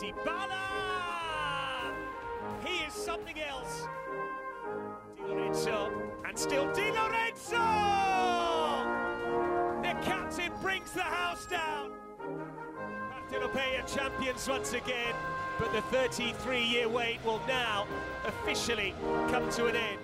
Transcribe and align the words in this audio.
Dybala! 0.00 1.92
He 2.64 2.84
is 2.86 2.94
something 2.94 3.38
else. 3.38 3.86
Di 5.14 5.22
Lorenzo, 5.28 5.92
and 6.26 6.38
still 6.38 6.72
Di 6.72 6.90
Lorenzo! 6.90 7.58
The 9.82 9.94
captain 10.02 10.52
brings 10.62 10.92
the 10.92 11.02
house 11.02 11.44
down. 11.44 11.90
Partenopea 13.12 13.94
champions 13.94 14.48
once 14.48 14.72
again, 14.72 15.14
but 15.58 15.70
the 15.72 15.82
33-year 15.94 16.88
wait 16.88 17.22
will 17.22 17.42
now 17.46 17.86
officially 18.24 18.94
come 19.28 19.50
to 19.50 19.66
an 19.66 19.76
end. 19.76 20.00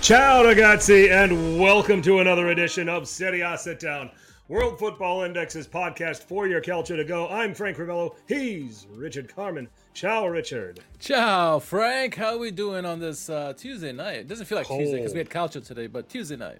Ciao 0.00 0.44
ragazzi, 0.44 1.10
and 1.10 1.58
welcome 1.58 2.02
to 2.02 2.20
another 2.20 2.50
edition 2.50 2.88
of 2.88 3.08
Serie 3.08 3.40
A 3.40 3.58
Sit 3.58 3.80
Down, 3.80 4.12
World 4.48 4.78
Football 4.78 5.22
Index's 5.24 5.68
podcast 5.68 6.22
for 6.22 6.46
your 6.46 6.62
calcio 6.62 6.96
to 6.96 7.04
go. 7.04 7.28
I'm 7.28 7.52
Frank 7.54 7.76
Ravello. 7.76 8.14
He's 8.26 8.86
Richard 8.94 9.34
Carmen. 9.34 9.68
Ciao, 9.92 10.26
Richard. 10.26 10.80
Ciao, 10.98 11.58
Frank. 11.58 12.14
How 12.14 12.34
are 12.34 12.38
we 12.38 12.50
doing 12.50 12.86
on 12.86 12.98
this 12.98 13.28
uh, 13.28 13.52
Tuesday 13.54 13.92
night? 13.92 14.16
It 14.16 14.28
doesn't 14.28 14.46
feel 14.46 14.56
like 14.56 14.66
Tuesday 14.66 14.96
because 14.96 15.12
we 15.12 15.18
had 15.18 15.28
culture 15.28 15.60
today, 15.60 15.86
but 15.86 16.08
Tuesday 16.08 16.36
night. 16.36 16.58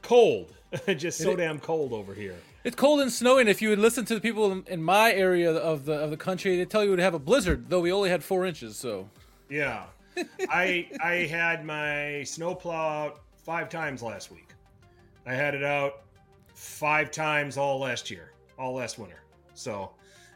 Cold. 0.00 0.54
Just 0.96 1.18
so 1.18 1.32
It- 1.32 1.36
damn 1.36 1.58
cold 1.60 1.92
over 1.92 2.14
here. 2.14 2.36
It's 2.64 2.74
cold 2.74 3.00
and 3.00 3.12
snowing. 3.12 3.46
If 3.48 3.62
you 3.62 3.68
would 3.68 3.78
listen 3.78 4.04
to 4.06 4.14
the 4.14 4.20
people 4.20 4.50
in, 4.50 4.64
in 4.66 4.82
my 4.82 5.12
area 5.12 5.52
of 5.54 5.84
the 5.84 5.92
of 5.92 6.10
the 6.10 6.16
country, 6.16 6.56
they 6.56 6.64
tell 6.64 6.82
you 6.82 6.90
we'd 6.90 6.98
have 6.98 7.14
a 7.14 7.18
blizzard, 7.20 7.68
though 7.70 7.78
we 7.80 7.92
only 7.92 8.10
had 8.10 8.24
four 8.24 8.44
inches. 8.44 8.76
So 8.76 9.08
Yeah. 9.48 9.84
I 10.48 10.88
I 11.00 11.12
had 11.30 11.64
my 11.64 12.24
snowplow 12.24 12.72
out 13.04 13.20
five 13.44 13.68
times 13.68 14.02
last 14.02 14.32
week. 14.32 14.48
I 15.26 15.34
had 15.34 15.54
it 15.54 15.62
out 15.62 16.00
five 16.56 17.10
times 17.10 17.56
all 17.56 17.78
last 17.78 18.10
year, 18.10 18.32
all 18.58 18.74
last 18.74 18.98
winter. 18.98 19.20
So 19.54 19.90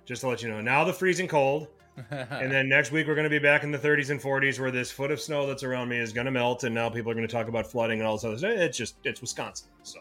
just 0.05 0.21
to 0.21 0.29
let 0.29 0.43
you 0.43 0.49
know, 0.49 0.61
now 0.61 0.85
the 0.85 0.93
freezing 0.93 1.27
cold. 1.27 1.69
and 2.11 2.51
then 2.51 2.69
next 2.69 2.93
week 2.93 3.07
we're 3.07 3.17
going 3.17 3.25
to 3.25 3.31
be 3.31 3.39
back 3.39 3.63
in 3.63 3.71
the 3.71 3.79
30s 3.79 4.11
and 4.11 4.21
40s 4.21 4.59
where 4.59 4.71
this 4.71 4.91
foot 4.91 5.11
of 5.11 5.21
snow 5.21 5.47
that's 5.47 5.65
around 5.65 5.89
me 5.89 5.99
is 5.99 6.13
going 6.13 6.25
to 6.25 6.31
melt 6.31 6.65
and 6.65 6.75
now 6.75 6.89
people 6.89 7.11
are 7.11 7.15
going 7.15 7.27
to 7.27 7.33
talk 7.33 7.49
about 7.49 7.67
flooding 7.67 7.99
and 7.99 8.07
all 8.07 8.17
this 8.17 8.25
other 8.25 8.39
stuff 8.39 8.53
it's 8.53 8.79
just 8.79 8.95
it's 9.05 9.21
wisconsin 9.21 9.69
so 9.83 9.99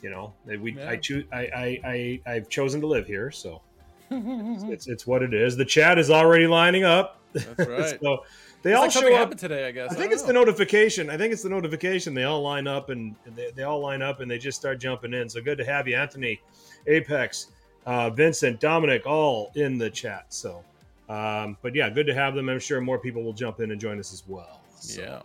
you 0.00 0.10
know 0.10 0.32
we 0.60 0.80
i 0.82 0.96
choose 0.96 1.24
I, 1.32 1.38
I 1.38 1.80
i 1.84 2.20
i've 2.26 2.48
chosen 2.50 2.80
to 2.82 2.86
live 2.86 3.06
here 3.06 3.32
so 3.32 3.62
it's 4.10 4.86
it's 4.86 5.08
what 5.08 5.22
it 5.22 5.34
is 5.34 5.56
the 5.56 5.64
chat 5.64 5.98
is 5.98 6.08
already 6.08 6.46
lining 6.46 6.84
up 6.84 7.20
that's 7.32 7.58
right. 7.68 7.98
so 8.00 8.18
they 8.64 8.70
It's 8.70 8.78
all 8.78 8.84
like 8.84 8.92
show 8.92 9.14
up 9.16 9.36
today, 9.36 9.68
I 9.68 9.72
guess. 9.72 9.92
I 9.92 9.94
think 9.94 10.06
don't 10.06 10.14
it's 10.14 10.22
the 10.22 10.32
notification. 10.32 11.10
I 11.10 11.18
think 11.18 11.34
it's 11.34 11.42
the 11.42 11.50
notification. 11.50 12.14
They 12.14 12.24
all 12.24 12.40
line 12.40 12.66
up 12.66 12.88
and 12.88 13.14
they, 13.36 13.50
they 13.50 13.62
all 13.62 13.78
line 13.78 14.00
up 14.00 14.20
and 14.20 14.30
they 14.30 14.38
just 14.38 14.58
start 14.58 14.80
jumping 14.80 15.12
in. 15.12 15.28
So 15.28 15.42
good 15.42 15.58
to 15.58 15.66
have 15.66 15.86
you, 15.86 15.96
Anthony, 15.96 16.40
Apex, 16.86 17.48
uh, 17.84 18.08
Vincent, 18.08 18.60
Dominic, 18.60 19.06
all 19.06 19.52
in 19.54 19.76
the 19.76 19.90
chat. 19.90 20.24
So, 20.30 20.64
um, 21.10 21.58
but 21.60 21.74
yeah, 21.74 21.90
good 21.90 22.06
to 22.06 22.14
have 22.14 22.34
them. 22.34 22.48
I'm 22.48 22.58
sure 22.58 22.80
more 22.80 22.98
people 22.98 23.22
will 23.22 23.34
jump 23.34 23.60
in 23.60 23.70
and 23.70 23.78
join 23.78 24.00
us 24.00 24.14
as 24.14 24.22
well. 24.26 24.62
So, 24.80 25.02
Yeah. 25.02 25.20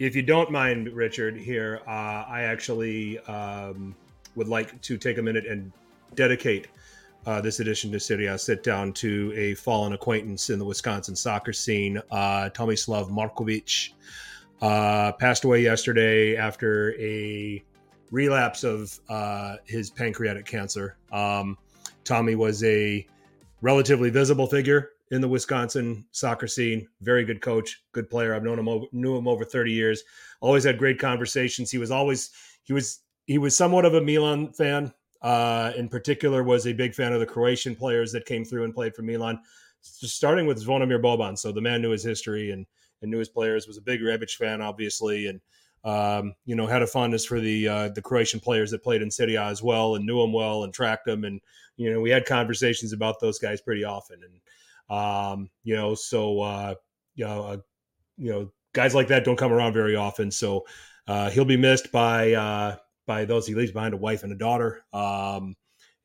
If 0.00 0.16
you 0.16 0.22
don't 0.22 0.50
mind, 0.50 0.88
Richard, 0.88 1.36
here, 1.36 1.80
uh, 1.86 2.24
I 2.28 2.42
actually 2.42 3.20
um, 3.20 3.94
would 4.34 4.48
like 4.48 4.80
to 4.82 4.98
take 4.98 5.18
a 5.18 5.22
minute 5.22 5.46
and 5.46 5.70
dedicate 6.16 6.66
uh, 7.26 7.40
this 7.40 7.60
edition 7.60 7.92
to 7.92 8.00
Serie 8.00 8.26
A 8.26 8.38
Sit 8.38 8.62
Down 8.62 8.92
to 8.94 9.32
a 9.36 9.54
fallen 9.54 9.92
acquaintance 9.92 10.50
in 10.50 10.58
the 10.58 10.64
Wisconsin 10.64 11.14
soccer 11.14 11.52
scene, 11.52 12.00
uh, 12.10 12.50
Tomislav 12.50 13.10
Markovic. 13.10 13.90
Uh, 14.60 15.12
passed 15.12 15.44
away 15.44 15.62
yesterday 15.62 16.36
after 16.36 16.94
a 17.00 17.62
relapse 18.10 18.64
of 18.64 18.98
uh, 19.08 19.56
his 19.64 19.90
pancreatic 19.90 20.46
cancer. 20.46 20.96
Um, 21.12 21.56
Tommy 22.04 22.34
was 22.34 22.64
a 22.64 23.06
relatively 23.60 24.10
visible 24.10 24.46
figure 24.46 24.90
in 25.10 25.20
the 25.20 25.28
Wisconsin 25.28 26.04
soccer 26.10 26.46
scene. 26.46 26.88
Very 27.00 27.24
good 27.24 27.40
coach, 27.40 27.82
good 27.92 28.10
player. 28.10 28.34
I've 28.34 28.42
known 28.42 28.58
him 28.58 28.86
knew 28.92 29.16
him 29.16 29.28
over 29.28 29.44
30 29.44 29.72
years. 29.72 30.02
Always 30.40 30.64
had 30.64 30.78
great 30.78 30.98
conversations. 30.98 31.70
He 31.70 31.78
was 31.78 31.90
always 31.90 32.30
he 32.64 32.72
was 32.72 33.00
he 33.26 33.38
was 33.38 33.56
somewhat 33.56 33.84
of 33.84 33.94
a 33.94 34.00
Milan 34.00 34.52
fan. 34.52 34.92
Uh, 35.20 35.72
in 35.76 35.88
particular, 35.88 36.42
was 36.42 36.66
a 36.66 36.72
big 36.72 36.94
fan 36.94 37.12
of 37.12 37.20
the 37.20 37.26
Croatian 37.26 37.74
players 37.74 38.12
that 38.12 38.24
came 38.26 38.44
through 38.44 38.64
and 38.64 38.74
played 38.74 38.94
for 38.94 39.02
Milan. 39.02 39.40
Just 40.00 40.16
starting 40.16 40.46
with 40.46 40.64
Zvonimir 40.64 41.02
Boban, 41.02 41.38
so 41.38 41.52
the 41.52 41.60
man 41.60 41.82
knew 41.82 41.90
his 41.90 42.04
history 42.04 42.50
and 42.50 42.66
and 43.02 43.10
knew 43.10 43.18
his 43.18 43.28
players. 43.28 43.66
Was 43.66 43.78
a 43.78 43.82
big 43.82 44.00
Rebic 44.00 44.34
fan, 44.36 44.60
obviously, 44.60 45.26
and 45.26 45.40
um, 45.84 46.34
you 46.44 46.56
know 46.56 46.66
had 46.66 46.82
a 46.82 46.86
fondness 46.86 47.24
for 47.24 47.40
the 47.40 47.68
uh, 47.68 47.88
the 47.90 48.02
Croatian 48.02 48.40
players 48.40 48.70
that 48.70 48.82
played 48.82 49.02
in 49.02 49.10
Serie 49.10 49.36
A 49.36 49.44
as 49.44 49.62
well, 49.62 49.94
and 49.94 50.04
knew 50.04 50.20
them 50.20 50.32
well 50.32 50.64
and 50.64 50.74
tracked 50.74 51.06
them. 51.06 51.24
And 51.24 51.40
you 51.76 51.92
know 51.92 52.00
we 52.00 52.10
had 52.10 52.26
conversations 52.26 52.92
about 52.92 53.20
those 53.20 53.38
guys 53.38 53.60
pretty 53.60 53.84
often. 53.84 54.20
And 54.22 54.40
um, 54.90 55.50
you 55.64 55.76
know, 55.76 55.94
so 55.94 56.40
uh, 56.40 56.74
you 57.14 57.24
know, 57.24 57.42
uh, 57.44 57.56
you 58.16 58.32
know, 58.32 58.52
guys 58.72 58.94
like 58.94 59.08
that 59.08 59.24
don't 59.24 59.36
come 59.36 59.52
around 59.52 59.72
very 59.72 59.96
often. 59.96 60.30
So 60.30 60.66
uh, 61.06 61.30
he'll 61.30 61.44
be 61.44 61.56
missed 61.56 61.92
by 61.92 62.32
uh, 62.32 62.76
by 63.08 63.24
those 63.24 63.44
he 63.48 63.56
leaves 63.56 63.72
behind 63.72 63.94
a 63.94 63.96
wife 63.96 64.22
and 64.22 64.30
a 64.32 64.36
daughter. 64.36 64.84
Um, 64.92 65.56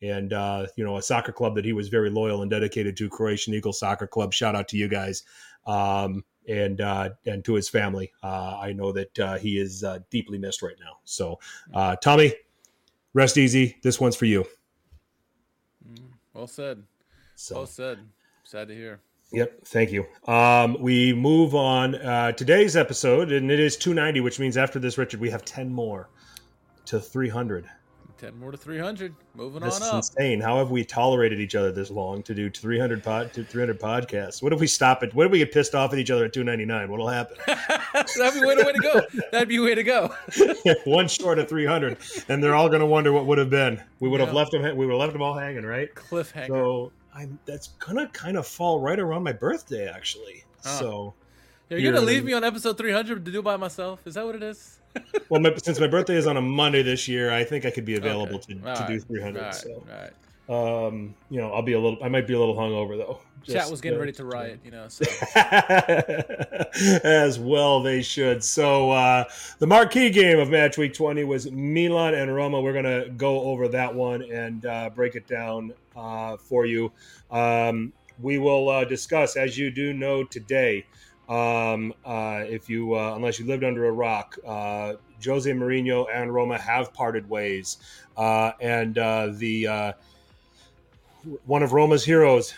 and 0.01 0.33
uh, 0.33 0.65
you 0.75 0.83
know, 0.83 0.97
a 0.97 1.01
soccer 1.01 1.31
club 1.31 1.53
that 1.55 1.65
he 1.65 1.73
was 1.73 1.89
very 1.89 2.09
loyal 2.09 2.41
and 2.41 2.49
dedicated 2.49 2.97
to, 2.97 3.09
Croatian 3.09 3.53
Eagle 3.53 3.73
Soccer 3.73 4.07
Club. 4.07 4.33
Shout 4.33 4.55
out 4.55 4.67
to 4.69 4.77
you 4.77 4.87
guys, 4.87 5.23
um, 5.67 6.25
and 6.47 6.81
uh, 6.81 7.11
and 7.25 7.45
to 7.45 7.53
his 7.53 7.69
family. 7.69 8.11
Uh, 8.21 8.57
I 8.59 8.73
know 8.73 8.91
that 8.91 9.19
uh, 9.19 9.37
he 9.37 9.59
is 9.59 9.83
uh, 9.83 9.99
deeply 10.09 10.37
missed 10.37 10.61
right 10.61 10.75
now. 10.79 10.97
So, 11.05 11.39
uh, 11.73 11.95
Tommy, 11.97 12.33
rest 13.13 13.37
easy. 13.37 13.77
This 13.81 13.99
one's 14.01 14.17
for 14.17 14.25
you. 14.25 14.45
Well 16.33 16.47
said. 16.47 16.83
So, 17.35 17.55
Well 17.55 17.67
said. 17.67 17.99
Sad 18.43 18.67
to 18.67 18.75
hear. 18.75 18.99
Yep, 19.31 19.65
thank 19.65 19.91
you. 19.91 20.05
Um, 20.27 20.77
we 20.79 21.13
move 21.13 21.55
on. 21.55 21.95
Uh, 21.95 22.33
today's 22.33 22.75
episode, 22.75 23.31
and 23.31 23.49
it 23.49 23.59
is 23.59 23.77
290, 23.77 24.19
which 24.19 24.39
means 24.39 24.57
after 24.57 24.77
this, 24.77 24.97
Richard, 24.97 25.19
we 25.19 25.31
have 25.31 25.43
10 25.43 25.73
more 25.73 26.09
to 26.85 26.99
300. 26.99 27.65
Ten 28.15 28.39
more 28.39 28.51
to 28.51 28.57
three 28.57 28.77
hundred. 28.77 29.15
Moving 29.35 29.63
This 29.63 29.81
on 29.81 29.87
up. 29.89 29.93
insane. 29.95 30.39
How 30.39 30.57
have 30.59 30.71
we 30.71 30.85
tolerated 30.85 31.39
each 31.41 31.55
other 31.55 31.71
this 31.73 31.89
long 31.89 32.23
to 32.23 32.33
do 32.33 32.49
300 32.49 33.03
pod, 33.03 33.33
to 33.33 33.43
300 33.43 33.77
podcasts? 33.79 34.41
What 34.41 34.53
if 34.53 34.59
we 34.61 34.67
stop 34.67 35.03
it? 35.03 35.13
What 35.13 35.25
if 35.25 35.31
we 35.31 35.39
get 35.39 35.51
pissed 35.51 35.75
off 35.75 35.91
at 35.91 35.99
each 35.99 36.11
other 36.11 36.25
at 36.25 36.31
299? 36.31 36.89
What'll 36.89 37.07
happen? 37.09 37.37
That'd 37.47 38.39
be 38.39 38.45
way 38.47 38.55
to 38.55 38.63
way 38.63 38.71
to 38.71 38.79
go. 38.79 39.01
That'd 39.31 39.49
be 39.49 39.59
way 39.59 39.75
to 39.75 39.83
go. 39.83 40.13
One 40.85 41.07
short 41.09 41.37
of 41.39 41.49
300, 41.49 41.97
and 42.29 42.41
they're 42.41 42.55
all 42.55 42.69
going 42.69 42.79
to 42.81 42.85
wonder 42.85 43.11
what 43.11 43.25
would 43.25 43.39
have 43.39 43.49
been. 43.49 43.81
We 43.99 44.07
would 44.07 44.19
have 44.21 44.29
Yeah. 44.29 44.35
left 44.35 44.51
them. 44.51 44.61
We 44.77 44.85
would 44.85 44.93
have 44.93 44.99
left 45.01 45.13
them 45.13 45.21
all 45.23 45.33
hanging, 45.37 45.65
right? 45.65 45.93
Cliffhanger. 45.93 46.47
So 46.47 46.91
I'm. 47.13 47.39
That's 47.45 47.69
gonna 47.79 48.07
kind 48.09 48.37
of 48.37 48.47
fall 48.47 48.79
right 48.79 48.99
around 48.99 49.23
my 49.23 49.33
birthday, 49.33 49.87
actually. 49.89 50.45
Huh. 50.63 50.79
So. 50.79 51.13
You're 51.69 51.91
gonna 51.91 52.05
leave 52.05 52.23
me 52.23 52.33
on 52.33 52.43
episode 52.43 52.77
three 52.77 52.91
hundred 52.93 53.25
to 53.25 53.31
do 53.31 53.41
by 53.41 53.57
myself? 53.57 54.05
Is 54.05 54.13
that 54.13 54.25
what 54.25 54.35
it 54.35 54.43
is? 54.43 54.79
Well, 55.29 55.41
my, 55.41 55.53
since 55.63 55.79
my 55.79 55.87
birthday 55.87 56.15
is 56.15 56.27
on 56.27 56.37
a 56.37 56.41
Monday 56.41 56.83
this 56.83 57.07
year, 57.07 57.31
I 57.31 57.43
think 57.43 57.65
I 57.65 57.71
could 57.71 57.85
be 57.85 57.95
available 57.95 58.35
Okay. 58.37 58.53
to, 58.53 58.67
All 58.69 58.75
to 58.75 58.83
do 58.93 58.99
300. 58.99 59.39
All 59.39 59.45
right. 59.45 59.55
So, 59.55 59.69
All 60.49 60.57
right. 60.67 60.87
um, 60.87 61.15
you 61.29 61.39
know, 61.41 61.51
I'll 61.53 61.61
be 61.63 61.73
a 61.73 61.79
little. 61.79 61.97
I 62.03 62.09
might 62.09 62.27
be 62.27 62.33
a 62.33 62.39
little 62.39 62.55
hungover 62.55 62.97
though. 62.97 63.21
Chat 63.45 63.69
was 63.69 63.81
getting 63.81 63.97
uh, 63.97 64.01
ready 64.01 64.11
to 64.13 64.25
riot, 64.25 64.59
you 64.63 64.71
know. 64.71 64.87
So 64.87 65.05
As 67.03 67.39
well, 67.39 67.81
they 67.81 68.01
should. 68.01 68.43
So, 68.43 68.91
uh, 68.91 69.25
the 69.59 69.67
marquee 69.67 70.09
game 70.09 70.39
of 70.39 70.49
match 70.49 70.77
week 70.77 70.93
20 70.93 71.23
was 71.23 71.51
Milan 71.51 72.13
and 72.13 72.33
Roma. 72.33 72.61
We're 72.61 72.73
going 72.73 72.85
to 72.85 73.09
go 73.11 73.41
over 73.41 73.67
that 73.69 73.93
one 73.93 74.21
and 74.23 74.65
uh, 74.65 74.89
break 74.93 75.15
it 75.15 75.27
down 75.27 75.73
uh, 75.95 76.37
for 76.37 76.65
you. 76.65 76.91
Um, 77.31 77.93
we 78.19 78.37
will 78.37 78.69
uh, 78.69 78.85
discuss, 78.85 79.35
as 79.35 79.57
you 79.57 79.71
do 79.71 79.91
know 79.93 80.23
today, 80.23 80.85
um, 81.29 81.93
uh, 82.05 82.43
if 82.47 82.69
you, 82.69 82.95
uh, 82.95 83.13
unless 83.15 83.39
you 83.39 83.45
lived 83.45 83.63
under 83.63 83.85
a 83.85 83.91
rock, 83.91 84.37
uh, 84.45 84.93
Jose 85.23 85.49
Mourinho 85.49 86.05
and 86.13 86.33
Roma 86.33 86.57
have 86.57 86.93
parted 86.93 87.29
ways. 87.29 87.77
Uh, 88.17 88.51
and 88.59 88.97
uh, 88.97 89.29
the 89.33 89.67
uh, 89.67 89.93
one 91.45 91.63
of 91.63 91.73
Roma's 91.73 92.03
heroes, 92.03 92.53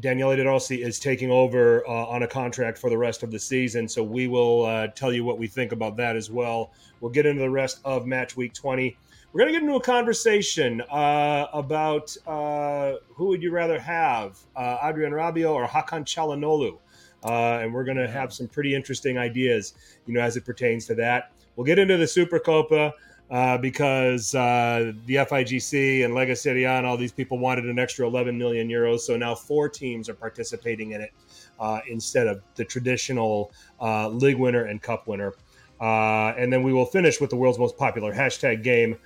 Daniele 0.00 0.36
De 0.36 0.44
Rossi 0.44 0.82
is 0.82 0.98
taking 0.98 1.30
over 1.30 1.86
on 1.86 2.22
a 2.22 2.28
contract 2.28 2.78
for 2.78 2.90
the 2.90 2.98
rest 2.98 3.22
of 3.22 3.30
the 3.30 3.38
season. 3.38 3.88
So 3.88 4.02
we 4.02 4.26
will 4.28 4.64
uh, 4.64 4.88
tell 4.88 5.12
you 5.12 5.24
what 5.24 5.38
we 5.38 5.46
think 5.46 5.72
about 5.72 5.96
that 5.96 6.16
as 6.16 6.30
well. 6.30 6.72
We'll 7.00 7.12
get 7.12 7.26
into 7.26 7.40
the 7.40 7.50
rest 7.50 7.80
of 7.84 8.06
match 8.06 8.36
week 8.36 8.52
20. 8.54 8.96
We're 9.32 9.40
going 9.40 9.52
to 9.52 9.60
get 9.60 9.62
into 9.62 9.76
a 9.76 9.82
conversation 9.82 10.80
uh, 10.90 11.46
about 11.52 12.16
uh, 12.26 12.94
who 13.14 13.26
would 13.26 13.42
you 13.42 13.50
rather 13.50 13.78
have, 13.78 14.38
uh, 14.56 14.78
Adrien 14.82 15.12
Rabiot 15.12 15.50
or 15.50 15.66
Hakan 15.66 16.04
Çalhanoğlu. 16.04 16.78
Uh, 17.24 17.58
and 17.60 17.72
we're 17.74 17.84
going 17.84 17.96
to 17.96 18.08
have 18.08 18.32
some 18.32 18.46
pretty 18.46 18.74
interesting 18.74 19.18
ideas, 19.18 19.74
you 20.06 20.14
know, 20.14 20.20
as 20.20 20.36
it 20.36 20.44
pertains 20.44 20.86
to 20.86 20.94
that. 20.94 21.32
We'll 21.56 21.66
get 21.66 21.78
into 21.78 21.96
the 21.96 22.04
Supercoppa 22.04 22.92
uh, 23.30 23.58
because 23.58 24.34
uh, 24.34 24.92
the 25.06 25.16
FIGC 25.16 26.04
and 26.04 26.14
Lega 26.14 26.36
Serie 26.36 26.64
A 26.64 26.72
and 26.72 26.86
all 26.86 26.96
these 26.96 27.12
people 27.12 27.38
wanted 27.38 27.64
an 27.66 27.78
extra 27.78 28.06
11 28.06 28.38
million 28.38 28.68
euros. 28.68 29.00
So 29.00 29.16
now 29.16 29.34
four 29.34 29.68
teams 29.68 30.08
are 30.08 30.14
participating 30.14 30.92
in 30.92 31.00
it 31.00 31.12
uh, 31.58 31.80
instead 31.88 32.26
of 32.26 32.40
the 32.54 32.64
traditional 32.64 33.50
uh, 33.80 34.08
league 34.08 34.38
winner 34.38 34.64
and 34.64 34.80
cup 34.80 35.08
winner. 35.08 35.34
Uh, 35.80 36.34
and 36.38 36.52
then 36.52 36.62
we 36.62 36.72
will 36.72 36.86
finish 36.86 37.20
with 37.20 37.30
the 37.30 37.36
world's 37.36 37.58
most 37.58 37.76
popular 37.76 38.14
hashtag 38.14 38.62
game, 38.62 38.96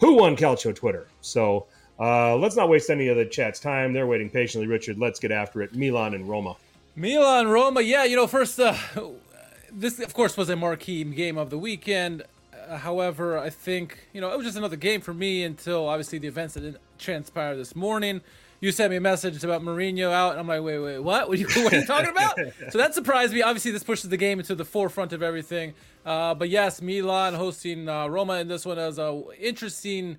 Who 0.00 0.16
Won 0.16 0.36
Calcio 0.36 0.74
Twitter. 0.74 1.06
So 1.20 1.66
Uh, 2.00 2.36
let's 2.36 2.56
not 2.56 2.68
waste 2.68 2.90
any 2.90 3.08
of 3.08 3.16
the 3.16 3.24
chat's 3.24 3.60
time. 3.60 3.92
They're 3.92 4.08
waiting 4.08 4.28
patiently. 4.28 4.66
Richard, 4.66 4.98
let's 4.98 5.20
get 5.20 5.30
after 5.30 5.62
it. 5.62 5.74
Milan 5.74 6.14
and 6.14 6.28
Roma. 6.28 6.56
Milan, 6.94 7.48
Roma. 7.48 7.80
Yeah, 7.80 8.04
you 8.04 8.16
know, 8.16 8.26
first, 8.26 8.60
uh, 8.60 8.76
this 9.72 9.98
of 9.98 10.12
course 10.12 10.36
was 10.36 10.50
a 10.50 10.56
marquee 10.56 11.04
game 11.04 11.38
of 11.38 11.50
the 11.50 11.58
weekend. 11.58 12.22
Uh, 12.68 12.76
however, 12.76 13.38
I 13.38 13.50
think 13.50 14.08
you 14.12 14.20
know 14.20 14.30
it 14.30 14.36
was 14.36 14.46
just 14.46 14.58
another 14.58 14.76
game 14.76 15.00
for 15.00 15.14
me 15.14 15.42
until 15.42 15.88
obviously 15.88 16.18
the 16.18 16.28
events 16.28 16.54
that 16.54 16.60
didn't 16.60 16.80
transpire 16.98 17.56
this 17.56 17.74
morning. 17.74 18.20
You 18.60 18.70
sent 18.70 18.90
me 18.90 18.96
a 18.96 19.00
message 19.00 19.42
about 19.42 19.62
Mourinho 19.62 20.12
out, 20.12 20.32
and 20.32 20.40
I'm 20.40 20.46
like, 20.46 20.62
wait, 20.62 20.78
wait, 20.78 20.98
what? 21.00 21.28
What 21.28 21.36
are 21.36 21.40
you, 21.40 21.46
what 21.64 21.72
are 21.72 21.78
you 21.80 21.86
talking 21.86 22.10
about? 22.10 22.38
so 22.70 22.78
that 22.78 22.94
surprised 22.94 23.32
me. 23.32 23.42
Obviously, 23.42 23.70
this 23.72 23.82
pushes 23.82 24.10
the 24.10 24.16
game 24.16 24.38
into 24.38 24.54
the 24.54 24.64
forefront 24.64 25.12
of 25.12 25.22
everything. 25.22 25.74
Uh, 26.06 26.34
but 26.34 26.48
yes, 26.48 26.80
Milan 26.82 27.34
hosting 27.34 27.88
uh, 27.88 28.06
Roma 28.06 28.34
in 28.34 28.48
this 28.48 28.66
one 28.66 28.78
as 28.78 28.98
a 28.98 29.22
interesting. 29.40 30.18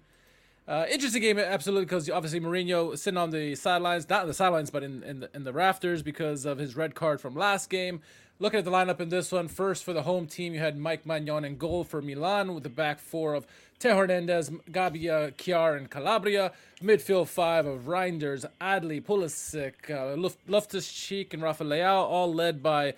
Uh, 0.65 0.85
interesting 0.89 1.21
game, 1.21 1.37
absolutely, 1.37 1.85
because 1.85 2.09
obviously 2.09 2.39
Mourinho 2.39 2.97
sitting 2.97 3.17
on 3.17 3.31
the 3.31 3.53
sidelines, 3.55 4.09
not 4.09 4.21
on 4.21 4.27
the 4.27 4.33
sidelines, 4.33 4.69
but 4.69 4.81
in, 4.81 5.03
in 5.03 5.19
the, 5.21 5.29
in 5.33 5.43
the 5.43 5.51
rafters 5.51 6.01
because 6.01 6.45
of 6.45 6.57
his 6.57 6.75
red 6.75 6.95
card 6.95 7.19
from 7.19 7.35
last 7.35 7.69
game. 7.69 8.01
Looking 8.39 8.59
at 8.59 8.65
the 8.65 8.71
lineup 8.71 8.99
in 8.99 9.09
this 9.09 9.31
one, 9.31 9.47
first 9.47 9.83
for 9.83 9.93
the 9.93 10.03
home 10.03 10.25
team, 10.25 10.53
you 10.53 10.59
had 10.59 10.77
Mike 10.77 11.05
Maignan 11.05 11.45
in 11.45 11.57
goal 11.57 11.83
for 11.83 12.01
Milan 12.01 12.53
with 12.53 12.63
the 12.63 12.69
back 12.69 12.99
four 12.99 13.35
of 13.35 13.45
Theo 13.79 13.95
Hernandez, 13.97 14.49
Gabbia, 14.71 15.33
Kjaer, 15.35 15.77
and 15.77 15.89
Calabria. 15.89 16.53
Midfield 16.81 17.27
five 17.27 17.65
of 17.65 17.81
Reijnders, 17.81 18.45
Adli, 18.59 19.03
Pulisic, 19.03 19.89
uh, 19.89 20.31
Loftus-Cheek, 20.47 21.33
and 21.33 21.43
Rafael 21.43 22.03
all 22.03 22.33
led 22.33 22.63
by 22.63 22.93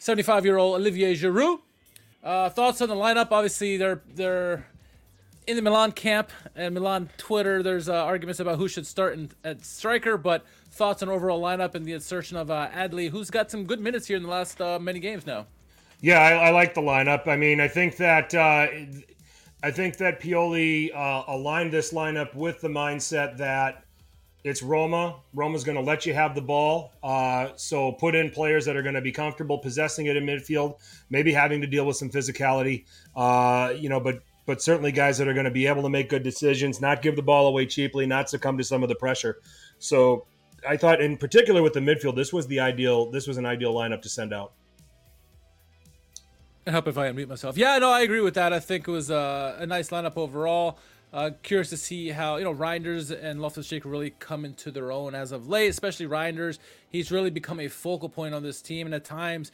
75-year-old 0.00 0.80
Olivier 0.80 1.14
Giroud. 1.14 1.60
Uh, 2.22 2.48
thoughts 2.50 2.80
on 2.80 2.88
the 2.88 2.94
lineup? 2.94 3.28
Obviously, 3.30 3.76
they're 3.76 4.02
they're 4.14 4.66
in 5.46 5.56
the 5.56 5.62
Milan 5.62 5.92
camp 5.92 6.30
and 6.54 6.74
Milan 6.74 7.10
Twitter, 7.16 7.62
there's 7.62 7.88
uh, 7.88 7.94
arguments 7.94 8.40
about 8.40 8.58
who 8.58 8.68
should 8.68 8.86
start 8.86 9.14
in, 9.14 9.30
at 9.42 9.64
striker, 9.64 10.16
but 10.16 10.44
thoughts 10.70 11.02
on 11.02 11.08
overall 11.08 11.40
lineup 11.40 11.74
and 11.74 11.84
the 11.84 11.92
insertion 11.92 12.36
of 12.36 12.50
uh, 12.50 12.68
Adli, 12.70 13.10
who's 13.10 13.30
got 13.30 13.50
some 13.50 13.64
good 13.64 13.80
minutes 13.80 14.06
here 14.06 14.16
in 14.16 14.22
the 14.22 14.28
last 14.28 14.60
uh, 14.60 14.78
many 14.78 15.00
games 15.00 15.26
now. 15.26 15.46
Yeah, 16.00 16.20
I, 16.20 16.48
I, 16.48 16.50
like 16.50 16.74
the 16.74 16.80
lineup. 16.80 17.26
I 17.28 17.36
mean, 17.36 17.60
I 17.60 17.68
think 17.68 17.96
that 17.96 18.34
uh, 18.34 18.66
I 19.62 19.70
think 19.70 19.96
that 19.98 20.20
Pioli 20.20 20.94
uh, 20.94 21.24
aligned 21.28 21.72
this 21.72 21.92
lineup 21.92 22.34
with 22.34 22.60
the 22.60 22.68
mindset 22.68 23.38
that 23.38 23.84
it's 24.42 24.62
Roma. 24.62 25.20
Roma's 25.32 25.64
going 25.64 25.78
to 25.78 25.82
let 25.82 26.04
you 26.04 26.12
have 26.12 26.34
the 26.34 26.42
ball, 26.42 26.92
uh, 27.02 27.48
so 27.56 27.92
put 27.92 28.14
in 28.14 28.30
players 28.30 28.66
that 28.66 28.76
are 28.76 28.82
going 28.82 28.94
to 28.94 29.00
be 29.00 29.12
comfortable 29.12 29.56
possessing 29.56 30.06
it 30.06 30.16
in 30.16 30.26
midfield, 30.26 30.76
maybe 31.08 31.32
having 31.32 31.62
to 31.62 31.66
deal 31.66 31.86
with 31.86 31.96
some 31.96 32.10
physicality. 32.10 32.84
you 33.80 33.88
know, 33.88 34.00
but 34.00 34.20
but 34.46 34.60
certainly 34.62 34.92
guys 34.92 35.18
that 35.18 35.28
are 35.28 35.34
going 35.34 35.44
to 35.44 35.50
be 35.50 35.66
able 35.66 35.82
to 35.82 35.88
make 35.88 36.08
good 36.08 36.22
decisions, 36.22 36.80
not 36.80 37.02
give 37.02 37.16
the 37.16 37.22
ball 37.22 37.46
away 37.46 37.66
cheaply, 37.66 38.06
not 38.06 38.28
succumb 38.28 38.58
to 38.58 38.64
some 38.64 38.82
of 38.82 38.88
the 38.88 38.94
pressure. 38.94 39.40
So 39.78 40.26
I 40.68 40.76
thought, 40.76 41.00
in 41.00 41.16
particular 41.16 41.62
with 41.62 41.72
the 41.72 41.80
midfield, 41.80 42.16
this 42.16 42.32
was 42.32 42.46
the 42.46 42.60
ideal. 42.60 43.10
This 43.10 43.26
was 43.26 43.36
an 43.36 43.46
ideal 43.46 43.74
lineup 43.74 44.02
to 44.02 44.08
send 44.08 44.32
out. 44.32 44.52
I 46.66 46.70
hope 46.70 46.88
if 46.88 46.96
I 46.96 47.10
unmute 47.10 47.28
myself. 47.28 47.58
Yeah, 47.58 47.78
no, 47.78 47.90
I 47.90 48.00
agree 48.00 48.22
with 48.22 48.34
that. 48.34 48.52
I 48.52 48.60
think 48.60 48.88
it 48.88 48.90
was 48.90 49.10
uh, 49.10 49.56
a 49.58 49.66
nice 49.66 49.90
lineup 49.90 50.16
overall. 50.16 50.78
Uh, 51.12 51.30
curious 51.42 51.70
to 51.70 51.76
see 51.76 52.08
how 52.08 52.36
you 52.36 52.44
know 52.44 52.54
Reijnders 52.54 53.16
and 53.16 53.40
Loftus 53.40 53.68
Cheek 53.68 53.84
really 53.84 54.10
come 54.18 54.44
into 54.44 54.72
their 54.72 54.90
own 54.90 55.14
as 55.14 55.30
of 55.30 55.46
late, 55.46 55.68
especially 55.68 56.06
Reijnders. 56.06 56.58
He's 56.88 57.12
really 57.12 57.30
become 57.30 57.60
a 57.60 57.68
focal 57.68 58.08
point 58.08 58.34
on 58.34 58.42
this 58.42 58.60
team, 58.60 58.86
and 58.86 58.94
at 58.94 59.04
times 59.04 59.52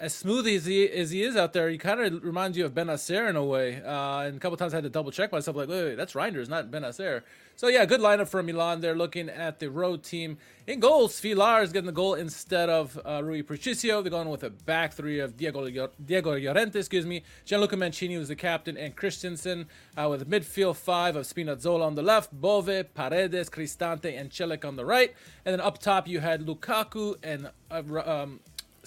as 0.00 0.14
smooth 0.14 0.46
as 0.46 0.66
he 0.66 0.88
as 0.88 1.10
he 1.10 1.22
is 1.22 1.36
out 1.36 1.52
there, 1.52 1.68
he 1.68 1.78
kind 1.78 2.00
of 2.00 2.24
reminds 2.24 2.56
you 2.56 2.64
of 2.64 2.72
Bennacer 2.72 3.28
in 3.28 3.36
a 3.36 3.44
way. 3.44 3.82
Uh, 3.82 4.20
and 4.20 4.36
a 4.36 4.40
couple 4.40 4.56
times 4.56 4.72
I 4.72 4.76
had 4.76 4.84
to 4.84 4.90
double 4.90 5.10
check 5.10 5.32
myself, 5.32 5.56
like, 5.56 5.68
wait, 5.68 5.84
wait 5.84 5.94
that's 5.96 6.12
Reijnders, 6.12 6.48
not 6.48 6.70
Bennacer. 6.70 7.22
So 7.56 7.66
yeah, 7.66 7.84
good 7.86 8.00
lineup 8.00 8.28
for 8.28 8.40
Milan. 8.40 8.80
They're 8.80 8.94
looking 8.94 9.28
at 9.28 9.58
the 9.58 9.68
road 9.68 10.04
team 10.04 10.38
in 10.68 10.78
goals. 10.78 11.20
Svilar 11.20 11.64
is 11.64 11.72
getting 11.72 11.86
the 11.86 11.92
goal 11.92 12.14
instead 12.14 12.68
of 12.68 13.00
uh, 13.04 13.20
Rui 13.24 13.42
Patricio. 13.42 14.00
They're 14.00 14.10
going 14.10 14.28
with 14.28 14.44
a 14.44 14.50
back 14.50 14.92
three 14.92 15.18
of 15.18 15.36
Diego 15.36 15.88
Diego 16.04 16.38
Llorente, 16.38 16.78
excuse 16.78 17.04
me. 17.04 17.24
Gianluca 17.44 17.76
Mancini 17.76 18.16
was 18.16 18.28
the 18.28 18.36
captain, 18.36 18.76
and 18.76 18.94
Christensen 18.94 19.66
uh, 19.96 20.06
with 20.08 20.22
a 20.22 20.26
midfield 20.26 20.76
five 20.76 21.16
of 21.16 21.26
Spinazzola 21.26 21.84
on 21.84 21.96
the 21.96 22.02
left, 22.02 22.32
Bove, 22.32 22.94
Paredes, 22.94 23.50
Cristante, 23.50 24.16
and 24.16 24.30
Celik 24.30 24.64
on 24.64 24.76
the 24.76 24.84
right. 24.84 25.12
And 25.44 25.52
then 25.52 25.60
up 25.60 25.78
top 25.78 26.06
you 26.06 26.20
had 26.20 26.46
Lukaku 26.46 27.16
and 27.24 27.50
uh, 27.72 27.82
um, 28.06 28.38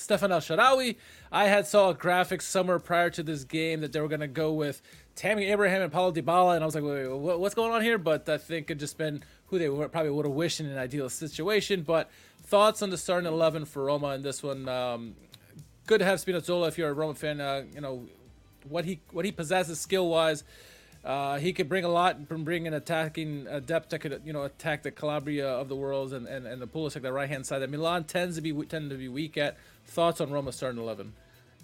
Stefan 0.01 0.31
El 0.31 0.39
Shaarawy. 0.39 0.95
I 1.31 1.45
had 1.45 1.67
saw 1.67 1.89
a 1.89 1.93
graphic 1.93 2.41
somewhere 2.41 2.79
prior 2.79 3.09
to 3.11 3.23
this 3.23 3.43
game 3.43 3.81
that 3.81 3.93
they 3.93 4.01
were 4.01 4.07
going 4.07 4.21
to 4.21 4.27
go 4.27 4.51
with 4.51 4.81
Tammy 5.15 5.45
Abraham 5.45 5.81
and 5.81 5.91
Paulo 5.91 6.11
Dybala, 6.11 6.55
and 6.55 6.63
I 6.63 6.65
was 6.65 6.75
like, 6.75 6.83
wait, 6.83 7.07
wait, 7.07 7.39
what's 7.39 7.55
going 7.55 7.71
on 7.71 7.81
here? 7.81 7.97
But 7.97 8.27
I 8.27 8.37
think 8.37 8.71
it 8.71 8.79
just 8.79 8.97
been 8.97 9.23
who 9.47 9.59
they 9.59 9.67
probably 9.67 10.09
would 10.09 10.25
have 10.25 10.33
wished 10.33 10.59
in 10.59 10.65
an 10.65 10.77
ideal 10.77 11.09
situation. 11.09 11.83
But 11.83 12.09
thoughts 12.43 12.81
on 12.81 12.89
the 12.89 12.97
starting 12.97 13.27
eleven 13.27 13.65
for 13.65 13.85
Roma 13.85 14.09
in 14.09 14.21
this 14.21 14.41
one? 14.41 14.67
Um, 14.67 15.15
good 15.87 15.99
to 15.99 16.05
have 16.05 16.19
Spinazzola 16.19 16.67
if 16.67 16.77
you're 16.77 16.89
a 16.89 16.93
Roma 16.93 17.15
fan. 17.15 17.39
Uh, 17.39 17.63
you 17.73 17.81
know 17.81 18.07
what 18.67 18.85
he 18.85 19.01
what 19.11 19.25
he 19.25 19.31
possesses 19.31 19.79
skill 19.79 20.09
wise. 20.09 20.43
Uh, 21.03 21.39
he 21.39 21.51
could 21.51 21.67
bring 21.67 21.83
a 21.83 21.89
lot 21.89 22.27
from 22.27 22.43
bringing 22.43 22.73
attacking 22.73 23.47
uh, 23.47 23.59
depth 23.59 23.89
that 23.89 23.99
could 23.99 24.21
you 24.23 24.31
know 24.31 24.43
attack 24.43 24.83
the 24.83 24.91
Calabria 24.91 25.47
of 25.47 25.67
the 25.67 25.75
world 25.75 26.13
and, 26.13 26.27
and, 26.27 26.45
and 26.45 26.61
the 26.61 26.67
Pulisic 26.67 27.01
the 27.01 27.11
right 27.11 27.27
hand 27.27 27.45
side 27.45 27.59
that 27.59 27.71
Milan 27.71 28.03
tends 28.03 28.35
to 28.35 28.41
be 28.41 28.53
tend 28.65 28.91
to 28.91 28.97
be 28.97 29.07
weak 29.07 29.37
at. 29.37 29.57
Thoughts 29.85 30.21
on 30.21 30.31
Roma 30.31 30.51
starting 30.51 30.81
eleven? 30.81 31.13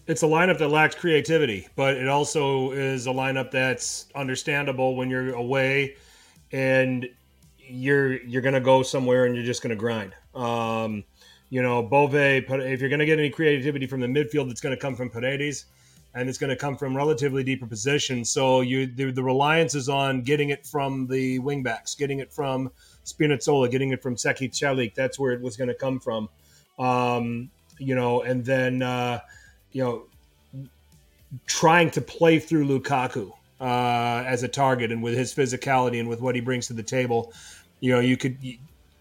It's 0.08 0.24
a 0.24 0.26
lineup 0.26 0.58
that 0.60 0.70
lacks 0.70 0.96
creativity, 0.96 1.68
but 1.76 1.98
it 1.98 2.08
also 2.08 2.72
is 2.72 3.08
a 3.08 3.10
lineup 3.10 3.52
that's 3.52 4.08
understandable 4.16 4.96
when 4.96 5.10
you're 5.10 5.34
away 5.34 5.96
and 6.52 7.10
you're 7.58 8.22
you're 8.24 8.42
gonna 8.42 8.62
go 8.62 8.84
somewhere 8.84 9.26
and 9.26 9.36
you're 9.36 9.46
just 9.46 9.62
gonna 9.62 9.76
grind. 9.76 10.14
Um, 10.34 11.04
you 11.50 11.62
know, 11.62 11.84
Bove. 11.84 12.16
If 12.16 12.82
you're 12.82 12.90
gonna 12.90 13.06
get 13.06 13.20
any 13.20 13.30
creativity 13.30 13.88
from 13.88 14.00
the 14.00 14.08
midfield, 14.08 14.50
it's 14.50 14.62
gonna 14.62 14.78
come 14.78 14.96
from 14.96 15.10
Paredes 15.10 15.66
and 16.18 16.28
it's 16.28 16.40
going 16.40 16.50
to 16.50 16.56
come 16.56 16.76
from 16.76 16.98
relatively 16.98 17.44
deeper 17.44 17.68
positions. 17.68 18.32
So 18.32 18.62
you 18.62 18.88
the, 18.88 19.12
the, 19.12 19.24
reliance 19.24 19.76
is 19.76 19.88
on 19.88 20.24
getting 20.24 20.50
it 20.50 20.66
from 20.66 21.06
the 21.06 21.40
wingbacks, 21.40 21.96
getting 21.96 22.20
it 22.20 22.34
from 22.34 22.72
Spinazzola, 23.06 23.70
getting 23.70 23.92
it 23.92 24.02
from 24.02 24.16
Zeki 24.16 24.50
Celik. 24.50 24.96
That's 24.96 25.20
where 25.20 25.32
it 25.32 25.42
was 25.42 25.58
going 25.58 25.68
to 25.68 25.76
come 25.76 26.00
from. 26.00 26.28
Um, 26.80 27.52
you 27.78 27.96
know, 27.96 28.22
and 28.22 28.44
then 28.44 28.82
uh, 28.82 29.20
you 29.72 29.84
know, 29.84 30.04
trying 31.46 31.92
to 31.92 32.02
play 32.02 32.40
through 32.40 32.68
Lukaku 32.68 33.32
uh, 33.60 34.24
as 34.26 34.44
a 34.44 34.48
target, 34.48 34.92
and 34.92 35.02
with 35.02 35.16
his 35.16 35.34
physicality 35.34 36.00
and 36.00 36.10
with 36.10 36.22
what 36.22 36.36
he 36.36 36.42
brings 36.42 36.68
to 36.68 36.74
the 36.74 36.84
table, 36.84 37.34
you 37.80 37.92
know, 37.92 38.00
you 38.00 38.18
could 38.18 38.38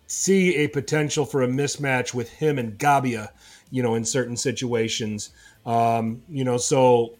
see 0.06 0.56
a 0.56 0.68
potential 0.68 1.24
for 1.24 1.42
a 1.42 1.48
mismatch 1.48 2.14
with 2.14 2.30
him 2.30 2.58
and 2.58 2.78
Gabbia, 2.78 3.28
you 3.70 3.82
know, 3.82 3.94
in 3.94 4.04
certain 4.04 4.36
situations. 4.36 5.30
Um, 5.64 6.22
you 6.28 6.44
know, 6.44 6.56
so 6.56 7.16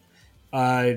uh, 0.52 0.92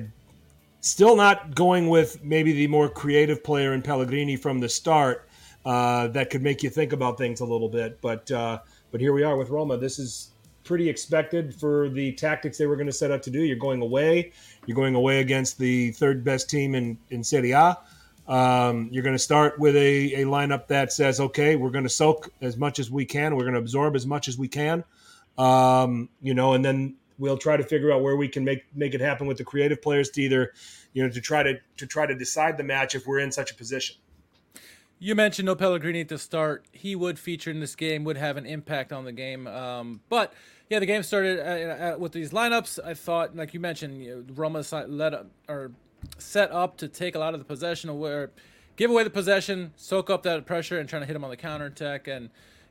still 0.80 1.16
not 1.16 1.54
going 1.54 1.88
with 1.88 2.22
maybe 2.22 2.52
the 2.52 2.66
more 2.66 2.88
creative 2.88 3.42
player 3.42 3.74
in 3.74 3.82
Pellegrini 3.82 4.36
from 4.36 4.60
the 4.60 4.68
start. 4.68 5.26
Uh, 5.64 6.08
that 6.08 6.30
could 6.30 6.42
make 6.42 6.62
you 6.62 6.70
think 6.70 6.94
about 6.94 7.18
things 7.18 7.40
a 7.40 7.44
little 7.44 7.68
bit, 7.68 8.00
but 8.00 8.30
uh, 8.30 8.58
but 8.90 9.00
here 9.00 9.12
we 9.12 9.22
are 9.22 9.36
with 9.36 9.50
Roma. 9.50 9.76
This 9.76 9.98
is 9.98 10.29
pretty 10.64 10.88
expected 10.88 11.54
for 11.54 11.88
the 11.88 12.12
tactics 12.12 12.58
they 12.58 12.66
were 12.66 12.76
going 12.76 12.86
to 12.86 12.92
set 12.92 13.10
out 13.10 13.22
to 13.24 13.30
do. 13.30 13.42
You're 13.42 13.56
going 13.56 13.82
away. 13.82 14.32
You're 14.66 14.76
going 14.76 14.94
away 14.94 15.20
against 15.20 15.58
the 15.58 15.92
third 15.92 16.24
best 16.24 16.50
team 16.50 16.74
in 16.74 16.98
in 17.10 17.24
Serie 17.24 17.52
A. 17.52 17.78
Um, 18.28 18.88
you're 18.92 19.02
going 19.02 19.16
to 19.16 19.18
start 19.18 19.58
with 19.58 19.74
a, 19.74 20.14
a 20.14 20.24
lineup 20.24 20.68
that 20.68 20.92
says, 20.92 21.18
okay, 21.18 21.56
we're 21.56 21.70
going 21.70 21.84
to 21.84 21.90
soak 21.90 22.32
as 22.40 22.56
much 22.56 22.78
as 22.78 22.88
we 22.88 23.04
can. 23.04 23.34
We're 23.34 23.42
going 23.42 23.54
to 23.54 23.60
absorb 23.60 23.96
as 23.96 24.06
much 24.06 24.28
as 24.28 24.38
we 24.38 24.46
can. 24.46 24.84
Um, 25.36 26.08
you 26.22 26.34
know, 26.34 26.52
and 26.52 26.64
then 26.64 26.94
we'll 27.18 27.38
try 27.38 27.56
to 27.56 27.64
figure 27.64 27.92
out 27.92 28.02
where 28.02 28.16
we 28.16 28.28
can 28.28 28.44
make 28.44 28.64
make 28.74 28.94
it 28.94 29.00
happen 29.00 29.26
with 29.26 29.38
the 29.38 29.44
creative 29.44 29.82
players 29.82 30.10
to 30.10 30.22
either, 30.22 30.52
you 30.92 31.02
know, 31.02 31.10
to 31.10 31.20
try 31.20 31.42
to 31.42 31.54
to 31.78 31.86
try 31.86 32.06
to 32.06 32.14
decide 32.14 32.56
the 32.56 32.64
match 32.64 32.94
if 32.94 33.06
we're 33.06 33.18
in 33.18 33.32
such 33.32 33.50
a 33.50 33.54
position. 33.54 33.96
You 35.02 35.14
mentioned 35.14 35.46
no 35.46 35.54
Pellegrini 35.54 36.04
to 36.04 36.18
start. 36.18 36.66
He 36.72 36.94
would 36.94 37.18
feature 37.18 37.50
in 37.50 37.58
this 37.58 37.74
game, 37.74 38.04
would 38.04 38.18
have 38.18 38.36
an 38.36 38.44
impact 38.44 38.92
on 38.92 39.06
the 39.06 39.12
game. 39.12 39.46
Um, 39.46 40.02
but 40.10 40.34
yeah, 40.68 40.78
the 40.78 40.84
game 40.84 41.02
started 41.02 41.40
uh, 41.40 41.94
uh, 41.94 41.98
with 41.98 42.12
these 42.12 42.32
lineups. 42.32 42.78
I 42.84 42.92
thought, 42.92 43.34
like 43.34 43.54
you 43.54 43.60
mentioned, 43.60 44.04
you 44.04 44.16
know, 44.16 44.34
Roma 44.34 44.62
led 44.86 45.14
up, 45.14 45.26
or 45.48 45.72
set 46.18 46.52
up 46.52 46.76
to 46.76 46.86
take 46.86 47.14
a 47.14 47.18
lot 47.18 47.32
of 47.32 47.40
the 47.40 47.46
possession, 47.46 47.98
where 47.98 48.30
give 48.76 48.90
away 48.90 49.02
the 49.02 49.10
possession, 49.10 49.72
soak 49.74 50.10
up 50.10 50.22
that 50.24 50.44
pressure, 50.44 50.78
and 50.78 50.86
trying 50.86 51.00
to 51.00 51.06
hit 51.06 51.14
them 51.14 51.24
on 51.24 51.30
the 51.30 51.36
counter 51.36 51.64
attack. 51.64 52.06
And 52.06 52.28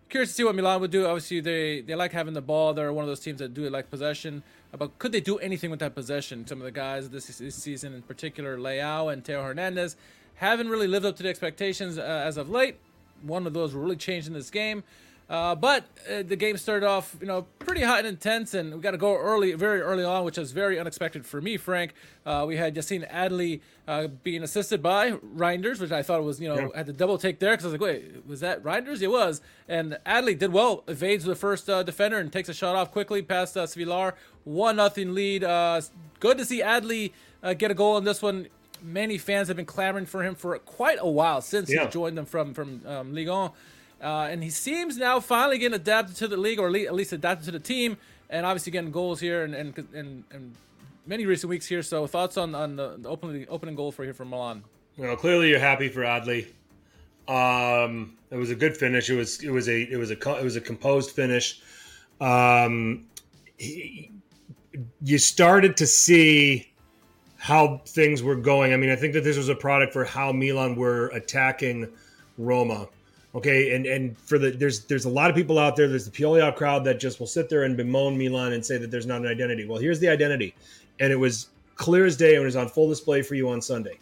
curious 0.08 0.30
to 0.30 0.36
see 0.36 0.44
what 0.44 0.54
Milan 0.54 0.82
would 0.82 0.92
do. 0.92 1.08
Obviously, 1.08 1.40
they 1.40 1.82
they 1.82 1.96
like 1.96 2.12
having 2.12 2.36
the 2.36 2.44
ball. 2.44 2.76
They're 2.76 2.94
one 2.94 3.04
of 3.04 3.10
those 3.10 3.22
teams 3.22 3.40
that 3.40 3.56
do 3.56 3.66
it 3.66 3.72
like 3.72 3.90
possession. 3.90 4.44
But 4.78 5.00
could 5.00 5.14
they 5.14 5.22
do 5.22 5.40
anything 5.40 5.72
with 5.72 5.80
that 5.80 5.96
possession? 5.96 6.46
Some 6.46 6.60
of 6.60 6.66
the 6.66 6.72
guys 6.72 7.10
this, 7.10 7.40
this 7.40 7.56
season, 7.56 7.96
in 7.96 8.04
particular, 8.04 8.56
Leao 8.56 9.12
and 9.12 9.26
Theo 9.26 9.42
Hernandez, 9.42 9.96
haven't 10.40 10.70
really 10.70 10.88
lived 10.88 11.06
up 11.06 11.18
to 11.18 11.24
the 11.24 11.30
expectations 11.30 11.98
uh, 11.98 12.02
as 12.02 12.38
of 12.38 12.50
late. 12.50 12.78
One 13.24 13.46
of 13.46 13.54
those 13.54 13.74
really 13.74 13.98
changed 13.98 14.28
in 14.28 14.34
this 14.34 14.50
game. 14.50 14.84
Uh, 15.30 15.54
but 15.54 15.84
uh, 16.10 16.24
the 16.24 16.36
game 16.36 16.58
started 16.58 16.88
off, 16.88 17.16
you 17.22 17.28
know, 17.28 17.44
pretty 17.60 17.82
hot 17.82 18.00
and 18.00 18.08
intense, 18.08 18.56
and 18.56 18.74
we 18.74 18.80
got 18.80 18.92
to 18.92 18.98
go 18.98 19.16
early, 19.16 19.54
very 19.54 19.80
early 19.80 20.04
on, 20.04 20.24
which 20.24 20.38
was 20.38 20.54
very 20.54 20.80
unexpected 20.80 21.24
for 21.24 21.40
me, 21.40 21.56
Frank. 21.56 21.94
Uh, 22.26 22.46
we 22.48 22.56
had 22.56 22.74
Yassine 22.74 23.08
Adli 23.12 23.60
uh, 23.88 24.08
being 24.24 24.42
assisted 24.42 24.82
by 24.82 25.12
Reijnders, 25.12 25.80
which 25.80 25.92
I 25.92 26.02
thought 26.02 26.24
was, 26.24 26.40
you 26.40 26.48
know, 26.48 26.56
yeah. 26.56 26.68
had 26.78 26.88
the 26.88 26.94
double 26.94 27.20
take 27.20 27.38
there 27.38 27.52
because 27.52 27.66
I 27.66 27.68
was 27.68 27.74
like, 27.74 27.82
wait, 27.82 28.26
was 28.26 28.40
that 28.40 28.64
Reijnders? 28.64 29.04
It 29.04 29.10
was. 29.10 29.42
And 29.68 30.00
Adli 30.04 30.40
did 30.40 30.52
well, 30.52 30.84
evades 30.88 31.26
the 31.26 31.36
first 31.36 31.70
uh, 31.70 31.84
defender 31.84 32.18
and 32.18 32.34
takes 32.34 32.50
a 32.50 32.54
shot 32.54 32.76
off 32.76 32.92
quickly 32.92 33.22
past 33.22 33.56
uh, 33.56 33.66
Svilar. 33.66 34.14
1 34.46 34.76
nothing 34.78 35.14
lead. 35.14 35.44
Uh, 35.44 35.82
good 36.20 36.40
to 36.40 36.46
see 36.46 36.62
Adli 36.62 37.12
get 37.58 37.70
a 37.70 37.76
goal 37.76 37.98
in 37.98 38.04
this 38.04 38.22
one. 38.22 38.48
Many 38.82 39.18
fans 39.18 39.48
have 39.48 39.58
been 39.58 39.66
clamoring 39.66 40.06
for 40.06 40.24
him 40.24 40.36
for 40.36 40.58
quite 40.60 40.98
a 41.02 41.10
while 41.10 41.42
since 41.42 41.72
yeah. 41.72 41.86
he 41.86 41.90
joined 41.90 42.18
them 42.18 42.26
from, 42.26 42.54
from 42.54 42.82
um, 42.86 43.14
Ligue 43.14 43.30
1. 43.30 43.52
Uh, 44.02 44.28
and 44.32 44.44
he 44.44 44.50
seems 44.50 44.98
now 44.98 45.20
finally 45.20 45.58
getting 45.58 45.76
adapted 45.76 46.16
to 46.18 46.28
the 46.28 46.38
league, 46.38 46.60
or 46.60 46.68
at 46.68 46.94
least 46.94 47.12
adapted 47.12 47.46
to 47.46 47.52
the 47.52 47.60
team, 47.60 47.98
and 48.30 48.46
obviously 48.46 48.72
getting 48.72 48.92
goals 48.92 49.20
here 49.20 49.44
and 49.44 49.54
and, 49.54 49.78
and, 49.94 50.24
and 50.32 50.56
many 51.06 51.26
recent 51.26 51.50
weeks 51.50 51.66
here. 51.66 51.84
So 51.84 52.08
thoughts 52.08 52.38
on 52.38 52.56
on 52.56 52.78
the, 52.78 52.96
the 52.98 53.10
opening 53.10 53.46
opening 53.50 53.76
goal 53.76 53.92
for 53.92 54.06
here 54.06 54.14
from 54.14 54.30
Milan? 54.30 54.64
Well, 54.98 55.16
clearly 55.16 55.50
you're 55.50 55.60
happy 55.60 55.90
for 55.90 56.02
Adli. 56.02 56.48
Um, 57.28 58.18
it 58.32 58.38
was 58.38 58.52
a 58.52 58.56
good 58.56 58.78
finish. 58.78 59.10
It 59.10 59.16
was 59.16 59.44
it 59.44 59.52
was 59.52 59.68
a 59.68 59.82
it 59.82 59.98
was 59.98 60.12
a 60.12 60.38
it 60.38 60.44
was 60.44 60.56
a 60.56 60.62
composed 60.62 61.12
finish. 61.12 61.62
Um, 62.22 63.06
he, 63.58 64.12
you 65.02 65.18
started 65.18 65.76
to 65.78 65.88
see 65.88 66.69
how 67.40 67.82
things 67.86 68.22
were 68.22 68.36
going. 68.36 68.74
I 68.74 68.78
mean, 68.78 68.90
I 68.90 68.96
think 68.96 69.14
that 69.14 69.24
this 69.24 69.38
was 69.38 69.50
a 69.50 69.56
product 69.56 69.94
for 69.94 70.04
how 70.04 70.32
Milan 70.32 70.76
were 70.76 71.08
attacking 71.08 71.88
Roma. 72.38 72.88
Okay, 73.34 73.76
and 73.76 73.86
and 73.86 74.18
for 74.18 74.38
the 74.38 74.52
there's 74.52 74.86
there's 74.86 75.06
a 75.06 75.10
lot 75.10 75.30
of 75.30 75.36
people 75.36 75.58
out 75.58 75.76
there. 75.76 75.88
There's 75.88 76.06
the 76.06 76.12
Piolia 76.12 76.52
crowd 76.52 76.84
that 76.86 77.00
just 77.00 77.20
will 77.20 77.28
sit 77.28 77.48
there 77.48 77.64
and 77.64 77.78
bemoan 77.78 78.18
Milan 78.18 78.54
and 78.54 78.66
say 78.66 78.78
that 78.78 78.92
there's 78.92 79.06
not 79.06 79.22
an 79.22 79.28
identity. 79.28 79.66
Well, 79.66 79.80
here's 79.80 80.00
the 80.00 80.10
identity, 80.10 80.54
and 81.00 81.14
it 81.14 81.16
was 81.16 81.48
clear 81.76 82.06
as 82.06 82.18
day 82.18 82.36
and 82.36 82.42
it 82.42 82.46
was 82.46 82.56
on 82.56 82.68
full 82.68 82.90
display 82.90 83.22
for 83.22 83.36
you 83.36 83.50
on 83.50 83.62
Sunday. 83.62 84.00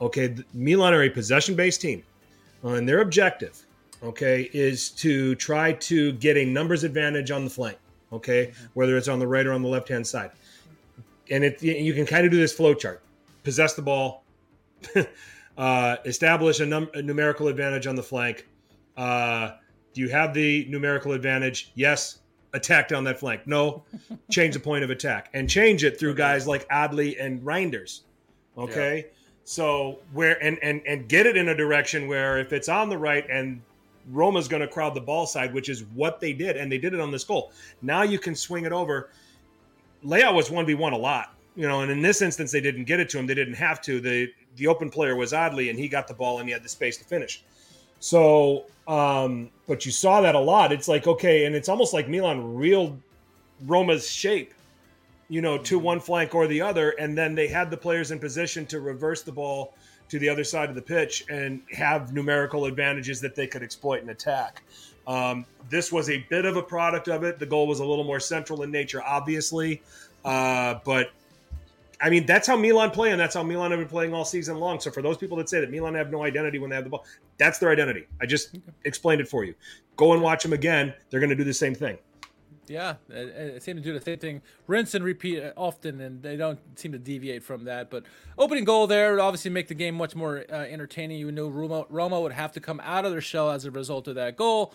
Okay, 0.00 0.34
Milan 0.54 0.94
are 0.94 1.02
a 1.02 1.10
possession-based 1.10 1.80
team, 1.80 2.02
uh, 2.64 2.70
and 2.70 2.88
their 2.88 3.02
objective, 3.02 3.64
okay, 4.02 4.48
is 4.54 4.88
to 4.90 5.34
try 5.36 5.72
to 5.74 6.12
get 6.12 6.38
a 6.38 6.44
numbers 6.44 6.82
advantage 6.82 7.30
on 7.30 7.44
the 7.44 7.50
flank. 7.50 7.78
Okay, 8.12 8.52
whether 8.74 8.96
it's 8.96 9.08
on 9.08 9.18
the 9.18 9.26
right 9.26 9.46
or 9.46 9.52
on 9.52 9.62
the 9.62 9.68
left-hand 9.68 10.06
side, 10.06 10.30
and 11.30 11.44
it 11.44 11.62
you 11.62 11.94
can 11.94 12.06
kind 12.06 12.24
of 12.24 12.30
do 12.32 12.38
this 12.38 12.52
flow 12.52 12.74
chart: 12.74 13.02
possess 13.44 13.74
the 13.74 13.82
ball, 13.82 14.24
uh, 15.58 15.96
establish 16.04 16.60
a, 16.60 16.66
num- 16.66 16.90
a 16.94 17.02
numerical 17.02 17.48
advantage 17.48 17.86
on 17.86 17.96
the 17.96 18.02
flank 18.02 18.46
uh, 19.00 19.56
do 19.94 20.02
you 20.02 20.08
have 20.10 20.34
the 20.34 20.66
numerical 20.68 21.12
advantage? 21.12 21.72
Yes. 21.74 22.18
Attack 22.52 22.88
down 22.88 23.04
that 23.04 23.18
flank. 23.18 23.46
No. 23.46 23.84
change 24.30 24.54
the 24.54 24.60
point 24.60 24.84
of 24.84 24.90
attack 24.90 25.30
and 25.34 25.48
change 25.48 25.84
it 25.84 25.98
through 25.98 26.14
guys 26.14 26.46
like 26.46 26.68
Adli 26.68 27.16
and 27.20 27.40
Reijnders. 27.40 28.00
Okay. 28.58 28.96
Yeah. 28.98 29.12
So 29.44 29.98
where 30.12 30.42
and 30.44 30.58
and 30.62 30.82
and 30.86 31.08
get 31.08 31.26
it 31.26 31.36
in 31.36 31.48
a 31.48 31.56
direction 31.56 32.08
where 32.08 32.38
if 32.38 32.52
it's 32.52 32.68
on 32.68 32.88
the 32.88 32.98
right 32.98 33.24
and 33.30 33.62
Roma's 34.10 34.48
going 34.48 34.60
to 34.60 34.68
crowd 34.68 34.94
the 34.94 35.00
ball 35.00 35.26
side, 35.26 35.54
which 35.54 35.68
is 35.68 35.84
what 35.94 36.20
they 36.20 36.32
did, 36.32 36.56
and 36.56 36.70
they 36.70 36.78
did 36.78 36.92
it 36.94 37.00
on 37.00 37.10
this 37.10 37.24
goal. 37.24 37.52
Now 37.80 38.02
you 38.02 38.18
can 38.18 38.34
swing 38.34 38.64
it 38.64 38.72
over. 38.72 39.10
Leao 40.04 40.34
was 40.34 40.50
one 40.50 40.66
v 40.66 40.74
one 40.74 40.92
a 40.92 40.98
lot, 40.98 41.34
you 41.56 41.68
know, 41.68 41.80
and 41.82 41.90
in 41.90 42.02
this 42.02 42.22
instance 42.22 42.52
they 42.52 42.60
didn't 42.60 42.84
get 42.84 43.00
it 43.00 43.08
to 43.10 43.18
him. 43.18 43.26
They 43.26 43.34
didn't 43.34 43.54
have 43.54 43.80
to. 43.82 44.00
the 44.00 44.32
The 44.56 44.66
open 44.66 44.90
player 44.90 45.14
was 45.14 45.32
Adli, 45.32 45.70
and 45.70 45.78
he 45.78 45.88
got 45.88 46.08
the 46.08 46.14
ball, 46.14 46.38
and 46.38 46.48
he 46.48 46.52
had 46.52 46.62
the 46.62 46.68
space 46.68 46.96
to 46.98 47.04
finish. 47.04 47.42
So, 48.00 48.64
um, 48.88 49.50
but 49.66 49.84
you 49.84 49.92
saw 49.92 50.22
that 50.22 50.34
a 50.34 50.38
lot. 50.38 50.72
It's 50.72 50.88
like, 50.88 51.06
okay, 51.06 51.44
and 51.44 51.54
it's 51.54 51.68
almost 51.68 51.92
like 51.92 52.08
Milan 52.08 52.54
reeled 52.54 52.98
Roma's 53.66 54.10
shape, 54.10 54.54
you 55.28 55.42
know, 55.42 55.58
to 55.58 55.76
mm-hmm. 55.76 55.84
one 55.84 56.00
flank 56.00 56.34
or 56.34 56.46
the 56.46 56.62
other. 56.62 56.90
And 56.98 57.16
then 57.16 57.34
they 57.34 57.46
had 57.46 57.70
the 57.70 57.76
players 57.76 58.10
in 58.10 58.18
position 58.18 58.64
to 58.66 58.80
reverse 58.80 59.22
the 59.22 59.32
ball 59.32 59.74
to 60.08 60.18
the 60.18 60.28
other 60.28 60.44
side 60.44 60.70
of 60.70 60.74
the 60.74 60.82
pitch 60.82 61.24
and 61.28 61.60
have 61.72 62.12
numerical 62.12 62.64
advantages 62.64 63.20
that 63.20 63.34
they 63.34 63.46
could 63.46 63.62
exploit 63.62 64.00
and 64.00 64.10
attack. 64.10 64.62
Um, 65.10 65.44
this 65.68 65.90
was 65.90 66.08
a 66.08 66.18
bit 66.28 66.44
of 66.44 66.56
a 66.56 66.62
product 66.62 67.08
of 67.08 67.24
it. 67.24 67.40
The 67.40 67.46
goal 67.46 67.66
was 67.66 67.80
a 67.80 67.84
little 67.84 68.04
more 68.04 68.20
central 68.20 68.62
in 68.62 68.70
nature, 68.70 69.02
obviously. 69.02 69.82
Uh, 70.24 70.76
but 70.84 71.10
I 72.00 72.10
mean, 72.10 72.26
that's 72.26 72.46
how 72.46 72.56
Milan 72.56 72.92
play, 72.92 73.10
and 73.10 73.20
that's 73.20 73.34
how 73.34 73.42
Milan 73.42 73.72
have 73.72 73.80
been 73.80 73.88
playing 73.88 74.14
all 74.14 74.24
season 74.24 74.58
long. 74.58 74.78
So 74.78 74.92
for 74.92 75.02
those 75.02 75.16
people 75.16 75.36
that 75.38 75.48
say 75.48 75.60
that 75.60 75.70
Milan 75.70 75.94
have 75.96 76.12
no 76.12 76.22
identity 76.22 76.60
when 76.60 76.70
they 76.70 76.76
have 76.76 76.84
the 76.84 76.90
ball, 76.90 77.04
that's 77.38 77.58
their 77.58 77.70
identity. 77.70 78.06
I 78.20 78.26
just 78.26 78.56
explained 78.84 79.20
it 79.20 79.26
for 79.26 79.44
you. 79.44 79.54
Go 79.96 80.12
and 80.12 80.22
watch 80.22 80.44
them 80.44 80.52
again. 80.52 80.94
They're 81.10 81.18
going 81.18 81.30
to 81.30 81.36
do 81.36 81.44
the 81.44 81.52
same 81.52 81.74
thing. 81.74 81.98
Yeah, 82.68 82.94
it, 83.08 83.64
seem 83.64 83.76
to 83.76 83.82
do 83.82 83.92
the 83.92 84.00
same 84.00 84.18
thing, 84.20 84.42
rinse 84.68 84.94
and 84.94 85.04
repeat 85.04 85.42
often, 85.56 86.00
and 86.00 86.22
they 86.22 86.36
don't 86.36 86.60
seem 86.78 86.92
to 86.92 87.00
deviate 87.00 87.42
from 87.42 87.64
that. 87.64 87.90
But 87.90 88.04
opening 88.38 88.62
goal 88.62 88.86
there 88.86 89.10
would 89.10 89.20
obviously 89.20 89.50
make 89.50 89.66
the 89.66 89.74
game 89.74 89.96
much 89.96 90.14
more 90.14 90.44
uh, 90.48 90.54
entertaining. 90.54 91.18
You 91.18 91.32
knew 91.32 91.48
Roma, 91.48 91.86
Roma 91.90 92.20
would 92.20 92.30
have 92.30 92.52
to 92.52 92.60
come 92.60 92.80
out 92.84 93.04
of 93.04 93.10
their 93.10 93.20
shell 93.20 93.50
as 93.50 93.64
a 93.64 93.72
result 93.72 94.06
of 94.06 94.14
that 94.14 94.36
goal. 94.36 94.72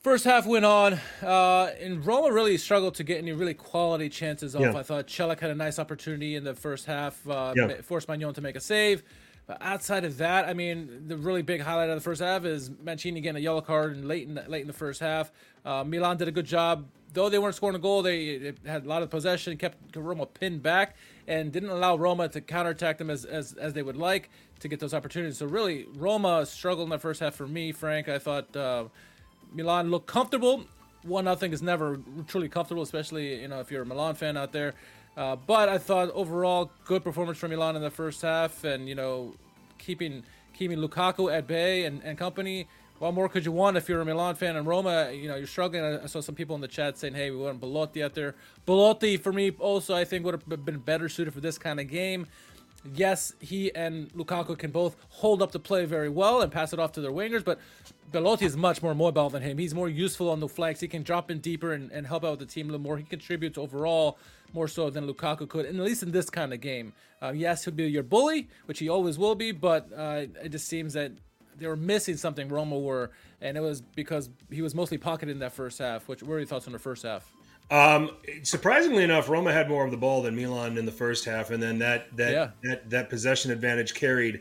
First 0.00 0.24
half 0.24 0.46
went 0.46 0.64
on, 0.64 1.00
uh, 1.22 1.72
and 1.80 2.06
Roma 2.06 2.32
really 2.32 2.56
struggled 2.56 2.94
to 2.96 3.04
get 3.04 3.18
any 3.18 3.32
really 3.32 3.54
quality 3.54 4.08
chances 4.08 4.54
off. 4.54 4.62
Yeah. 4.62 4.76
I 4.76 4.84
thought 4.84 5.08
Celik 5.08 5.40
had 5.40 5.50
a 5.50 5.56
nice 5.56 5.80
opportunity 5.80 6.36
in 6.36 6.44
the 6.44 6.54
first 6.54 6.86
half, 6.86 7.28
uh, 7.28 7.52
yeah. 7.56 7.80
forced 7.82 8.06
Maignan 8.06 8.32
to 8.34 8.40
make 8.40 8.54
a 8.54 8.60
save. 8.60 9.02
But 9.48 9.58
outside 9.60 10.04
of 10.04 10.18
that, 10.18 10.46
I 10.46 10.54
mean, 10.54 11.08
the 11.08 11.16
really 11.16 11.42
big 11.42 11.62
highlight 11.62 11.88
of 11.88 11.96
the 11.96 12.00
first 12.00 12.20
half 12.20 12.44
is 12.44 12.70
Mancini 12.70 13.20
getting 13.20 13.38
a 13.38 13.40
yellow 13.40 13.60
card 13.60 13.96
and 13.96 14.06
late 14.06 14.28
in 14.28 14.34
the, 14.34 14.44
late 14.46 14.60
in 14.60 14.66
the 14.68 14.72
first 14.72 15.00
half. 15.00 15.32
Uh, 15.64 15.82
Milan 15.82 16.16
did 16.16 16.28
a 16.28 16.32
good 16.32 16.46
job, 16.46 16.86
though 17.12 17.28
they 17.28 17.38
weren't 17.38 17.56
scoring 17.56 17.74
a 17.74 17.80
goal. 17.80 18.02
They, 18.02 18.38
they 18.38 18.52
had 18.66 18.84
a 18.84 18.88
lot 18.88 19.02
of 19.02 19.10
possession, 19.10 19.56
kept 19.56 19.96
Roma 19.96 20.26
pinned 20.26 20.62
back, 20.62 20.96
and 21.26 21.50
didn't 21.50 21.70
allow 21.70 21.96
Roma 21.96 22.28
to 22.28 22.40
counterattack 22.40 22.98
them 22.98 23.10
as, 23.10 23.24
as 23.24 23.54
as 23.54 23.72
they 23.72 23.82
would 23.82 23.96
like 23.96 24.30
to 24.60 24.68
get 24.68 24.78
those 24.78 24.94
opportunities. 24.94 25.38
So 25.38 25.46
really, 25.46 25.86
Roma 25.96 26.46
struggled 26.46 26.86
in 26.86 26.90
the 26.90 26.98
first 26.98 27.18
half 27.18 27.34
for 27.34 27.48
me, 27.48 27.72
Frank. 27.72 28.08
I 28.08 28.20
thought. 28.20 28.56
Milan 29.52 29.90
look 29.90 30.06
comfortable. 30.06 30.64
One 31.02 31.24
nothing 31.24 31.52
is 31.52 31.62
never 31.62 32.00
truly 32.26 32.48
comfortable, 32.48 32.82
especially 32.82 33.40
you 33.40 33.48
know 33.48 33.60
if 33.60 33.70
you're 33.70 33.82
a 33.82 33.86
Milan 33.86 34.14
fan 34.14 34.36
out 34.36 34.52
there. 34.52 34.74
Uh, 35.16 35.36
but 35.36 35.68
I 35.68 35.78
thought 35.78 36.10
overall 36.10 36.70
good 36.84 37.02
performance 37.02 37.38
from 37.38 37.50
Milan 37.50 37.76
in 37.76 37.82
the 37.82 37.90
first 37.90 38.22
half, 38.22 38.64
and 38.64 38.88
you 38.88 38.94
know 38.94 39.34
keeping 39.78 40.24
keeping 40.52 40.78
Lukaku 40.78 41.32
at 41.32 41.46
bay 41.46 41.84
and, 41.84 42.02
and 42.02 42.18
company. 42.18 42.68
What 42.98 43.14
more 43.14 43.28
could 43.28 43.44
you 43.44 43.52
want 43.52 43.76
if 43.76 43.88
you're 43.88 44.00
a 44.00 44.04
Milan 44.04 44.34
fan 44.34 44.56
and 44.56 44.66
Roma? 44.66 45.12
You 45.12 45.28
know 45.28 45.36
you're 45.36 45.46
struggling. 45.46 45.84
I 45.84 46.06
saw 46.06 46.20
some 46.20 46.34
people 46.34 46.56
in 46.56 46.60
the 46.60 46.68
chat 46.68 46.98
saying, 46.98 47.14
"Hey, 47.14 47.30
we 47.30 47.36
want 47.36 47.60
Belotti 47.60 48.02
out 48.02 48.14
there." 48.14 48.34
Belotti 48.66 49.16
for 49.16 49.32
me 49.32 49.52
also 49.58 49.94
I 49.94 50.04
think 50.04 50.24
would 50.24 50.34
have 50.34 50.64
been 50.64 50.78
better 50.78 51.08
suited 51.08 51.32
for 51.32 51.40
this 51.40 51.58
kind 51.58 51.78
of 51.78 51.88
game. 51.88 52.26
Yes, 52.94 53.32
he 53.40 53.74
and 53.74 54.12
Lukaku 54.14 54.56
can 54.56 54.70
both 54.70 54.96
hold 55.08 55.42
up 55.42 55.52
the 55.52 55.58
play 55.58 55.84
very 55.84 56.08
well 56.08 56.42
and 56.42 56.50
pass 56.50 56.72
it 56.72 56.78
off 56.78 56.92
to 56.92 57.00
their 57.00 57.10
wingers, 57.10 57.44
but 57.44 57.58
Belotti 58.10 58.46
is 58.46 58.56
much 58.56 58.82
more 58.82 58.94
mobile 58.94 59.28
than 59.30 59.42
him. 59.42 59.58
He's 59.58 59.74
more 59.74 59.88
useful 59.88 60.30
on 60.30 60.40
the 60.40 60.48
flanks. 60.48 60.80
He 60.80 60.88
can 60.88 61.02
drop 61.02 61.30
in 61.30 61.40
deeper 61.40 61.72
and, 61.72 61.90
and 61.90 62.06
help 62.06 62.24
out 62.24 62.38
the 62.38 62.46
team 62.46 62.68
a 62.68 62.72
little 62.72 62.82
more. 62.82 62.96
He 62.96 63.04
contributes 63.04 63.58
overall 63.58 64.18
more 64.52 64.68
so 64.68 64.88
than 64.88 65.06
Lukaku 65.06 65.48
could, 65.48 65.66
and 65.66 65.78
at 65.78 65.84
least 65.84 66.02
in 66.02 66.10
this 66.10 66.30
kind 66.30 66.52
of 66.52 66.60
game. 66.60 66.92
Uh, 67.20 67.32
yes, 67.34 67.64
he'll 67.64 67.74
be 67.74 67.84
your 67.84 68.02
bully, 68.02 68.48
which 68.66 68.78
he 68.78 68.88
always 68.88 69.18
will 69.18 69.34
be, 69.34 69.52
but 69.52 69.88
uh, 69.94 70.22
it 70.42 70.50
just 70.50 70.66
seems 70.68 70.94
that 70.94 71.12
they 71.56 71.66
were 71.66 71.76
missing 71.76 72.16
something. 72.16 72.48
Roma 72.48 72.78
were, 72.78 73.10
and 73.40 73.56
it 73.56 73.60
was 73.60 73.82
because 73.82 74.30
he 74.50 74.62
was 74.62 74.74
mostly 74.74 74.96
pocketed 74.96 75.34
in 75.34 75.40
that 75.40 75.52
first 75.52 75.78
half. 75.78 76.08
Which 76.08 76.22
what 76.22 76.34
are 76.34 76.38
your 76.38 76.46
thoughts 76.46 76.66
on 76.66 76.72
the 76.72 76.78
first 76.78 77.02
half? 77.02 77.30
Um, 77.70 78.12
surprisingly 78.42 79.04
enough, 79.04 79.28
Roma 79.28 79.52
had 79.52 79.68
more 79.68 79.84
of 79.84 79.90
the 79.90 79.96
ball 79.96 80.22
than 80.22 80.34
Milan 80.34 80.78
in 80.78 80.86
the 80.86 80.92
first 80.92 81.24
half, 81.24 81.50
and 81.50 81.62
then 81.62 81.78
that 81.80 82.16
that 82.16 82.32
yeah. 82.32 82.50
that, 82.62 82.90
that 82.90 83.10
possession 83.10 83.50
advantage 83.50 83.94
carried 83.94 84.40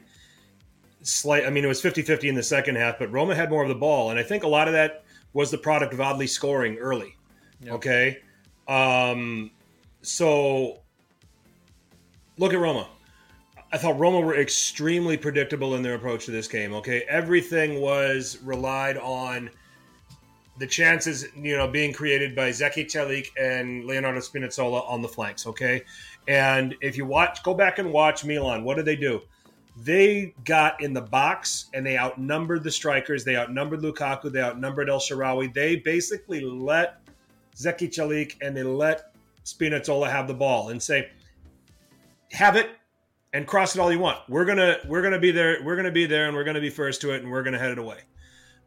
slight. 1.02 1.46
I 1.46 1.50
mean, 1.50 1.64
it 1.64 1.68
was 1.68 1.82
50-50 1.82 2.30
in 2.30 2.36
the 2.36 2.44
second 2.44 2.76
half, 2.76 3.00
but 3.00 3.12
Roma 3.12 3.36
had 3.36 3.50
more 3.50 3.64
of 3.64 3.70
the 3.70 3.76
ball, 3.76 4.12
and 4.12 4.20
I 4.20 4.24
think 4.24 4.44
a 4.44 4.48
lot 4.48 4.68
of 4.68 4.74
that 4.74 5.04
was 5.34 5.52
the 5.52 5.58
product 5.58 5.94
of 5.94 6.00
Adli 6.00 6.28
scoring 6.28 6.78
early. 6.78 7.16
Yep. 7.62 7.74
Okay, 7.74 8.20
um, 8.68 9.52
so 10.02 10.80
look 12.38 12.54
at 12.54 12.60
Roma. 12.60 12.88
I 13.72 13.78
thought 13.78 14.00
Roma 14.00 14.22
were 14.22 14.40
extremely 14.40 15.18
predictable 15.18 15.76
in 15.76 15.82
their 15.82 15.96
approach 15.96 16.26
to 16.26 16.32
this 16.32 16.48
game. 16.48 16.74
Okay, 16.74 17.04
everything 17.10 17.82
was 17.82 18.38
relied 18.44 18.98
on 18.98 19.50
the 20.58 20.68
chances, 20.68 21.28
you 21.36 21.56
know, 21.56 21.68
being 21.68 21.94
created 21.94 22.36
by 22.36 22.50
Zeki 22.50 22.86
Celik 22.86 23.28
and 23.40 23.86
Leonardo 23.86 24.20
Spinazzola 24.20 24.90
on 24.90 25.02
the 25.02 25.08
flanks. 25.08 25.46
Okay, 25.46 25.84
and 26.28 26.76
if 26.82 26.98
you 26.98 27.06
watch, 27.06 27.44
go 27.44 27.54
back 27.54 27.80
and 27.80 27.92
watch 27.92 28.24
Milan. 28.24 28.64
What 28.64 28.78
did 28.78 28.86
they 28.86 28.96
do? 28.96 29.22
They 29.84 30.34
got 30.44 30.82
in 30.82 30.94
the 30.94 31.02
box 31.02 31.68
and 31.74 31.86
they 31.86 31.98
outnumbered 31.98 32.64
the 32.64 32.72
strikers. 32.72 33.24
They 33.24 33.36
outnumbered 33.36 33.82
Lukaku. 33.82 34.32
They 34.32 34.42
outnumbered 34.42 34.90
El 34.90 35.00
Shaarawy. 35.00 35.54
They 35.54 35.78
basically 35.78 36.42
let 36.42 37.00
Zeki 37.56 37.90
Celik 37.90 38.36
and 38.42 38.58
they 38.58 38.64
let 38.64 39.16
Spinazzola 39.46 40.10
have 40.10 40.28
the 40.28 40.34
ball 40.34 40.70
and 40.70 40.82
say, 40.82 41.10
have 42.32 42.56
it 42.56 42.72
and 43.34 43.46
cross 43.46 43.76
it 43.76 43.80
all 43.80 43.92
you 43.92 44.00
want. 44.00 44.20
We're 44.28 44.46
gonna 44.46 44.78
we're 44.88 45.02
gonna 45.02 45.20
be 45.20 45.32
there. 45.32 45.60
We're 45.64 45.76
gonna 45.76 45.92
be 45.92 46.06
there 46.06 46.28
and 46.28 46.36
we're 46.36 46.44
gonna 46.44 46.62
be 46.62 46.70
first 46.70 47.02
to 47.02 47.12
it 47.12 47.22
and 47.22 47.32
we're 47.32 47.44
gonna 47.44 47.60
head 47.60 47.72
it 47.72 47.78
away. 47.78 48.00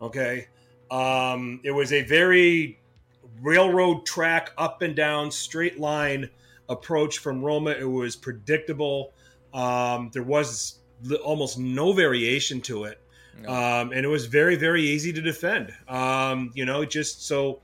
Okay. 0.00 0.48
Um, 0.90 1.60
it 1.64 1.70
was 1.70 1.92
a 1.92 2.02
very 2.02 2.80
railroad 3.42 4.06
track, 4.06 4.52
up 4.58 4.82
and 4.82 4.94
down, 4.94 5.30
straight 5.30 5.78
line 5.78 6.30
approach 6.68 7.18
from 7.18 7.42
Roma. 7.42 7.72
It 7.72 7.88
was 7.88 8.16
predictable. 8.16 9.12
Um, 9.52 10.10
there 10.12 10.22
was 10.22 10.79
almost 11.24 11.58
no 11.58 11.92
variation 11.92 12.60
to 12.62 12.84
it. 12.84 13.00
No. 13.42 13.48
Um, 13.48 13.92
and 13.92 14.04
it 14.04 14.08
was 14.08 14.26
very, 14.26 14.56
very 14.56 14.82
easy 14.82 15.12
to 15.12 15.20
defend. 15.20 15.72
Um, 15.88 16.50
you 16.54 16.64
know, 16.64 16.84
just 16.84 17.26
so 17.26 17.60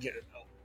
get, 0.00 0.14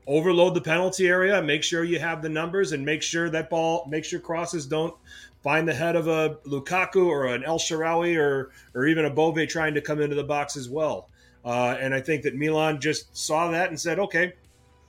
overload 0.07 0.53
the 0.53 0.61
penalty 0.61 1.07
area, 1.07 1.41
make 1.41 1.63
sure 1.63 1.83
you 1.83 1.99
have 1.99 2.21
the 2.21 2.29
numbers, 2.29 2.71
and 2.71 2.85
make 2.85 3.01
sure 3.01 3.29
that 3.29 3.49
ball, 3.49 3.85
make 3.89 4.05
sure 4.05 4.19
crosses 4.19 4.65
don't 4.65 4.95
find 5.43 5.67
the 5.67 5.73
head 5.73 5.95
of 5.95 6.07
a 6.07 6.37
Lukaku 6.47 7.05
or 7.05 7.27
an 7.27 7.43
El 7.43 7.59
Shaarawy 7.59 8.17
or 8.17 8.51
or 8.73 8.87
even 8.87 9.05
a 9.05 9.09
Bove 9.09 9.47
trying 9.47 9.75
to 9.75 9.81
come 9.81 10.01
into 10.01 10.15
the 10.15 10.23
box 10.23 10.57
as 10.57 10.69
well. 10.69 11.09
Uh, 11.43 11.77
and 11.79 11.93
I 11.93 12.01
think 12.01 12.23
that 12.23 12.35
Milan 12.35 12.81
just 12.81 13.15
saw 13.15 13.51
that 13.51 13.69
and 13.69 13.79
said, 13.79 13.99
okay, 13.99 14.33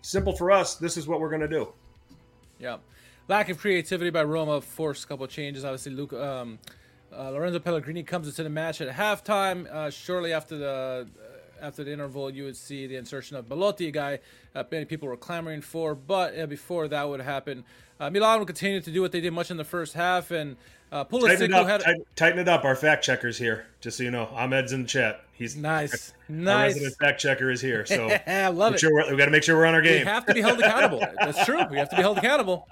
simple 0.00 0.34
for 0.34 0.50
us. 0.50 0.76
This 0.76 0.96
is 0.96 1.06
what 1.06 1.20
we're 1.20 1.28
going 1.28 1.42
to 1.42 1.48
do. 1.48 1.72
Yeah. 2.58 2.78
Lack 3.28 3.50
of 3.50 3.58
creativity 3.58 4.08
by 4.08 4.24
Roma 4.24 4.60
forced 4.62 5.04
a 5.04 5.06
couple 5.06 5.26
changes. 5.26 5.64
Obviously, 5.64 5.92
Luke, 5.92 6.14
um, 6.14 6.58
Lorenzo 7.24 7.58
Pellegrini 7.58 8.02
comes 8.02 8.28
into 8.28 8.42
the 8.42 8.50
match 8.50 8.80
at 8.80 8.94
halftime. 8.94 9.66
Uh, 9.72 9.90
shortly 9.90 10.32
after 10.32 10.56
the 10.56 11.08
uh, 11.08 11.25
after 11.60 11.84
the 11.84 11.92
interval, 11.92 12.30
you 12.30 12.44
would 12.44 12.56
see 12.56 12.86
the 12.86 12.96
insertion 12.96 13.36
of 13.36 13.48
Belotti, 13.48 13.88
a 13.88 13.90
guy 13.90 14.18
uh, 14.54 14.64
many 14.70 14.84
people 14.84 15.08
were 15.08 15.16
clamoring 15.16 15.60
for. 15.60 15.94
But 15.94 16.38
uh, 16.38 16.46
before 16.46 16.88
that 16.88 17.08
would 17.08 17.20
happen, 17.20 17.64
uh, 18.00 18.10
Milan 18.10 18.38
would 18.38 18.48
continue 18.48 18.80
to 18.80 18.90
do 18.90 19.02
what 19.02 19.12
they 19.12 19.20
did 19.20 19.32
much 19.32 19.50
in 19.50 19.56
the 19.56 19.64
first 19.64 19.94
half, 19.94 20.30
and 20.30 20.56
uh, 20.92 21.04
Pulisic 21.04 21.38
tighten 21.38 21.44
it 21.44 21.54
up, 21.54 21.66
had 21.66 21.80
tighten, 21.82 22.04
tighten 22.14 22.38
it 22.38 22.48
up. 22.48 22.64
Our 22.64 22.76
fact 22.76 23.04
checkers 23.04 23.38
here, 23.38 23.66
just 23.80 23.98
so 23.98 24.04
you 24.04 24.10
know. 24.10 24.28
Ahmed's 24.32 24.72
in 24.72 24.82
the 24.82 24.88
chat. 24.88 25.22
He's 25.32 25.56
nice, 25.56 26.12
our, 26.28 26.34
nice. 26.34 26.54
Our 26.54 26.66
resident 26.68 26.94
fact 26.98 27.20
checker 27.20 27.50
is 27.50 27.60
here, 27.60 27.84
so 27.84 28.08
I 28.26 28.48
love 28.48 28.74
it. 28.74 28.80
Sure 28.80 29.10
we 29.10 29.16
got 29.16 29.26
to 29.26 29.30
make 29.30 29.42
sure 29.42 29.56
we're 29.56 29.66
on 29.66 29.74
our 29.74 29.82
game. 29.82 30.00
We 30.00 30.06
have 30.06 30.24
to 30.26 30.34
be 30.34 30.40
held 30.40 30.58
accountable. 30.60 31.00
That's 31.20 31.44
true. 31.44 31.62
We 31.70 31.78
have 31.78 31.90
to 31.90 31.96
be 31.96 32.02
held 32.02 32.18
accountable. 32.18 32.66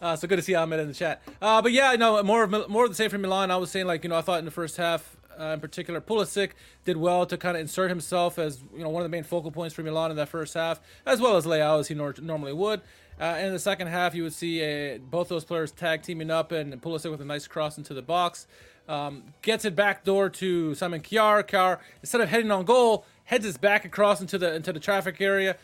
Uh, 0.00 0.16
so 0.16 0.26
good 0.26 0.36
to 0.36 0.42
see 0.42 0.54
Ahmed 0.54 0.80
in 0.80 0.88
the 0.88 0.94
chat. 0.94 1.22
Uh, 1.40 1.60
but 1.60 1.72
yeah, 1.72 1.94
no, 1.96 2.22
more 2.22 2.42
of 2.42 2.68
more 2.68 2.84
of 2.84 2.90
the 2.90 2.96
same 2.96 3.10
for 3.10 3.18
Milan. 3.18 3.50
I 3.50 3.56
was 3.56 3.70
saying 3.70 3.86
like 3.86 4.02
you 4.02 4.10
know 4.10 4.16
I 4.16 4.22
thought 4.22 4.38
in 4.38 4.44
the 4.44 4.50
first 4.50 4.76
half. 4.76 5.16
Uh, 5.40 5.54
in 5.54 5.60
particular, 5.60 6.00
Pulisic 6.00 6.50
did 6.84 6.96
well 6.96 7.24
to 7.24 7.38
kind 7.38 7.56
of 7.56 7.62
insert 7.62 7.88
himself 7.88 8.38
as 8.38 8.60
you 8.76 8.82
know 8.82 8.90
one 8.90 9.02
of 9.02 9.10
the 9.10 9.14
main 9.16 9.24
focal 9.24 9.50
points 9.50 9.74
for 9.74 9.82
Milan 9.82 10.10
in 10.10 10.16
that 10.18 10.28
first 10.28 10.54
half, 10.54 10.80
as 11.06 11.20
well 11.20 11.36
as 11.36 11.46
Leao 11.46 11.80
as 11.80 11.88
he 11.88 11.94
nor- 11.94 12.14
normally 12.20 12.52
would. 12.52 12.82
Uh, 13.20 13.38
in 13.40 13.52
the 13.52 13.58
second 13.58 13.86
half, 13.88 14.14
you 14.14 14.22
would 14.22 14.32
see 14.32 14.60
a, 14.62 14.98
both 14.98 15.28
those 15.28 15.44
players 15.44 15.72
tag 15.72 16.02
teaming 16.02 16.30
up 16.30 16.52
and 16.52 16.80
Pulisic 16.80 17.10
with 17.10 17.20
a 17.20 17.24
nice 17.24 17.46
cross 17.46 17.76
into 17.78 17.92
the 17.92 18.02
box. 18.02 18.46
Um, 18.88 19.22
gets 19.42 19.64
it 19.64 19.76
back 19.76 20.04
door 20.04 20.30
to 20.30 20.74
Simon 20.74 21.00
Kjaer. 21.00 21.44
Kjaer, 21.44 21.78
instead 22.02 22.20
of 22.20 22.28
heading 22.28 22.50
on 22.50 22.64
goal, 22.64 23.04
heads 23.24 23.46
it 23.46 23.60
back 23.60 23.84
across 23.84 24.20
into 24.20 24.36
the 24.38 24.54
into 24.54 24.72
the 24.72 24.80
traffic 24.80 25.20
area. 25.20 25.56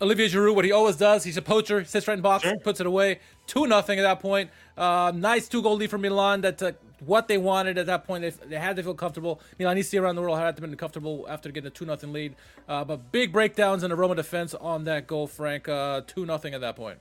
Olivier 0.00 0.28
Giroud, 0.28 0.54
what 0.54 0.64
he 0.64 0.72
always 0.72 0.96
does, 0.96 1.24
he's 1.24 1.36
a 1.36 1.42
poacher. 1.42 1.80
He 1.80 1.86
sits 1.86 2.06
right 2.06 2.16
in 2.16 2.22
box, 2.22 2.44
sure. 2.44 2.54
puts 2.62 2.80
it 2.80 2.86
away. 2.86 3.18
2 3.48 3.66
nothing 3.66 3.98
at 3.98 4.02
that 4.02 4.20
point. 4.20 4.50
Uh, 4.76 5.12
nice 5.14 5.48
two 5.48 5.60
goal 5.60 5.76
lead 5.76 5.90
for 5.90 5.98
Milan. 5.98 6.40
that 6.42 6.62
uh, 6.62 6.72
what 7.00 7.28
they 7.28 7.38
wanted 7.38 7.78
at 7.78 7.86
that 7.86 8.04
point. 8.04 8.22
They, 8.22 8.30
they 8.30 8.58
had 8.58 8.76
to 8.76 8.82
feel 8.82 8.94
comfortable. 8.94 9.40
Milanese 9.58 9.94
around 9.94 10.16
the 10.16 10.22
world 10.22 10.38
had 10.38 10.56
to 10.56 10.66
be 10.66 10.76
comfortable 10.76 11.26
after 11.28 11.50
getting 11.50 11.68
a 11.68 11.70
2 11.70 11.84
nothing 11.84 12.12
lead. 12.12 12.34
Uh, 12.68 12.84
but 12.84 13.12
big 13.12 13.32
breakdowns 13.32 13.82
in 13.82 13.90
the 13.90 13.96
Roma 13.96 14.14
defense 14.14 14.54
on 14.54 14.84
that 14.84 15.06
goal, 15.06 15.26
Frank. 15.26 15.68
Uh, 15.68 16.02
2 16.06 16.26
nothing 16.26 16.54
at 16.54 16.60
that 16.60 16.76
point. 16.76 16.98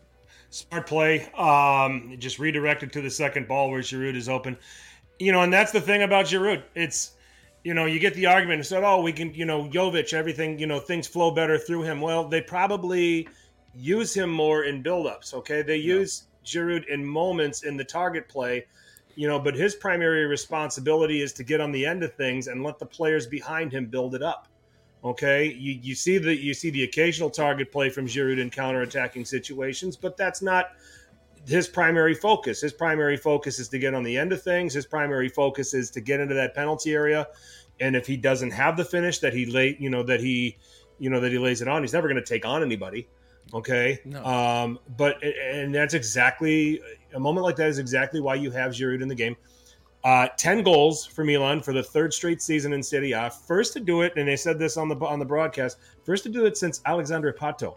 Smart 0.50 0.88
play. 0.88 1.30
Um, 1.34 2.16
just 2.20 2.40
redirected 2.40 2.94
to 2.94 3.02
the 3.02 3.10
second 3.10 3.48
ball 3.48 3.70
where 3.70 3.82
Giroud 3.82 4.16
is 4.16 4.30
open. 4.30 4.58
You 5.20 5.32
know, 5.32 5.42
and 5.42 5.52
that's 5.52 5.72
the 5.72 5.82
thing 5.82 6.04
about 6.04 6.26
Giroud. 6.26 6.64
It's 6.76 7.14
you 7.64 7.74
know, 7.74 7.86
you 7.86 8.00
get 8.00 8.14
the 8.14 8.26
argument 8.26 8.60
and 8.60 8.66
said, 8.66 8.84
oh, 8.84 9.02
we 9.02 9.12
can, 9.12 9.34
you 9.34 9.44
know, 9.44 9.66
Jovic, 9.66 10.14
everything, 10.14 10.58
you 10.58 10.68
know, 10.68 10.80
things 10.80 11.06
flow 11.06 11.32
better 11.32 11.58
through 11.58 11.82
him. 11.82 12.00
Well, 12.00 12.26
they 12.26 12.40
probably 12.40 13.28
use 13.76 14.14
him 14.14 14.30
more 14.30 14.64
in 14.64 14.82
buildups. 14.82 15.34
Okay, 15.34 15.64
they 15.64 15.76
yeah. 15.76 15.96
use 15.96 16.24
Giroud 16.46 16.88
in 16.88 17.06
moments 17.06 17.64
in 17.64 17.76
the 17.76 17.84
target 17.84 18.30
play, 18.30 18.66
you 19.18 19.28
know, 19.28 19.40
but 19.40 19.56
his 19.56 19.74
primary 19.74 20.28
responsibility 20.28 21.24
is 21.24 21.34
to 21.34 21.44
get 21.44 21.60
on 21.60 21.72
the 21.72 21.84
end 21.84 22.04
of 22.04 22.14
things 22.14 22.46
and 22.48 22.64
let 22.64 22.78
the 22.78 22.86
players 22.86 23.26
behind 23.26 23.74
him 23.74 23.88
build 23.88 24.14
it 24.14 24.22
up. 24.22 24.48
Okay, 25.04 25.54
you, 25.54 25.80
you 25.82 25.96
see 25.96 26.20
the 26.20 26.36
you 26.36 26.54
see 26.54 26.70
the 26.70 26.84
occasional 26.84 27.32
target 27.32 27.72
play 27.72 27.90
from 27.90 28.06
Giroud 28.06 28.40
in 28.40 28.52
counter-attacking 28.52 29.26
situations, 29.26 29.98
but 29.98 30.18
that's 30.18 30.44
not 30.44 30.74
his 31.48 31.68
primary 31.68 32.14
focus. 32.14 32.62
His 32.62 32.74
primary 32.74 33.18
focus 33.18 33.58
is 33.58 33.70
to 33.70 33.80
get 33.80 33.96
on 33.96 34.04
the 34.04 34.16
end 34.16 34.34
of 34.34 34.44
things. 34.44 34.74
His 34.74 34.86
primary 34.86 35.30
focus 35.30 35.74
is 35.74 35.90
to 35.92 36.02
get 36.02 36.20
into 36.20 36.36
that 36.36 36.54
penalty 36.54 36.94
area. 36.94 37.28
And 37.80 37.96
if 37.96 38.06
he 38.06 38.18
doesn't 38.18 38.52
have 38.52 38.78
the 38.78 38.86
finish 38.86 39.18
that 39.20 39.34
he 39.34 39.48
lay, 39.48 39.78
you 39.80 39.90
know, 39.90 40.04
that 40.04 40.20
he, 40.20 40.58
you 41.00 41.10
know, 41.10 41.20
that 41.22 41.32
he 41.32 41.40
lays 41.40 41.62
it 41.62 41.68
on, 41.68 41.82
he's 41.82 41.94
never 41.94 42.08
going 42.08 42.22
to 42.22 42.28
take 42.28 42.46
on 42.46 42.62
anybody. 42.62 43.08
Okay. 43.54 44.00
No. 44.04 44.24
Um, 44.26 44.80
but 44.98 45.24
and 45.24 45.74
that's 45.74 45.94
exactly 45.94 46.82
a 47.14 47.20
moment 47.20 47.46
like 47.46 47.56
that 47.58 47.68
is 47.68 47.80
exactly 47.80 48.20
why 48.20 48.36
you 48.36 48.52
have 48.52 48.72
Giroud 48.72 49.02
in 49.02 49.08
the 49.08 49.16
game. 49.16 49.36
Uh, 50.04 50.28
Ten 50.38 50.64
goals 50.64 51.06
for 51.06 51.26
Milan 51.26 51.62
for 51.62 51.74
the 51.74 51.84
third 51.84 52.14
straight 52.14 52.42
season 52.42 52.74
in 52.74 52.84
Serie 52.84 53.12
A. 53.12 53.30
First 53.30 53.74
to 53.74 53.80
do 53.80 54.02
it, 54.02 54.14
and 54.16 54.28
they 54.28 54.36
said 54.36 54.60
this 54.60 54.78
on 54.78 54.88
the 54.88 54.96
on 54.98 55.20
the 55.20 55.26
broadcast. 55.26 55.78
First 56.06 56.24
to 56.24 56.30
do 56.30 56.46
it 56.46 56.58
since 56.58 56.82
Alexandre 56.86 57.34
Pato. 57.34 57.76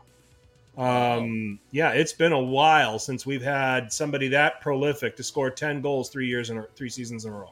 Um, 0.76 1.58
yeah, 1.72 1.90
it's 1.90 2.12
been 2.12 2.32
a 2.32 2.40
while 2.40 2.98
since 2.98 3.26
we've 3.26 3.42
had 3.42 3.92
somebody 3.92 4.28
that 4.28 4.60
prolific 4.60 5.16
to 5.16 5.22
score 5.22 5.50
ten 5.50 5.80
goals 5.80 6.08
three 6.10 6.28
years 6.28 6.50
in 6.50 6.64
three 6.76 6.88
seasons 6.88 7.24
in 7.24 7.32
a 7.32 7.36
row. 7.36 7.50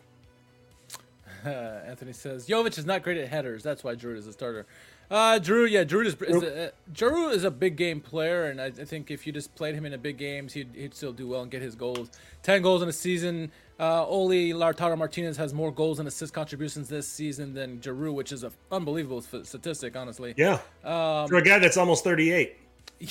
Uh, 1.45 1.49
Anthony 1.87 2.13
says 2.13 2.47
Jovic 2.47 2.79
is 2.79 2.87
not 2.87 3.03
great 3.03 3.19
at 3.19 3.29
headers. 3.29 3.63
That's 3.63 3.83
why 3.83 3.95
Giroud 3.95 4.17
is 4.17 4.27
a 4.27 4.33
starter. 4.33 4.67
Uh, 5.11 5.39
Drew, 5.39 5.65
yeah, 5.65 5.85
Drew 5.85 6.07
is, 6.07 6.15
is 6.21 6.43
a, 6.43 6.73
Drew 6.93 7.31
is 7.31 7.45
a 7.45 7.51
big 7.51 7.77
game 7.77 8.01
player, 8.01 8.45
and 8.45 8.61
I, 8.61 8.67
I, 8.67 8.71
think 8.71 9.11
if 9.11 9.27
you 9.27 9.33
just 9.33 9.55
played 9.55 9.75
him 9.75 9.87
in 9.87 9.93
the 9.93 9.99
big 9.99 10.19
games, 10.19 10.53
he'd, 10.53 10.69
he'd 10.75 10.95
still 10.95 11.13
do 11.13 11.27
well 11.27 11.41
and 11.41 11.51
get 11.51 11.63
his 11.63 11.75
goals. 11.75 12.11
Ten 12.43 12.61
goals 12.61 12.83
in 12.83 12.91
a 12.91 12.93
season. 12.93 13.51
Uh, 13.81 14.05
Oli 14.07 14.53
Lautaro 14.53 14.99
Martinez 14.99 15.39
has 15.39 15.55
more 15.55 15.73
goals 15.73 15.99
and 15.99 16.07
assist 16.07 16.35
contributions 16.35 16.89
this 16.89 17.09
season 17.09 17.55
than 17.55 17.79
Giroud, 17.79 18.15
which 18.15 18.33
is 18.33 18.43
an 18.43 18.53
unbelievable 18.71 19.23
statistic, 19.23 19.97
honestly. 19.97 20.35
Yeah, 20.37 20.59
um, 20.85 21.29
for 21.29 21.37
a 21.37 21.43
guy 21.43 21.59
that's 21.59 21.77
almost 21.77 22.05
thirty-eight. 22.05 22.57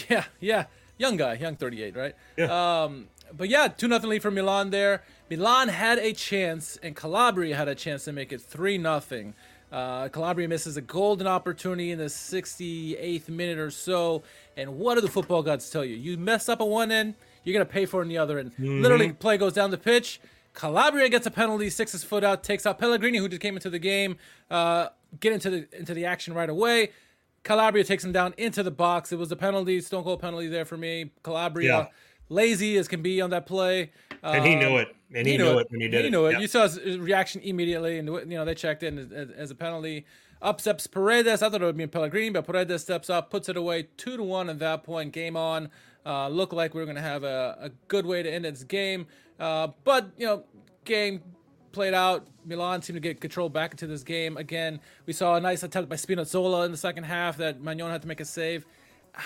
Yeah, 0.10 0.26
yeah, 0.40 0.66
young 0.98 1.18
guy, 1.18 1.36
young 1.36 1.56
thirty-eight, 1.56 1.96
right? 1.96 2.14
Yeah. 2.36 2.84
Um, 2.84 3.08
but 3.36 3.50
yeah, 3.50 3.70
two 3.70 3.88
nothing 3.88 4.10
lead 4.10 4.22
for 4.22 4.32
Milan 4.32 4.70
there. 4.70 5.04
Milan 5.30 5.70
had 5.70 5.98
a 5.98 6.14
chance, 6.14 6.78
and 6.84 6.96
Calabria 6.96 7.56
had 7.56 7.68
a 7.68 7.76
chance 7.76 8.04
to 8.06 8.12
make 8.12 8.32
it 8.32 8.42
three 8.42 8.78
nothing. 8.78 9.34
Uh, 9.72 10.08
Calabria 10.10 10.48
misses 10.48 10.78
a 10.78 10.82
golden 10.82 11.28
opportunity 11.28 11.92
in 11.92 12.00
the 12.00 12.06
68th 12.06 13.28
minute 13.30 13.60
or 13.60 13.70
so. 13.70 14.24
And 14.56 14.78
what 14.78 14.96
do 14.96 15.02
the 15.02 15.10
football 15.10 15.44
gods 15.44 15.70
tell 15.70 15.84
you? 15.84 15.96
You 15.96 16.18
mess 16.18 16.48
up 16.48 16.62
at 16.62 16.68
one 16.68 16.92
end, 16.92 17.16
you're 17.44 17.54
going 17.54 17.66
to 17.66 17.72
pay 17.72 17.86
for 17.86 18.02
it 18.02 18.06
on 18.06 18.10
the 18.10 18.18
other 18.18 18.40
end. 18.40 18.52
Mm-hmm. 18.54 18.82
Literally, 18.82 19.12
play 19.14 19.38
goes 19.38 19.54
down 19.54 19.72
the 19.72 19.78
pitch. 19.78 20.20
Calabria 20.54 21.08
gets 21.10 21.28
a 21.28 21.32
penalty, 21.32 21.70
sticks 21.70 21.92
his 21.92 22.04
foot 22.04 22.24
out, 22.24 22.44
takes 22.44 22.66
out 22.66 22.80
Pellegrini, 22.80 23.20
who 23.20 23.30
just 23.30 23.42
came 23.42 23.56
into 23.56 23.70
the 23.70 23.78
game, 23.78 24.18
uh, 24.50 24.88
get 25.20 25.32
into 25.32 25.50
the 25.52 25.68
into 25.78 25.94
the 25.94 26.06
action 26.06 26.34
right 26.34 26.50
away. 26.50 26.92
Calabria 27.44 27.84
takes 27.84 28.04
him 28.04 28.12
down 28.12 28.34
into 28.38 28.64
the 28.64 28.72
box. 28.72 29.12
It 29.12 29.20
was 29.20 29.32
a 29.32 29.36
penalty, 29.36 29.80
stone 29.82 30.04
cold 30.04 30.20
penalty 30.20 30.48
there 30.48 30.66
for 30.66 30.76
me. 30.76 31.12
Calabria, 31.24 31.78
yeah. 31.78 31.88
Lazy 32.30 32.78
as 32.78 32.88
can 32.88 33.02
be 33.02 33.22
on 33.22 33.30
that 33.32 33.46
play. 33.46 33.92
And 34.24 34.46
he 34.46 34.56
knew 34.56 34.78
it. 34.78 34.96
And 35.14 35.26
he, 35.26 35.34
he 35.34 35.38
knew, 35.38 35.46
knew, 35.46 35.60
it 35.60 35.72
when 35.72 35.82
he 35.82 35.88
did 35.88 36.02
he 36.02 36.08
it. 36.08 36.12
knew 36.12 36.26
it. 36.26 36.34
Yeah. 36.34 36.40
You 36.40 36.48
saw 36.48 36.68
his 36.68 36.98
reaction 36.98 37.42
immediately, 37.42 37.98
and 37.98 38.08
you 38.08 38.38
know 38.38 38.46
they 38.46 38.56
checked 38.56 38.84
in 38.84 38.98
as, 38.98 39.30
as 39.32 39.52
a 39.52 39.56
penalty. 39.56 40.06
Up 40.42 40.62
steps 40.62 40.86
Paredes. 40.86 41.42
I 41.42 41.50
thought 41.50 41.62
it 41.62 41.66
would 41.66 41.78
be 41.78 41.88
Pellegrini, 41.88 42.30
but 42.32 42.46
Paredes 42.46 42.82
steps 42.82 43.10
up, 43.10 43.32
puts 43.32 43.50
it 43.50 43.58
away, 43.58 43.88
two 43.98 44.18
to 44.18 44.24
one 44.24 44.50
at 44.50 44.60
that 44.60 44.84
point. 44.84 45.14
Game 45.14 45.36
on. 45.38 45.70
Uh, 46.06 46.30
looked 46.30 46.54
like 46.54 46.74
we 46.74 46.80
were 46.80 46.86
going 46.86 46.96
to 46.96 47.02
have 47.02 47.24
a, 47.24 47.58
a, 47.60 47.70
good 47.90 48.06
way 48.06 48.24
to 48.24 48.32
end 48.32 48.46
this 48.46 48.64
game, 48.64 49.06
uh, 49.42 49.68
but 49.84 50.10
you 50.16 50.26
know, 50.26 50.42
game 50.86 51.22
played 51.74 51.94
out. 51.94 52.26
Milan 52.46 52.82
seemed 52.82 52.96
to 52.96 53.02
get 53.02 53.20
control 53.20 53.50
back 53.50 53.72
into 53.72 53.88
this 53.88 54.04
game 54.04 54.38
again. 54.38 54.80
We 55.06 55.12
saw 55.12 55.36
a 55.36 55.42
nice 55.42 55.64
attempt 55.64 55.90
by 55.90 55.98
Spinazzola 55.98 56.66
in 56.66 56.72
the 56.72 56.78
second 56.78 57.04
half 57.04 57.36
that 57.38 57.62
Maignan 57.62 57.92
had 57.92 58.02
to 58.04 58.08
make 58.08 58.22
a 58.22 58.26
save 58.26 58.66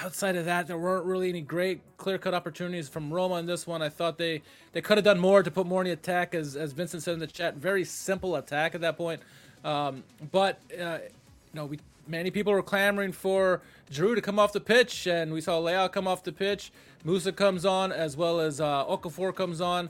outside 0.03 0.35
of 0.35 0.45
that, 0.45 0.67
there 0.67 0.77
weren't 0.77 1.05
really 1.05 1.29
any 1.29 1.41
great 1.41 1.81
clear 1.97 2.17
cut 2.17 2.33
opportunities 2.33 2.87
from 2.87 3.11
Roma 3.11 3.35
in 3.35 3.45
this 3.45 3.67
one. 3.67 3.81
I 3.81 3.89
thought 3.89 4.17
they, 4.17 4.41
they 4.71 4.81
could 4.81 4.97
have 4.97 5.05
done 5.05 5.19
more 5.19 5.43
to 5.43 5.51
put 5.51 5.65
more 5.67 5.81
in 5.81 5.87
the 5.87 5.93
attack, 5.93 6.33
as, 6.33 6.55
as 6.55 6.71
Vincent 6.71 7.03
said 7.03 7.13
in 7.13 7.19
the 7.19 7.27
chat. 7.27 7.55
Very 7.55 7.83
simple 7.83 8.35
attack 8.35 8.75
at 8.75 8.81
that 8.81 8.97
point. 8.97 9.21
Um, 9.63 10.03
but, 10.31 10.59
uh, 10.79 10.99
you 11.03 11.53
know, 11.53 11.65
we 11.65 11.79
many 12.07 12.31
people 12.31 12.51
were 12.51 12.63
clamoring 12.63 13.11
for 13.11 13.61
Drew 13.89 14.15
to 14.15 14.21
come 14.21 14.39
off 14.39 14.53
the 14.53 14.59
pitch, 14.59 15.07
and 15.07 15.31
we 15.31 15.41
saw 15.41 15.59
Leao 15.59 15.91
come 15.91 16.07
off 16.07 16.23
the 16.23 16.31
pitch. 16.31 16.71
Musah 17.05 17.35
comes 17.35 17.65
on, 17.65 17.91
as 17.91 18.17
well 18.17 18.39
as 18.39 18.59
uh, 18.59 18.85
Okafor 18.85 19.33
comes 19.33 19.61
on. 19.61 19.89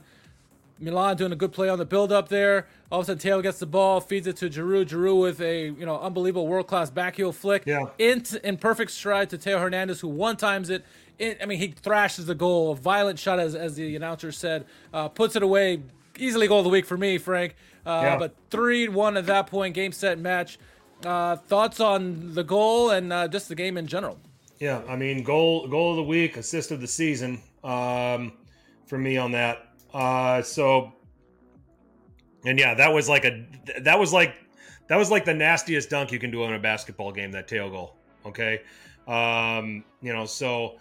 Milan 0.82 1.16
doing 1.16 1.32
a 1.32 1.36
good 1.36 1.52
play 1.52 1.68
on 1.68 1.78
the 1.78 1.84
build 1.84 2.12
up 2.12 2.28
there. 2.28 2.66
All 2.90 3.00
of 3.00 3.04
a 3.04 3.06
sudden, 3.06 3.20
Taylor 3.20 3.40
gets 3.40 3.58
the 3.58 3.66
ball, 3.66 4.00
feeds 4.00 4.26
it 4.26 4.36
to 4.38 4.50
Giroud. 4.50 4.86
Giroud 4.86 5.20
with 5.20 5.40
a 5.40 5.66
you 5.66 5.86
know 5.86 5.98
unbelievable 6.00 6.46
world 6.46 6.66
class 6.66 6.90
backheel 6.90 7.32
flick. 7.32 7.62
Yeah. 7.64 7.86
In, 7.98 8.24
in 8.42 8.56
perfect 8.56 8.90
stride 8.90 9.30
to 9.30 9.38
Theo 9.38 9.58
Hernandez, 9.58 10.00
who 10.00 10.08
one 10.08 10.36
times 10.36 10.70
it. 10.70 10.84
it 11.18 11.38
I 11.40 11.46
mean, 11.46 11.58
he 11.58 11.68
thrashes 11.68 12.26
the 12.26 12.34
goal. 12.34 12.72
A 12.72 12.76
violent 12.76 13.18
shot, 13.18 13.38
as, 13.38 13.54
as 13.54 13.76
the 13.76 13.94
announcer 13.96 14.32
said. 14.32 14.66
Uh, 14.92 15.08
puts 15.08 15.36
it 15.36 15.42
away. 15.42 15.82
Easily 16.18 16.46
goal 16.46 16.58
of 16.58 16.64
the 16.64 16.70
week 16.70 16.84
for 16.84 16.98
me, 16.98 17.16
Frank. 17.16 17.54
Uh, 17.86 18.00
yeah. 18.04 18.18
But 18.18 18.34
3 18.50 18.88
1 18.88 19.16
at 19.16 19.26
that 19.26 19.46
point, 19.46 19.74
game, 19.74 19.92
set, 19.92 20.18
match. 20.18 20.58
Uh, 21.04 21.36
thoughts 21.36 21.80
on 21.80 22.34
the 22.34 22.44
goal 22.44 22.90
and 22.90 23.12
uh, 23.12 23.26
just 23.26 23.48
the 23.48 23.54
game 23.54 23.76
in 23.76 23.86
general? 23.86 24.18
Yeah, 24.60 24.82
I 24.88 24.94
mean, 24.94 25.24
goal 25.24 25.66
goal 25.66 25.90
of 25.90 25.96
the 25.96 26.04
week, 26.04 26.36
assist 26.36 26.70
of 26.70 26.80
the 26.80 26.86
season 26.86 27.40
um, 27.64 28.32
for 28.86 28.96
me 28.96 29.16
on 29.16 29.32
that. 29.32 29.71
Uh, 29.92 30.42
so, 30.42 30.92
and 32.44 32.58
yeah, 32.58 32.74
that 32.74 32.92
was 32.92 33.08
like 33.08 33.24
a 33.24 33.46
that 33.80 33.98
was 33.98 34.12
like 34.12 34.34
that 34.88 34.96
was 34.96 35.10
like 35.10 35.24
the 35.24 35.34
nastiest 35.34 35.90
dunk 35.90 36.12
you 36.12 36.18
can 36.18 36.30
do 36.30 36.44
in 36.44 36.52
a 36.52 36.58
basketball 36.58 37.12
game. 37.12 37.32
That 37.32 37.48
tail 37.48 37.70
goal. 37.70 37.96
Okay, 38.24 38.62
um, 39.06 39.84
you 40.00 40.12
know, 40.12 40.24
so 40.24 40.78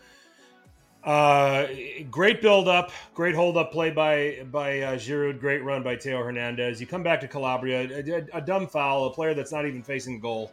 uh, 1.04 1.68
great 2.12 2.42
build 2.42 2.68
up, 2.68 2.92
great 3.14 3.34
hold 3.34 3.58
up 3.58 3.72
play 3.72 3.90
by 3.90 4.46
by 4.52 4.82
uh, 4.82 4.96
Giroud, 4.96 5.40
great 5.40 5.64
run 5.64 5.82
by 5.82 5.96
Theo 5.96 6.24
Hernandez. 6.24 6.80
You 6.80 6.88
come 6.88 7.04
back 7.04 7.20
to 7.22 7.28
Calabria, 7.28 7.90
a, 7.90 8.12
a, 8.12 8.38
a 8.38 8.42
dumb 8.42 8.68
foul, 8.68 9.06
a 9.06 9.10
player 9.12 9.34
that's 9.34 9.52
not 9.52 9.66
even 9.66 9.82
facing 9.82 10.16
the 10.16 10.22
goal. 10.22 10.52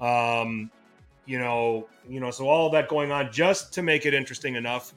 Um, 0.00 0.70
you 1.24 1.38
know, 1.38 1.88
you 2.08 2.20
know, 2.20 2.30
so 2.30 2.48
all 2.48 2.70
that 2.70 2.88
going 2.88 3.12
on 3.12 3.32
just 3.32 3.72
to 3.74 3.82
make 3.82 4.06
it 4.06 4.14
interesting 4.14 4.56
enough 4.56 4.92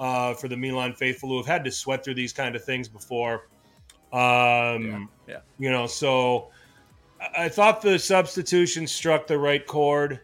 uh, 0.00 0.34
for 0.34 0.48
the 0.48 0.56
Milan 0.56 0.92
faithful 0.94 1.28
who 1.28 1.36
have 1.36 1.46
had 1.46 1.62
to 1.64 1.70
sweat 1.70 2.02
through 2.02 2.14
these 2.14 2.32
kind 2.32 2.56
of 2.56 2.64
things 2.64 2.88
before. 2.88 3.46
Um, 4.12 5.08
yeah, 5.28 5.34
yeah. 5.34 5.38
You 5.58 5.70
know, 5.70 5.86
so 5.86 6.50
I 7.36 7.48
thought 7.48 7.82
the 7.82 7.98
substitution 7.98 8.86
struck 8.88 9.26
the 9.28 9.38
right 9.38 9.64
chord. 9.64 10.20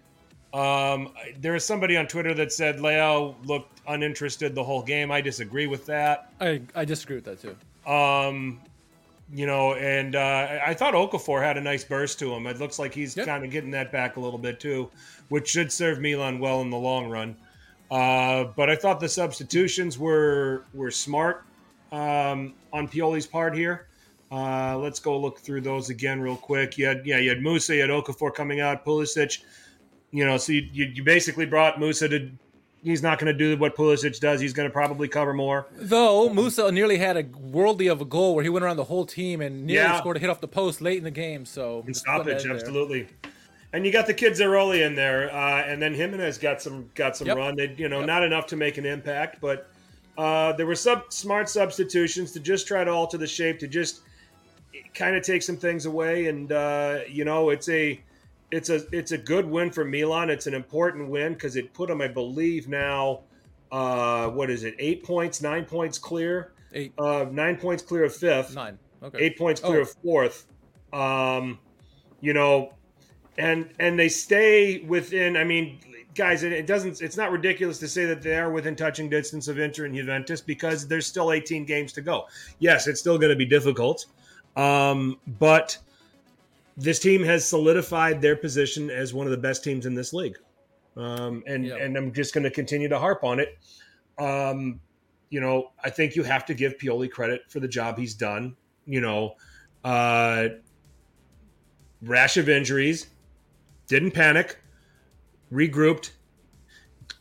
Um, 0.53 1.13
there 1.39 1.55
is 1.55 1.65
somebody 1.65 1.97
on 1.97 2.07
Twitter 2.07 2.33
that 2.35 2.51
said 2.53 2.79
Leao 2.79 3.35
looked 3.47 3.81
uninterested 3.87 4.55
the 4.55 4.65
whole 4.65 4.83
game. 4.83 5.13
I 5.13 5.21
disagree 5.21 5.67
with 5.67 5.87
that. 5.87 6.33
I, 6.41 6.63
I 6.75 6.85
disagree 6.85 7.17
with 7.17 7.25
that 7.27 7.41
too. 7.41 7.57
Um, 7.91 8.61
you 9.33 9.47
know, 9.47 9.75
and 9.75 10.17
uh, 10.17 10.59
I 10.65 10.73
thought 10.73 10.95
Okafor 10.95 11.43
had 11.43 11.57
a 11.59 11.61
nice 11.61 11.85
burst 11.85 12.19
to 12.21 12.33
him. 12.33 12.47
It 12.47 12.59
looks 12.59 12.79
like 12.79 12.95
he's 12.95 13.17
Yep. 13.17 13.27
kind 13.27 13.45
of 13.45 13.51
getting 13.51 13.73
that 13.73 13.93
back 13.93 14.17
a 14.17 14.21
little 14.21 14.39
bit 14.39 14.59
too, 14.59 14.89
which 15.29 15.49
should 15.49 15.71
serve 15.71 16.01
Milan 16.01 16.39
well 16.39 16.61
in 16.63 16.71
the 16.71 16.77
long 16.79 17.09
run. 17.11 17.37
Uh, 17.91 18.45
but 18.57 18.69
I 18.69 18.77
thought 18.77 19.01
the 19.01 19.09
substitutions 19.09 19.99
were 19.99 20.65
were 20.75 20.91
smart 20.91 21.45
um, 21.93 22.55
on 22.73 22.89
Pioli's 22.89 23.27
part 23.27 23.55
here. 23.57 23.87
Uh, 24.31 24.77
let's 24.79 24.99
go 24.99 25.17
look 25.19 25.39
through 25.39 25.61
those 25.61 25.89
again 25.89 26.21
real 26.21 26.37
quick. 26.37 26.77
You 26.79 26.87
had 26.87 27.03
yeah, 27.07 27.19
you 27.19 27.29
had 27.29 27.39
Musah, 27.39 27.77
you 27.77 27.81
had 27.83 27.91
Okafor 27.91 28.35
coming 28.35 28.61
out, 28.61 28.85
Pulisic. 28.85 29.43
You 30.11 30.25
know, 30.25 30.37
so 30.37 30.53
you, 30.53 30.69
you, 30.73 30.87
you 30.87 31.05
basically 31.05 31.47
brought 31.47 31.77
Musah 31.77 32.11
to. 32.11 32.31
He's 32.83 33.03
not 33.03 33.19
going 33.19 33.33
to 33.33 33.39
do 33.39 33.57
what 33.57 33.75
Pulisic 33.77 34.21
does. 34.21 34.41
He's 34.41 34.53
going 34.53 34.69
to 34.69 34.73
probably 34.73 35.09
cover 35.09 35.33
more. 35.33 35.67
Though 35.73 36.29
Musah 36.29 36.73
nearly 36.73 36.99
had 36.99 37.17
a 37.17 37.25
worldly 37.37 37.89
of 37.89 38.01
a 38.01 38.05
goal 38.05 38.35
where 38.35 38.45
he 38.45 38.51
went 38.51 38.65
around 38.65 38.77
the 38.77 38.85
whole 38.85 39.05
team 39.05 39.41
and 39.41 39.67
nearly 39.67 39.89
Yeah. 39.89 39.99
scored 39.99 40.17
a 40.19 40.21
hit 40.21 40.31
off 40.31 40.41
the 40.41 40.47
post 40.47 40.81
late 40.81 40.99
in 40.99 41.03
the 41.05 41.11
game. 41.11 41.47
So 41.47 41.83
and 41.85 41.95
just 41.95 42.05
putting 42.07 42.27
that 42.27 42.41
stoppage, 42.41 42.63
in 42.63 42.83
there. 42.83 43.07
And 43.73 43.85
you 43.85 43.93
got 43.93 44.07
the 44.07 44.15
kid 44.15 44.33
Zeroli 44.35 44.85
in 44.87 44.95
there, 44.95 45.31
uh, 45.35 45.63
and 45.65 45.83
then 45.83 45.93
Jimenez 45.93 46.39
got 46.39 46.63
some 46.63 46.89
got 46.95 47.17
some 47.17 47.27
Yep. 47.27 47.37
run. 47.37 47.57
They, 47.57 47.75
you 47.77 47.89
know, 47.89 47.99
Yep. 47.99 48.07
not 48.07 48.25
enough 48.25 48.47
to 48.49 48.57
make 48.57 48.79
an 48.79 48.87
impact, 48.87 49.41
but 49.41 49.69
uh, 50.17 50.53
there 50.53 50.67
were 50.67 50.75
some 50.77 51.03
smart 51.11 51.49
substitutions 51.49 52.33
to 52.33 52.41
just 52.41 52.67
try 52.67 52.85
to 52.85 52.91
alter 52.91 53.19
the 53.19 53.27
shape, 53.27 53.59
to 53.59 53.69
just 53.69 54.01
kind 54.95 55.15
of 55.17 55.23
take 55.23 55.43
some 55.43 55.57
things 55.57 55.85
away. 55.85 56.27
And 56.29 56.53
uh, 56.53 57.01
you 57.09 57.25
know, 57.25 57.51
it's 57.51 57.69
a 57.69 58.01
it's 58.51 58.71
a 58.71 58.83
it's 58.93 59.13
a 59.13 59.19
good 59.19 59.45
win 59.45 59.71
for 59.71 59.85
Milan. 59.85 60.31
It's 60.31 60.47
an 60.47 60.55
important 60.55 61.09
win 61.09 61.35
because 61.35 61.57
it 61.57 61.75
put 61.75 61.89
them, 61.89 62.01
I 62.01 62.09
believe, 62.09 62.69
now 62.69 63.21
uh, 63.73 64.29
what 64.29 64.49
is 64.49 64.63
it? 64.65 64.75
Eight 64.79 65.03
points, 65.05 65.43
nine 65.43 65.65
points 65.65 65.99
clear, 65.99 66.53
Eight, 66.73 66.93
uh, 66.99 67.27
nine 67.31 67.57
points 67.57 67.83
clear 67.83 68.05
of 68.05 68.15
fifth 68.15 68.55
nine. 68.55 68.79
Okay. 69.03 69.19
eight 69.25 69.37
points 69.37 69.61
clear 69.61 69.81
Oh. 69.81 69.83
of 69.83 69.91
fourth. 70.03 70.47
Um, 70.93 71.59
you 72.21 72.33
know, 72.33 72.73
and 73.39 73.69
and 73.79 73.99
they 73.99 74.09
stay 74.09 74.79
within. 74.81 75.37
I 75.37 75.45
mean, 75.45 75.79
guys, 76.15 76.43
it, 76.43 76.53
it 76.53 76.67
doesn't. 76.67 77.01
It's 77.03 77.17
not 77.17 77.31
ridiculous 77.31 77.79
to 77.81 77.89
say 77.89 78.05
that 78.07 78.23
they 78.23 78.37
are 78.37 78.51
within 78.51 78.77
touching 78.77 79.09
distance 79.09 79.49
of 79.49 79.59
Inter 79.59 79.85
and 79.85 79.95
Juventus 79.95 80.41
because 80.41 80.87
there's 80.89 81.07
still 81.07 81.33
18 81.33 81.65
games 81.65 81.93
to 81.95 82.01
go. 82.01 82.27
Yes, 82.59 82.87
it's 82.87 83.01
still 83.01 83.19
going 83.19 83.31
to 83.31 83.37
be 83.37 83.47
difficult, 83.47 84.07
um, 84.57 85.19
but 85.39 85.77
this 86.77 86.99
team 86.99 87.23
has 87.25 87.47
solidified 87.47 88.21
their 88.21 88.37
position 88.37 88.91
as 88.91 89.15
one 89.15 89.27
of 89.27 89.31
the 89.31 89.39
best 89.39 89.65
teams 89.65 89.87
in 89.87 89.95
this 89.95 90.13
league. 90.13 90.37
Um, 90.97 91.43
and 91.47 91.67
Yeah. 91.67 91.77
and 91.77 91.97
I'm 91.97 92.13
just 92.13 92.35
going 92.35 92.45
to 92.45 92.51
continue 92.51 92.89
to 92.89 92.99
harp 92.99 93.23
on 93.25 93.39
it. 93.41 93.59
Um, 94.19 94.81
you 95.29 95.41
know, 95.41 95.73
I 95.85 95.91
think 95.91 96.17
you 96.17 96.23
have 96.23 96.47
to 96.47 96.55
give 96.55 96.79
Pioli 96.79 97.11
credit 97.11 97.43
for 97.49 97.61
the 97.61 97.69
job 97.69 97.99
he's 97.99 98.15
done. 98.15 98.57
You 98.87 99.01
know, 99.01 99.35
uh, 99.85 100.49
rash 102.03 102.37
of 102.37 102.49
injuries, 102.49 103.09
didn't 103.87 104.13
panic, 104.13 104.59
regrouped, 105.53 106.11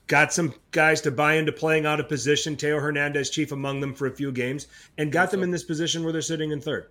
got 0.07 0.33
some 0.33 0.53
guys 0.71 1.01
to 1.01 1.11
buy 1.11 1.35
into 1.35 1.51
playing 1.51 1.85
out 1.85 1.99
of 1.99 2.07
position. 2.07 2.55
Theo 2.55 2.79
Hernandez, 2.79 3.29
chief 3.29 3.51
among 3.51 3.79
them 3.79 3.93
for 3.93 4.07
a 4.07 4.11
few 4.11 4.31
games, 4.31 4.67
and 4.97 5.11
got 5.11 5.31
them 5.31 5.43
in 5.43 5.51
this 5.51 5.63
position 5.63 6.03
where 6.03 6.13
they're 6.13 6.21
sitting 6.21 6.51
in 6.51 6.61
third. 6.61 6.87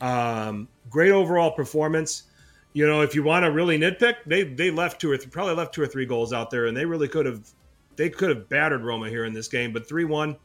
Um, 0.00 0.68
great 0.90 1.10
overall 1.10 1.50
performance. 1.50 2.24
You 2.72 2.86
know, 2.86 3.00
if 3.00 3.14
you 3.14 3.22
want 3.22 3.44
to 3.44 3.50
really 3.50 3.78
nitpick, 3.78 4.16
they 4.26 4.44
they 4.44 4.70
left 4.70 5.00
two 5.00 5.10
or 5.10 5.16
th- 5.16 5.30
probably 5.30 5.54
left 5.54 5.74
two 5.74 5.82
or 5.82 5.86
three 5.86 6.06
goals 6.06 6.32
out 6.32 6.50
there, 6.50 6.66
and 6.66 6.76
they 6.76 6.84
really 6.84 7.08
could 7.08 7.26
have 7.26 7.48
they 7.96 8.10
could 8.10 8.28
have 8.28 8.48
battered 8.48 8.84
Roma 8.84 9.08
here 9.08 9.24
in 9.24 9.32
this 9.32 9.48
game. 9.48 9.72
But 9.72 9.88
three 9.88 10.04
one 10.04 10.36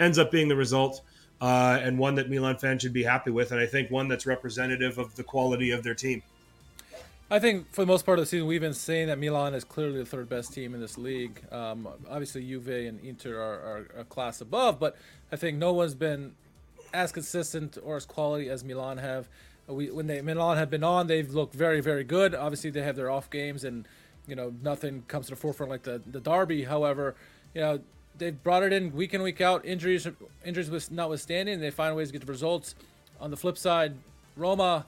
ends 0.00 0.18
up 0.18 0.30
being 0.30 0.48
the 0.48 0.56
result, 0.56 1.02
uh, 1.40 1.78
and 1.82 1.98
one 1.98 2.14
that 2.14 2.30
Milan 2.30 2.56
fans 2.56 2.82
should 2.82 2.92
be 2.92 3.02
happy 3.02 3.30
with, 3.30 3.52
and 3.52 3.60
I 3.60 3.66
think 3.66 3.90
one 3.90 4.08
that's 4.08 4.24
representative 4.24 4.98
of 4.98 5.14
the 5.16 5.24
quality 5.24 5.72
of 5.72 5.82
their 5.82 5.94
team. 5.94 6.22
I 7.30 7.38
think 7.38 7.72
for 7.72 7.80
the 7.80 7.86
most 7.86 8.04
part 8.04 8.18
of 8.18 8.24
the 8.24 8.26
season, 8.26 8.46
we've 8.46 8.60
been 8.60 8.74
saying 8.74 9.08
that 9.08 9.18
Milan 9.18 9.54
is 9.54 9.64
clearly 9.64 9.98
the 9.98 10.04
third 10.04 10.28
best 10.28 10.52
team 10.52 10.74
in 10.74 10.80
this 10.80 10.98
league. 10.98 11.42
Um, 11.50 11.88
obviously, 12.08 12.46
Juve 12.46 12.68
and 12.68 13.00
Inter 13.00 13.36
are, 13.36 13.40
are 13.96 14.00
a 14.00 14.04
class 14.04 14.42
above, 14.42 14.78
but 14.78 14.96
I 15.32 15.36
think 15.36 15.56
no 15.56 15.72
one's 15.72 15.94
been 15.94 16.34
as 16.92 17.12
consistent 17.12 17.78
or 17.82 17.96
as 17.96 18.04
quality 18.04 18.50
as 18.50 18.62
Milan 18.62 18.98
have. 18.98 19.28
We, 19.66 19.90
when 19.90 20.06
they 20.06 20.20
Milan 20.20 20.58
have 20.58 20.68
been 20.68 20.84
on, 20.84 21.06
they've 21.06 21.32
looked 21.32 21.54
very, 21.54 21.80
very 21.80 22.04
good. 22.04 22.34
Obviously, 22.34 22.68
they 22.68 22.82
have 22.82 22.94
their 22.94 23.10
off 23.10 23.30
games, 23.30 23.64
and 23.64 23.88
you 24.26 24.36
know 24.36 24.52
nothing 24.62 25.04
comes 25.08 25.26
to 25.26 25.32
the 25.32 25.36
forefront 25.36 25.70
like 25.70 25.84
the 25.84 26.02
the 26.06 26.20
derby. 26.20 26.64
However, 26.64 27.14
you 27.54 27.62
know 27.62 27.80
they've 28.18 28.40
brought 28.42 28.62
it 28.62 28.74
in 28.74 28.92
week 28.92 29.14
in 29.14 29.22
week 29.22 29.40
out. 29.40 29.64
Injuries, 29.64 30.06
injuries 30.44 30.90
notwithstanding, 30.90 31.60
they 31.60 31.70
find 31.70 31.96
ways 31.96 32.08
to 32.08 32.12
get 32.12 32.26
the 32.26 32.30
results. 32.30 32.74
On 33.18 33.30
the 33.30 33.36
flip 33.36 33.56
side, 33.56 33.94
Roma 34.36 34.84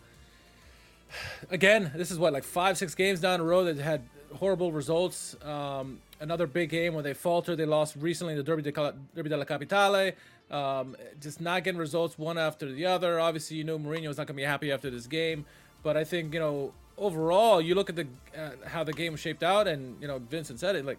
again, 1.50 1.92
this 1.94 2.10
is 2.10 2.18
what 2.18 2.32
like 2.32 2.44
five, 2.44 2.78
six 2.78 2.94
games 2.94 3.20
down 3.20 3.40
the 3.40 3.46
road 3.46 3.64
that 3.64 3.82
had 3.82 4.02
horrible 4.34 4.72
results. 4.72 5.36
Um, 5.44 6.00
another 6.20 6.46
big 6.46 6.70
game 6.70 6.94
where 6.94 7.02
they 7.02 7.14
faltered. 7.14 7.58
They 7.58 7.66
lost 7.66 7.96
recently 7.96 8.32
in 8.32 8.38
the 8.38 8.42
Derby, 8.42 8.62
de, 8.62 8.72
Cala- 8.72 8.94
Derby 9.14 9.28
della 9.28 9.46
Capitale. 9.46 10.12
Um, 10.50 10.96
just 11.20 11.40
not 11.40 11.64
getting 11.64 11.78
results 11.78 12.18
one 12.18 12.38
after 12.38 12.70
the 12.70 12.86
other. 12.86 13.18
Obviously, 13.18 13.56
you 13.56 13.64
know 13.64 13.78
Mourinho 13.78 14.08
is 14.08 14.16
not 14.16 14.26
going 14.26 14.36
to 14.36 14.42
be 14.42 14.42
happy 14.42 14.70
after 14.70 14.90
this 14.90 15.06
game, 15.06 15.44
but 15.82 15.96
I 15.96 16.04
think 16.04 16.32
you 16.34 16.40
know 16.40 16.72
overall, 16.98 17.60
you 17.60 17.74
look 17.74 17.90
at 17.90 17.96
the 17.96 18.06
uh, 18.36 18.50
how 18.66 18.84
the 18.84 18.92
game 18.92 19.12
was 19.12 19.20
shaped 19.20 19.42
out, 19.42 19.66
and 19.66 20.00
you 20.00 20.08
know 20.08 20.18
Vincent 20.18 20.60
said 20.60 20.76
it 20.76 20.84
like 20.84 20.98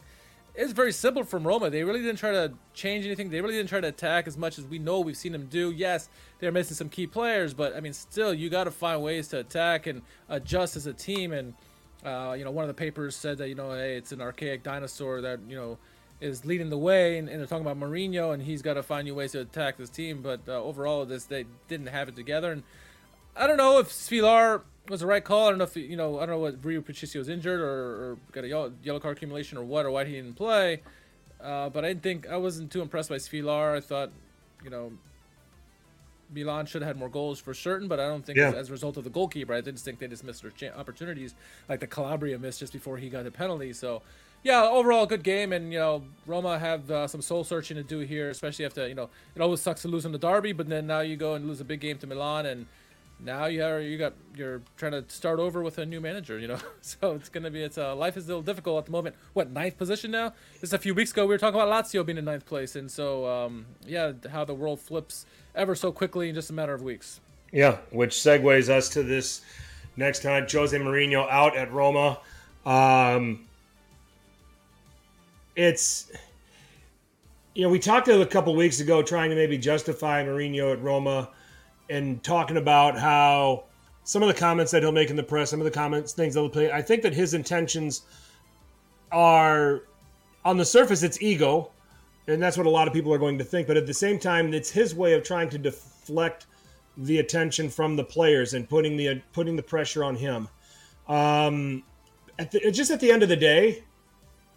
it's 0.57 0.73
very 0.73 0.91
simple 0.91 1.23
from 1.23 1.45
Roma. 1.45 1.69
They 1.69 1.83
really 1.83 2.01
didn't 2.01 2.17
try 2.17 2.31
to 2.31 2.51
change 2.73 3.05
anything. 3.05 3.29
They 3.29 3.41
really 3.41 3.53
didn't 3.53 3.69
try 3.69 3.79
to 3.79 3.87
attack 3.87 4.27
as 4.27 4.37
much 4.37 4.57
as 4.57 4.65
we 4.65 4.79
know 4.79 4.99
we've 4.99 5.15
seen 5.15 5.31
them 5.31 5.45
do. 5.45 5.69
Yes, 5.71 6.09
they're 6.39 6.51
missing 6.51 6.75
some 6.75 6.89
key 6.89 7.05
players, 7.05 7.53
but 7.53 7.75
I 7.75 7.79
mean, 7.79 7.93
still, 7.93 8.33
you 8.33 8.49
got 8.49 8.63
to 8.63 8.71
find 8.71 9.03
ways 9.03 9.27
to 9.29 9.39
attack 9.39 9.85
and 9.85 10.01
adjust 10.27 10.75
as 10.75 10.87
a 10.87 10.93
team. 10.93 11.31
And 11.31 11.53
uh, 12.03 12.33
you 12.35 12.43
know, 12.43 12.49
one 12.49 12.63
of 12.63 12.69
the 12.69 12.73
papers 12.73 13.15
said 13.15 13.37
that 13.37 13.49
you 13.49 13.55
know, 13.55 13.71
hey, 13.71 13.97
it's 13.97 14.11
an 14.11 14.19
archaic 14.19 14.63
dinosaur 14.63 15.21
that 15.21 15.39
you 15.47 15.55
know 15.55 15.77
is 16.19 16.43
leading 16.43 16.71
the 16.71 16.77
way, 16.77 17.19
and, 17.19 17.29
and 17.29 17.39
they're 17.39 17.45
talking 17.45 17.65
about 17.65 17.79
Mourinho, 17.79 18.33
and 18.33 18.41
he's 18.41 18.63
got 18.63 18.73
to 18.73 18.83
find 18.83 19.05
new 19.05 19.13
ways 19.13 19.33
to 19.33 19.41
attack 19.41 19.77
this 19.77 19.91
team. 19.91 20.23
But 20.23 20.41
uh, 20.47 20.53
overall, 20.53 21.05
this 21.05 21.25
they 21.25 21.45
didn't 21.67 21.87
have 21.87 22.09
it 22.09 22.15
together, 22.15 22.51
and 22.51 22.63
I 23.35 23.45
don't 23.45 23.57
know 23.57 23.77
if 23.77 23.89
Svilar 23.89 24.61
was 24.89 25.02
the 25.02 25.08
right 25.08 25.23
call. 25.23 25.47
I 25.47 25.50
don't 25.50 25.58
know 25.58 25.63
if 25.65 25.76
you 25.76 25.95
know. 25.97 26.17
I 26.17 26.26
don't 26.26 26.36
know 26.36 26.39
what 26.39 26.63
Rui 26.63 26.82
Patricio 26.82 27.19
was 27.19 27.30
injured 27.30 27.60
or, 27.60 27.65
or 28.12 28.17
got 28.32 28.43
a 28.43 28.47
yellow, 28.47 28.71
yellow 28.84 29.00
card 29.00 29.17
accumulation 29.17 29.58
or 29.58 29.63
what, 29.63 29.86
or 29.86 29.91
why 29.91 30.06
he 30.06 30.13
didn't 30.13 30.36
play. 30.36 30.82
Uh, 31.41 31.69
but 31.69 31.86
I 31.86 31.89
didn't 31.89 32.04
think 32.04 32.28
I 32.28 32.38
wasn't 32.38 32.71
too 32.71 32.82
impressed 32.82 33.10
by 33.10 33.17
Svilar. 33.17 33.76
I 33.78 33.80
thought, 33.82 34.12
you 34.63 34.69
know, 34.69 34.91
Milan 36.34 36.65
should 36.65 36.82
have 36.82 36.88
had 36.88 36.97
more 36.97 37.10
goals 37.10 37.39
for 37.39 37.54
certain, 37.54 37.88
but 37.88 38.00
I 38.00 38.08
don't 38.08 38.26
think 38.26 38.38
Yeah. 38.38 38.52
as, 38.52 38.69
a 38.69 38.71
result 38.71 38.97
of 38.97 39.04
the 39.04 39.10
goalkeeper. 39.10 39.54
I 39.54 39.58
didn't 39.58 39.76
just 39.76 39.86
think 39.86 40.00
they 40.00 40.08
just 40.08 40.23
missed 40.23 40.41
their 40.41 40.52
cha- 40.52 40.78
opportunities, 40.78 41.36
like 41.69 41.80
the 41.80 41.88
Calabria 41.88 42.38
missed 42.38 42.60
just 42.60 42.73
before 42.73 42.97
he 42.97 43.10
got 43.10 43.23
the 43.23 43.32
penalty. 43.32 43.71
So, 43.73 44.02
yeah, 44.43 44.63
overall 44.63 45.06
good 45.06 45.23
game, 45.23 45.54
and 45.54 45.71
you 45.71 45.80
know, 45.80 46.04
Roma 46.26 46.60
have 46.60 46.89
uh, 46.91 47.08
some 47.08 47.21
soul 47.21 47.43
searching 47.43 47.78
to 47.78 47.84
do 47.84 48.00
here, 48.00 48.30
especially 48.30 48.65
after 48.65 48.88
you 48.88 48.95
know 48.95 49.10
it 49.36 49.41
always 49.41 49.62
sucks 49.62 49.82
to 49.84 49.88
lose 49.88 50.06
in 50.06 50.12
the 50.12 50.17
derby, 50.17 50.52
but 50.54 50.67
then 50.67 50.88
now 50.88 51.00
you 51.00 51.15
go 51.15 51.34
and 51.36 51.47
lose 51.47 51.62
a 51.62 51.65
big 51.65 51.80
game 51.80 51.97
to 52.00 52.08
Milan, 52.08 52.45
and 52.45 52.65
now 53.19 53.45
you 53.45 53.63
are 53.63 53.80
you 53.80 53.97
got 53.97 54.13
you're 54.36 54.62
trying 54.77 54.91
to 54.91 55.03
start 55.08 55.39
over 55.39 55.63
with 55.63 55.77
a 55.77 55.86
new 55.86 55.99
manager, 55.99 56.38
you 56.38 56.47
know. 56.47 56.60
So 56.82 57.15
it's 57.15 57.30
gonna 57.30 57.49
be 57.49 57.63
it's 57.63 57.77
uh, 57.77 57.95
life 57.95 58.15
is 58.15 58.25
a 58.25 58.27
little 58.27 58.43
difficult 58.43 58.80
at 58.80 58.86
the 58.86 58.91
moment. 58.91 59.15
What 59.34 59.51
ninth 59.51 59.77
position 59.77 60.12
now? 60.12 60.34
Just 60.60 60.73
a 60.73 60.77
few 60.77 60.93
weeks 60.93 61.12
ago 61.12 61.23
we 61.23 61.30
were 61.30 61.38
talking 61.38 61.60
about 61.60 61.71
Lazio 61.71 62.06
being 62.06 62.17
in 62.17 62.25
ninth 62.25 62.45
place, 62.45 62.75
and 62.75 62.89
so 62.89 63.27
um, 63.27 63.65
yeah, 63.86 64.13
how 64.32 64.45
the 64.45 64.53
world 64.53 64.80
flips 64.80 65.25
ever 65.56 65.75
so 65.75 65.91
quickly 65.91 66.30
in 66.30 66.36
just 66.36 66.49
a 66.49 66.53
matter 66.53 66.73
of 66.73 66.82
weeks. 66.82 67.19
Yeah, 67.51 67.77
which 67.91 68.12
segues 68.12 68.69
us 68.69 68.89
to 68.89 69.03
this 69.03 69.41
next 69.95 70.21
time 70.21 70.45
Jose 70.49 70.77
Mourinho 70.77 71.27
out 71.30 71.58
at 71.58 71.71
Roma. 71.73 72.19
Um, 72.65 73.47
it's 75.56 76.12
you 77.56 77.63
know 77.63 77.69
we 77.69 77.80
talked 77.80 78.08
a 78.08 78.25
couple 78.25 78.56
weeks 78.56 78.80
ago 78.80 79.01
trying 79.01 79.32
to 79.32 79.36
maybe 79.36 79.58
justify 79.58 80.23
Mourinho 80.23 80.71
at 80.71 80.82
Roma 80.82 81.30
and 81.89 82.23
talking 82.23 82.58
about 82.58 82.97
how 82.97 83.65
some 84.04 84.21
of 84.21 84.28
the 84.28 84.34
comments 84.34 84.71
that 84.71 84.84
he'll 84.84 84.91
make 84.91 85.10
in 85.10 85.15
the 85.15 85.23
press, 85.23 85.50
some 85.50 85.60
of 85.60 85.65
the 85.65 85.71
comments, 85.71 86.13
things 86.13 86.34
that 86.34 86.39
he'll 86.39 86.50
play. 86.50 86.71
I 86.71 86.82
think 86.82 87.02
that 87.02 87.13
his 87.13 87.34
intentions 87.34 88.04
are 89.12 89.84
on 90.45 90.56
the 90.56 90.65
surface, 90.65 91.04
it's 91.04 91.21
ego, 91.21 91.71
and 92.28 92.41
that's 92.41 92.58
what 92.58 92.65
a 92.65 92.69
lot 92.69 92.88
of 92.88 92.93
people 92.93 93.13
are 93.13 93.17
going 93.17 93.38
to 93.38 93.43
think. 93.43 93.67
But 93.67 93.76
at 93.76 93.86
the 93.86 93.93
same 93.93 94.17
time, 94.17 94.54
it's 94.54 94.71
his 94.71 94.95
way 94.95 95.13
of 95.13 95.23
trying 95.23 95.50
to 95.50 95.58
deflect 95.58 96.45
the 96.97 97.19
attention 97.19 97.69
from 97.69 97.95
the 97.95 98.04
players 98.04 98.54
and 98.54 98.67
putting 98.67 98.95
the 98.95 99.21
putting 99.34 99.56
the 99.56 99.63
pressure 99.63 100.04
on 100.06 100.15
him. 100.15 100.47
Um, 101.10 101.84
at 102.39 102.52
the, 102.52 102.71
just 102.71 102.91
at 102.91 103.02
the 103.02 103.12
end 103.12 103.23
of 103.23 103.30
the 103.30 103.36
day, 103.36 103.84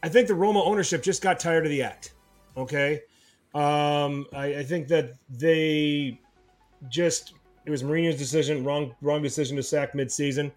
I 0.02 0.08
think 0.08 0.28
the 0.28 0.34
Roma 0.34 0.62
ownership 0.62 1.02
just 1.02 1.22
got 1.22 1.40
tired 1.40 1.64
of 1.64 1.70
the 1.70 1.82
act. 1.82 2.14
Okay, 2.56 3.02
um, 3.52 4.26
I, 4.32 4.58
I 4.58 4.62
think 4.62 4.86
that 4.88 5.16
they 5.28 6.19
just 6.88 7.34
it 7.66 7.70
was 7.70 7.82
Mourinho's 7.82 8.18
decision, 8.18 8.64
wrong 8.64 8.94
wrong 9.00 9.22
decision 9.22 9.56
to 9.56 9.62
sack 9.62 9.92
midseason. 9.92 10.50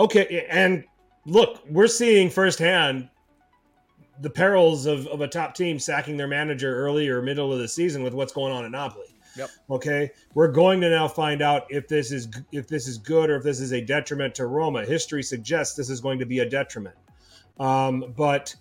Okay, 0.00 0.46
and 0.48 0.84
look, 1.26 1.62
we're 1.68 1.86
seeing 1.86 2.30
firsthand 2.30 3.08
the 4.20 4.30
perils 4.30 4.86
of, 4.86 5.06
of 5.08 5.20
a 5.20 5.28
top 5.28 5.54
team 5.54 5.78
sacking 5.78 6.16
their 6.16 6.28
manager 6.28 6.76
early 6.76 7.08
or 7.08 7.22
middle 7.22 7.52
of 7.52 7.58
the 7.58 7.68
season 7.68 8.02
with 8.02 8.14
what's 8.14 8.32
going 8.32 8.52
on 8.52 8.64
at 8.64 8.70
Napoli. 8.70 9.06
Yep. 9.36 9.50
Okay, 9.70 10.10
we're 10.34 10.50
going 10.52 10.80
to 10.82 10.90
now 10.90 11.08
find 11.08 11.40
out 11.40 11.64
if 11.70 11.88
this 11.88 12.12
is 12.12 12.28
if 12.52 12.68
this 12.68 12.86
is 12.86 12.98
good 12.98 13.30
or 13.30 13.36
if 13.36 13.42
this 13.42 13.60
is 13.60 13.72
a 13.72 13.80
detriment 13.80 14.34
to 14.34 14.46
Roma. 14.46 14.84
History 14.84 15.22
suggests 15.22 15.74
this 15.74 15.88
is 15.88 16.00
going 16.00 16.18
to 16.18 16.26
be 16.26 16.40
a 16.40 16.48
detriment, 16.48 16.96
um, 17.58 18.12
but 18.16 18.54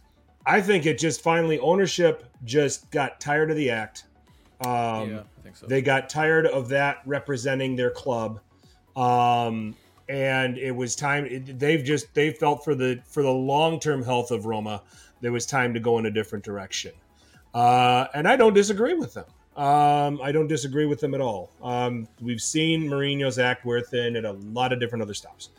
I 0.45 0.61
think 0.61 0.85
it 0.85 0.97
just 0.97 1.21
finally 1.21 1.59
ownership 1.59 2.23
just 2.45 2.89
got 2.91 3.19
tired 3.19 3.51
of 3.51 3.57
the 3.57 3.69
act. 3.69 4.05
Um, 4.61 5.09
yeah, 5.09 5.19
I 5.39 5.41
think 5.41 5.55
so. 5.55 5.65
They 5.65 5.81
got 5.81 6.09
tired 6.09 6.45
of 6.45 6.69
that 6.69 7.01
representing 7.05 7.75
their 7.75 7.89
club, 7.89 8.39
um, 8.95 9.75
and 10.07 10.57
it 10.57 10.71
was 10.71 10.95
time. 10.95 11.25
It, 11.25 11.57
they've 11.57 11.83
just 11.83 12.13
they 12.13 12.31
felt 12.31 12.63
for 12.63 12.75
the 12.75 13.01
for 13.05 13.23
the 13.23 13.31
long 13.31 13.79
term 13.79 14.03
health 14.03 14.29
of 14.29 14.45
Roma, 14.45 14.83
there 15.19 15.31
was 15.31 15.47
time 15.47 15.73
to 15.73 15.79
go 15.79 15.97
in 15.97 16.05
a 16.05 16.11
different 16.11 16.45
direction, 16.45 16.91
uh, 17.55 18.05
and 18.13 18.27
I 18.27 18.35
don't 18.35 18.53
disagree 18.53 18.93
with 18.93 19.15
them. 19.15 19.25
Um, 19.55 20.21
I 20.21 20.31
don't 20.31 20.47
disagree 20.47 20.85
with 20.85 20.99
them 20.99 21.15
at 21.15 21.21
all. 21.21 21.49
Um, 21.63 22.07
we've 22.21 22.41
seen 22.41 22.83
Mourinho's 22.83 23.39
act 23.39 23.65
where 23.65 23.81
thin 23.81 24.15
at 24.15 24.25
a 24.25 24.33
lot 24.33 24.71
of 24.71 24.79
different 24.79 25.01
other 25.01 25.15
stops, 25.15 25.49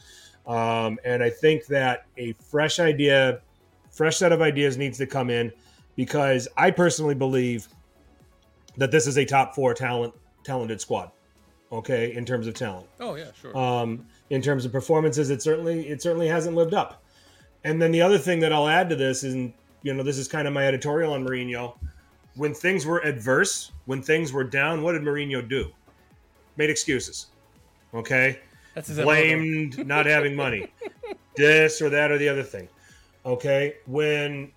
um, 0.47 1.01
and 1.05 1.25
I 1.25 1.31
think 1.31 1.67
that 1.67 2.07
a 2.17 2.35
fresh 2.35 2.79
idea, 2.79 3.41
fresh 3.91 4.19
set 4.19 4.31
of 4.31 4.41
ideas 4.41 4.79
needs 4.79 4.97
to 4.99 5.07
come 5.07 5.29
in, 5.29 5.51
because 5.97 6.47
I 6.57 6.71
personally 6.71 7.17
believe 7.17 7.67
that 8.77 8.91
this 8.91 9.07
is 9.07 9.19
a 9.19 9.25
top 9.25 9.55
four 9.55 9.75
talent 9.75 10.15
talented 10.45 10.81
squad. 10.81 11.11
Okay, 11.71 12.15
in 12.15 12.27
terms 12.27 12.47
of 12.47 12.55
talent. 12.55 12.87
Oh 13.01 13.15
yeah, 13.15 13.31
sure. 13.41 13.57
Um, 13.57 14.07
in 14.31 14.43
terms 14.43 14.65
of 14.65 14.73
performances, 14.73 15.31
it 15.31 15.41
certainly 15.43 15.89
it 15.89 16.03
certainly 16.03 16.29
hasn't 16.29 16.55
lived 16.55 16.75
up. 16.75 17.03
And 17.65 17.81
then 17.81 17.93
the 17.93 18.03
other 18.03 18.19
thing 18.19 18.41
that 18.41 18.53
I'll 18.53 18.69
add 18.69 18.89
to 18.91 18.97
this 18.97 19.23
is, 19.23 19.35
you 19.83 19.95
know, 19.95 20.03
this 20.03 20.19
is 20.19 20.29
kind 20.29 20.47
of 20.47 20.53
my 20.53 20.67
editorial 20.67 21.13
on 21.15 21.25
Mourinho. 21.25 21.79
When 22.35 22.55
things 22.55 22.85
were 22.85 22.99
adverse, 23.01 23.73
when 23.87 24.03
things 24.03 24.33
were 24.33 24.45
down, 24.45 24.83
what 24.83 24.93
did 24.93 25.03
Mourinho 25.03 25.47
do? 25.47 25.71
Made 26.57 26.71
excuses. 26.71 27.29
Okay, 27.95 28.41
That's 28.75 28.89
his 28.89 28.99
blamed 28.99 29.87
not 29.87 30.07
having 30.07 30.35
money, 30.35 30.73
this 31.37 31.81
or 31.81 31.91
that 31.91 32.11
or 32.11 32.19
the 32.19 32.29
other 32.29 32.43
thing. 32.43 32.69
Okay, 33.25 33.77
when 33.87 34.51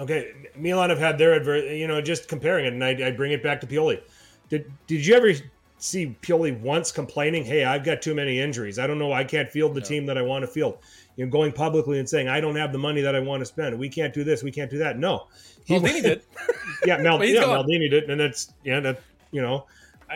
okay, 0.00 0.32
Milan 0.56 0.90
have 0.90 0.98
had 0.98 1.18
their 1.18 1.34
adver- 1.34 1.74
you 1.74 1.86
know, 1.86 2.00
just 2.00 2.28
comparing 2.28 2.64
it, 2.66 2.72
and 2.72 2.84
I, 2.84 3.08
I 3.08 3.10
bring 3.12 3.32
it 3.32 3.42
back 3.42 3.60
to 3.60 3.66
Pioli. 3.66 4.00
Did 4.48 4.70
did 4.86 5.06
you 5.06 5.14
ever 5.14 5.32
see 5.78 6.16
Pioli 6.22 6.58
once 6.60 6.90
complaining, 6.90 7.44
"Hey, 7.44 7.64
I've 7.64 7.84
got 7.84 8.02
too 8.02 8.14
many 8.14 8.40
injuries. 8.40 8.78
I 8.78 8.86
don't 8.86 8.98
know. 8.98 9.12
I 9.12 9.24
can't 9.24 9.50
field 9.50 9.74
the 9.74 9.80
No. 9.80 9.86
team 9.86 10.06
that 10.06 10.18
I 10.18 10.22
want 10.22 10.42
to 10.42 10.48
field." 10.48 10.78
You 11.16 11.26
know, 11.26 11.30
going 11.30 11.52
publicly 11.52 11.98
and 11.98 12.08
saying, 12.08 12.28
"I 12.28 12.40
don't 12.40 12.56
have 12.56 12.72
the 12.72 12.78
money 12.78 13.00
that 13.02 13.14
I 13.14 13.20
want 13.20 13.40
to 13.40 13.46
spend. 13.46 13.78
We 13.78 13.88
can't 13.88 14.12
do 14.12 14.24
this. 14.24 14.42
We 14.42 14.50
can't 14.50 14.70
do 14.70 14.78
that." 14.78 14.98
No, 14.98 15.26
Maldini 15.68 16.02
did. 16.02 16.22
yeah, 16.86 16.96
Mal, 16.96 17.22
yeah, 17.24 17.42
gone. 17.42 17.64
Maldini 17.64 17.90
did, 17.90 18.10
and 18.10 18.20
that's 18.20 18.52
yeah, 18.64 18.80
that 18.80 19.00
you 19.30 19.42
know, 19.42 19.66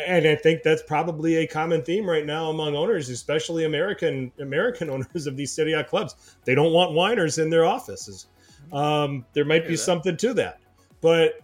and 0.06 0.26
I 0.26 0.34
think 0.34 0.62
that's 0.62 0.82
probably 0.82 1.36
a 1.36 1.46
common 1.46 1.82
theme 1.82 2.08
right 2.08 2.26
now 2.26 2.50
among 2.50 2.74
owners, 2.74 3.10
especially 3.10 3.64
American 3.64 4.32
American 4.40 4.90
owners 4.90 5.26
of 5.26 5.36
these 5.36 5.52
Serie 5.52 5.74
A 5.74 5.84
clubs. 5.84 6.36
They 6.44 6.54
don't 6.54 6.72
want 6.72 6.92
whiners 6.92 7.38
in 7.38 7.50
their 7.50 7.64
offices. 7.64 8.26
Um, 8.72 9.24
there 9.32 9.44
might 9.44 9.66
be 9.66 9.76
something 9.76 10.16
to 10.16 10.34
that, 10.34 10.60
but 11.00 11.40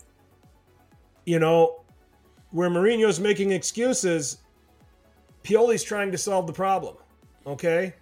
you 1.25 1.39
know, 1.39 1.81
where 2.51 2.71
Mourinho's 2.71 3.21
making 3.21 3.53
excuses, 3.53 4.39
Pioli's 5.45 5.85
trying 5.85 6.11
to 6.13 6.19
solve 6.19 6.47
the 6.47 6.53
problem. 6.53 6.97
Okay. 7.47 7.95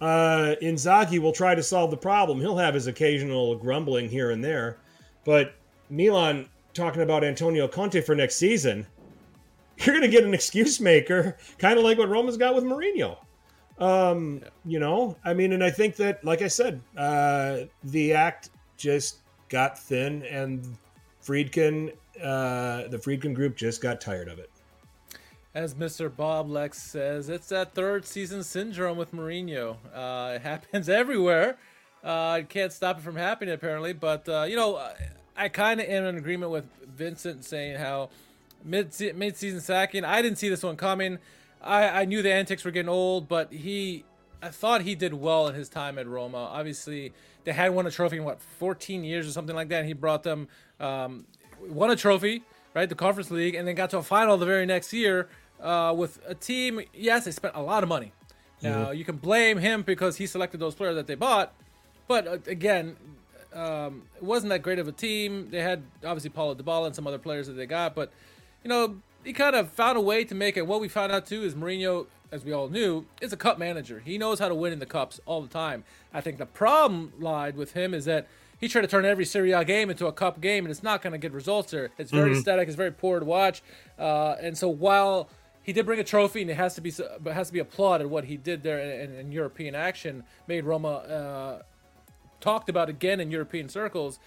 Uh, 0.00 0.54
Inzaghi 0.62 1.18
will 1.18 1.32
try 1.32 1.54
to 1.54 1.62
solve 1.62 1.90
the 1.90 1.96
problem. 1.96 2.40
He'll 2.40 2.56
have 2.56 2.74
his 2.74 2.86
occasional 2.86 3.56
grumbling 3.56 4.08
here 4.08 4.30
and 4.30 4.44
there, 4.44 4.78
but 5.24 5.54
Milan 5.90 6.48
talking 6.72 7.02
about 7.02 7.24
Antonio 7.24 7.66
Conte 7.66 8.00
for 8.02 8.14
next 8.14 8.36
season, 8.36 8.86
you're 9.78 9.94
going 9.94 10.08
to 10.08 10.08
get 10.08 10.24
an 10.24 10.34
excuse 10.34 10.80
maker, 10.80 11.36
kind 11.58 11.78
of 11.78 11.84
like 11.84 11.98
what 11.98 12.08
Roma's 12.08 12.36
got 12.36 12.54
with 12.54 12.64
Mourinho. 12.64 13.16
Um, 13.78 14.42
You 14.64 14.78
know, 14.78 15.16
I 15.24 15.34
mean, 15.34 15.52
and 15.52 15.62
I 15.62 15.70
think 15.70 15.96
that, 15.96 16.24
like 16.24 16.42
I 16.42 16.48
said, 16.48 16.80
uh, 16.96 17.60
the 17.84 18.12
act 18.12 18.50
just 18.78 19.18
got 19.48 19.78
thin, 19.78 20.22
and 20.22 20.76
Friedkin, 21.22 21.92
uh, 22.22 22.88
the 22.88 22.98
Friedkin 22.98 23.34
group, 23.34 23.56
just 23.56 23.82
got 23.82 24.00
tired 24.00 24.28
of 24.28 24.38
it. 24.38 24.50
As 25.54 25.74
Mr. 25.74 26.14
Bob 26.14 26.48
Lex 26.48 26.80
says, 26.80 27.28
it's 27.28 27.48
that 27.48 27.74
third 27.74 28.06
season 28.06 28.42
syndrome 28.42 28.96
with 28.96 29.12
Mourinho. 29.12 29.76
Uh, 29.94 30.34
it 30.36 30.42
happens 30.42 30.88
everywhere. 30.88 31.58
Uh, 32.02 32.42
can't 32.48 32.72
stop 32.72 32.98
it 32.98 33.02
from 33.02 33.16
happening, 33.16 33.52
apparently. 33.52 33.92
But, 33.92 34.28
uh, 34.28 34.46
you 34.48 34.56
know, 34.56 34.76
I, 34.76 34.94
I 35.36 35.48
kind 35.48 35.80
of 35.80 35.88
am 35.88 36.04
in 36.04 36.16
agreement 36.16 36.52
with 36.52 36.64
Vincent 36.86 37.44
saying 37.44 37.78
how 37.78 38.10
mid 38.64 38.94
mid 39.14 39.36
season 39.36 39.60
sacking, 39.60 40.04
I 40.04 40.22
didn't 40.22 40.38
see 40.38 40.48
this 40.48 40.62
one 40.62 40.76
coming. 40.76 41.18
I, 41.60 41.88
I 41.88 42.04
knew 42.04 42.22
the 42.22 42.32
antics 42.32 42.64
were 42.64 42.70
getting 42.70 42.88
old, 42.88 43.28
but 43.28 43.52
he, 43.52 44.04
I 44.42 44.48
thought 44.48 44.82
he 44.82 44.94
did 44.94 45.14
well 45.14 45.48
in 45.48 45.54
his 45.54 45.68
time 45.68 45.98
at 45.98 46.06
Roma. 46.06 46.38
Obviously, 46.38 47.12
they 47.44 47.52
had 47.52 47.74
won 47.74 47.86
a 47.86 47.90
trophy 47.90 48.18
in 48.18 48.24
what 48.24 48.40
14 48.40 49.04
years 49.04 49.26
or 49.26 49.30
something 49.30 49.56
like 49.56 49.68
that. 49.68 49.80
And 49.80 49.88
he 49.88 49.94
brought 49.94 50.22
them, 50.22 50.48
um, 50.78 51.26
won 51.60 51.90
a 51.90 51.96
trophy, 51.96 52.42
right, 52.74 52.88
the 52.88 52.94
Conference 52.94 53.30
League, 53.30 53.54
and 53.54 53.66
then 53.66 53.74
got 53.74 53.90
to 53.90 53.98
a 53.98 54.02
final 54.02 54.36
the 54.36 54.46
very 54.46 54.66
next 54.66 54.92
year 54.92 55.28
uh, 55.60 55.94
with 55.96 56.20
a 56.26 56.34
team. 56.34 56.80
Yes, 56.94 57.24
they 57.24 57.32
spent 57.32 57.54
a 57.56 57.62
lot 57.62 57.82
of 57.82 57.88
money. 57.88 58.12
Now 58.60 58.90
you 58.90 59.04
can 59.04 59.16
blame 59.16 59.58
him 59.58 59.82
because 59.82 60.16
he 60.16 60.26
selected 60.26 60.58
those 60.58 60.74
players 60.74 60.96
that 60.96 61.06
they 61.06 61.14
bought, 61.14 61.54
but 62.08 62.26
uh, 62.26 62.38
again, 62.46 62.96
um, 63.54 64.02
it 64.16 64.22
wasn't 64.22 64.50
that 64.50 64.62
great 64.62 64.78
of 64.78 64.88
a 64.88 64.92
team. 64.92 65.48
They 65.50 65.60
had 65.60 65.82
obviously 66.04 66.30
Paulo 66.30 66.54
Dybala 66.54 66.86
and 66.86 66.94
some 66.96 67.06
other 67.06 67.18
players 67.18 67.46
that 67.46 67.54
they 67.54 67.66
got, 67.66 67.94
but 67.94 68.12
you 68.64 68.68
know 68.68 68.96
he 69.24 69.32
kind 69.32 69.54
of 69.54 69.70
found 69.70 69.96
a 69.96 70.00
way 70.00 70.24
to 70.24 70.34
make 70.34 70.56
it. 70.56 70.66
What 70.66 70.80
we 70.80 70.88
found 70.88 71.12
out 71.12 71.26
too 71.26 71.44
is 71.44 71.54
Mourinho, 71.54 72.06
as 72.30 72.44
we 72.44 72.52
all 72.52 72.68
knew, 72.68 73.06
is 73.20 73.32
a 73.32 73.36
cup 73.36 73.58
manager. 73.58 74.02
He 74.04 74.18
knows 74.18 74.38
how 74.38 74.48
to 74.48 74.54
win 74.54 74.72
in 74.72 74.78
the 74.78 74.86
cups 74.86 75.20
all 75.26 75.40
the 75.40 75.48
time. 75.48 75.84
I 76.12 76.20
think 76.20 76.38
the 76.38 76.46
problem 76.46 77.12
lied 77.18 77.56
with 77.56 77.72
him 77.72 77.94
is 77.94 78.04
that 78.04 78.26
he 78.60 78.68
tried 78.68 78.82
to 78.82 78.88
turn 78.88 79.04
every 79.04 79.24
Serie 79.24 79.52
A 79.52 79.64
game 79.64 79.88
into 79.88 80.06
a 80.06 80.12
cup 80.12 80.40
game, 80.40 80.64
and 80.64 80.70
it's 80.70 80.82
not 80.82 81.00
going 81.00 81.12
to 81.12 81.18
get 81.18 81.32
results 81.32 81.70
there. 81.70 81.90
It's 81.96 82.10
very 82.10 82.34
static. 82.34 82.66
It's 82.68 82.76
very 82.76 82.90
poor 82.90 83.20
to 83.20 83.24
watch, 83.24 83.62
uh, 83.98 84.34
and 84.40 84.58
so 84.58 84.68
while 84.68 85.28
he 85.62 85.72
did 85.72 85.86
bring 85.86 86.00
a 86.00 86.04
trophy, 86.04 86.42
and 86.42 86.50
it 86.50 86.56
has 86.56 86.74
to 86.74 86.80
be 86.80 86.92
but 87.20 87.34
has 87.34 87.48
to 87.48 87.52
be 87.52 87.60
applauded 87.60 88.08
what 88.08 88.24
he 88.24 88.36
did 88.36 88.62
there 88.62 88.80
in, 88.80 89.10
in, 89.10 89.18
in 89.18 89.32
European 89.32 89.74
action 89.74 90.24
made 90.46 90.64
Roma 90.64 90.88
uh, 90.88 91.62
talked 92.40 92.68
about 92.68 92.88
again 92.88 93.20
in 93.20 93.30
European 93.30 93.68
circles. 93.68 94.18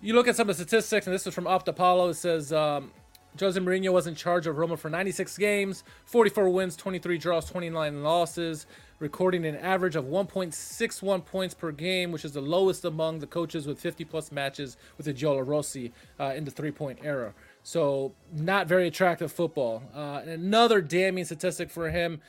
You 0.00 0.14
look 0.14 0.28
at 0.28 0.36
some 0.36 0.48
of 0.48 0.56
the 0.56 0.62
statistics, 0.62 1.06
and 1.06 1.14
this 1.14 1.26
is 1.26 1.34
from 1.34 1.44
OptaPaolo. 1.44 2.10
It 2.10 2.14
says 2.14 2.52
um, 2.52 2.92
Jose 3.38 3.58
Mourinho 3.58 3.92
was 3.92 4.06
in 4.06 4.14
charge 4.14 4.46
of 4.46 4.56
Roma 4.56 4.76
for 4.76 4.88
96 4.90 5.36
games, 5.38 5.84
44 6.04 6.48
wins, 6.48 6.76
23 6.76 7.18
draws, 7.18 7.50
29 7.50 8.02
losses, 8.02 8.66
recording 8.98 9.44
an 9.44 9.56
average 9.56 9.96
of 9.96 10.04
1.61 10.06 11.24
points 11.24 11.54
per 11.54 11.72
game, 11.72 12.12
which 12.12 12.24
is 12.24 12.32
the 12.32 12.40
lowest 12.40 12.84
among 12.84 13.18
the 13.18 13.26
coaches 13.26 13.66
with 13.66 13.78
50 13.78 14.04
plus 14.04 14.32
matches 14.32 14.76
with 14.96 15.06
the 15.06 15.14
Giallorossi 15.14 15.92
uh, 16.18 16.32
in 16.36 16.44
the 16.44 16.50
three 16.50 16.70
point 16.70 16.98
era. 17.02 17.34
So, 17.62 18.14
not 18.32 18.66
very 18.68 18.86
attractive 18.86 19.32
football. 19.32 19.82
Uh, 19.94 20.22
another 20.24 20.80
damning 20.80 21.24
statistic 21.24 21.70
for 21.70 21.90
him 21.90 22.20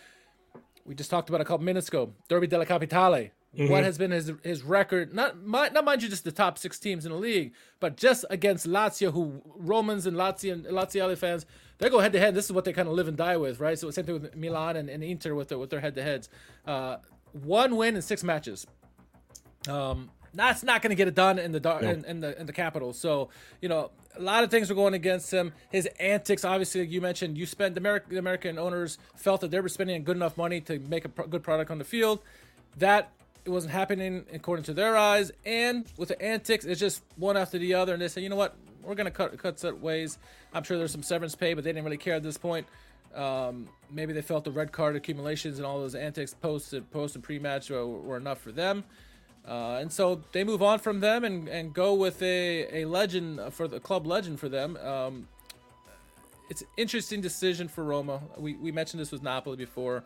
we 0.88 0.96
just 0.96 1.12
talked 1.12 1.28
about 1.28 1.42
a 1.42 1.46
couple 1.46 1.66
minutes 1.66 1.90
ago. 1.90 2.14
Derby 2.30 2.48
della 2.48 2.66
Capitale. 2.66 3.32
What 3.54 3.84
has 3.84 3.98
been 3.98 4.12
his 4.12 4.32
his 4.44 4.64
record? 4.64 5.16
Not 5.16 5.46
not 5.48 5.84
mind 5.84 6.04
you, 6.04 6.10
just 6.10 6.24
the 6.24 6.32
top 6.32 6.58
six 6.58 6.78
teams 6.80 7.06
in 7.06 7.12
the 7.12 7.18
league, 7.18 7.54
but 7.80 7.98
just 7.98 8.26
against 8.30 8.68
Lazio, 8.68 9.12
who 9.12 9.42
Romans 9.46 10.06
and 10.06 10.16
Lazio 10.16 10.54
and 10.54 10.66
Laziale 10.66 11.18
fans 11.18 11.46
they 11.80 11.90
go 11.90 12.00
head 12.00 12.14
to 12.14 12.20
head. 12.20 12.34
This 12.34 12.46
is 12.46 12.52
what 12.52 12.66
they 12.66 12.74
kind 12.74 12.88
of 12.88 12.94
live 12.96 13.08
and 13.08 13.18
die 13.18 13.38
with, 13.38 13.60
right? 13.60 13.78
So 13.78 13.90
same 13.92 14.06
thing 14.06 14.22
with 14.22 14.36
Milan 14.36 14.76
and, 14.78 14.90
and 14.90 15.04
Inter 15.04 15.36
with 15.36 15.50
their 15.50 15.58
with 15.58 15.70
their 15.70 15.80
head 15.80 15.96
to 15.96 16.04
heads. 16.04 16.30
Uh, 16.66 16.98
one 17.32 17.76
win 17.76 17.96
in 17.96 18.02
six 18.02 18.24
matches. 18.24 18.66
Um, 19.70 20.10
that's 20.34 20.64
not 20.64 20.82
going 20.82 20.90
to 20.90 20.96
get 20.96 21.08
it 21.08 21.16
done 21.16 21.40
in 21.40 21.52
the 21.52 21.60
dar- 21.60 21.82
in, 21.84 22.06
in 22.06 22.20
the 22.20 22.40
in 22.40 22.46
the 22.46 22.54
capital. 22.54 22.94
So 22.94 23.30
you 23.62 23.70
know, 23.70 23.92
a 24.16 24.22
lot 24.22 24.44
of 24.44 24.52
things 24.52 24.72
are 24.72 24.76
going 24.76 24.94
against 24.94 25.32
him. 25.32 25.54
His 25.70 25.86
antics, 26.00 26.44
obviously, 26.44 26.86
you 26.86 27.02
mentioned, 27.02 27.38
you 27.38 27.46
spent 27.46 27.76
the, 27.76 27.82
Ameri- 27.82 28.08
the 28.08 28.18
American 28.18 28.58
owners 28.58 28.98
felt 29.16 29.42
that 29.42 29.52
they 29.52 29.60
were 29.60 29.70
spending 29.70 30.04
good 30.04 30.16
enough 30.16 30.38
money 30.38 30.62
to 30.62 30.80
make 30.80 31.06
a 31.06 31.10
pro- 31.10 31.28
good 31.28 31.44
product 31.44 31.72
on 31.72 31.78
the 31.78 31.84
field. 31.84 32.20
That 32.78 33.12
it 33.48 33.52
wasn't 33.52 33.72
happening 33.72 34.26
according 34.34 34.66
to 34.66 34.74
their 34.74 34.98
eyes, 34.98 35.32
and 35.46 35.86
with 35.98 36.10
the 36.10 36.22
antics, 36.22 36.66
it's 36.66 36.82
just 36.82 37.02
one 37.16 37.38
after 37.38 37.58
the 37.58 37.76
other. 37.76 37.94
And 37.94 38.02
they 38.02 38.10
said, 38.10 38.22
you 38.22 38.30
know 38.30 38.36
what, 38.36 38.58
we're 38.84 38.94
going 38.94 39.06
to 39.06 39.12
cut 39.12 39.38
cut 39.38 39.58
set 39.58 39.80
ways. 39.80 40.18
I'm 40.54 40.64
sure 40.64 40.78
there's 40.78 40.92
some 40.92 41.02
severance 41.02 41.34
pay, 41.34 41.54
but 41.54 41.64
they 41.64 41.72
didn't 41.72 41.86
really 41.86 41.98
care 41.98 42.16
at 42.16 42.24
this 42.24 42.38
point. 42.38 42.68
Um, 43.16 43.70
maybe 43.90 44.12
they 44.12 44.22
felt 44.22 44.44
the 44.44 44.52
red 44.52 44.74
card 44.74 44.98
accumulations 44.98 45.58
and 45.58 45.66
all 45.66 45.80
those 45.80 45.96
antics 45.96 46.34
post 46.34 46.74
and 46.74 46.92
post 46.92 47.16
and 47.16 47.24
pre-match 47.24 47.70
were, 47.70 47.88
were 47.88 48.18
enough 48.18 48.42
for 48.42 48.52
them. 48.52 48.84
Uh, 49.48 49.80
and 49.80 49.92
so 49.92 50.22
they 50.34 50.44
move 50.44 50.62
on 50.62 50.78
from 50.78 51.00
them 51.00 51.24
and, 51.24 51.48
and 51.48 51.74
go 51.74 51.94
with 51.94 52.22
a, 52.22 52.82
a 52.82 52.86
legend 52.86 53.40
for 53.54 53.66
the 53.70 53.80
club 53.80 54.06
legend 54.06 54.42
for 54.42 54.50
them. 54.50 54.76
Um, 54.78 55.28
it's 56.50 56.64
interesting 56.76 57.22
decision 57.22 57.70
for 57.70 57.86
Roma. 57.86 58.20
We, 58.38 58.56
we 58.56 58.74
mentioned 58.74 59.00
this 59.00 59.12
with 59.12 59.24
Napoli 59.24 59.56
before. 59.56 60.04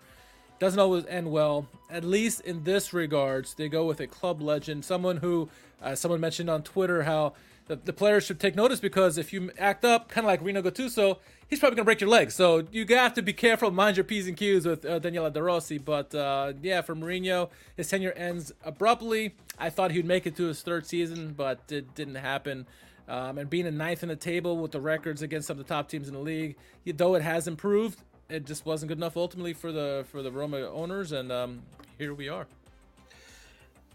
Doesn't 0.61 0.79
always 0.79 1.07
end 1.07 1.31
well. 1.31 1.65
At 1.89 2.03
least 2.03 2.41
in 2.41 2.65
this 2.65 2.93
regards, 2.93 3.55
they 3.55 3.67
go 3.67 3.83
with 3.83 3.99
a 3.99 4.05
club 4.05 4.43
legend, 4.43 4.85
someone 4.85 5.17
who, 5.17 5.49
uh, 5.81 5.95
someone 5.95 6.19
mentioned 6.19 6.51
on 6.51 6.61
Twitter 6.61 7.01
how 7.01 7.33
the, 7.65 7.77
the 7.77 7.91
players 7.91 8.25
should 8.25 8.39
take 8.39 8.55
notice 8.55 8.79
because 8.79 9.17
if 9.17 9.33
you 9.33 9.49
act 9.57 9.83
up, 9.83 10.09
kind 10.09 10.23
of 10.23 10.27
like 10.27 10.39
Rino 10.43 10.61
Gattuso, 10.61 11.17
he's 11.47 11.57
probably 11.57 11.77
to 11.77 11.83
break 11.83 11.99
your 11.99 12.11
leg. 12.11 12.29
So 12.29 12.67
you 12.71 12.85
have 12.89 13.15
to 13.15 13.23
be 13.23 13.33
careful, 13.33 13.71
mind 13.71 13.97
your 13.97 14.03
P's 14.03 14.27
and 14.27 14.37
Q's 14.37 14.67
with 14.67 14.85
uh, 14.85 14.99
Daniele 14.99 15.31
De 15.31 15.41
Rossi. 15.41 15.79
But 15.79 16.13
uh, 16.13 16.53
yeah, 16.61 16.81
for 16.81 16.95
Mourinho, 16.95 17.49
his 17.75 17.89
tenure 17.89 18.11
ends 18.11 18.51
abruptly. 18.63 19.33
I 19.57 19.71
thought 19.71 19.89
he'd 19.89 20.05
make 20.05 20.27
it 20.27 20.35
to 20.35 20.43
his 20.43 20.61
third 20.61 20.85
season, 20.85 21.33
but 21.35 21.71
it 21.71 21.95
didn't 21.95 22.13
happen. 22.13 22.67
Um, 23.07 23.39
and 23.39 23.49
being 23.49 23.65
a 23.65 23.71
ninth 23.71 24.03
in 24.03 24.09
the 24.09 24.15
table 24.15 24.57
with 24.59 24.73
the 24.73 24.79
records 24.79 25.23
against 25.23 25.47
some 25.47 25.59
of 25.59 25.67
the 25.67 25.73
top 25.73 25.89
teams 25.89 26.07
in 26.07 26.13
the 26.13 26.19
league, 26.19 26.55
though 26.85 27.15
it 27.15 27.23
has 27.23 27.47
improved, 27.47 27.99
it 28.31 28.45
just 28.45 28.65
wasn't 28.65 28.89
good 28.89 28.97
enough 28.97 29.17
ultimately 29.17 29.53
for 29.53 29.71
the 29.71 30.05
for 30.09 30.21
the 30.21 30.31
Roma 30.31 30.57
owners. 30.57 31.11
And 31.11 31.31
um, 31.31 31.61
here 31.97 32.13
we 32.13 32.29
are. 32.29 32.47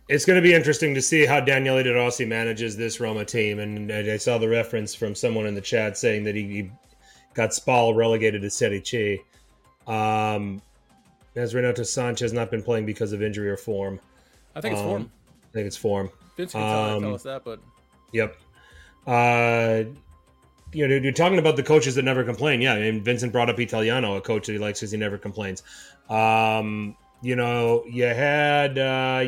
It's 0.08 0.24
going 0.24 0.36
to 0.36 0.42
be 0.42 0.54
interesting 0.54 0.94
to 0.94 1.02
see 1.02 1.26
how 1.26 1.40
Daniele 1.40 1.82
De 1.82 1.92
Rossi 1.92 2.24
manages 2.24 2.76
this 2.76 3.00
Roma 3.00 3.24
team. 3.24 3.58
And 3.58 3.90
I 3.90 4.16
saw 4.18 4.38
the 4.38 4.48
reference 4.48 4.94
from 4.94 5.16
someone 5.16 5.46
in 5.46 5.54
the 5.54 5.60
chat 5.60 5.98
saying 5.98 6.22
that 6.24 6.36
he, 6.36 6.42
he 6.44 6.70
got 7.34 7.50
Spal 7.50 7.92
relegated 7.92 8.42
to 8.42 8.50
Serie 8.50 8.82
C. 8.84 9.20
Um, 9.88 10.62
has 11.34 11.54
Renato 11.54 11.82
Sanches 11.82 12.32
not 12.32 12.52
been 12.52 12.62
playing 12.62 12.86
because 12.86 13.12
of 13.12 13.20
injury 13.20 13.50
or 13.50 13.56
form? 13.56 13.98
I 14.54 14.60
think 14.60 14.74
it's 14.74 14.80
Um, 14.82 14.88
form. 14.88 15.10
I 15.42 15.52
think 15.52 15.66
it's 15.66 15.76
form. 15.76 16.10
Vince 16.36 16.52
can 16.52 16.60
tell, 16.60 16.96
um, 16.96 17.02
tell 17.02 17.14
us 17.14 17.22
that, 17.24 17.44
but 17.44 17.60
Yep. 18.12 18.36
Uh, 19.06 19.84
you 20.72 20.86
know, 20.86 20.94
you're 20.96 21.12
talking 21.12 21.38
about 21.38 21.56
the 21.56 21.62
coaches 21.62 21.94
that 21.94 22.02
never 22.02 22.24
complain. 22.24 22.60
Yeah, 22.60 22.74
I 22.74 22.80
mean, 22.80 23.02
Vincent 23.02 23.32
brought 23.32 23.48
up 23.48 23.58
Italiano, 23.58 24.16
a 24.16 24.20
coach 24.20 24.46
that 24.46 24.52
he 24.52 24.58
likes 24.58 24.80
because 24.80 24.90
he 24.90 24.98
never 24.98 25.18
complains. 25.18 25.62
Um, 26.08 26.96
you 27.22 27.36
know, 27.36 27.84
you 27.88 28.04
had, 28.04 28.78
uh, 28.78 29.24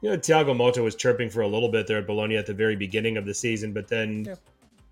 you 0.00 0.10
know, 0.10 0.16
Thiago 0.16 0.56
Motta 0.56 0.82
was 0.82 0.94
chirping 0.94 1.30
for 1.30 1.42
a 1.42 1.48
little 1.48 1.70
bit 1.70 1.86
there 1.86 1.98
at 1.98 2.06
Bologna 2.06 2.36
at 2.36 2.46
the 2.46 2.54
very 2.54 2.76
beginning 2.76 3.16
of 3.16 3.26
the 3.26 3.34
season, 3.34 3.72
but 3.72 3.88
then, 3.88 4.24
Yeah. 4.26 4.34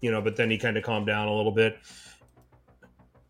you 0.01 0.11
know, 0.11 0.21
but 0.21 0.37
then 0.37 0.51
he 0.51 0.59
kind 0.59 0.77
of 0.77 0.85
calmed 0.85 1.07
down 1.07 1.29
a 1.29 1.35
little 1.35 1.53
bit. 1.53 1.79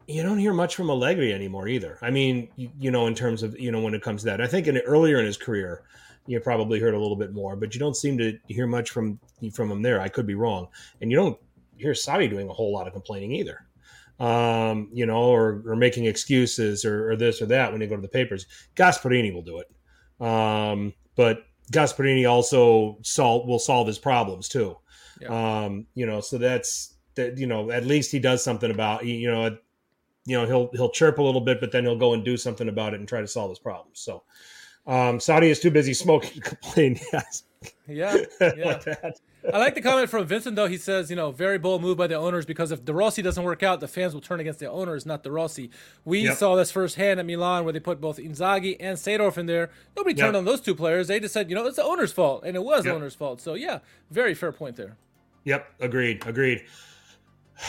You 0.09 0.23
don't 0.23 0.39
hear 0.39 0.53
much 0.53 0.77
from 0.77 0.89
Allegri 0.89 1.33
anymore 1.33 1.67
either. 1.69 1.99
I 2.01 2.11
mean, 2.11 2.49
you, 2.57 2.71
you 2.79 2.91
know, 2.93 3.07
in 3.09 3.15
terms 3.15 3.43
of 3.43 3.59
you 3.59 3.73
know 3.73 3.81
when 3.81 3.93
it 3.93 4.03
comes 4.03 4.23
to 4.23 4.27
that, 4.27 4.41
I 4.41 4.47
think 4.47 4.69
in 4.69 4.77
earlier 4.79 5.19
in 5.19 5.27
his 5.27 5.37
career, 5.37 5.83
you 6.29 6.39
probably 6.41 6.79
heard 6.79 6.95
a 6.95 6.99
little 6.99 7.17
bit 7.17 7.33
more, 7.33 7.57
but 7.57 7.75
you 7.75 7.81
don't 7.81 7.97
seem 7.97 8.17
to 8.19 8.39
hear 8.47 8.69
much 8.69 8.91
from 8.91 9.19
from 9.53 9.71
him 9.71 9.83
there. 9.83 10.01
I 10.01 10.09
could 10.09 10.27
be 10.27 10.35
wrong, 10.37 10.69
and 11.01 11.11
you 11.11 11.17
don't 11.17 11.37
hear 11.79 11.93
Sarri 11.93 12.29
doing 12.29 12.49
a 12.49 12.53
whole 12.53 12.73
lot 12.73 12.87
of 12.87 12.93
complaining 12.93 13.33
either. 13.33 13.61
Um, 14.19 14.89
you 14.95 15.05
know, 15.05 15.25
or, 15.25 15.63
or 15.67 15.77
making 15.77 16.07
excuses 16.07 16.87
or, 16.87 17.11
or 17.11 17.17
this 17.17 17.43
or 17.43 17.47
that 17.47 17.71
when 17.71 17.83
you 17.83 17.87
go 17.87 17.97
to 17.97 18.03
the 18.03 18.09
papers. 18.09 18.47
Gasperini 18.75 19.33
will 19.33 19.43
do 19.43 19.59
it, 19.59 20.27
um, 20.27 20.95
but 21.17 21.45
Gasperini 21.71 22.29
also 22.29 22.99
solve 23.03 23.47
will 23.47 23.59
solve 23.59 23.87
his 23.87 23.99
problems 23.99 24.49
too. 24.49 24.77
Um, 25.29 25.87
you 25.95 26.07
know, 26.07 26.21
so 26.21 26.39
that's 26.39 26.95
that. 27.15 27.39
You 27.39 27.47
know, 27.47 27.71
at 27.71 27.85
least 27.87 28.13
he 28.13 28.19
does 28.19 28.43
something 28.45 28.71
about 28.71 29.05
you 29.05 29.31
know. 29.31 29.57
You 30.29 30.37
know 30.37 30.45
he'll 30.45 30.71
he'll 30.73 30.91
chirp 30.91 31.19
a 31.19 31.23
little 31.23 31.41
bit, 31.41 31.61
but 31.61 31.71
then 31.71 31.85
he'll 31.85 31.99
go 31.99 32.13
and 32.13 32.25
do 32.25 32.37
something 32.37 32.69
about 32.69 32.95
it 32.95 33.01
and 33.01 33.09
try 33.09 33.21
to 33.21 33.29
solve 33.29 33.51
his 33.51 33.61
problems. 33.61 34.01
So, 34.01 34.25
um, 34.87 35.19
Sarri 35.19 35.51
is 35.51 35.61
too 35.61 35.71
busy 35.71 35.95
smoking 35.95 36.33
to 36.33 36.41
complain. 36.51 36.99
Yes, 37.13 37.45
yeah, 37.87 38.17
yeah. 38.41 38.49
Like 38.65 38.85
that. 38.85 39.21
I 39.53 39.59
like 39.59 39.75
the 39.75 39.81
comment 39.81 40.11
from 40.11 40.27
Vincent 40.27 40.57
though. 40.57 40.67
He 40.67 40.77
says, 40.77 41.09
you 41.11 41.17
know, 41.17 41.31
very 41.31 41.59
bold 41.59 41.83
move 41.83 41.97
by 41.97 42.07
the 42.07 42.17
owners 42.17 42.45
because 42.47 42.73
if 42.73 42.85
De 42.85 42.93
Rossi 42.93 43.23
doesn't 43.23 43.43
work 43.45 43.63
out, 43.63 43.81
the 43.81 43.89
fans 43.89 44.13
will 44.15 44.21
turn 44.21 44.41
against 44.41 44.59
the 44.59 44.71
owners, 44.71 45.07
not 45.07 45.23
De 45.23 45.31
Rossi. 45.31 45.71
We 46.05 46.21
Yep. 46.21 46.37
saw 46.37 46.57
this 46.57 46.71
firsthand 46.73 47.21
at 47.21 47.27
Milan 47.27 47.65
where 47.65 47.73
they 47.73 47.81
put 47.81 48.01
both 48.01 48.19
Inzaghi 48.19 48.77
and 48.81 48.99
Seedorf 48.99 49.39
in 49.39 49.47
there. 49.47 49.71
Nobody 49.97 50.15
turned 50.15 50.35
Yep. 50.35 50.41
on 50.41 50.45
those 50.47 50.61
two 50.61 50.75
players. 50.75 51.09
They 51.09 51.21
just 51.21 51.33
said, 51.35 51.49
you 51.49 51.55
know, 51.55 51.67
it's 51.67 51.77
the 51.77 51.85
owner's 51.85 52.13
fault, 52.13 52.43
and 52.45 52.57
it 52.57 52.63
was 52.65 52.85
the 52.85 52.95
owner's 52.95 53.15
fault. 53.15 53.41
So 53.41 53.55
yeah, 53.55 53.79
very 54.11 54.35
fair 54.35 54.53
point 54.53 54.77
there. 54.77 54.97
Yep, 55.45 55.67
agreed, 55.81 56.27
agreed. 56.27 56.65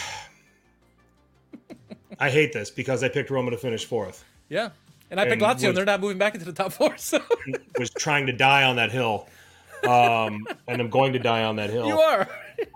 I 2.19 2.29
hate 2.29 2.53
this 2.53 2.69
because 2.69 3.03
I 3.03 3.09
picked 3.09 3.29
Roma 3.29 3.51
to 3.51 3.57
finish 3.57 3.85
fourth. 3.85 4.23
Yeah, 4.49 4.69
and 5.11 5.19
I 5.19 5.23
picked 5.25 5.33
And 5.33 5.41
Lazio, 5.43 5.53
was- 5.55 5.63
and 5.65 5.77
they're 5.77 5.85
not 5.85 6.01
moving 6.01 6.17
back 6.17 6.33
into 6.33 6.45
the 6.45 6.53
top 6.53 6.71
four. 6.73 6.95
So 7.01 7.19
Was 7.77 7.89
trying 7.91 8.25
to 8.27 8.33
die 8.33 8.63
on 8.63 8.77
that 8.77 8.91
hill, 8.91 9.27
um, 9.85 10.45
and 10.67 10.81
I'm 10.81 10.89
going 10.89 11.13
to 11.13 11.19
die 11.19 11.43
on 11.43 11.55
that 11.57 11.69
hill. 11.69 11.87
you 11.87 11.99
are. 11.99 12.27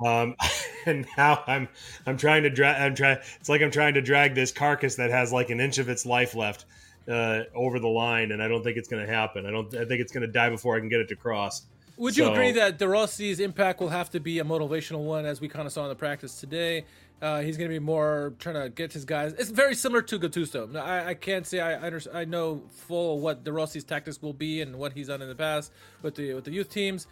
Um, 0.05 0.35
and 0.85 1.05
now 1.17 1.43
I'm 1.47 1.67
I'm 2.05 2.17
trying 2.17 2.43
to 2.43 2.49
drag. 2.49 2.81
I'm 2.81 2.95
trying. 2.95 3.17
It's 3.39 3.49
like 3.49 3.61
I'm 3.61 3.71
trying 3.71 3.93
to 3.95 4.01
drag 4.01 4.35
this 4.35 4.51
carcass 4.51 4.95
that 4.95 5.09
has 5.11 5.31
like 5.31 5.49
an 5.49 5.59
inch 5.59 5.77
of 5.77 5.89
its 5.89 6.05
life 6.05 6.35
left 6.35 6.65
uh, 7.07 7.43
over 7.55 7.79
the 7.79 7.87
line, 7.87 8.31
and 8.31 8.41
I 8.43 8.47
don't 8.47 8.63
think 8.63 8.77
it's 8.77 8.87
going 8.87 9.05
to 9.05 9.11
happen. 9.11 9.45
I 9.45 9.51
don't. 9.51 9.73
I 9.75 9.85
think 9.85 10.01
it's 10.01 10.11
going 10.11 10.25
to 10.25 10.31
die 10.31 10.49
before 10.49 10.75
I 10.75 10.79
can 10.79 10.89
get 10.89 10.99
it 11.01 11.07
to 11.09 11.15
cross. 11.15 11.63
Would 11.97 12.17
you 12.17 12.25
So- 12.25 12.33
agree 12.33 12.51
that 12.53 12.79
De 12.79 12.87
Rossi's 12.87 13.39
impact 13.39 13.79
will 13.79 13.89
have 13.89 14.09
to 14.11 14.19
be 14.19 14.39
a 14.39 14.43
motivational 14.43 15.03
one, 15.05 15.25
as 15.25 15.39
we 15.41 15.47
kind 15.47 15.67
of 15.67 15.73
saw 15.73 15.83
in 15.83 15.89
the 15.89 15.95
practice 15.95 16.39
today? 16.39 16.85
Uh, 17.21 17.41
he's 17.41 17.55
going 17.55 17.69
to 17.69 17.73
be 17.73 17.79
more 17.79 18.33
trying 18.39 18.55
to 18.55 18.69
get 18.69 18.91
his 18.93 19.05
guys. 19.05 19.33
It's 19.33 19.51
very 19.51 19.75
similar 19.75 20.01
to 20.01 20.17
Gattuso. 20.17 20.75
I, 20.75 21.09
I 21.09 21.13
can't 21.13 21.45
say 21.45 21.59
I, 21.59 21.79
under, 21.79 22.01
I 22.11 22.25
know 22.25 22.63
full 22.71 23.19
what 23.19 23.43
De 23.43 23.51
Rossi's 23.51 23.83
tactics 23.83 24.21
will 24.21 24.33
be 24.33 24.61
and 24.61 24.77
what 24.77 24.93
he's 24.93 25.07
done 25.07 25.21
in 25.21 25.29
the 25.29 25.35
past 25.35 25.71
with 26.01 26.15
the 26.15 26.33
with 26.33 26.45
the 26.45 26.51
youth 26.51 26.69
teams, 26.69 27.05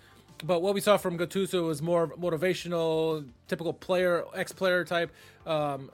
but 0.43 0.61
what 0.61 0.73
we 0.73 0.81
saw 0.81 0.97
from 0.97 1.17
Gattuso 1.17 1.67
was 1.67 1.81
more 1.81 2.07
motivational, 2.07 3.27
typical 3.47 3.73
player, 3.73 4.25
ex-player 4.33 4.83
type. 4.83 5.11
Um, 5.45 5.91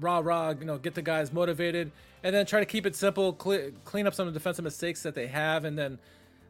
rah 0.00 0.20
rah, 0.24 0.54
you 0.58 0.64
know, 0.64 0.78
get 0.78 0.94
the 0.94 1.02
guys 1.02 1.32
motivated, 1.32 1.90
and 2.22 2.34
then 2.34 2.46
try 2.46 2.60
to 2.60 2.66
keep 2.66 2.86
it 2.86 2.96
simple, 2.96 3.32
cle 3.32 3.70
clean 3.84 4.06
up 4.06 4.14
some 4.14 4.28
of 4.28 4.32
the 4.32 4.38
defensive 4.38 4.64
mistakes 4.64 5.02
that 5.02 5.14
they 5.14 5.26
have, 5.26 5.64
and 5.64 5.76
then 5.76 5.98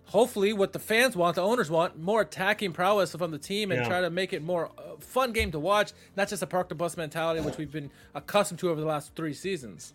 hopefully 0.08 0.52
what 0.52 0.72
the 0.72 0.78
fans 0.78 1.16
want, 1.16 1.36
the 1.36 1.42
owners 1.42 1.70
want, 1.70 1.98
more 1.98 2.22
attacking 2.22 2.72
prowess 2.72 3.14
from 3.14 3.30
the 3.30 3.38
team, 3.38 3.70
and 3.70 3.82
Yeah. 3.82 3.88
try 3.88 4.00
to 4.00 4.10
make 4.10 4.32
it 4.32 4.42
more 4.42 4.70
uh, 4.78 4.96
fun 5.00 5.32
game 5.32 5.50
to 5.52 5.58
watch, 5.58 5.92
not 6.16 6.28
just 6.28 6.42
a 6.42 6.46
park 6.46 6.68
the 6.68 6.74
bus 6.74 6.96
mentality, 6.96 7.40
which 7.40 7.56
we've 7.56 7.70
been 7.72 7.90
accustomed 8.14 8.58
to 8.60 8.70
over 8.70 8.80
the 8.80 8.86
last 8.86 9.14
three 9.14 9.34
seasons. 9.34 9.92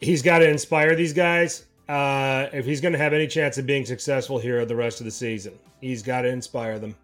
he's 0.00 0.20
got 0.22 0.40
to 0.40 0.48
inspire 0.50 0.96
these 0.96 1.12
guys. 1.12 1.64
Uh, 1.88 2.48
if 2.52 2.64
he's 2.64 2.80
going 2.80 2.90
to 2.92 2.98
have 2.98 3.12
any 3.12 3.28
chance 3.28 3.56
of 3.56 3.66
being 3.66 3.86
successful 3.86 4.36
here 4.36 4.64
the 4.64 4.74
rest 4.74 5.00
of 5.00 5.04
the 5.04 5.12
season, 5.12 5.52
he's 5.80 6.02
got 6.02 6.22
to 6.22 6.28
inspire 6.28 6.78
them. 6.80 6.96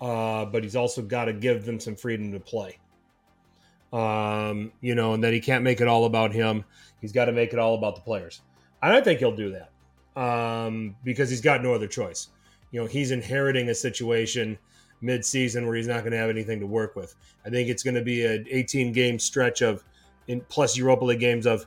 Uh, 0.00 0.44
but 0.44 0.64
he's 0.64 0.74
also 0.74 1.00
got 1.00 1.26
to 1.26 1.32
give 1.32 1.64
them 1.64 1.78
some 1.78 1.94
freedom 1.94 2.32
to 2.32 2.40
play. 2.40 2.76
Um, 3.92 4.72
you 4.80 4.96
know, 4.96 5.14
and 5.14 5.22
that 5.22 5.32
he 5.32 5.38
can't 5.38 5.62
make 5.62 5.80
it 5.80 5.86
all 5.86 6.06
about 6.06 6.32
him. 6.32 6.64
He's 7.00 7.12
got 7.12 7.26
to 7.26 7.32
make 7.32 7.52
it 7.52 7.60
all 7.60 7.76
about 7.76 7.94
the 7.94 8.00
players. 8.00 8.40
And 8.82 8.92
I 8.92 9.00
think 9.00 9.20
he'll 9.20 9.36
do 9.36 9.52
that 9.52 9.70
um, 10.16 10.96
because 11.04 11.30
he's 11.30 11.40
got 11.40 11.62
no 11.62 11.74
other 11.74 11.86
choice. 11.86 12.28
You 12.70 12.80
know, 12.80 12.86
he's 12.86 13.10
inheriting 13.10 13.68
a 13.68 13.74
situation 13.74 14.58
mid-season 15.00 15.66
where 15.66 15.76
he's 15.76 15.86
not 15.86 16.00
going 16.00 16.12
to 16.12 16.18
have 16.18 16.30
anything 16.30 16.60
to 16.60 16.66
work 16.66 16.96
with. 16.96 17.14
I 17.44 17.50
think 17.50 17.68
it's 17.68 17.82
going 17.82 17.94
to 17.94 18.02
be 18.02 18.24
an 18.24 18.46
18 18.50 18.92
game 18.92 19.18
stretch 19.18 19.60
of, 19.60 19.84
in 20.28 20.40
plus 20.48 20.76
Europa 20.76 21.04
League 21.04 21.20
games 21.20 21.46
of, 21.46 21.66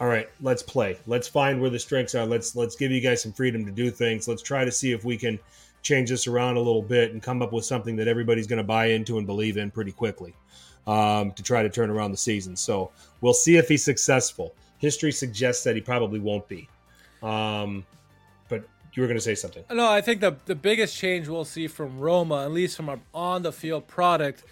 all 0.00 0.08
right, 0.08 0.28
let's 0.40 0.62
play. 0.62 0.98
Let's 1.06 1.28
find 1.28 1.60
where 1.60 1.70
the 1.70 1.78
strengths 1.78 2.14
are. 2.14 2.26
Let's 2.26 2.56
let's 2.56 2.74
give 2.74 2.90
you 2.90 3.00
guys 3.00 3.22
some 3.22 3.32
freedom 3.32 3.64
to 3.64 3.70
do 3.70 3.90
things. 3.90 4.26
Let's 4.26 4.42
try 4.42 4.64
to 4.64 4.72
see 4.72 4.90
if 4.90 5.04
we 5.04 5.16
can 5.16 5.38
change 5.82 6.10
this 6.10 6.26
around 6.26 6.56
a 6.56 6.60
little 6.60 6.82
bit 6.82 7.12
and 7.12 7.22
come 7.22 7.42
up 7.42 7.52
with 7.52 7.64
something 7.64 7.94
that 7.96 8.08
everybody's 8.08 8.46
going 8.46 8.56
to 8.56 8.64
buy 8.64 8.86
into 8.86 9.18
and 9.18 9.26
believe 9.26 9.56
in 9.56 9.70
pretty 9.70 9.92
quickly 9.92 10.34
um, 10.86 11.30
to 11.32 11.42
try 11.42 11.62
to 11.62 11.68
turn 11.68 11.90
around 11.90 12.10
the 12.10 12.16
season. 12.16 12.56
So 12.56 12.90
we'll 13.20 13.34
see 13.34 13.56
if 13.56 13.68
he's 13.68 13.84
successful. 13.84 14.54
History 14.78 15.12
suggests 15.12 15.62
that 15.64 15.76
he 15.76 15.80
probably 15.80 16.18
won't 16.18 16.48
be. 16.48 16.68
Um, 17.24 17.86
but 18.48 18.64
you 18.92 19.02
were 19.02 19.08
going 19.08 19.16
to 19.16 19.24
say 19.24 19.34
something. 19.34 19.64
No, 19.72 19.90
I 19.90 20.00
think 20.00 20.20
the 20.20 20.36
the 20.44 20.54
biggest 20.54 20.96
change 20.96 21.26
we'll 21.28 21.44
see 21.44 21.66
from 21.66 21.98
Roma, 21.98 22.44
at 22.44 22.52
least 22.52 22.76
from 22.76 22.88
our 22.88 23.00
on 23.14 23.42
the 23.42 23.52
field 23.52 23.88
product, 23.88 24.44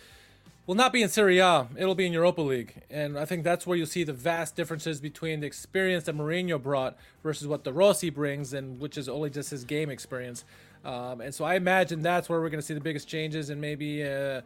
will 0.67 0.75
not 0.75 0.93
be 0.93 1.03
in 1.03 1.09
Serie 1.09 1.39
A. 1.39 1.69
It'll 1.77 1.95
be 1.95 2.07
in 2.07 2.13
Europa 2.13 2.41
League, 2.41 2.83
and 2.91 3.19
I 3.19 3.25
think 3.25 3.45
that's 3.45 3.67
where 3.67 3.77
you'll 3.77 3.87
see 3.87 4.05
the 4.05 4.13
vast 4.13 4.57
differences 4.57 5.01
between 5.01 5.41
the 5.41 5.47
experience 5.47 6.05
that 6.05 6.17
Mourinho 6.17 6.61
brought 6.61 6.97
versus 7.23 7.47
what 7.47 7.65
De 7.65 7.73
Rossi 7.73 8.11
brings, 8.11 8.53
and 8.53 8.81
which 8.81 8.97
is 8.97 9.09
only 9.09 9.31
just 9.31 9.51
his 9.51 9.65
game 9.65 9.91
experience. 9.91 10.45
Um, 10.85 11.21
and 11.21 11.35
so 11.35 11.45
I 11.45 11.55
imagine 11.55 12.03
that's 12.03 12.29
where 12.29 12.41
we're 12.41 12.51
going 12.51 12.61
to 12.61 12.67
see 12.67 12.75
the 12.75 12.81
biggest 12.81 13.07
changes, 13.07 13.51
and 13.51 13.61
maybe 13.61 14.05
uh, 14.05 14.41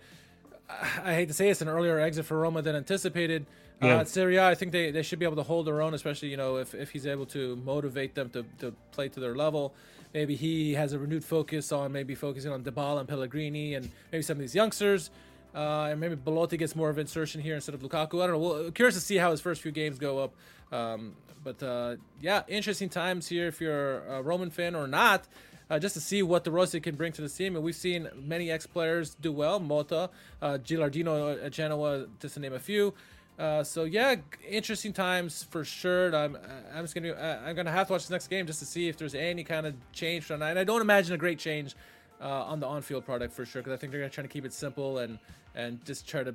I 1.02 1.14
hate 1.14 1.28
to 1.28 1.34
say 1.34 1.48
it's 1.48 1.62
an 1.62 1.68
earlier 1.68 1.98
exit 1.98 2.26
for 2.26 2.38
Roma 2.38 2.60
than 2.60 2.76
anticipated. 2.76 3.46
Uh, 3.82 3.86
yeah. 3.86 3.96
Uh, 3.96 4.04
Serie 4.04 4.36
A, 4.36 4.48
I 4.48 4.54
think 4.54 4.72
they, 4.72 4.90
they 4.90 5.02
should 5.02 5.18
be 5.18 5.26
able 5.26 5.36
to 5.36 5.42
hold 5.42 5.66
their 5.66 5.82
own, 5.82 5.92
especially 5.94 6.28
you 6.28 6.36
know 6.36 6.56
if, 6.56 6.74
if 6.74 6.90
he's 6.90 7.06
able 7.06 7.26
to 7.26 7.56
motivate 7.56 8.14
them 8.14 8.30
to, 8.30 8.44
to 8.58 8.74
play 8.92 9.08
to 9.08 9.20
their 9.20 9.34
level. 9.34 9.74
Maybe 10.14 10.34
he 10.34 10.74
has 10.74 10.92
a 10.94 10.98
renewed 10.98 11.24
focus 11.24 11.72
on 11.72 11.92
maybe 11.92 12.14
focusing 12.14 12.50
on 12.50 12.64
Dybala 12.64 13.00
and 13.00 13.08
Pellegrini 13.08 13.74
and 13.74 13.90
maybe 14.10 14.22
some 14.22 14.36
of 14.36 14.40
these 14.40 14.54
youngsters. 14.54 15.10
Uh, 15.54 15.88
and 15.90 16.00
maybe 16.00 16.14
Belotti 16.14 16.56
gets 16.56 16.76
more 16.76 16.90
of 16.90 16.98
insertion 16.98 17.40
here 17.40 17.54
instead 17.54 17.74
of 17.74 17.82
Lukaku. 17.82 18.22
I 18.22 18.26
don't 18.26 18.32
know. 18.32 18.38
Well, 18.38 18.70
curious 18.70 18.94
to 18.94 19.00
see 19.00 19.16
how 19.16 19.30
his 19.30 19.40
first 19.40 19.62
few 19.62 19.72
games 19.72 19.98
go 19.98 20.18
up. 20.18 20.34
Um, 20.72 21.16
but 21.42 21.62
uh, 21.62 21.96
yeah, 22.20 22.42
interesting 22.48 22.88
times 22.88 23.28
here 23.28 23.46
if 23.46 23.60
you're 23.60 24.00
a 24.06 24.22
Roman 24.22 24.50
fan 24.50 24.74
or 24.74 24.86
not. 24.86 25.26
Uh, 25.68 25.80
just 25.80 25.94
to 25.94 26.00
see 26.00 26.22
what 26.22 26.44
De 26.44 26.50
Rossi 26.50 26.78
can 26.78 26.94
bring 26.94 27.10
to 27.12 27.22
the 27.22 27.28
team. 27.28 27.56
And 27.56 27.64
we've 27.64 27.74
seen 27.74 28.08
many 28.14 28.50
ex 28.50 28.66
players 28.66 29.14
do 29.16 29.32
well. 29.32 29.58
Motta, 29.58 30.10
uh, 30.40 30.58
Gilardino 30.58 31.44
at 31.44 31.52
Genoa, 31.52 32.06
just 32.20 32.34
to 32.34 32.40
name 32.40 32.52
a 32.52 32.58
few. 32.58 32.94
Uh, 33.38 33.62
so 33.62 33.84
yeah, 33.84 34.16
interesting 34.48 34.92
times 34.92 35.42
for 35.42 35.64
sure. 35.64 36.14
I'm 36.14 36.38
I'm 36.74 36.84
just 36.84 36.94
gonna 36.94 37.10
uh, 37.10 37.40
I'm 37.44 37.54
gonna 37.54 37.70
have 37.70 37.88
to 37.88 37.92
watch 37.92 38.02
this 38.02 38.10
next 38.10 38.28
game 38.28 38.46
just 38.46 38.60
to 38.60 38.64
see 38.64 38.88
if 38.88 38.96
there's 38.96 39.14
any 39.14 39.44
kind 39.44 39.66
of 39.66 39.74
change. 39.92 40.30
And 40.30 40.42
I 40.42 40.64
don't 40.64 40.80
imagine 40.80 41.14
a 41.14 41.18
great 41.18 41.38
change 41.38 41.74
uh, 42.20 42.44
on 42.44 42.60
the 42.60 42.66
on-field 42.66 43.04
product 43.04 43.34
for 43.34 43.44
sure 43.44 43.60
because 43.60 43.74
I 43.74 43.76
think 43.76 43.92
they're 43.92 44.00
gonna 44.00 44.10
try 44.10 44.22
to 44.22 44.28
keep 44.28 44.46
it 44.46 44.54
simple 44.54 44.98
and 44.98 45.18
and 45.54 45.84
just 45.84 46.08
try 46.08 46.22
to 46.22 46.34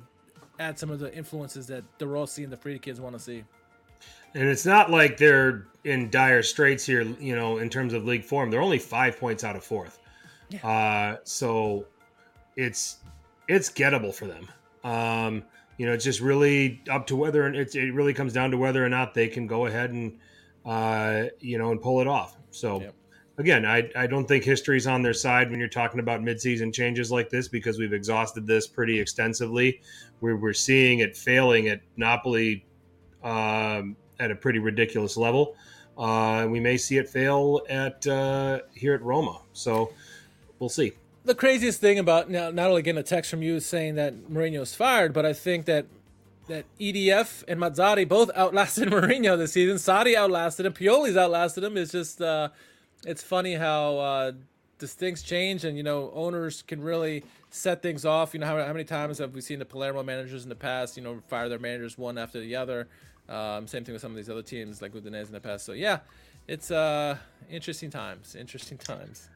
add 0.60 0.78
some 0.78 0.90
of 0.90 1.00
the 1.00 1.12
influences 1.14 1.66
that 1.66 1.82
De 1.98 2.06
Rossi 2.06 2.44
and 2.44 2.52
the 2.52 2.56
Friedkins 2.56 3.00
want 3.00 3.16
to 3.16 3.20
see. 3.20 3.44
And 4.34 4.48
it's 4.48 4.64
not 4.64 4.90
like 4.90 5.16
they're 5.16 5.66
in 5.84 6.08
dire 6.10 6.42
straits 6.42 6.86
here, 6.86 7.02
you 7.02 7.34
know, 7.36 7.58
in 7.58 7.68
terms 7.68 7.92
of 7.92 8.04
league 8.04 8.24
form. 8.24 8.50
They're 8.50 8.62
only 8.62 8.78
five 8.78 9.18
points 9.18 9.44
out 9.44 9.56
of 9.56 9.64
fourth. 9.64 9.98
Yeah. 10.48 10.66
Uh, 10.66 11.16
so 11.24 11.86
it's 12.56 12.98
it's 13.48 13.70
gettable 13.70 14.14
for 14.14 14.26
them. 14.26 14.48
Um, 14.84 15.44
you 15.82 15.88
know, 15.88 15.94
it's 15.94 16.04
just 16.04 16.20
really 16.20 16.80
up 16.88 17.08
to 17.08 17.16
whether 17.16 17.44
it, 17.48 17.74
it 17.74 17.92
really 17.92 18.14
comes 18.14 18.32
down 18.32 18.52
to 18.52 18.56
whether 18.56 18.86
or 18.86 18.88
not 18.88 19.14
they 19.14 19.26
can 19.26 19.48
go 19.48 19.66
ahead 19.66 19.90
and 19.90 20.16
uh, 20.64 21.24
you 21.40 21.58
know 21.58 21.72
and 21.72 21.82
pull 21.82 22.00
it 22.00 22.06
off. 22.06 22.36
So 22.52 22.82
yep. 22.82 22.94
again, 23.36 23.66
I 23.66 23.90
I 23.96 24.06
don't 24.06 24.28
think 24.28 24.44
history's 24.44 24.86
on 24.86 25.02
their 25.02 25.12
side 25.12 25.50
when 25.50 25.58
you're 25.58 25.68
talking 25.68 25.98
about 25.98 26.20
midseason 26.20 26.72
changes 26.72 27.10
like 27.10 27.30
this 27.30 27.48
because 27.48 27.80
we've 27.80 27.92
exhausted 27.92 28.46
this 28.46 28.68
pretty 28.68 29.00
extensively. 29.00 29.80
We're 30.20 30.36
we're 30.36 30.52
seeing 30.52 31.00
it 31.00 31.16
failing 31.16 31.66
at 31.66 31.80
Napoli 31.96 32.64
um, 33.24 33.96
at 34.20 34.30
a 34.30 34.36
pretty 34.36 34.60
ridiculous 34.60 35.16
level. 35.16 35.56
Uh, 35.98 36.46
we 36.48 36.60
may 36.60 36.76
see 36.76 36.98
it 36.98 37.08
fail 37.08 37.60
at 37.68 38.06
uh, 38.06 38.60
here 38.72 38.94
at 38.94 39.02
Roma. 39.02 39.40
So 39.52 39.92
we'll 40.60 40.68
see. 40.68 40.92
The 41.24 41.34
craziest 41.36 41.80
thing 41.80 41.98
about 41.98 42.30
now, 42.30 42.50
not 42.50 42.68
only 42.70 42.82
getting 42.82 42.98
a 42.98 43.04
text 43.04 43.30
from 43.30 43.42
you 43.42 43.60
saying 43.60 43.94
that 43.94 44.28
Mourinho's 44.28 44.74
fired, 44.74 45.12
but 45.12 45.24
I 45.24 45.32
think 45.32 45.66
that 45.66 45.86
that 46.48 46.64
EDF 46.80 47.44
and 47.46 47.60
Mazzarri 47.60 48.08
both 48.08 48.30
outlasted 48.34 48.88
Mourinho 48.90 49.38
this 49.38 49.52
season. 49.52 49.76
Sarri 49.76 50.16
outlasted 50.16 50.66
him. 50.66 50.72
Pioli's 50.72 51.16
outlasted 51.16 51.62
him. 51.62 51.76
It's 51.76 51.92
just 51.92 52.20
uh, 52.20 52.48
it's 53.06 53.22
funny 53.22 53.54
how 53.54 53.98
uh, 53.98 54.32
things 54.78 55.22
change, 55.22 55.64
and 55.64 55.76
you 55.76 55.82
know 55.82 56.10
owners 56.14 56.62
can 56.62 56.82
really 56.82 57.24
set 57.50 57.82
things 57.82 58.04
off. 58.04 58.34
You 58.34 58.40
know 58.40 58.46
how, 58.46 58.58
how 58.58 58.72
many 58.72 58.84
times 58.84 59.18
have 59.18 59.34
we 59.34 59.40
seen 59.40 59.60
the 59.60 59.64
Palermo 59.64 60.02
managers 60.02 60.42
in 60.42 60.48
the 60.48 60.56
past? 60.56 60.96
You 60.96 61.02
know 61.02 61.22
fire 61.28 61.48
their 61.48 61.58
managers 61.58 61.96
one 61.96 62.18
after 62.18 62.40
the 62.40 62.56
other. 62.56 62.88
Um, 63.28 63.66
same 63.68 63.84
thing 63.84 63.92
with 63.92 64.02
some 64.02 64.10
of 64.10 64.16
these 64.16 64.28
other 64.28 64.42
teams 64.42 64.82
like 64.82 64.92
Udinese 64.92 65.26
in 65.26 65.32
the 65.32 65.40
past. 65.40 65.64
So 65.64 65.72
yeah, 65.72 66.00
it's 66.48 66.70
uh, 66.70 67.16
interesting 67.48 67.90
times. 67.90 68.34
Interesting 68.34 68.78
times. 68.78 69.28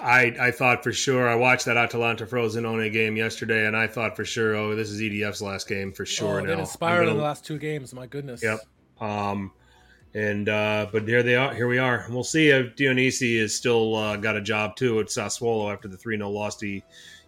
I 0.00 0.34
I 0.40 0.50
thought 0.50 0.82
for 0.82 0.92
sure. 0.92 1.28
I 1.28 1.34
watched 1.34 1.64
that 1.64 1.76
Atalanta 1.76 2.26
Frosinone 2.26 2.92
game 2.92 3.16
yesterday, 3.16 3.66
and 3.66 3.76
I 3.76 3.86
thought 3.86 4.16
for 4.16 4.24
sure, 4.24 4.54
oh, 4.54 4.76
this 4.76 4.90
is 4.90 5.00
EDF's 5.00 5.40
last 5.40 5.68
game 5.68 5.92
for 5.92 6.04
sure. 6.04 6.40
Oh, 6.40 6.44
now. 6.44 6.58
inspired 6.58 7.08
in 7.08 7.16
the 7.16 7.22
last 7.22 7.44
two 7.44 7.58
games. 7.58 7.94
My 7.94 8.06
goodness. 8.06 8.42
Yep. 8.42 8.60
Um, 9.00 9.52
and 10.14 10.48
uh, 10.48 10.86
but 10.92 11.08
here 11.08 11.22
they 11.22 11.36
are. 11.36 11.54
Here 11.54 11.68
we 11.68 11.78
are. 11.78 12.06
We'll 12.10 12.24
see 12.24 12.48
if 12.48 12.76
Dionisi 12.76 13.36
is 13.36 13.54
still 13.54 13.96
uh, 13.96 14.16
got 14.16 14.36
a 14.36 14.42
job 14.42 14.76
too 14.76 15.00
at 15.00 15.06
Sassuolo 15.06 15.72
after 15.72 15.88
the 15.88 15.96
three 15.96 16.16
0 16.16 16.28
loss 16.28 16.56
to 16.58 16.80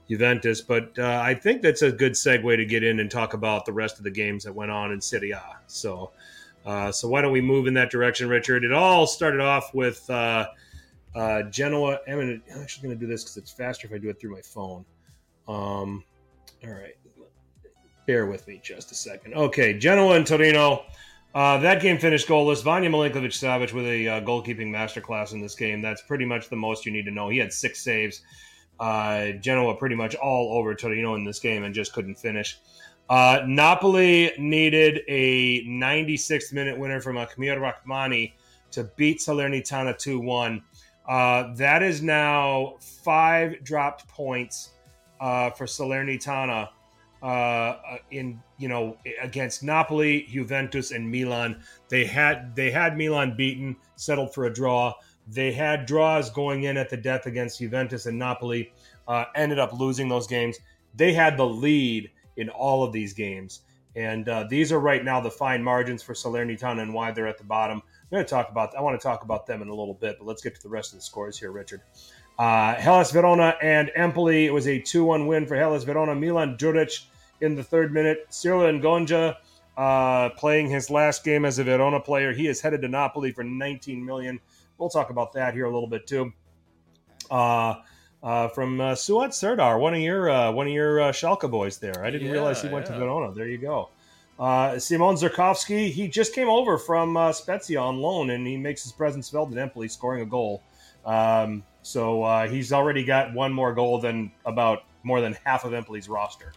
Juventus. 0.09 0.61
But 0.61 0.99
uh, 0.99 1.21
I 1.25 1.35
think 1.35 1.63
that's 1.63 1.83
a 1.83 1.91
good 1.91 2.13
segue 2.13 2.57
to 2.57 2.65
get 2.67 2.85
in 2.85 3.01
and 3.01 3.11
talk 3.11 3.33
about 3.33 3.65
the 3.65 3.73
rest 3.73 3.97
of 3.97 4.05
the 4.05 4.11
games 4.11 4.45
that 4.45 4.53
went 4.53 4.71
on 4.71 4.93
in 4.93 5.01
Serie 5.01 5.31
A. 5.31 5.43
So, 5.67 6.13
uh, 6.67 6.93
so 6.93 7.09
why 7.09 7.23
don't 7.23 7.33
we 7.33 7.41
move 7.41 7.67
in 7.67 7.75
that 7.75 7.91
direction, 7.91 8.29
Richard? 8.29 8.65
It 8.65 8.73
all 8.73 9.07
started 9.07 9.41
off 9.41 9.73
with 9.73 10.09
uh, 11.15 11.43
Genoa. 11.45 11.99
I'm, 12.09 12.19
gonna, 12.19 12.39
I'm 12.55 12.63
actually 12.63 12.89
going 12.89 12.99
to 12.99 13.07
do 13.07 13.11
this 13.11 13.25
because 13.25 13.37
it's 13.37 13.51
faster 13.51 13.87
if 13.87 13.93
I 13.93 13.99
do 13.99 14.09
it 14.09 14.21
through 14.21 14.33
my 14.33 14.43
phone. 14.43 14.85
Um, 15.47 16.05
all 16.65 16.71
right, 16.71 16.97
bear 18.07 18.27
with 18.27 18.47
me 18.49 18.61
just 18.63 18.91
a 18.91 18.95
second. 18.95 19.35
Okay, 19.35 19.79
Genoa 19.79 20.17
and 20.17 20.27
Torino. 20.27 20.85
Uh, 21.35 21.59
that 21.59 21.83
game 21.83 21.99
finished 21.99 22.29
goalless. 22.29 22.63
Vanja 22.63 22.89
Milinkovic 22.89 23.33
Savic 23.33 23.73
with 23.73 23.87
a 23.87 24.09
uh, 24.09 24.21
goalkeeping 24.21 24.69
masterclass 24.69 25.33
in 25.33 25.41
this 25.41 25.57
game. 25.57 25.83
That's 25.83 26.03
pretty 26.03 26.25
much 26.25 26.49
the 26.49 26.57
most 26.57 26.87
you 26.87 26.93
need 26.93 27.05
to 27.07 27.11
know. 27.11 27.29
He 27.29 27.39
had 27.39 27.53
six 27.53 27.81
saves 27.81 28.23
uh, 28.81 29.33
Genoa 29.33 29.75
pretty 29.77 29.95
much 29.95 30.15
all 30.15 30.57
over 30.59 30.75
Torino 30.75 31.15
in 31.15 31.25
this 31.25 31.39
game 31.39 31.65
and 31.65 31.75
just 31.75 31.93
couldn't 31.93 32.17
finish. 32.17 32.59
Uh, 33.09 33.43
Napoli 33.47 34.33
needed 34.39 35.03
a 35.09 35.65
96th 35.67 36.53
minute 36.53 36.79
winner 36.79 37.01
from 37.01 37.17
Amir 37.17 37.57
Rrahmani 37.61 38.33
to 38.71 38.85
beat 38.97 39.19
Salernitana 39.19 39.97
2 39.97 40.19
1. 40.21 40.63
Uh, 41.07 41.55
that 41.55 41.83
is 41.83 42.03
now 42.03 42.77
five 42.81 43.63
dropped 43.63 44.09
points 44.09 44.71
uh, 45.21 45.51
for 45.51 45.67
Salernitana 45.67 46.69
uh, 47.23 47.77
in 48.11 48.41
you 48.59 48.69
know 48.69 48.97
against 49.23 49.63
Napoli, 49.63 50.27
Juventus, 50.31 50.91
and 50.93 51.11
Milan. 51.11 51.63
They 51.89 52.05
had 52.05 52.55
they 52.55 52.71
had 52.71 52.97
Milan 52.97 53.37
beaten, 53.37 53.77
settled 53.97 54.35
for 54.35 54.45
a 54.45 54.53
draw. 54.53 54.95
They 55.27 55.53
had 55.53 55.87
draws 55.87 56.31
going 56.31 56.65
in 56.65 56.77
at 56.77 56.91
the 56.91 56.97
death 56.99 57.27
against 57.27 57.59
Juventus 57.59 58.05
and 58.07 58.19
Napoli, 58.19 58.73
uh, 59.09 59.25
ended 59.35 59.59
up 59.59 59.73
losing 59.73 60.09
those 60.09 60.27
games. 60.27 60.59
They 60.95 61.15
had 61.15 61.39
the 61.39 61.47
lead 61.47 62.11
in 62.37 62.51
all 62.51 62.85
of 62.85 62.93
these 62.93 63.15
games. 63.15 63.63
And 63.97 64.29
uh, 64.29 64.45
these 64.51 64.73
are 64.73 64.81
right 64.81 65.05
now 65.05 65.21
the 65.21 65.31
fine 65.31 65.63
margins 65.63 66.03
for 66.03 66.15
Salernitana 66.15 66.83
and 66.83 66.93
why 66.93 67.13
they're 67.13 67.29
at 67.29 67.39
the 67.39 67.45
bottom. 67.45 67.83
I'm 68.15 68.19
going 68.19 68.27
to 68.27 68.31
talk 68.31 68.49
about. 68.49 68.77
I 68.77 68.81
want 68.81 69.01
to 69.01 69.03
talk 69.03 69.25
about 69.25 69.45
them 69.45 69.61
in 69.61 69.67
a 69.67 69.75
little 69.75 69.95
bit, 69.95 70.19
but 70.21 70.27
let's 70.29 70.41
get 70.41 70.55
to 70.55 70.63
the 70.63 70.69
rest 70.69 70.93
of 70.93 71.01
the 71.01 71.03
scores 71.03 71.37
here, 71.37 71.51
Richard. 71.51 71.81
Uh, 72.39 72.77
Hellas 72.77 73.11
Verona 73.11 73.57
and 73.61 73.91
Empoli. 73.97 74.47
It 74.47 74.53
was 74.53 74.69
a 74.69 74.79
2-1 74.81 75.27
win 75.27 75.47
for 75.47 75.57
Hellas 75.57 75.83
Verona. 75.83 76.15
Milan 76.15 76.57
Djuric 76.57 77.07
in 77.41 77.57
the 77.57 77.65
third 77.65 77.93
minute. 77.93 78.27
Cyril 78.29 78.61
Ngonge 78.61 79.35
uh, 79.77 80.29
playing 80.31 80.71
his 80.71 80.91
last 80.91 81.25
game 81.25 81.45
as 81.45 81.59
a 81.59 81.65
Verona 81.65 81.99
player. 81.99 82.33
He 82.33 82.47
is 82.47 82.61
headed 82.61 82.83
to 82.83 82.89
Napoli 82.89 83.33
for 83.33 83.43
19 83.43 84.05
million. 84.05 84.39
We'll 84.79 84.91
talk 84.91 85.11
about 85.11 85.33
that 85.33 85.55
here 85.55 85.65
a 85.65 85.73
little 85.73 85.89
bit 85.89 86.07
too. 86.07 86.33
Uh, 87.33 87.75
uh, 88.23 88.47
from 88.47 88.81
uh, 88.81 88.93
Suat 88.93 89.35
Serdar, 89.35 89.81
one 89.81 89.93
of 89.93 90.01
your 90.01 90.31
uh, 90.31 90.53
one 90.53 90.69
of 90.69 90.73
your 90.73 91.01
uh, 91.01 91.11
Schalke 91.11 91.51
boys 91.51 91.79
there. 91.79 92.05
I 92.05 92.11
didn't 92.11 92.29
yeah, 92.29 92.35
realize 92.35 92.63
he 92.63 92.69
went 92.69 92.87
yeah. 92.87 92.93
to 92.93 92.99
Verona. 93.01 93.35
There 93.35 93.49
you 93.49 93.59
go. 93.59 93.91
Uh, 94.39 94.73
Szymon 94.73 95.17
Zurkowski, 95.17 95.91
he 95.91 96.09
just 96.09 96.35
came 96.35 96.49
over 96.49 96.77
from 96.77 97.17
uh, 97.17 97.33
Spezia 97.33 97.81
on 97.81 97.99
loan, 97.99 98.31
and 98.31 98.47
he 98.47 98.57
makes 98.57 98.83
his 98.83 98.93
presence 98.93 99.31
felt 99.31 99.53
at 99.53 99.59
Empoli, 99.59 99.89
scoring 99.89 100.23
a 100.23 100.27
goal. 100.27 100.63
Um, 101.05 101.63
so 101.83 102.23
uh, 102.23 102.49
he's 102.49 102.73
already 102.73 103.05
got 103.05 103.33
one 103.33 103.53
more 103.53 103.75
goal 103.75 104.01
than 104.01 104.33
about 104.45 104.85
more 105.03 105.21
than 105.21 105.37
half 105.45 105.65
of 105.65 105.73
Empoli's 105.73 106.09
roster. 106.09 106.53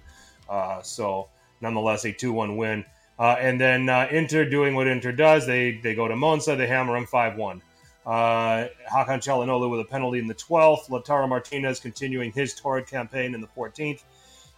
Uh, 0.49 0.82
so 0.82 1.28
nonetheless, 1.61 2.05
a 2.05 2.11
two-one 2.11 2.57
win. 2.57 2.86
Uh, 3.19 3.36
and 3.39 3.59
then 3.59 3.89
uh, 3.89 4.07
Inter 4.11 4.45
doing 4.45 4.75
what 4.75 4.88
Inter 4.88 5.11
does. 5.11 5.45
They 5.45 5.80
they 5.84 5.95
go 5.95 6.07
to 6.07 6.15
Monza, 6.15 6.55
they 6.55 6.67
hammer 6.67 6.93
them 6.93 7.05
five-one. 7.05 7.61
Uh, 8.05 8.67
Hakan 8.89 9.19
Calhanoglu 9.19 9.69
with 9.69 9.82
a 9.82 9.86
penalty 9.86 10.19
in 10.19 10.28
the 10.28 10.36
12th. 10.36 10.88
Lautaro 10.89 11.28
Martinez 11.28 11.80
continuing 11.80 12.32
his 12.32 12.53
torrid 12.53 12.88
campaign 12.88 13.36
in 13.36 13.41
the 13.41 13.47
14th. 13.47 14.03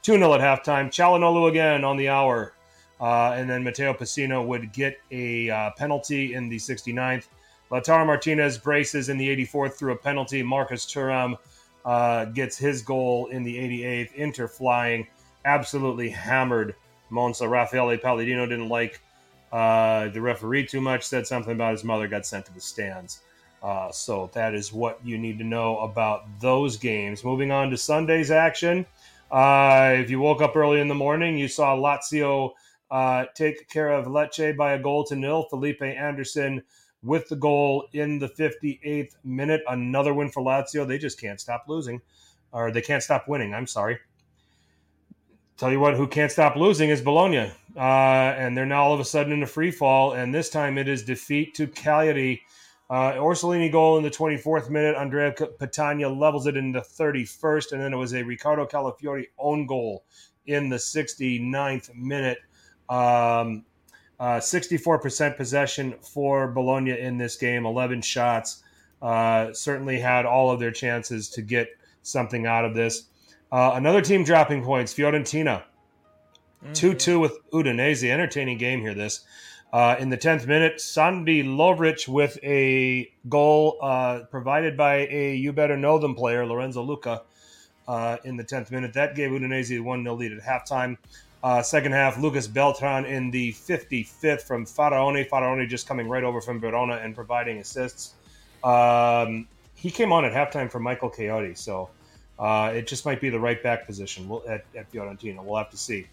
2 0.03 0.13
0 0.13 0.33
at 0.35 0.41
halftime. 0.41 0.87
Calhanoglu 0.89 1.49
again 1.49 1.83
on 1.83 1.97
the 1.97 2.09
hour. 2.09 2.53
Uh, 2.99 3.31
and 3.31 3.49
then 3.49 3.63
Matteo 3.63 3.93
Pessina 3.93 4.45
would 4.45 4.73
get 4.73 4.97
a 5.11 5.49
uh, 5.49 5.71
penalty 5.77 6.33
in 6.33 6.49
the 6.49 6.57
69th. 6.57 7.25
Lautaro 7.71 8.05
Martinez 8.05 8.57
braces 8.57 9.09
in 9.09 9.17
the 9.17 9.45
84th 9.45 9.73
through 9.73 9.93
a 9.93 9.97
penalty. 9.97 10.43
Marcus 10.43 10.85
Thuram 10.85 11.37
uh, 11.85 12.25
gets 12.25 12.57
his 12.57 12.81
goal 12.81 13.27
in 13.27 13.43
the 13.43 13.55
88th. 13.55 14.13
Inter 14.15 14.47
flying. 14.47 15.07
Absolutely 15.45 16.09
hammered 16.09 16.75
Monza. 17.09 17.47
Raffaele 17.47 17.97
Palladino 17.97 18.45
didn't 18.45 18.69
like 18.69 19.01
uh, 19.51 20.09
the 20.09 20.21
referee 20.21 20.65
too 20.65 20.81
much, 20.81 21.03
said 21.03 21.25
something 21.25 21.53
about 21.53 21.71
his 21.71 21.83
mother, 21.83 22.07
got 22.07 22.25
sent 22.25 22.45
to 22.47 22.53
the 22.53 22.61
stands. 22.61 23.21
Uh, 23.61 23.91
so 23.91 24.29
that 24.33 24.53
is 24.53 24.71
what 24.71 24.99
you 25.03 25.17
need 25.17 25.37
to 25.37 25.43
know 25.43 25.79
about 25.79 26.23
those 26.39 26.77
games. 26.77 27.23
Moving 27.23 27.51
on 27.51 27.69
to 27.69 27.77
Sunday's 27.77 28.31
action. 28.31 28.85
Uh, 29.31 29.95
if 29.95 30.09
you 30.09 30.19
woke 30.19 30.41
up 30.41 30.55
early 30.55 30.79
in 30.79 30.87
the 30.87 30.95
morning, 30.95 31.37
you 31.37 31.47
saw 31.47 31.75
Lazio 31.75 32.53
uh, 32.91 33.25
take 33.35 33.69
care 33.69 33.91
of 33.91 34.05
Lecce 34.05 34.55
by 34.57 34.73
a 34.73 34.79
goal 34.79 35.03
to 35.05 35.15
nil. 35.15 35.43
Felipe 35.49 35.81
Anderson 35.81 36.63
with 37.03 37.29
the 37.29 37.35
goal 37.35 37.87
in 37.93 38.19
the 38.19 38.27
58th 38.27 39.15
minute. 39.23 39.61
Another 39.67 40.13
win 40.13 40.29
for 40.29 40.43
Lazio. 40.43 40.87
They 40.87 40.97
just 40.97 41.19
can't 41.19 41.39
stop 41.39 41.65
losing, 41.67 42.01
or 42.51 42.71
they 42.71 42.81
can't 42.81 43.03
stop 43.03 43.27
winning. 43.27 43.53
I'm 43.53 43.67
sorry. 43.67 43.99
Tell 45.59 45.71
you 45.71 45.79
what, 45.81 45.95
who 45.95 46.07
can't 46.07 46.31
stop 46.31 46.55
losing 46.55 46.89
is 46.89 47.01
Bologna. 47.01 47.51
Uh, 47.75 47.79
and 47.79 48.55
they're 48.55 48.65
now 48.65 48.83
all 48.85 48.93
of 48.93 49.01
a 49.01 49.05
sudden 49.05 49.33
in 49.33 49.43
a 49.43 49.47
free 49.47 49.71
fall. 49.71 50.13
And 50.13 50.33
this 50.33 50.49
time 50.49 50.77
it 50.77 50.87
is 50.87 51.03
defeat 51.03 51.53
to 51.55 51.67
Cagliari. 51.67 52.41
Uh, 52.89 53.13
Orsolini 53.15 53.69
goal 53.69 53.97
in 53.97 54.03
the 54.03 54.09
24th 54.09 54.69
minute. 54.69 54.95
Andrea 54.95 55.33
Petagna 55.33 56.17
levels 56.17 56.47
it 56.47 56.55
in 56.55 56.71
the 56.71 56.79
31st. 56.79 57.73
And 57.73 57.81
then 57.81 57.93
it 57.93 57.97
was 57.97 58.13
a 58.13 58.23
Riccardo 58.23 58.65
Calafiori 58.67 59.25
own 59.37 59.65
goal 59.65 60.05
in 60.45 60.69
the 60.69 60.77
69th 60.77 61.93
minute. 61.93 62.37
Um, 62.89 63.63
uh, 64.19 64.39
64% 64.39 65.37
possession 65.37 65.95
for 66.01 66.47
Bologna 66.47 66.99
in 66.99 67.17
this 67.17 67.37
game, 67.37 67.65
11 67.65 68.01
shots. 68.01 68.63
Uh, 69.01 69.53
certainly 69.53 69.99
had 69.99 70.25
all 70.25 70.51
of 70.51 70.59
their 70.59 70.71
chances 70.71 71.29
to 71.29 71.41
get 71.41 71.69
something 72.01 72.45
out 72.45 72.65
of 72.65 72.75
this. 72.75 73.03
Uh, 73.51 73.71
another 73.75 74.01
team 74.01 74.23
dropping 74.23 74.63
points, 74.63 74.93
Fiorentina. 74.93 75.63
2 76.73 76.89
mm-hmm. 76.89 76.97
2 76.97 77.19
with 77.19 77.37
Udinese. 77.51 78.09
Entertaining 78.09 78.57
game 78.57 78.81
here, 78.81 78.93
this. 78.93 79.21
Uh, 79.71 79.95
in 79.99 80.09
the 80.09 80.17
10th 80.17 80.47
minute, 80.47 80.81
Sandi 80.81 81.43
Lovric 81.43 82.07
with 82.07 82.39
a 82.43 83.11
goal 83.29 83.77
uh, 83.81 84.21
provided 84.31 84.75
by 84.75 85.07
a 85.07 85.35
you 85.35 85.53
better 85.53 85.77
know 85.77 85.99
them 85.99 86.15
player, 86.15 86.45
Lorenzo 86.45 86.81
Lucca, 86.81 87.21
uh, 87.87 88.17
in 88.23 88.35
the 88.35 88.43
10th 88.43 88.71
minute. 88.71 88.93
That 88.93 89.15
gave 89.15 89.29
Udinese 89.29 89.77
a 89.77 89.79
1 89.79 90.03
0 90.03 90.15
lead 90.15 90.31
at 90.33 90.41
halftime. 90.41 90.97
Uh, 91.41 91.61
second 91.61 91.93
half, 91.93 92.17
Lucas 92.17 92.47
Beltran 92.47 93.05
in 93.05 93.31
the 93.31 93.53
55th 93.53 94.41
from 94.41 94.65
Faraoni. 94.65 95.27
Faraoni 95.27 95.67
just 95.67 95.87
coming 95.87 96.09
right 96.09 96.23
over 96.23 96.41
from 96.41 96.59
Verona 96.59 96.95
and 96.95 97.15
providing 97.15 97.59
assists. 97.59 98.13
Um, 98.63 99.47
he 99.73 99.89
came 99.89 100.11
on 100.11 100.25
at 100.25 100.33
halftime 100.33 100.69
for 100.69 100.79
Michael 100.79 101.09
Kayode, 101.09 101.57
so 101.57 101.89
uh, 102.37 102.73
it 102.75 102.87
just 102.87 103.05
might 103.05 103.21
be 103.21 103.29
the 103.29 103.39
right 103.39 103.61
back 103.63 103.85
position 103.85 104.27
we'll, 104.27 104.43
at, 104.49 104.65
at 104.75 104.91
Fiorentina. 104.91 105.41
We'll 105.41 105.57
have 105.57 105.69
to 105.69 105.77
see. 105.77 106.07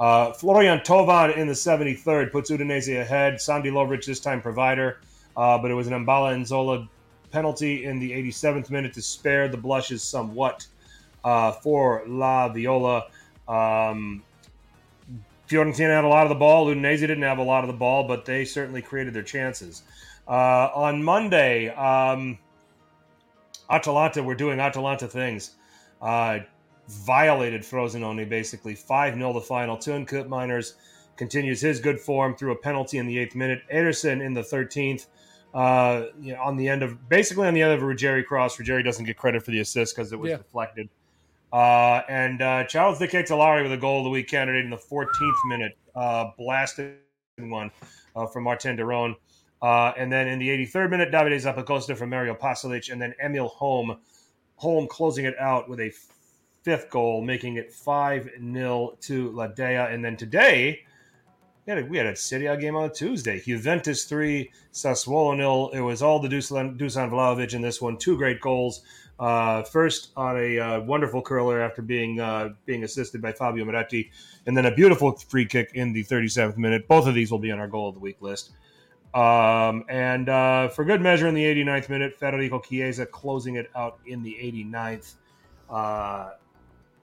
Uh, 0.00 0.32
Florian 0.32 0.80
Thauvin 0.80 1.36
in 1.36 1.46
the 1.46 1.52
73rd 1.52 2.32
puts 2.32 2.50
Udinese 2.50 3.00
ahead. 3.00 3.40
Sandi 3.40 3.70
Lovric 3.70 4.04
this 4.04 4.18
time 4.18 4.42
provider, 4.42 4.98
uh, 5.36 5.58
but 5.58 5.70
it 5.70 5.74
was 5.74 5.86
an 5.86 5.92
Mbala 6.04 6.34
Nzola 6.40 6.88
penalty 7.30 7.84
in 7.84 8.00
the 8.00 8.10
87th 8.10 8.68
minute 8.70 8.92
to 8.94 9.02
spare 9.02 9.46
the 9.46 9.56
blushes 9.56 10.02
somewhat 10.02 10.66
uh, 11.22 11.52
for 11.52 12.02
La 12.08 12.48
Viola. 12.48 13.04
Um, 13.46 14.24
Fiorentina 15.52 15.94
had 15.94 16.04
a 16.04 16.08
lot 16.08 16.24
of 16.24 16.30
the 16.30 16.34
ball. 16.34 16.66
Udinese 16.66 17.00
didn't 17.00 17.22
have 17.22 17.38
a 17.38 17.42
lot 17.42 17.62
of 17.62 17.68
the 17.68 17.76
ball, 17.76 18.08
but 18.08 18.24
they 18.24 18.44
certainly 18.44 18.80
created 18.80 19.12
their 19.12 19.22
chances. 19.22 19.82
Uh, 20.26 20.70
on 20.74 21.02
Monday, 21.02 21.68
um, 21.68 22.38
Atalanta 23.68 24.22
were 24.22 24.34
doing 24.34 24.60
Atalanta 24.60 25.06
things. 25.06 25.52
Uh, 26.00 26.40
violated 26.88 27.62
Frosinone 27.62 28.28
basically 28.28 28.74
5 28.74 29.14
0 29.14 29.32
the 29.32 29.40
final. 29.40 29.76
Teun 29.76 30.08
Koopmeiners 30.08 30.74
continues 31.16 31.60
his 31.60 31.80
good 31.80 32.00
form 32.00 32.34
through 32.34 32.52
a 32.52 32.56
penalty 32.56 32.98
in 32.98 33.06
the 33.06 33.18
eighth 33.18 33.34
minute. 33.34 33.62
Ederson 33.72 34.24
in 34.24 34.32
the 34.34 34.42
13th. 34.42 35.06
Uh, 35.52 36.06
you 36.20 36.32
know, 36.32 36.40
on 36.40 36.56
the 36.56 36.66
end 36.66 36.82
of 36.82 37.08
basically 37.10 37.46
on 37.46 37.52
the 37.52 37.60
end 37.60 37.72
of 37.72 37.82
a 37.82 37.84
Ruggeri 37.84 38.24
cross, 38.24 38.56
Ruggeri 38.56 38.82
doesn't 38.82 39.04
get 39.04 39.18
credit 39.18 39.44
for 39.44 39.50
the 39.50 39.60
assist 39.60 39.94
because 39.94 40.12
it 40.12 40.18
was 40.18 40.30
yeah. 40.30 40.38
deflected. 40.38 40.88
Uh, 41.52 42.02
and 42.08 42.40
uh, 42.40 42.64
Charles 42.64 42.98
De 42.98 43.06
Ketelaere 43.06 43.62
with 43.62 43.72
a 43.72 43.76
goal 43.76 43.98
of 43.98 44.04
the 44.04 44.10
week 44.10 44.28
candidate 44.28 44.64
in 44.64 44.70
the 44.70 44.76
14th 44.76 45.34
minute, 45.46 45.76
uh, 45.94 46.30
blasted 46.38 46.96
one 47.38 47.70
uh, 48.16 48.26
from 48.26 48.44
Marten 48.44 48.76
de 48.76 48.84
Roon. 48.84 49.14
Uh, 49.60 49.92
and 49.96 50.10
then 50.10 50.26
in 50.26 50.38
the 50.38 50.48
83rd 50.48 50.90
minute, 50.90 51.12
Davide 51.12 51.36
Zappacosta 51.36 51.96
from 51.96 52.10
Mario 52.10 52.34
Pasalic, 52.34 52.90
and 52.90 53.00
then 53.00 53.14
Emil 53.22 53.48
Holm, 53.48 53.98
Holm 54.56 54.88
closing 54.88 55.24
it 55.24 55.38
out 55.38 55.68
with 55.68 55.78
a 55.80 55.92
fifth 56.62 56.90
goal, 56.90 57.22
making 57.22 57.56
it 57.56 57.72
5 57.72 58.30
0 58.52 58.98
to 59.02 59.30
La 59.30 59.48
Dea. 59.48 59.62
And 59.62 60.04
then 60.04 60.16
today, 60.16 60.84
we 61.66 61.72
had, 61.72 61.84
a, 61.84 61.86
we 61.86 61.96
had 61.96 62.06
a 62.06 62.52
A 62.52 62.56
game 62.56 62.74
on 62.74 62.92
Tuesday. 62.92 63.40
Juventus 63.40 64.04
3, 64.04 64.50
Sassuolo 64.72 65.36
nil. 65.36 65.70
It 65.72 65.80
was 65.80 66.02
all 66.02 66.18
the 66.18 66.28
Dusan, 66.28 66.76
Dusan 66.76 67.10
Vlahovic 67.10 67.54
in 67.54 67.62
this 67.62 67.80
one. 67.80 67.98
Two 67.98 68.16
great 68.16 68.40
goals. 68.40 68.82
Uh, 69.22 69.62
first 69.62 70.10
on 70.16 70.36
a 70.36 70.58
uh, 70.58 70.80
wonderful 70.80 71.22
curler 71.22 71.60
after 71.60 71.80
being 71.80 72.18
uh, 72.18 72.48
being 72.66 72.82
assisted 72.82 73.22
by 73.22 73.30
Fabio 73.30 73.64
Miretti, 73.64 74.10
and 74.46 74.56
then 74.56 74.66
a 74.66 74.74
beautiful 74.74 75.12
free 75.12 75.46
kick 75.46 75.70
in 75.74 75.92
the 75.92 76.02
37th 76.02 76.56
minute. 76.56 76.88
Both 76.88 77.06
of 77.06 77.14
these 77.14 77.30
will 77.30 77.38
be 77.38 77.52
on 77.52 77.60
our 77.60 77.68
goal 77.68 77.88
of 77.88 77.94
the 77.94 78.00
week 78.00 78.20
list. 78.20 78.50
Um, 79.14 79.84
and 79.88 80.28
uh, 80.28 80.70
for 80.70 80.84
good 80.84 81.00
measure, 81.00 81.28
in 81.28 81.36
the 81.36 81.44
89th 81.44 81.88
minute, 81.88 82.18
Federico 82.18 82.58
Chiesa 82.58 83.06
closing 83.06 83.54
it 83.54 83.70
out 83.76 84.00
in 84.06 84.24
the 84.24 84.36
89th. 84.42 85.14
Uh, 85.70 86.30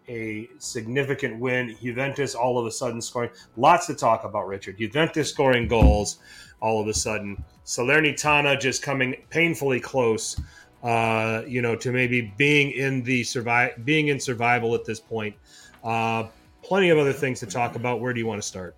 a 0.10 0.50
significant 0.58 1.40
win. 1.40 1.78
Juventus 1.82 2.36
all 2.36 2.60
of 2.60 2.66
a 2.66 2.72
sudden 2.72 3.02
scoring. 3.02 3.30
Lots 3.56 3.88
to 3.88 3.96
talk 3.96 4.26
about, 4.26 4.46
Richard. 4.46 4.78
Juventus 4.78 5.30
scoring 5.30 5.70
goals 5.70 6.18
all 6.60 6.82
of 6.82 6.88
a 6.90 6.94
sudden. 6.94 7.42
Salernitana 7.66 8.60
just 8.60 8.82
coming 8.82 9.16
painfully 9.30 9.80
close 9.80 10.36
uh, 10.84 11.44
you 11.48 11.62
know, 11.62 11.76
to 11.76 11.92
maybe 11.92 12.34
being 12.38 12.72
in 12.72 13.04
the 13.04 13.24
survive, 13.24 13.86
being 13.86 14.08
in 14.08 14.20
survival 14.20 14.76
at 14.76 14.86
this 14.86 15.00
point. 15.00 15.36
Uh, 15.84 16.28
plenty 16.64 16.90
of 16.90 16.98
other 16.98 17.14
things 17.14 17.40
to 17.40 17.46
talk 17.46 17.76
about. 17.76 18.00
Where 18.00 18.14
do 18.14 18.20
you 18.20 18.28
want 18.28 18.42
to 18.42 18.48
start? 18.48 18.76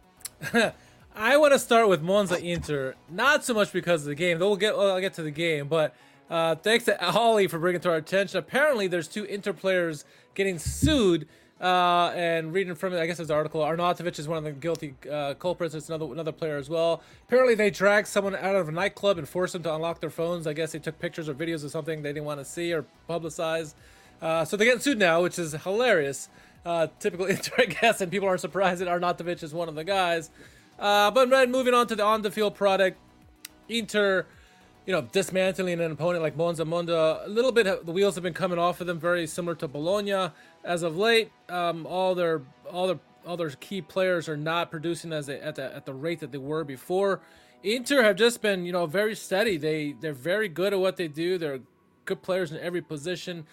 I 1.16 1.38
want 1.38 1.54
to 1.54 1.60
start 1.60 1.89
with 1.89 2.02
Monza 2.02 2.38
Inter, 2.43 2.95
not 3.10 3.43
so 3.43 3.54
much 3.54 3.74
because 3.74 4.02
of 4.02 4.08
the 4.08 4.16
game. 4.16 4.39
Though 4.39 4.47
we'll 4.47 4.58
get, 4.58 4.74
I'll 4.74 5.02
get 5.02 5.14
to 5.16 5.24
the 5.24 5.32
game, 5.32 5.68
but 5.68 5.95
uh, 6.30 6.56
thanks 6.56 6.86
to 6.86 6.97
Holly 6.99 7.47
for 7.47 7.60
bringing 7.60 7.82
to 7.82 7.89
our 7.89 7.97
attention. 7.97 8.39
Apparently, 8.39 8.88
there's 8.88 9.08
two 9.08 9.26
Inter 9.26 9.54
players 9.54 10.06
getting 10.34 10.58
sued 10.58 11.28
uh, 11.62 12.12
and 12.16 12.53
reading 12.53 12.74
from 12.74 12.93
it, 12.93 12.99
I 12.99 13.05
guess 13.05 13.20
an 13.20 13.30
article. 13.30 13.62
Arnautovic 13.62 14.18
is 14.18 14.28
one 14.28 14.39
of 14.39 14.43
the 14.43 14.51
guilty 14.51 14.95
uh, 15.09 15.36
culprits. 15.36 15.76
It's 15.76 15.89
another 15.89 16.05
another 16.05 16.32
player 16.32 16.57
as 16.57 16.70
well. 16.70 17.03
Apparently, 17.28 17.53
they 17.53 17.70
dragged 17.70 18.07
someone 18.07 18.36
out 18.36 18.55
of 18.55 18.68
a 18.68 18.72
nightclub 18.72 19.20
and 19.20 19.30
forced 19.30 19.53
them 19.53 19.62
to 19.64 19.76
unlock 19.76 19.99
their 19.99 20.09
phones. 20.09 20.47
I 20.47 20.53
guess 20.53 20.72
they 20.72 20.80
took 20.80 20.97
pictures 20.97 21.30
or 21.30 21.36
videos 21.36 21.64
of 21.64 21.70
something 21.70 22.01
they 22.01 22.09
didn't 22.09 22.26
want 22.26 22.39
to 22.39 22.45
see 22.45 22.74
or 22.74 22.86
publicize. 23.07 23.76
Uh, 24.22 24.43
so 24.43 24.57
they're 24.57 24.66
getting 24.66 24.82
sued 24.82 24.97
now, 24.97 25.22
which 25.22 25.38
is 25.38 25.53
hilarious. 25.53 26.30
Uh, 26.66 26.88
typical 26.99 27.26
Inter, 27.28 27.53
I 27.59 27.66
guess, 27.66 28.01
and 28.01 28.12
people 28.12 28.28
are 28.28 28.39
surprised 28.39 28.82
that 28.82 28.88
Arnautovic 28.88 29.43
is 29.43 29.53
one 29.53 29.70
of 29.70 29.76
the 29.76 29.84
guys. 29.84 30.32
Uh, 30.80 31.12
but 31.12 31.30
moving 31.49 31.76
on 31.76 31.86
to 31.88 31.95
the 31.95 32.03
on-the-field 32.03 32.55
product, 32.55 32.97
Inter 33.70 34.26
you 34.86 34.93
know, 34.93 35.01
dismantling 35.01 35.79
an 35.79 35.91
opponent 35.91 36.23
like 36.23 36.36
Monza 36.36 36.65
Monza. 36.65 37.21
A 37.25 37.29
little 37.29 37.51
bit, 37.51 37.86
the 37.86 37.91
wheels 37.91 38.15
have 38.15 38.23
been 38.23 38.34
coming 38.34 38.57
off 38.57 38.82
of 38.82 38.88
them, 38.88 38.99
very 38.99 39.27
similar 39.27 39.55
to 39.55 39.67
Bologna 39.67 40.32
as 40.63 40.84
of 40.84 40.97
late. 40.97 41.32
Um, 41.49 41.86
all 41.86 42.15
their 42.15 42.41
all 42.71 42.88
their 42.88 42.99
all 43.25 43.38
their 43.38 43.49
key 43.51 43.82
players 43.82 44.27
are 44.27 44.38
not 44.38 44.71
producing 44.71 45.13
as 45.13 45.27
they, 45.27 45.39
at 45.39 45.55
the 45.55 45.75
at 45.75 45.86
the 45.86 45.93
rate 45.93 46.19
that 46.21 46.32
they 46.32 46.38
were 46.38 46.63
before. 46.63 47.21
Inter 47.63 48.01
have 48.01 48.15
just 48.15 48.41
been, 48.41 48.65
you 48.65 48.71
know, 48.71 48.88
very 48.88 49.15
steady. 49.15 49.57
They 49.57 49.93
they're 49.99 50.13
very 50.13 50.49
good 50.49 50.73
at 50.73 50.79
what 50.79 50.97
they 50.97 51.07
do. 51.07 51.38
They're 51.38 51.59
good 52.05 52.23
players 52.23 52.51
in 52.51 52.57
every 52.57 52.82
position. 52.82 53.45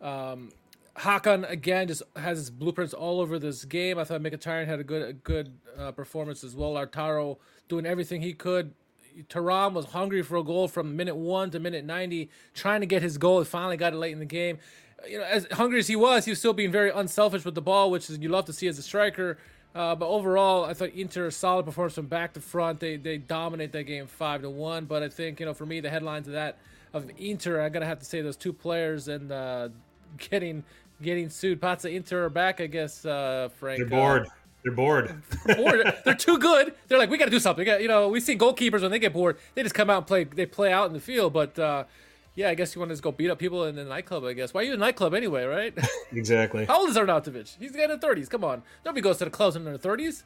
Um, 0.00 0.50
Hakan 0.96 1.50
again 1.50 1.88
just 1.88 2.02
has 2.14 2.38
his 2.38 2.50
blueprints 2.50 2.94
all 2.94 3.20
over 3.20 3.38
this 3.38 3.64
game. 3.64 3.98
I 3.98 4.04
thought 4.04 4.20
Mkhitaryan 4.22 4.66
had 4.66 4.78
a 4.78 4.84
good 4.84 5.02
a 5.02 5.12
good 5.12 5.52
uh, 5.76 5.90
performance 5.90 6.44
as 6.44 6.54
well. 6.54 6.74
Lautaro 6.74 7.38
doing 7.68 7.86
everything 7.86 8.22
he 8.22 8.32
could 8.32 8.72
Thuram 9.28 9.72
was 9.72 9.86
hungry 9.86 10.22
for 10.22 10.36
a 10.36 10.42
goal 10.42 10.68
from 10.68 10.96
minute 10.96 11.16
one 11.16 11.50
to 11.50 11.60
minute 11.60 11.84
90, 11.84 12.30
trying 12.54 12.80
to 12.80 12.86
get 12.86 13.02
his 13.02 13.18
goal. 13.18 13.40
He 13.40 13.44
finally 13.44 13.76
got 13.76 13.92
it 13.92 13.96
late 13.96 14.12
in 14.12 14.18
the 14.18 14.24
game. 14.24 14.58
You 15.08 15.18
know, 15.18 15.24
as 15.24 15.46
hungry 15.52 15.78
as 15.78 15.88
he 15.88 15.96
was, 15.96 16.24
he 16.24 16.30
was 16.30 16.38
still 16.38 16.52
being 16.52 16.72
very 16.72 16.90
unselfish 16.90 17.44
with 17.44 17.54
the 17.54 17.62
ball, 17.62 17.90
which 17.90 18.10
is 18.10 18.18
you 18.18 18.28
love 18.28 18.46
to 18.46 18.52
see 18.52 18.66
as 18.66 18.78
a 18.78 18.82
striker. 18.82 19.38
Uh, 19.74 19.94
but 19.94 20.08
overall, 20.08 20.64
I 20.64 20.72
thought 20.72 20.90
Inter 20.90 21.30
solid 21.30 21.66
performance 21.66 21.94
from 21.94 22.06
back 22.06 22.32
to 22.32 22.40
front. 22.40 22.80
They 22.80 22.96
they 22.96 23.18
dominate 23.18 23.72
that 23.72 23.84
game 23.84 24.06
five 24.06 24.40
to 24.40 24.48
one. 24.48 24.86
But 24.86 25.02
I 25.02 25.10
think 25.10 25.38
you 25.38 25.44
know 25.44 25.52
for 25.52 25.66
me 25.66 25.80
the 25.80 25.90
headlines 25.90 26.26
of 26.28 26.32
that 26.32 26.58
of 26.94 27.10
Inter, 27.18 27.60
I'm 27.60 27.72
gonna 27.72 27.84
have 27.84 27.98
to 27.98 28.06
say 28.06 28.22
those 28.22 28.38
two 28.38 28.54
players 28.54 29.08
and 29.08 29.30
uh, 29.30 29.68
getting 30.16 30.64
getting 31.02 31.28
sued. 31.28 31.60
Pazza 31.60 31.94
Inter 31.94 32.24
are 32.24 32.30
back, 32.30 32.60
I 32.62 32.66
guess. 32.66 33.04
Uh, 33.04 33.50
Frank. 33.58 33.78
They're 33.78 33.86
bored. 33.86 34.28
They're 34.66 34.74
bored. 34.74 35.22
bored. 35.56 35.94
They're 36.04 36.14
too 36.16 36.38
good. 36.38 36.74
They're 36.88 36.98
like, 36.98 37.08
we 37.08 37.18
got 37.18 37.26
to 37.26 37.30
do 37.30 37.38
something. 37.38 37.64
You 37.64 37.86
know, 37.86 38.08
we 38.08 38.18
see 38.18 38.36
goalkeepers 38.36 38.82
when 38.82 38.90
they 38.90 38.98
get 38.98 39.12
bored, 39.12 39.38
they 39.54 39.62
just 39.62 39.76
come 39.76 39.88
out 39.88 39.98
and 39.98 40.06
play. 40.08 40.24
They 40.24 40.44
play 40.44 40.72
out 40.72 40.88
in 40.88 40.92
the 40.92 40.98
field. 40.98 41.32
But 41.32 41.56
uh, 41.56 41.84
yeah, 42.34 42.48
I 42.48 42.54
guess 42.56 42.74
you 42.74 42.80
want 42.80 42.88
to 42.88 42.94
just 42.94 43.02
go 43.04 43.12
beat 43.12 43.30
up 43.30 43.38
people 43.38 43.62
in 43.66 43.76
the 43.76 43.84
nightclub. 43.84 44.24
I 44.24 44.32
guess. 44.32 44.52
Why 44.52 44.62
are 44.62 44.64
you 44.64 44.72
in 44.72 44.80
a 44.80 44.84
nightclub 44.84 45.14
anyway, 45.14 45.44
right? 45.44 45.72
Exactly. 46.12 46.64
How 46.64 46.80
old 46.80 46.90
is 46.90 46.96
Arnautovic? 46.96 47.56
He's 47.60 47.76
in 47.76 47.90
the 47.90 47.96
thirties. 47.96 48.28
Come 48.28 48.42
on, 48.42 48.64
nobody 48.84 49.02
goes 49.02 49.18
to 49.18 49.24
the 49.24 49.30
clubs 49.30 49.54
in 49.54 49.64
their 49.64 49.78
thirties. 49.78 50.24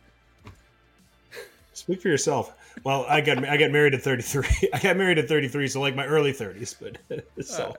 Speak 1.75 2.01
for 2.01 2.09
yourself. 2.09 2.55
Well, 2.83 3.05
I 3.11 3.21
got 3.21 3.47
I 3.47 3.59
got 3.59 3.71
married 3.73 3.93
at 3.93 4.01
33. 4.01 4.71
I 4.73 4.79
got 4.79 4.97
married 4.97 5.19
at 5.19 5.29
33, 5.29 5.69
so 5.69 5.81
like 5.83 5.95
my 5.95 6.07
early 6.07 6.33
30s, 6.33 6.77
but 6.81 7.25
so. 7.45 7.77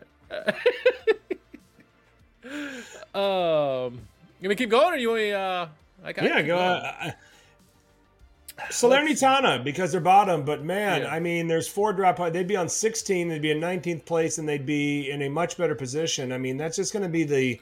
um 3.20 4.00
You 4.40 4.50
to 4.50 4.56
keep 4.56 4.70
going, 4.70 4.94
or 4.94 4.98
you 4.98 5.10
want 5.10 5.22
me? 5.22 5.32
Uh, 5.32 5.66
I 6.04 6.14
got 6.14 6.26
yeah, 6.26 6.42
go. 6.42 6.58
Uh, 6.58 7.12
Salernitana 8.70 9.64
because 9.64 9.92
they're 9.92 10.02
bottom, 10.02 10.44
but 10.44 10.64
man, 10.64 11.02
yeah. 11.02 11.08
I 11.12 11.20
mean, 11.20 11.48
there's 11.48 11.68
four 11.68 11.94
drop. 11.94 12.18
They'd 12.32 12.48
be 12.48 12.56
on 12.56 12.70
16, 12.70 13.28
they'd 13.28 13.42
be 13.42 13.52
in 13.52 13.60
19th 13.60 14.06
place, 14.06 14.38
and 14.38 14.48
they'd 14.48 14.66
be 14.66 15.10
in 15.10 15.22
a 15.24 15.30
much 15.30 15.58
better 15.58 15.76
position. 15.76 16.32
I 16.32 16.38
mean, 16.38 16.58
that's 16.58 16.76
just 16.76 16.94
going 16.94 17.04
to 17.04 17.10
be 17.10 17.24
the 17.24 17.60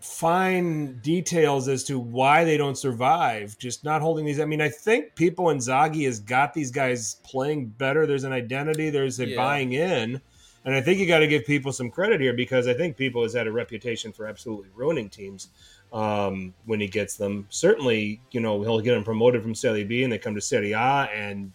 fine 0.00 0.98
details 1.00 1.66
as 1.68 1.82
to 1.84 1.98
why 1.98 2.44
they 2.44 2.56
don't 2.56 2.78
survive. 2.78 3.58
Just 3.58 3.84
not 3.84 4.02
holding 4.02 4.24
these. 4.24 4.38
I 4.38 4.44
mean, 4.44 4.60
I 4.60 4.68
think 4.68 5.14
Pippo 5.16 5.46
Inzaghi 5.46 6.04
has 6.04 6.20
got 6.20 6.54
these 6.54 6.70
guys 6.70 7.16
playing 7.24 7.66
better. 7.66 8.06
There's 8.06 8.24
an 8.24 8.32
identity. 8.32 8.90
There's 8.90 9.18
a 9.18 9.28
yeah. 9.28 9.36
buying 9.36 9.72
in. 9.72 10.20
And 10.64 10.74
I 10.74 10.80
think 10.80 10.98
you 10.98 11.06
got 11.06 11.20
to 11.20 11.28
give 11.28 11.46
Pippo 11.46 11.70
some 11.70 11.90
credit 11.90 12.20
here 12.20 12.32
because 12.32 12.66
I 12.66 12.74
think 12.74 12.96
Pippo 12.96 13.22
has 13.22 13.34
had 13.34 13.46
a 13.46 13.52
reputation 13.52 14.12
for 14.12 14.26
absolutely 14.26 14.68
ruining 14.74 15.08
teams 15.08 15.48
um, 15.96 16.52
when 16.66 16.78
he 16.78 16.86
gets 16.86 17.16
them. 17.16 17.46
Certainly, 17.48 18.20
you 18.30 18.40
know, 18.40 18.60
he'll 18.60 18.80
get 18.80 18.92
them 18.92 19.02
promoted 19.02 19.42
from 19.42 19.54
Serie 19.54 19.82
B 19.82 20.04
and 20.04 20.12
they 20.12 20.18
come 20.18 20.34
to 20.34 20.40
Serie 20.42 20.72
A 20.72 21.08
and 21.12 21.50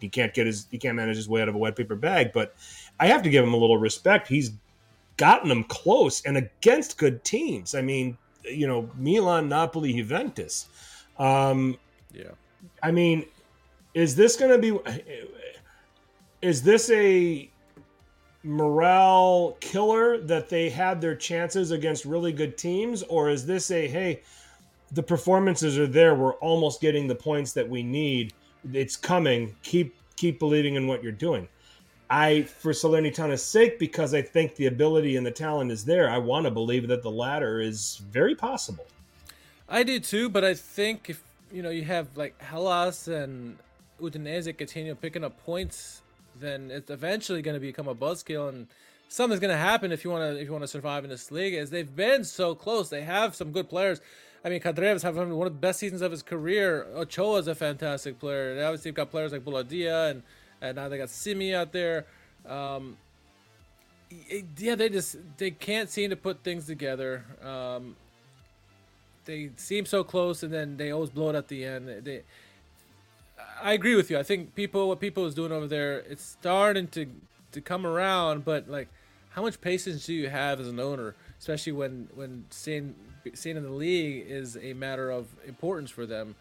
he 0.00 0.08
can't 0.08 0.32
get 0.32 0.46
his 0.46 0.66
he 0.70 0.78
can't 0.78 0.96
manage 0.96 1.16
his 1.16 1.28
way 1.28 1.42
out 1.42 1.48
of 1.48 1.54
a 1.54 1.58
wet 1.58 1.76
paper 1.76 1.94
bag. 1.94 2.32
But 2.32 2.56
I 2.98 3.06
have 3.06 3.22
to 3.22 3.30
give 3.30 3.44
him 3.44 3.52
a 3.52 3.56
little 3.56 3.76
respect. 3.76 4.26
He's 4.26 4.52
gotten 5.18 5.50
them 5.50 5.64
close 5.64 6.24
and 6.24 6.38
against 6.38 6.96
good 6.96 7.22
teams. 7.22 7.74
I 7.74 7.82
mean, 7.82 8.16
you 8.44 8.66
know, 8.66 8.90
Milan, 8.96 9.50
Napoli, 9.50 9.92
Juventus. 9.92 10.68
Um, 11.18 11.76
yeah. 12.14 12.30
I 12.82 12.92
mean, 12.92 13.26
is 13.92 14.16
this 14.16 14.36
going 14.36 14.58
to 14.58 14.58
be? 14.58 15.02
Is 16.40 16.62
this 16.62 16.90
a 16.90 17.50
morale 18.44 19.56
killer 19.60 20.18
that 20.18 20.48
they 20.48 20.68
had 20.68 21.00
their 21.00 21.14
chances 21.14 21.70
against 21.70 22.04
really 22.04 22.32
good 22.32 22.58
teams, 22.58 23.02
or 23.04 23.30
is 23.30 23.46
this 23.46 23.70
a 23.70 23.86
hey, 23.86 24.22
the 24.92 25.02
performances 25.02 25.78
are 25.78 25.86
there, 25.86 26.14
we're 26.14 26.34
almost 26.34 26.80
getting 26.80 27.06
the 27.06 27.14
points 27.14 27.52
that 27.52 27.68
we 27.68 27.82
need, 27.82 28.32
it's 28.72 28.96
coming, 28.96 29.54
keep 29.62 29.94
keep 30.16 30.38
believing 30.38 30.74
in 30.74 30.86
what 30.86 31.02
you're 31.02 31.12
doing. 31.12 31.48
I, 32.10 32.42
for 32.42 32.72
Salernitana's 32.72 33.42
sake, 33.42 33.78
because 33.78 34.12
I 34.12 34.20
think 34.20 34.54
the 34.56 34.66
ability 34.66 35.16
and 35.16 35.24
the 35.24 35.30
talent 35.30 35.72
is 35.72 35.82
there, 35.82 36.10
I 36.10 36.18
want 36.18 36.44
to 36.44 36.50
believe 36.50 36.86
that 36.88 37.02
the 37.02 37.10
latter 37.10 37.58
is 37.58 38.02
very 38.10 38.34
possible. 38.34 38.84
I 39.66 39.82
do 39.82 39.98
too, 39.98 40.28
but 40.28 40.44
I 40.44 40.52
think 40.52 41.08
if 41.08 41.22
you 41.50 41.62
know 41.62 41.70
you 41.70 41.84
have 41.84 42.08
like 42.16 42.40
Hellas 42.42 43.08
and 43.08 43.56
Udinese 44.00 44.56
continue 44.58 44.94
picking 44.94 45.24
up 45.24 45.42
points 45.44 46.02
then 46.38 46.70
it's 46.70 46.90
eventually 46.90 47.42
going 47.42 47.54
to 47.54 47.60
become 47.60 47.88
a 47.88 47.94
buzzkill 47.94 48.48
and 48.48 48.66
something's 49.08 49.40
going 49.40 49.52
to 49.52 49.56
happen 49.56 49.92
if 49.92 50.04
you 50.04 50.10
want 50.10 50.22
to 50.22 50.40
if 50.40 50.46
you 50.46 50.52
want 50.52 50.62
to 50.62 50.68
survive 50.68 51.04
in 51.04 51.10
this 51.10 51.30
league 51.30 51.54
as 51.54 51.70
they've 51.70 51.94
been 51.94 52.24
so 52.24 52.54
close. 52.54 52.88
They 52.88 53.02
have 53.02 53.34
some 53.34 53.52
good 53.52 53.68
players. 53.68 54.00
I 54.44 54.48
mean 54.48 54.60
Candreva's 54.60 55.02
having 55.02 55.34
one 55.34 55.46
of 55.46 55.52
the 55.52 55.58
best 55.58 55.78
seasons 55.78 56.02
of 56.02 56.10
his 56.10 56.22
career. 56.22 56.86
Ochoa 56.94 57.38
is 57.38 57.46
a 57.46 57.54
fantastic 57.54 58.18
player. 58.18 58.52
And 58.52 58.60
obviously 58.60 58.88
you've 58.88 58.96
got 58.96 59.10
players 59.10 59.32
like 59.32 59.44
Boulaye 59.44 59.68
Dia 59.68 60.08
and 60.08 60.22
and 60.60 60.76
now 60.76 60.88
they 60.88 60.98
got 60.98 61.10
simi 61.10 61.54
out 61.54 61.72
there. 61.72 62.06
Um, 62.46 62.96
yeah 64.58 64.74
they 64.74 64.88
just 64.88 65.16
they 65.36 65.50
can't 65.50 65.90
seem 65.90 66.10
to 66.10 66.16
put 66.16 66.42
things 66.42 66.66
together. 66.66 67.24
Um, 67.42 67.96
they 69.24 69.50
seem 69.56 69.86
so 69.86 70.02
close 70.02 70.42
and 70.42 70.52
then 70.52 70.76
they 70.76 70.90
always 70.90 71.10
blow 71.10 71.30
it 71.30 71.36
at 71.36 71.48
the 71.48 71.64
end. 71.64 71.88
They 72.04 72.22
I 73.62 73.72
agree 73.74 73.94
with 73.94 74.10
you. 74.10 74.18
I 74.18 74.22
think 74.22 74.54
Pippo, 74.54 74.86
what 74.86 75.00
Pippo 75.00 75.24
is 75.26 75.34
doing 75.34 75.52
over 75.52 75.66
there, 75.66 76.00
it's 76.00 76.24
starting 76.24 76.88
to 76.88 77.06
to 77.52 77.60
come 77.60 77.86
around. 77.86 78.44
But 78.44 78.68
like, 78.68 78.88
how 79.30 79.42
much 79.42 79.60
patience 79.60 80.06
do 80.06 80.12
you 80.12 80.28
have 80.28 80.60
as 80.60 80.68
an 80.68 80.80
owner, 80.80 81.14
especially 81.38 81.72
when 81.72 82.08
when 82.14 82.44
staying 82.50 82.94
staying 83.34 83.56
in 83.56 83.62
the 83.62 83.70
league 83.70 84.26
is 84.28 84.58
a 84.60 84.72
matter 84.74 85.10
of 85.10 85.28
importance 85.46 85.90
for 85.90 86.06
them? 86.06 86.34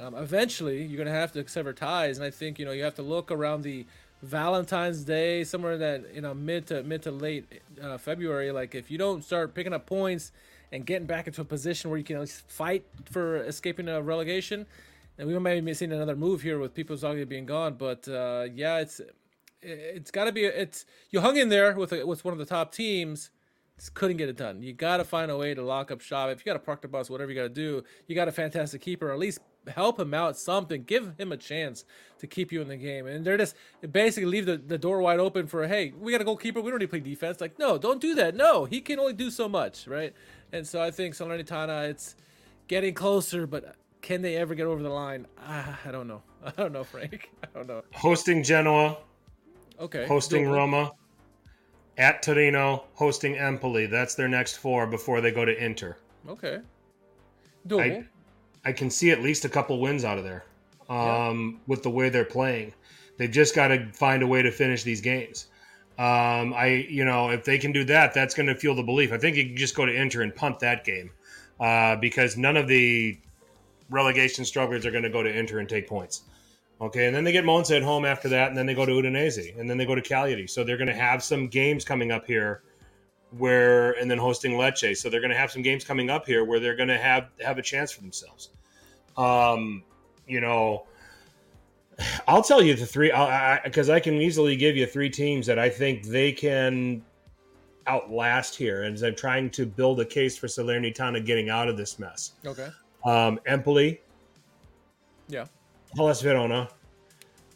Um, 0.00 0.14
eventually, 0.14 0.84
you're 0.84 0.98
gonna 0.98 1.16
have 1.16 1.32
to 1.32 1.48
sever 1.48 1.72
ties, 1.72 2.18
and 2.18 2.26
I 2.26 2.30
think 2.30 2.58
you 2.58 2.66
know 2.66 2.72
you 2.72 2.82
have 2.82 2.96
to 2.96 3.02
look 3.02 3.30
around 3.30 3.62
the 3.62 3.86
Valentine's 4.22 5.04
Day, 5.04 5.44
somewhere 5.44 5.78
that 5.78 6.14
you 6.14 6.20
know 6.20 6.34
mid 6.34 6.66
to 6.66 6.82
mid 6.82 7.02
to 7.02 7.10
late 7.10 7.62
uh, 7.80 7.96
February. 7.96 8.50
Like 8.50 8.74
if 8.74 8.90
you 8.90 8.98
don't 8.98 9.22
start 9.22 9.54
picking 9.54 9.72
up 9.72 9.86
points 9.86 10.32
and 10.72 10.84
getting 10.84 11.06
back 11.06 11.28
into 11.28 11.42
a 11.42 11.44
position 11.44 11.90
where 11.90 11.98
you 11.98 12.04
can 12.04 12.16
at 12.16 12.22
least 12.22 12.42
fight 12.50 12.84
for 13.10 13.36
escaping 13.36 13.88
a 13.88 14.02
relegation, 14.02 14.66
and 15.18 15.28
we 15.28 15.38
might 15.38 15.64
be 15.64 15.74
seeing 15.74 15.92
another 15.92 16.16
move 16.16 16.42
here 16.42 16.58
with 16.58 16.74
Pippo 16.74 16.96
Inzaghi 16.96 17.28
being 17.28 17.46
gone. 17.46 17.74
But 17.74 18.06
uh, 18.08 18.46
yeah, 18.54 18.78
it's 18.78 19.00
it's 19.62 20.10
got 20.10 20.24
to 20.24 20.32
be 20.32 20.44
it's 20.44 20.84
you 21.10 21.20
hung 21.20 21.36
in 21.36 21.48
there 21.48 21.74
with 21.74 21.92
a, 21.92 22.06
with 22.06 22.24
one 22.24 22.32
of 22.32 22.38
the 22.38 22.46
top 22.46 22.72
teams. 22.72 23.30
Just 23.78 23.92
couldn't 23.92 24.16
get 24.16 24.30
it 24.30 24.38
done. 24.38 24.62
You 24.62 24.72
got 24.72 24.96
to 24.98 25.04
find 25.04 25.30
a 25.30 25.36
way 25.36 25.52
to 25.52 25.62
lock 25.62 25.90
up 25.90 26.00
shop. 26.00 26.30
If 26.30 26.38
you 26.38 26.44
got 26.46 26.54
to 26.54 26.64
park 26.64 26.80
the 26.80 26.88
bus, 26.88 27.10
whatever 27.10 27.30
you 27.30 27.36
got 27.36 27.42
to 27.42 27.48
do, 27.50 27.84
you 28.06 28.14
got 28.14 28.26
a 28.26 28.32
fantastic 28.32 28.80
keeper. 28.80 29.12
At 29.12 29.18
least 29.18 29.40
help 29.68 30.00
him 30.00 30.14
out 30.14 30.38
something. 30.38 30.82
Give 30.84 31.14
him 31.18 31.30
a 31.30 31.36
chance 31.36 31.84
to 32.18 32.26
keep 32.26 32.52
you 32.52 32.62
in 32.62 32.68
the 32.68 32.76
game. 32.76 33.06
And 33.06 33.22
they're 33.22 33.36
just 33.36 33.54
basically 33.92 34.30
leave 34.30 34.46
the, 34.46 34.56
the 34.56 34.78
door 34.78 35.02
wide 35.02 35.20
open 35.20 35.46
for, 35.46 35.66
hey, 35.66 35.92
we 35.98 36.12
got 36.12 36.22
a 36.22 36.24
goalkeeper. 36.24 36.62
We 36.62 36.70
don't 36.70 36.78
need 36.78 36.86
to 36.86 36.90
play 36.90 37.00
defense. 37.00 37.38
Like, 37.38 37.58
no, 37.58 37.76
don't 37.76 38.00
do 38.00 38.14
that. 38.14 38.34
No, 38.34 38.64
he 38.64 38.80
can 38.80 38.98
only 38.98 39.12
do 39.12 39.30
so 39.30 39.46
much, 39.46 39.86
right? 39.86 40.14
And 40.52 40.66
so 40.66 40.80
I 40.80 40.90
think 40.90 41.14
Salernitana, 41.14 41.90
it's 41.90 42.16
getting 42.68 42.94
closer, 42.94 43.46
but 43.46 43.76
can 44.02 44.22
they 44.22 44.36
ever 44.36 44.54
get 44.54 44.66
over 44.66 44.82
the 44.82 44.90
line? 44.90 45.26
Ah, 45.38 45.78
I 45.84 45.90
don't 45.90 46.08
know. 46.08 46.22
I 46.44 46.50
don't 46.50 46.72
know, 46.72 46.84
Frank. 46.84 47.30
I 47.42 47.46
don't 47.54 47.66
know. 47.66 47.82
Hosting 47.92 48.42
Genoa. 48.42 48.98
Okay. 49.80 50.06
Hosting 50.06 50.48
Roma. 50.48 50.92
At 51.98 52.22
Torino, 52.22 52.84
hosting 52.94 53.38
Empoli. 53.38 53.86
That's 53.86 54.14
their 54.14 54.28
next 54.28 54.56
four 54.58 54.86
before 54.86 55.22
they 55.22 55.30
go 55.30 55.44
to 55.46 55.64
Inter. 55.64 55.96
Okay. 56.28 56.60
Doable. 57.66 58.06
I, 58.64 58.68
I 58.68 58.72
can 58.72 58.90
see 58.90 59.10
at 59.10 59.22
least 59.22 59.44
a 59.46 59.48
couple 59.48 59.80
wins 59.80 60.04
out 60.04 60.18
of 60.18 60.24
there 60.24 60.44
um, 60.90 60.98
yeah. 60.98 61.58
with 61.66 61.82
the 61.82 61.90
way 61.90 62.10
they're 62.10 62.24
playing. 62.24 62.74
They've 63.16 63.30
just 63.30 63.54
got 63.54 63.68
to 63.68 63.90
find 63.92 64.22
a 64.22 64.26
way 64.26 64.42
to 64.42 64.50
finish 64.50 64.82
these 64.82 65.00
games. 65.00 65.46
Um, 65.98 66.52
I, 66.52 66.86
you 66.90 67.06
know, 67.06 67.30
if 67.30 67.44
they 67.44 67.56
can 67.56 67.72
do 67.72 67.82
that, 67.84 68.12
that's 68.12 68.34
going 68.34 68.48
to 68.48 68.54
fuel 68.54 68.74
the 68.74 68.82
belief. 68.82 69.12
I 69.12 69.18
think 69.18 69.36
you 69.36 69.46
can 69.46 69.56
just 69.56 69.74
go 69.74 69.86
to 69.86 69.92
Inter 69.92 70.20
and 70.20 70.34
punt 70.34 70.60
that 70.60 70.84
game 70.84 71.10
uh, 71.58 71.96
because 71.96 72.36
none 72.36 72.58
of 72.58 72.68
the 72.68 73.18
relegation 73.90 74.44
strugglers 74.44 74.84
are 74.86 74.90
going 74.90 75.04
to 75.04 75.10
go 75.10 75.22
to 75.22 75.30
Inter 75.30 75.58
and 75.58 75.68
take 75.68 75.88
points. 75.88 76.22
Okay, 76.80 77.06
and 77.06 77.16
then 77.16 77.24
they 77.24 77.32
get 77.32 77.44
Monza 77.44 77.76
at 77.76 77.82
home 77.82 78.04
after 78.04 78.28
that, 78.28 78.48
and 78.48 78.56
then 78.56 78.66
they 78.66 78.74
go 78.74 78.84
to 78.84 78.92
Udinese, 78.92 79.58
and 79.58 79.68
then 79.68 79.78
they 79.78 79.86
go 79.86 79.94
to 79.94 80.02
Cagliari. 80.02 80.46
So 80.46 80.62
they're 80.62 80.76
going 80.76 80.88
to 80.88 80.94
have 80.94 81.22
some 81.22 81.48
games 81.48 81.84
coming 81.86 82.12
up 82.12 82.26
here 82.26 82.62
where, 83.30 83.92
and 83.92 84.10
then 84.10 84.18
hosting 84.18 84.52
Lecce. 84.52 84.98
So 84.98 85.08
they're 85.08 85.20
going 85.20 85.30
to 85.30 85.36
have 85.38 85.50
some 85.50 85.62
games 85.62 85.84
coming 85.84 86.10
up 86.10 86.26
here 86.26 86.44
where 86.44 86.60
they're 86.60 86.76
going 86.76 86.90
to 86.90 86.98
have 86.98 87.28
have 87.40 87.56
a 87.56 87.62
chance 87.62 87.92
for 87.92 88.02
themselves. 88.02 88.50
Um, 89.16 89.84
you 90.26 90.42
know, 90.42 90.84
I'll 92.28 92.42
tell 92.42 92.62
you 92.62 92.74
the 92.74 92.84
three 92.84 93.08
because 93.08 93.88
I, 93.88 93.94
I, 93.94 93.96
I, 93.96 94.00
can 94.00 94.14
easily 94.20 94.54
give 94.54 94.76
you 94.76 94.84
three 94.84 95.08
teams 95.08 95.46
that 95.46 95.58
I 95.58 95.70
think 95.70 96.04
they 96.04 96.30
can 96.30 97.02
outlast 97.86 98.54
here, 98.54 98.82
and 98.82 99.02
I'm 99.02 99.16
trying 99.16 99.48
to 99.52 99.64
build 99.64 100.00
a 100.00 100.04
case 100.04 100.36
for 100.36 100.46
Salernitana 100.46 101.24
getting 101.24 101.48
out 101.48 101.68
of 101.68 101.78
this 101.78 101.98
mess. 101.98 102.32
Okay 102.44 102.68
um, 103.06 103.40
Empoli, 103.46 104.00
yeah, 105.28 105.46
Hellas 105.94 106.20
Verona, 106.20 106.68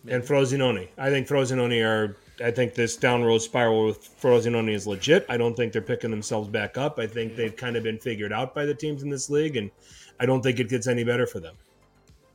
Maybe. 0.05 0.17
and 0.17 0.25
Frosinone. 0.25 0.89
I 0.97 1.11
think 1.11 1.29
Frosinone 1.29 1.85
are. 1.85 2.17
I 2.43 2.51
think 2.51 2.75
this 2.75 2.97
downward 2.97 3.39
spiral 3.43 3.85
with 3.85 4.19
Frosinone 4.19 4.73
is 4.73 4.87
legit. 4.87 5.27
I 5.29 5.37
don't 5.37 5.55
think 5.55 5.75
they're 5.75 5.83
picking 5.83 6.11
themselves 6.11 6.49
back 6.49 6.79
up. 6.79 6.99
I 6.99 7.07
think 7.07 7.37
they've 7.37 7.55
kind 7.55 7.77
of 7.77 7.83
been 7.83 7.99
figured 7.99 8.33
out 8.33 8.55
by 8.55 8.65
the 8.65 8.75
teams 8.75 9.03
in 9.03 9.11
this 9.11 9.29
league, 9.29 9.57
and 9.57 9.71
I 10.19 10.25
don't 10.25 10.41
think 10.41 10.59
it 10.59 10.71
gets 10.71 10.87
any 10.87 11.05
better 11.05 11.27
for 11.27 11.39
them. 11.39 11.57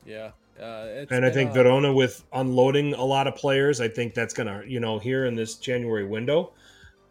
Yeah. 0.06 0.32
Uh, 0.60 1.06
and 1.10 1.26
I 1.26 1.30
think 1.30 1.50
uh, 1.52 1.54
Verona 1.54 1.94
with 1.94 2.24
unloading 2.34 2.94
a 2.94 3.04
lot 3.04 3.28
of 3.28 3.36
players, 3.36 3.82
I 3.82 3.88
think 3.88 4.14
that's 4.14 4.34
gonna, 4.34 4.64
you 4.66 4.80
know, 4.80 5.00
here 5.00 5.26
in 5.26 5.36
this 5.36 5.56
January 5.56 6.06
window. 6.06 6.52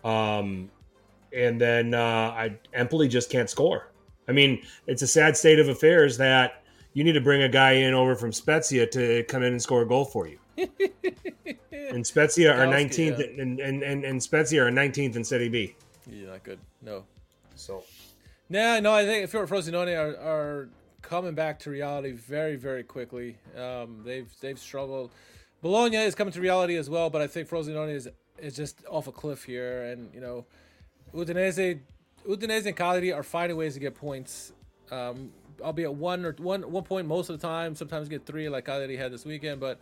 Um, 0.03 0.71
and 1.37 1.61
then 1.61 1.95
uh, 1.95 1.99
I 2.37 2.57
Empoli 2.73 3.09
just 3.09 3.31
can't 3.31 3.51
score. 3.51 3.91
I 4.29 4.33
mean, 4.33 4.63
it's 4.87 5.03
a 5.03 5.07
sad 5.07 5.37
state 5.37 5.59
of 5.59 5.69
affairs 5.69 6.17
that 6.19 6.63
you 6.95 7.05
need 7.05 7.13
to 7.13 7.21
bring 7.21 7.43
a 7.43 7.49
guy 7.49 7.73
in 7.73 7.95
over 7.95 8.15
from 8.15 8.33
Spezia 8.33 8.87
to 8.87 9.25
come 9.25 9.43
in 9.43 9.53
and 9.53 9.63
score 9.63 9.83
a 9.83 9.87
goal 9.87 10.05
for 10.05 10.27
you. 10.27 10.39
and 11.73 12.07
Spezia 12.07 12.53
are 12.53 12.67
19th, 12.67 13.19
yeah. 13.19 13.43
and, 13.43 13.61
and, 13.61 13.83
and, 13.83 14.05
and 14.05 14.23
Spezia 14.23 14.65
are 14.65 14.71
19th 14.71 15.17
in 15.17 15.25
Serie 15.25 15.49
B. 15.49 15.75
Yeah, 16.11 16.29
not 16.29 16.45
good. 16.45 16.59
No. 16.83 17.05
So. 17.57 17.83
Nah, 18.49 18.81
no, 18.81 18.93
I 18.93 19.05
think 19.05 19.31
Frosinone 19.31 19.97
are, 19.97 20.17
are 20.17 20.69
coming 21.03 21.35
back 21.35 21.59
to 21.61 21.71
reality 21.71 22.13
very, 22.13 22.57
very 22.57 22.83
quickly. 22.83 23.37
Um, 23.57 24.03
they've 24.05 24.31
they've 24.41 24.59
struggled. 24.59 25.11
Bologna 25.63 25.97
is 25.97 26.15
coming 26.15 26.33
to 26.33 26.41
reality 26.41 26.77
as 26.77 26.91
well, 26.91 27.11
but 27.11 27.23
I 27.23 27.27
think 27.27 27.49
Frosinone 27.49 27.93
is 27.93 28.09
is 28.39 28.55
just 28.55 28.85
off 28.91 29.07
a 29.07 29.13
cliff 29.13 29.45
here, 29.45 29.85
and 29.85 30.13
you 30.15 30.21
know, 30.21 30.45
Udinese 31.15 31.81
Udinese 32.29 32.67
and 32.67 32.77
Cagliari 32.77 33.13
are 33.13 33.23
finding 33.23 33.57
ways 33.57 33.75
to 33.75 33.81
get 33.81 33.95
points. 33.95 34.53
Um, 34.91 35.31
albeit 35.63 35.95
one 35.95 36.25
or 36.25 36.33
one 36.39 36.71
one 36.71 36.85
point 36.85 37.07
most 37.07 37.31
of 37.31 37.41
the 37.41 37.47
time. 37.47 37.75
Sometimes 37.75 38.09
get 38.09 38.27
three, 38.27 38.49
like 38.49 38.65
Cagliari 38.67 38.97
had 38.97 39.13
this 39.13 39.25
weekend. 39.25 39.61
But 39.61 39.79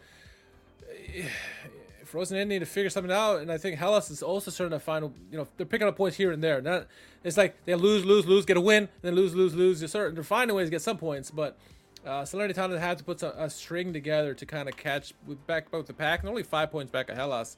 Frosinone 2.12 2.47
need 2.47 2.59
to 2.59 2.66
figure 2.66 2.90
something 2.90 3.12
out, 3.12 3.40
and 3.40 3.51
I 3.51 3.59
think 3.59 3.78
Hellas 3.78 4.11
is 4.11 4.22
also 4.22 4.51
starting 4.51 4.78
to 4.78 4.84
find, 4.84 5.12
you 5.30 5.38
know, 5.38 5.49
they're 5.57 5.66
picking 5.66 5.88
up 5.88 5.97
points 5.97 6.16
here 6.16 6.30
and 6.30 6.43
there. 6.43 6.61
Not, 6.61 6.86
it's 7.24 7.36
like 7.36 7.64
they 7.64 7.74
lose, 7.74 8.05
lose, 8.05 8.26
lose, 8.26 8.45
get 8.45 8.57
a 8.57 8.61
win, 8.61 8.88
then 9.01 9.14
lose, 9.14 9.34
lose, 9.34 9.55
lose. 9.55 9.80
They're, 9.80 9.88
certain, 9.88 10.14
they're 10.14 10.24
finding 10.24 10.55
ways 10.55 10.66
to 10.66 10.70
get 10.70 10.82
some 10.82 10.99
points, 10.99 11.30
but 11.30 11.57
uh, 12.05 12.22
Salernitana 12.22 12.78
have 12.78 12.99
to 12.99 13.05
put 13.05 13.22
a, 13.22 13.49
string 13.49 13.93
together 13.93 14.34
to 14.34 14.45
kind 14.45 14.68
of 14.68 14.76
catch 14.76 15.14
back 15.47 15.70
both 15.70 15.86
the 15.86 15.95
pack, 15.95 16.20
and 16.20 16.28
only 16.28 16.43
five 16.43 16.70
points 16.70 16.93
back 16.93 17.09
at 17.09 17.16
Hellas. 17.16 17.57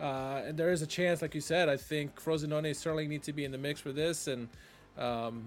Uh, 0.00 0.42
and 0.46 0.58
there 0.58 0.72
is 0.72 0.82
a 0.82 0.86
chance, 0.86 1.22
like 1.22 1.34
you 1.34 1.40
said, 1.40 1.68
I 1.68 1.76
think 1.76 2.20
Frosinone 2.20 2.74
certainly 2.74 3.06
need 3.06 3.22
to 3.24 3.32
be 3.32 3.44
in 3.44 3.52
the 3.52 3.58
mix 3.58 3.80
for 3.80 3.92
this, 3.92 4.26
and 4.26 4.48
um, 4.98 5.44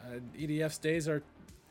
uh, 0.00 0.18
EDF's 0.36 0.78
days 0.78 1.08
are 1.08 1.22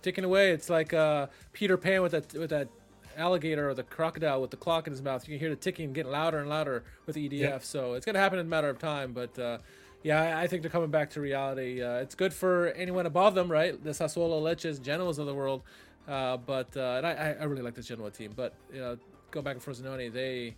ticking 0.01 0.23
away. 0.23 0.51
It's 0.51 0.69
like 0.69 0.93
uh, 0.93 1.27
Peter 1.53 1.77
Pan 1.77 2.01
with 2.01 2.11
that 2.13 2.33
with 2.33 2.49
that 2.51 2.69
alligator 3.17 3.69
or 3.69 3.73
the 3.73 3.83
crocodile 3.83 4.41
with 4.41 4.51
the 4.51 4.57
clock 4.57 4.87
in 4.87 4.91
his 4.91 5.01
mouth. 5.01 5.27
You 5.27 5.33
can 5.33 5.39
hear 5.39 5.49
the 5.49 5.55
ticking 5.55 5.93
getting 5.93 6.11
louder 6.11 6.39
and 6.39 6.49
louder 6.49 6.83
with 7.05 7.15
EDF. 7.15 7.39
Yep. 7.39 7.63
So 7.63 7.93
it's 7.93 8.05
gonna 8.05 8.19
happen 8.19 8.39
in 8.39 8.45
a 8.45 8.49
matter 8.49 8.69
of 8.69 8.79
time. 8.79 9.13
But 9.13 9.37
uh, 9.37 9.57
yeah, 10.03 10.39
I, 10.39 10.47
think 10.47 10.61
they're 10.63 10.71
coming 10.71 10.89
back 10.89 11.11
to 11.11 11.21
reality. 11.21 11.81
Uh, 11.81 11.97
it's 11.97 12.15
good 12.15 12.33
for 12.33 12.69
anyone 12.69 13.05
above 13.05 13.35
them, 13.35 13.51
right? 13.51 13.81
The 13.83 13.91
Sassuolo, 13.91 14.41
Lecces, 14.41 14.79
Genoas 14.79 15.19
of 15.19 15.25
the 15.27 15.35
world. 15.35 15.61
Uh, 16.07 16.37
but 16.37 16.75
uh, 16.75 16.95
and 16.97 17.05
I, 17.05 17.35
I 17.39 17.43
really 17.43 17.61
like 17.61 17.75
this 17.75 17.87
Genoa 17.87 18.11
team. 18.11 18.33
But 18.35 18.55
you 18.73 18.79
know, 18.79 18.97
go 19.29 19.41
back 19.41 19.59
to 19.59 19.69
Frosinone, 19.69 20.11
they 20.11 20.55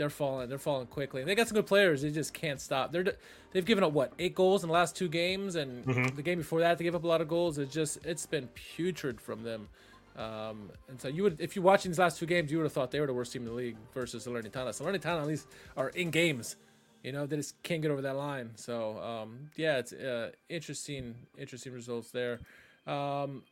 they're 0.00 0.08
falling. 0.08 0.48
They're 0.48 0.56
falling 0.56 0.86
quickly. 0.86 1.20
And 1.20 1.28
they 1.28 1.34
got 1.34 1.46
some 1.46 1.56
good 1.56 1.66
players. 1.66 2.00
They 2.00 2.10
just 2.10 2.32
can't 2.32 2.58
stop. 2.58 2.90
They're 2.90 3.04
they've 3.52 3.66
given 3.66 3.84
up 3.84 3.92
what 3.92 4.14
eight 4.18 4.34
goals 4.34 4.64
in 4.64 4.68
the 4.68 4.72
last 4.72 4.96
two 4.96 5.08
games, 5.08 5.56
and 5.56 5.84
mm-hmm. 5.84 6.16
the 6.16 6.22
game 6.22 6.38
before 6.38 6.60
that 6.60 6.78
they 6.78 6.84
gave 6.84 6.94
up 6.94 7.04
a 7.04 7.06
lot 7.06 7.20
of 7.20 7.28
goals. 7.28 7.58
It's 7.58 7.72
just 7.72 7.98
it's 8.06 8.24
been 8.24 8.48
putrid 8.54 9.20
from 9.20 9.42
them. 9.42 9.68
Um, 10.16 10.70
and 10.88 10.98
so 10.98 11.08
you 11.08 11.22
would, 11.22 11.38
if 11.38 11.54
you're 11.54 11.64
watching 11.64 11.90
these 11.90 11.98
last 11.98 12.18
two 12.18 12.24
games, 12.24 12.50
you 12.50 12.56
would 12.56 12.64
have 12.64 12.72
thought 12.72 12.90
they 12.90 12.98
were 12.98 13.06
the 13.06 13.12
worst 13.12 13.34
team 13.34 13.42
in 13.42 13.48
the 13.48 13.54
league 13.54 13.76
versus 13.92 14.26
Salernitana. 14.26 14.70
Salernitana 14.70 15.20
at 15.20 15.26
least 15.26 15.46
are 15.76 15.90
in 15.90 16.10
games. 16.10 16.56
You 17.04 17.12
know, 17.12 17.26
they 17.26 17.36
just 17.36 17.62
can't 17.62 17.82
get 17.82 17.90
over 17.90 18.00
that 18.00 18.16
line. 18.16 18.52
So 18.56 18.98
um, 19.02 19.50
yeah, 19.54 19.78
it's 19.78 19.92
uh, 19.92 20.30
interesting, 20.48 21.14
interesting 21.36 21.74
results 21.74 22.10
there. 22.10 22.40
Um, 22.86 23.42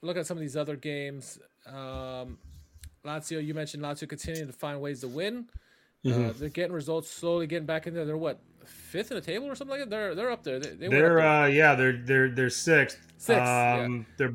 look 0.00 0.16
at 0.16 0.26
some 0.26 0.38
of 0.38 0.40
these 0.40 0.56
other 0.56 0.76
games. 0.76 1.38
Um, 1.66 2.38
Lazio, 3.04 3.44
you 3.44 3.52
mentioned 3.52 3.82
Lazio 3.82 4.08
continuing 4.08 4.46
to 4.46 4.54
find 4.54 4.80
ways 4.80 5.00
to 5.00 5.08
win. 5.08 5.48
Mm-hmm. 6.04 6.30
Uh, 6.30 6.32
they're 6.36 6.48
getting 6.48 6.72
results 6.72 7.10
slowly, 7.10 7.46
getting 7.46 7.66
back 7.66 7.86
in 7.86 7.94
there. 7.94 8.04
They're 8.04 8.16
what 8.16 8.40
fifth 8.64 9.10
in 9.10 9.16
the 9.16 9.20
table 9.20 9.46
or 9.46 9.54
something 9.54 9.78
like 9.78 9.88
that. 9.88 9.90
They're 9.90 10.14
they're 10.14 10.30
up 10.30 10.42
there. 10.42 10.58
They, 10.58 10.88
they 10.88 11.00
are 11.00 11.20
uh, 11.20 11.46
yeah, 11.46 11.74
they're 11.74 11.96
they're 11.96 12.30
they're 12.30 12.50
sixth. 12.50 12.98
Sixth. 13.18 13.40
Um, 13.40 13.96
yeah. 13.96 14.14
They're. 14.16 14.34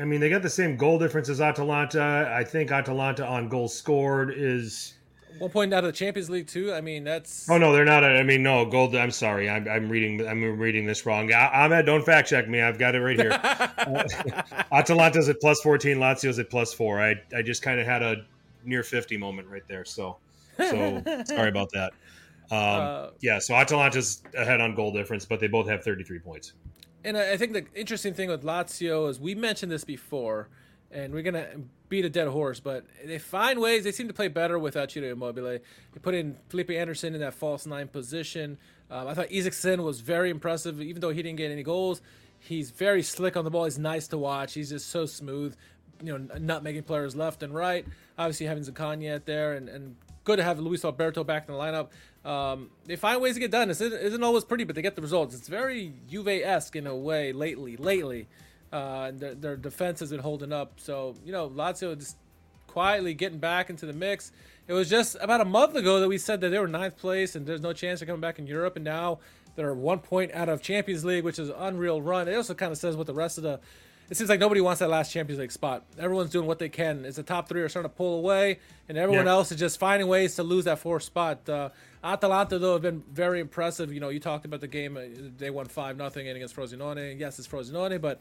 I 0.00 0.04
mean, 0.04 0.20
they 0.20 0.30
got 0.30 0.42
the 0.42 0.48
same 0.48 0.76
goal 0.76 0.98
difference 0.98 1.28
as 1.28 1.40
Atalanta. 1.40 2.32
I 2.32 2.44
think 2.44 2.70
Atalanta 2.70 3.26
on 3.26 3.48
goals 3.48 3.76
scored 3.76 4.32
is 4.34 4.94
one 5.38 5.50
point 5.50 5.72
out 5.72 5.84
of 5.84 5.88
the 5.88 5.96
Champions 5.96 6.28
League 6.28 6.46
too. 6.46 6.72
I 6.72 6.80
mean, 6.80 7.04
that's. 7.04 7.48
Oh 7.48 7.58
no, 7.58 7.72
they're 7.72 7.84
not. 7.84 8.04
I 8.04 8.22
mean, 8.22 8.42
no 8.42 8.64
gold. 8.66 8.94
I'm 8.94 9.10
sorry. 9.10 9.48
I'm, 9.48 9.66
I'm 9.68 9.88
reading. 9.88 10.26
I'm 10.26 10.58
reading 10.58 10.86
this 10.86 11.06
wrong. 11.06 11.32
I, 11.32 11.64
Ahmed, 11.64 11.86
don't 11.86 12.04
fact 12.04 12.28
check 12.28 12.48
me. 12.48 12.60
I've 12.60 12.78
got 12.78 12.94
it 12.94 13.00
right 13.00 13.18
here. 13.18 13.32
uh, 13.42 14.04
Atalanta's 14.72 15.28
at 15.28 15.40
plus 15.40 15.60
14. 15.62 15.96
Lazio's 15.98 16.38
at 16.38 16.50
plus 16.50 16.72
four. 16.72 17.00
I 17.00 17.14
I 17.34 17.42
just 17.42 17.62
kind 17.62 17.80
of 17.80 17.86
had 17.86 18.02
a 18.02 18.16
near 18.64 18.82
50 18.82 19.16
moment 19.16 19.48
right 19.48 19.66
there. 19.68 19.84
So, 19.84 20.18
so 20.56 21.02
sorry 21.24 21.48
about 21.48 21.70
that. 21.72 21.92
Um, 22.50 22.58
uh, 22.58 23.06
yeah, 23.20 23.38
so 23.38 23.54
Atalanta's 23.54 24.22
ahead 24.36 24.60
on 24.60 24.74
goal 24.74 24.92
difference, 24.92 25.24
but 25.24 25.40
they 25.40 25.46
both 25.46 25.68
have 25.68 25.84
33 25.84 26.18
points. 26.18 26.52
And 27.04 27.16
I 27.16 27.36
think 27.36 27.52
the 27.52 27.64
interesting 27.74 28.12
thing 28.12 28.28
with 28.28 28.42
Lazio 28.42 29.08
is 29.08 29.18
we 29.18 29.34
mentioned 29.34 29.72
this 29.72 29.84
before, 29.84 30.48
and 30.90 31.14
we're 31.14 31.22
gonna 31.22 31.46
beat 31.88 32.04
a 32.04 32.10
dead 32.10 32.28
horse, 32.28 32.60
but 32.60 32.84
they 33.04 33.18
find 33.18 33.58
ways. 33.58 33.84
They 33.84 33.92
seem 33.92 34.08
to 34.08 34.14
play 34.14 34.28
better 34.28 34.58
without 34.58 34.90
Ciro 34.90 35.10
Immobile. 35.10 35.44
They 35.44 35.60
put 36.02 36.14
in 36.14 36.36
Felipe 36.48 36.70
Anderson 36.70 37.14
in 37.14 37.20
that 37.20 37.34
false 37.34 37.66
nine 37.66 37.88
position. 37.88 38.58
Um, 38.90 39.08
I 39.08 39.14
thought 39.14 39.28
Isaksen 39.28 39.82
was 39.82 40.00
very 40.00 40.30
impressive, 40.30 40.80
even 40.80 41.00
though 41.00 41.10
he 41.10 41.22
didn't 41.22 41.38
get 41.38 41.50
any 41.50 41.62
goals. 41.62 42.02
He's 42.38 42.70
very 42.70 43.02
slick 43.02 43.36
on 43.36 43.44
the 43.44 43.50
ball. 43.50 43.64
He's 43.64 43.78
nice 43.78 44.08
to 44.08 44.18
watch. 44.18 44.54
He's 44.54 44.70
just 44.70 44.88
so 44.88 45.06
smooth 45.06 45.54
you 46.02 46.18
know, 46.18 46.38
not 46.38 46.62
making 46.62 46.82
players 46.84 47.14
left 47.14 47.42
and 47.42 47.54
right. 47.54 47.86
Obviously, 48.18 48.46
having 48.46 48.64
Zaccagni 48.64 49.24
there, 49.24 49.54
and, 49.54 49.68
and 49.68 49.96
good 50.24 50.36
to 50.36 50.42
have 50.42 50.58
Luis 50.58 50.84
Alberto 50.84 51.24
back 51.24 51.48
in 51.48 51.54
the 51.54 51.60
lineup. 51.60 51.88
Um, 52.28 52.70
they 52.84 52.96
find 52.96 53.20
ways 53.20 53.34
to 53.34 53.40
get 53.40 53.50
done. 53.50 53.70
Isn't, 53.70 53.92
isn't, 53.92 54.22
always 54.22 54.44
pretty, 54.44 54.64
but 54.64 54.76
they 54.76 54.82
get 54.82 54.94
the 54.94 55.02
results. 55.02 55.34
It's 55.34 55.48
very 55.48 55.94
Juve 56.08 56.28
esque 56.28 56.76
in 56.76 56.86
a 56.86 56.94
way 56.94 57.32
lately. 57.32 57.76
Lately, 57.76 58.28
uh, 58.72 59.06
and 59.08 59.20
their, 59.20 59.34
their, 59.34 59.56
defense 59.56 60.00
has 60.00 60.10
been 60.10 60.20
holding 60.20 60.52
up. 60.52 60.74
So 60.76 61.14
you 61.24 61.32
know, 61.32 61.48
Lazio 61.48 61.98
just 61.98 62.16
quietly 62.66 63.14
getting 63.14 63.38
back 63.38 63.70
into 63.70 63.86
the 63.86 63.92
mix. 63.92 64.32
It 64.68 64.72
was 64.74 64.88
just 64.88 65.16
about 65.20 65.40
a 65.40 65.44
month 65.44 65.74
ago 65.74 65.98
that 66.00 66.08
we 66.08 66.18
said 66.18 66.40
that 66.42 66.50
they 66.50 66.58
were 66.58 66.68
ninth 66.68 66.96
place 66.96 67.34
and 67.34 67.44
there's 67.44 67.60
no 67.60 67.72
chance 67.72 68.00
of 68.02 68.06
coming 68.06 68.20
back 68.20 68.38
in 68.38 68.46
Europe, 68.46 68.76
and 68.76 68.84
now 68.84 69.18
they're 69.56 69.74
one 69.74 69.98
point 69.98 70.32
out 70.32 70.48
of 70.48 70.62
Champions 70.62 71.04
League, 71.04 71.24
which 71.24 71.38
is 71.38 71.48
an 71.48 71.56
unreal 71.58 72.00
run. 72.00 72.28
It 72.28 72.34
also 72.34 72.54
kind 72.54 72.70
of 72.70 72.78
says 72.78 72.96
what 72.96 73.06
the 73.06 73.14
rest 73.14 73.38
of 73.38 73.44
the 73.44 73.60
it 74.10 74.16
seems 74.16 74.28
like 74.28 74.40
nobody 74.40 74.60
wants 74.60 74.80
that 74.80 74.90
last 74.90 75.12
Champions 75.12 75.38
League 75.38 75.52
spot. 75.52 75.84
Everyone's 75.96 76.30
doing 76.30 76.46
what 76.46 76.58
they 76.58 76.68
can. 76.68 77.04
It's 77.04 77.16
the 77.16 77.22
top 77.22 77.48
three 77.48 77.62
are 77.62 77.68
starting 77.68 77.90
to 77.90 77.96
pull 77.96 78.18
away, 78.18 78.58
and 78.88 78.98
everyone 78.98 79.26
yeah. 79.26 79.32
else 79.32 79.52
is 79.52 79.58
just 79.58 79.78
finding 79.78 80.08
ways 80.08 80.34
to 80.34 80.42
lose 80.42 80.64
that 80.64 80.80
fourth 80.80 81.04
spot. 81.04 81.48
Uh, 81.48 81.68
Atalanta 82.02 82.58
though 82.58 82.72
have 82.72 82.82
been 82.82 83.04
very 83.12 83.38
impressive. 83.38 83.92
You 83.92 84.00
know, 84.00 84.08
you 84.08 84.18
talked 84.18 84.44
about 84.44 84.60
the 84.60 84.66
game; 84.66 84.96
uh, 84.96 85.02
they 85.38 85.50
won 85.50 85.66
five 85.66 85.96
nothing 85.96 86.26
against 86.26 86.56
Frosinone. 86.56 87.20
Yes, 87.20 87.38
it's 87.38 87.46
Frosinone, 87.46 88.00
but 88.00 88.20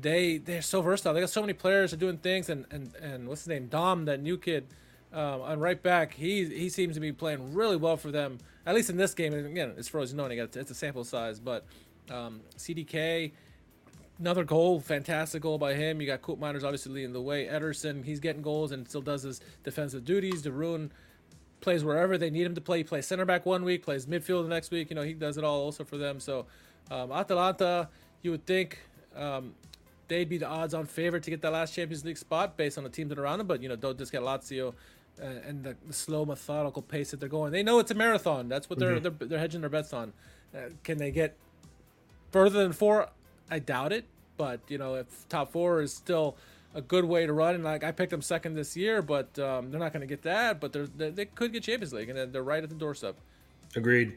they 0.00 0.38
they're 0.38 0.62
so 0.62 0.80
versatile. 0.82 1.14
They 1.14 1.20
got 1.20 1.30
so 1.30 1.40
many 1.40 1.52
players 1.52 1.92
are 1.92 1.96
doing 1.96 2.18
things, 2.18 2.48
and 2.48 2.64
and 2.70 2.94
and 2.96 3.28
what's 3.28 3.40
his 3.40 3.48
name? 3.48 3.66
Dom, 3.66 4.04
that 4.04 4.22
new 4.22 4.38
kid. 4.38 4.68
Um, 5.12 5.42
on 5.42 5.60
right 5.60 5.80
back, 5.80 6.14
he 6.14 6.44
he 6.44 6.68
seems 6.68 6.94
to 6.94 7.00
be 7.00 7.12
playing 7.12 7.54
really 7.54 7.76
well 7.76 7.96
for 7.96 8.12
them. 8.12 8.38
At 8.66 8.76
least 8.76 8.88
in 8.88 8.96
this 8.96 9.14
game, 9.14 9.34
and 9.34 9.46
again, 9.46 9.74
it's 9.76 9.90
Frosinone. 9.90 10.56
It's 10.56 10.70
a 10.70 10.74
sample 10.74 11.04
size, 11.04 11.40
but 11.40 11.66
um, 12.10 12.40
CDK 12.56 13.32
another 14.18 14.44
goal, 14.44 14.80
fantastic 14.80 15.42
goal 15.42 15.58
by 15.58 15.74
him. 15.74 16.00
You 16.00 16.06
got 16.06 16.22
Koopmeiners 16.22 16.62
obviously 16.62 16.92
leading 16.92 17.12
the 17.12 17.20
way. 17.20 17.46
Ederson, 17.46 18.04
he's 18.04 18.20
getting 18.20 18.42
goals 18.42 18.72
and 18.72 18.88
still 18.88 19.00
does 19.00 19.22
his 19.22 19.40
defensive 19.62 20.04
duties. 20.04 20.42
De 20.42 20.52
Roon 20.52 20.92
plays 21.60 21.84
wherever 21.84 22.18
they 22.18 22.30
need 22.30 22.46
him 22.46 22.54
to 22.54 22.60
play. 22.60 22.78
He 22.78 22.84
plays 22.84 23.06
center 23.06 23.24
back 23.24 23.46
one 23.46 23.64
week, 23.64 23.82
plays 23.82 24.06
midfield 24.06 24.42
the 24.42 24.48
next 24.48 24.70
week. 24.70 24.90
You 24.90 24.96
know, 24.96 25.02
he 25.02 25.14
does 25.14 25.38
it 25.38 25.44
all 25.44 25.60
also 25.60 25.84
for 25.84 25.96
them. 25.96 26.20
So, 26.20 26.46
um, 26.90 27.10
Atalanta, 27.10 27.88
you 28.22 28.30
would 28.30 28.46
think 28.46 28.78
um, 29.16 29.54
they'd 30.08 30.28
be 30.28 30.38
the 30.38 30.46
odds-on 30.46 30.86
favorite 30.86 31.22
to 31.24 31.30
get 31.30 31.40
that 31.42 31.52
last 31.52 31.74
Champions 31.74 32.04
League 32.04 32.18
spot 32.18 32.56
based 32.56 32.78
on 32.78 32.84
the 32.84 32.90
teams 32.90 33.08
that 33.08 33.18
are 33.18 33.24
around 33.24 33.38
them. 33.38 33.46
But 33.46 33.62
you 33.62 33.68
know, 33.68 33.76
don't 33.76 33.98
just 33.98 34.12
get 34.12 34.22
Lazio. 34.22 34.74
Uh, 35.22 35.26
and 35.46 35.62
the, 35.62 35.76
the, 35.86 35.92
slow, 35.92 36.24
methodical 36.24 36.82
pace 36.82 37.12
that 37.12 37.20
they're 37.20 37.28
going, 37.28 37.52
they 37.52 37.62
know 37.62 37.78
it's 37.78 37.92
a 37.92 37.94
marathon. 37.94 38.48
That's 38.48 38.68
what 38.68 38.80
they're 38.80 38.96
mm-hmm. 38.96 39.16
they're, 39.16 39.28
they're 39.28 39.38
hedging 39.38 39.60
their 39.60 39.70
bets 39.70 39.92
on. 39.92 40.12
Uh, 40.52 40.70
can 40.82 40.98
they 40.98 41.12
get 41.12 41.36
further 42.32 42.60
than 42.60 42.72
four? 42.72 43.08
I 43.50 43.58
doubt 43.58 43.92
it, 43.92 44.04
but 44.36 44.60
you 44.68 44.78
know, 44.78 44.94
if 44.94 45.28
top 45.28 45.52
four 45.52 45.80
is 45.80 45.92
still 45.92 46.36
a 46.74 46.80
good 46.80 47.04
way 47.04 47.26
to 47.26 47.32
run, 47.32 47.54
and 47.54 47.64
like 47.64 47.84
I 47.84 47.92
picked 47.92 48.10
them 48.10 48.22
second 48.22 48.54
this 48.54 48.76
year, 48.76 49.00
but 49.00 49.38
um, 49.38 49.70
they're 49.70 49.80
not 49.80 49.92
going 49.92 50.00
to 50.00 50.06
get 50.06 50.22
that. 50.22 50.60
But 50.60 50.72
they're, 50.72 50.86
they 50.86 51.26
could 51.26 51.52
get 51.52 51.62
Champions 51.62 51.92
League, 51.92 52.10
and 52.10 52.32
they're 52.32 52.42
right 52.42 52.62
at 52.62 52.68
the 52.68 52.74
doorstep. 52.74 53.16
Agreed. 53.76 54.16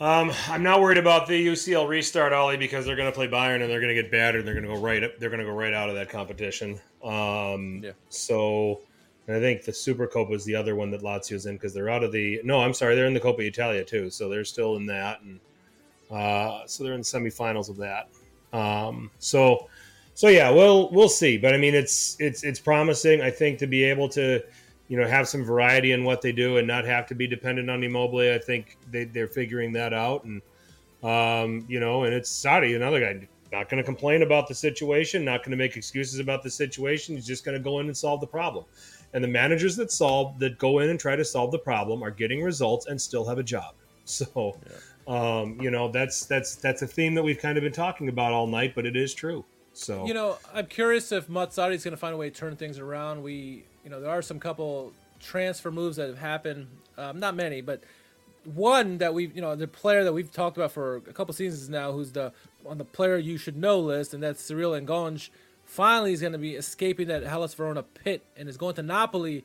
Um, 0.00 0.32
I'm 0.46 0.62
not 0.62 0.80
worried 0.80 0.98
about 0.98 1.26
the 1.26 1.48
UCL 1.48 1.88
restart, 1.88 2.32
Ollie, 2.32 2.56
because 2.56 2.86
they're 2.86 2.94
going 2.94 3.10
to 3.10 3.14
play 3.14 3.26
Bayern 3.26 3.62
and 3.62 3.70
they're 3.70 3.80
going 3.80 3.94
to 3.94 4.00
get 4.00 4.12
battered. 4.12 4.46
They're 4.46 4.54
going 4.54 4.66
to 4.66 4.72
go 4.72 4.80
right. 4.80 5.02
Up, 5.02 5.18
they're 5.18 5.28
going 5.28 5.40
to 5.40 5.46
go 5.46 5.52
right 5.52 5.74
out 5.74 5.88
of 5.88 5.96
that 5.96 6.08
competition. 6.08 6.80
Um, 7.02 7.80
yeah. 7.82 7.90
So, 8.08 8.80
and 9.26 9.36
I 9.36 9.40
think 9.40 9.64
the 9.64 9.72
Supercoppa 9.72 10.34
is 10.34 10.44
the 10.44 10.54
other 10.54 10.76
one 10.76 10.92
that 10.92 11.02
Lazio's 11.02 11.46
in 11.46 11.56
because 11.56 11.74
they're 11.74 11.90
out 11.90 12.04
of 12.04 12.12
the. 12.12 12.40
No, 12.44 12.60
I'm 12.60 12.74
sorry, 12.74 12.94
they're 12.94 13.06
in 13.06 13.14
the 13.14 13.20
Coppa 13.20 13.40
Italia 13.40 13.84
too. 13.84 14.08
So 14.08 14.28
they're 14.28 14.44
still 14.44 14.76
in 14.76 14.86
that, 14.86 15.20
and 15.22 15.40
uh, 16.10 16.66
so 16.66 16.84
they're 16.84 16.94
in 16.94 17.00
the 17.00 17.04
semifinals 17.04 17.68
of 17.68 17.76
that. 17.76 18.08
Um, 18.52 19.10
so, 19.18 19.68
so 20.14 20.28
yeah, 20.28 20.50
we'll 20.50 20.90
we'll 20.90 21.08
see. 21.08 21.36
But 21.36 21.54
I 21.54 21.58
mean, 21.58 21.74
it's 21.74 22.16
it's 22.18 22.44
it's 22.44 22.60
promising. 22.60 23.20
I 23.20 23.30
think 23.30 23.58
to 23.58 23.66
be 23.66 23.84
able 23.84 24.08
to, 24.10 24.42
you 24.88 24.98
know, 24.98 25.06
have 25.06 25.28
some 25.28 25.44
variety 25.44 25.92
in 25.92 26.04
what 26.04 26.22
they 26.22 26.32
do 26.32 26.56
and 26.56 26.66
not 26.66 26.84
have 26.84 27.06
to 27.08 27.14
be 27.14 27.26
dependent 27.26 27.70
on 27.70 27.82
Immobile. 27.82 28.34
I 28.34 28.38
think 28.38 28.78
they 28.90 29.04
they're 29.04 29.28
figuring 29.28 29.72
that 29.74 29.92
out, 29.92 30.24
and 30.24 30.42
um, 31.02 31.66
you 31.68 31.80
know, 31.80 32.04
and 32.04 32.14
it's 32.14 32.30
Sarri, 32.30 32.74
another 32.74 33.00
guy. 33.00 33.28
Not 33.50 33.70
going 33.70 33.78
to 33.78 33.84
complain 33.84 34.20
about 34.20 34.46
the 34.46 34.54
situation. 34.54 35.24
Not 35.24 35.42
going 35.42 35.52
to 35.52 35.56
make 35.56 35.74
excuses 35.74 36.20
about 36.20 36.42
the 36.42 36.50
situation. 36.50 37.14
He's 37.14 37.26
just 37.26 37.46
going 37.46 37.56
to 37.56 37.62
go 37.62 37.80
in 37.80 37.86
and 37.86 37.96
solve 37.96 38.20
the 38.20 38.26
problem. 38.26 38.66
And 39.14 39.24
the 39.24 39.28
managers 39.28 39.74
that 39.76 39.90
solve 39.90 40.38
that 40.40 40.58
go 40.58 40.80
in 40.80 40.90
and 40.90 41.00
try 41.00 41.16
to 41.16 41.24
solve 41.24 41.50
the 41.50 41.58
problem 41.58 42.02
are 42.02 42.10
getting 42.10 42.42
results 42.42 42.88
and 42.88 43.00
still 43.00 43.24
have 43.26 43.38
a 43.38 43.42
job. 43.42 43.74
So. 44.04 44.56
Yeah 44.66 44.76
um, 45.08 45.58
you 45.60 45.70
know, 45.70 45.90
that's 45.90 46.26
that's 46.26 46.56
that's 46.56 46.82
a 46.82 46.86
theme 46.86 47.14
that 47.14 47.22
we've 47.22 47.38
kind 47.38 47.56
of 47.56 47.64
been 47.64 47.72
talking 47.72 48.08
about 48.08 48.32
all 48.32 48.46
night, 48.46 48.74
but 48.74 48.84
it 48.84 48.94
is 48.94 49.14
true. 49.14 49.44
So 49.72 50.06
you 50.06 50.12
know, 50.12 50.36
I'm 50.52 50.66
curious 50.66 51.10
if 51.12 51.28
Mazzarri 51.28 51.74
is 51.74 51.82
going 51.82 51.92
to 51.92 51.96
find 51.96 52.14
a 52.14 52.18
way 52.18 52.28
to 52.28 52.36
turn 52.36 52.56
things 52.56 52.78
around. 52.78 53.22
We, 53.22 53.64
you 53.84 53.90
know, 53.90 54.00
there 54.00 54.10
are 54.10 54.20
some 54.20 54.38
couple 54.38 54.92
transfer 55.18 55.70
moves 55.70 55.96
that 55.96 56.08
have 56.08 56.18
happened. 56.18 56.66
Um, 56.98 57.18
not 57.20 57.34
many, 57.34 57.62
but 57.62 57.82
one 58.44 58.98
that 58.98 59.14
we've, 59.14 59.34
you 59.34 59.40
know, 59.40 59.56
the 59.56 59.66
player 59.66 60.04
that 60.04 60.12
we've 60.12 60.30
talked 60.30 60.56
about 60.58 60.72
for 60.72 60.96
a 60.96 61.12
couple 61.12 61.32
seasons 61.32 61.70
now, 61.70 61.92
who's 61.92 62.12
the 62.12 62.32
on 62.66 62.76
the 62.76 62.84
player 62.84 63.16
you 63.16 63.38
should 63.38 63.56
know 63.56 63.80
list, 63.80 64.12
and 64.12 64.22
that's 64.22 64.42
Cyril 64.42 64.72
Ngonge. 64.72 65.30
Finally, 65.64 66.12
is 66.12 66.20
going 66.20 66.32
to 66.32 66.38
be 66.38 66.54
escaping 66.54 67.08
that 67.08 67.22
Hellas 67.22 67.54
Verona 67.54 67.82
pit 67.82 68.24
and 68.36 68.48
is 68.48 68.58
going 68.58 68.74
to 68.74 68.82
Napoli 68.82 69.44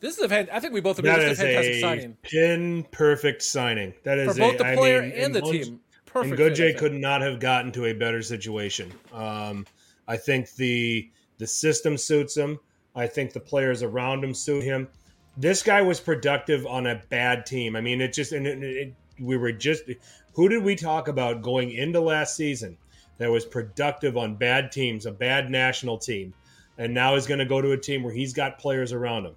This 0.00 0.16
is 0.16 0.24
a 0.24 0.28
fan- 0.28 0.48
I 0.52 0.60
think 0.60 0.72
we 0.72 0.80
both 0.80 0.98
agree 0.98 1.10
That 1.10 1.18
this 1.18 1.32
is 1.32 1.40
a 1.40 1.42
fantastic 1.42 1.74
a 1.74 1.80
signing 1.80 2.16
pin 2.22 2.86
perfect 2.90 3.42
signing. 3.42 3.94
That 4.04 4.18
is 4.18 4.32
for 4.32 4.38
both 4.38 4.54
a, 4.54 4.58
the 4.58 4.66
I 4.66 4.76
player 4.76 5.02
mean, 5.02 5.12
and 5.12 5.34
the 5.34 5.42
team. 5.42 5.80
Perfect. 6.06 6.40
and 6.40 6.52
I 6.52 6.54
think. 6.54 6.78
could 6.78 6.94
not 6.94 7.20
have 7.20 7.38
gotten 7.38 7.70
to 7.72 7.84
a 7.86 7.92
better 7.92 8.22
situation. 8.22 8.92
Um, 9.12 9.66
I 10.08 10.16
think 10.16 10.52
the 10.54 11.08
the 11.38 11.46
system 11.46 11.96
suits 11.96 12.36
him. 12.36 12.58
I 12.96 13.06
think 13.06 13.32
the 13.32 13.40
players 13.40 13.82
around 13.82 14.24
him 14.24 14.34
suit 14.34 14.64
him. 14.64 14.88
This 15.36 15.62
guy 15.62 15.82
was 15.82 16.00
productive 16.00 16.66
on 16.66 16.88
a 16.88 17.00
bad 17.10 17.46
team. 17.46 17.76
I 17.76 17.80
mean, 17.80 18.00
it 18.00 18.12
just 18.12 18.32
and 18.32 18.46
it, 18.46 18.62
it, 18.62 18.94
we 19.20 19.36
were 19.36 19.52
just 19.52 19.84
who 20.32 20.48
did 20.48 20.62
we 20.64 20.74
talk 20.74 21.08
about 21.08 21.42
going 21.42 21.72
into 21.72 22.00
last 22.00 22.36
season 22.36 22.76
that 23.18 23.30
was 23.30 23.44
productive 23.44 24.16
on 24.16 24.34
bad 24.34 24.72
teams, 24.72 25.06
a 25.06 25.12
bad 25.12 25.50
national 25.50 25.98
team, 25.98 26.32
and 26.78 26.92
now 26.92 27.14
he's 27.14 27.26
going 27.26 27.38
to 27.38 27.44
go 27.44 27.60
to 27.60 27.72
a 27.72 27.76
team 27.76 28.02
where 28.02 28.14
he's 28.14 28.32
got 28.32 28.58
players 28.58 28.92
around 28.92 29.26
him. 29.26 29.34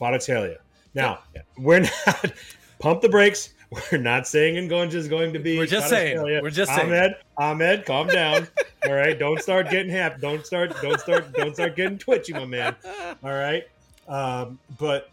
Kvaratskhelia. 0.00 0.56
Now 0.94 1.20
we're 1.58 1.80
not 1.80 2.32
pump 2.78 3.02
the 3.02 3.08
brakes. 3.08 3.54
We're 3.92 3.98
not 3.98 4.26
saying 4.26 4.68
Ngonge 4.68 4.94
is 4.94 5.06
going 5.06 5.32
to 5.32 5.38
be. 5.38 5.56
We're 5.56 5.66
just 5.66 5.88
saying. 5.88 6.20
We're 6.20 6.50
just 6.50 6.74
saying. 6.74 6.88
Ahmed, 6.88 7.16
Ahmed, 7.36 7.86
calm 7.86 8.08
down. 8.08 8.48
All 8.86 8.94
right, 8.94 9.16
don't 9.16 9.40
start 9.40 9.70
getting 9.70 9.92
happy. 9.92 10.20
Don't 10.20 10.44
start. 10.44 10.74
Don't 10.82 10.98
start. 10.98 11.32
Don't 11.34 11.54
start 11.54 11.76
getting 11.76 11.98
twitchy, 11.98 12.32
my 12.32 12.46
man. 12.46 12.74
All 13.22 13.30
right, 13.30 13.68
um, 14.08 14.58
but 14.78 15.10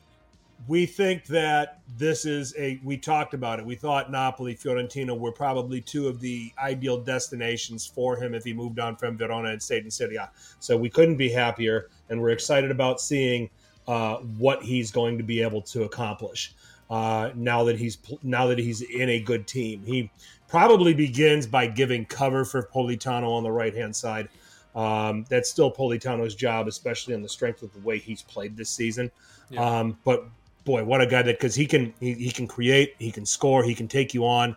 we 0.68 0.88
think 0.88 1.26
that 1.26 1.82
this 2.00 2.26
is 2.26 2.56
a. 2.58 2.80
We 2.84 2.98
talked 2.98 3.36
about 3.36 3.60
it. 3.60 3.66
We 3.66 3.76
thought 3.76 4.12
Napoli, 4.12 4.56
Fiorentina 4.56 5.18
were 5.18 5.32
probably 5.32 5.80
two 5.80 6.08
of 6.08 6.20
the 6.20 6.52
ideal 6.58 6.98
destinations 6.98 7.86
for 7.86 8.16
him 8.16 8.34
if 8.34 8.44
he 8.44 8.54
moved 8.54 8.80
on 8.80 8.96
from 8.96 9.18
Verona 9.18 9.50
and 9.50 9.62
stayed 9.62 9.84
in 9.84 9.92
Serie 9.92 10.16
A. 10.16 10.32
So 10.60 10.76
we 10.76 10.90
couldn't 10.90 11.18
be 11.18 11.30
happier, 11.30 11.90
and 12.10 12.20
we're 12.20 12.32
excited 12.32 12.72
about 12.72 13.00
seeing 13.00 13.52
uh, 13.88 14.18
what 14.18 14.64
he's 14.64 14.92
going 14.92 15.18
to 15.18 15.24
be 15.24 15.42
able 15.42 15.62
to 15.62 15.84
accomplish 15.84 16.54
uh, 16.90 17.32
now 17.36 17.64
that 17.64 17.78
he's 17.78 17.98
now 18.24 18.48
that 18.48 18.58
he's 18.58 18.82
in 18.82 19.10
a 19.10 19.20
good 19.20 19.48
team. 19.48 19.84
He 19.86 20.10
probably 20.48 20.94
begins 20.94 21.46
by 21.46 21.68
giving 21.68 22.06
cover 22.06 22.46
for 22.46 22.64
Politano 22.64 23.30
on 23.30 23.44
the 23.44 23.52
right 23.52 23.76
hand 23.76 23.96
side. 23.96 24.30
Um, 24.76 25.26
that's 25.30 25.50
still 25.50 25.72
Politano's 25.72 26.36
job, 26.36 26.68
especially 26.68 27.14
on 27.16 27.22
the 27.22 27.30
strength 27.30 27.64
of 27.64 27.74
the 27.74 27.80
way 27.80 27.98
he's 27.98 28.22
played 28.22 28.56
this 28.56 28.70
season. 28.70 29.12
Yeah. 29.50 29.62
Um, 29.62 29.98
but 30.04 30.28
boy, 30.66 30.84
what 30.84 31.02
a 31.02 31.08
guy 31.08 31.24
that 31.24 31.40
because 31.40 31.56
he 31.56 31.66
can 31.66 31.94
he, 32.00 32.14
he 32.14 32.32
can 32.32 32.48
create, 32.48 32.96
he 33.00 33.12
can 33.12 33.26
score, 33.26 33.64
he 33.64 33.74
can 33.74 33.88
take 33.88 34.14
you 34.14 34.26
on. 34.26 34.56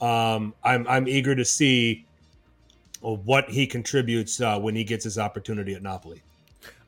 Um, 0.00 0.54
I'm 0.62 0.86
I'm 0.88 1.08
eager 1.08 1.34
to 1.34 1.44
see 1.44 2.04
what 3.00 3.48
he 3.48 3.66
contributes 3.66 4.40
uh, 4.40 4.58
when 4.60 4.76
he 4.76 4.84
gets 4.84 5.04
his 5.04 5.18
opportunity 5.18 5.74
at 5.74 5.82
Napoli. 5.82 6.22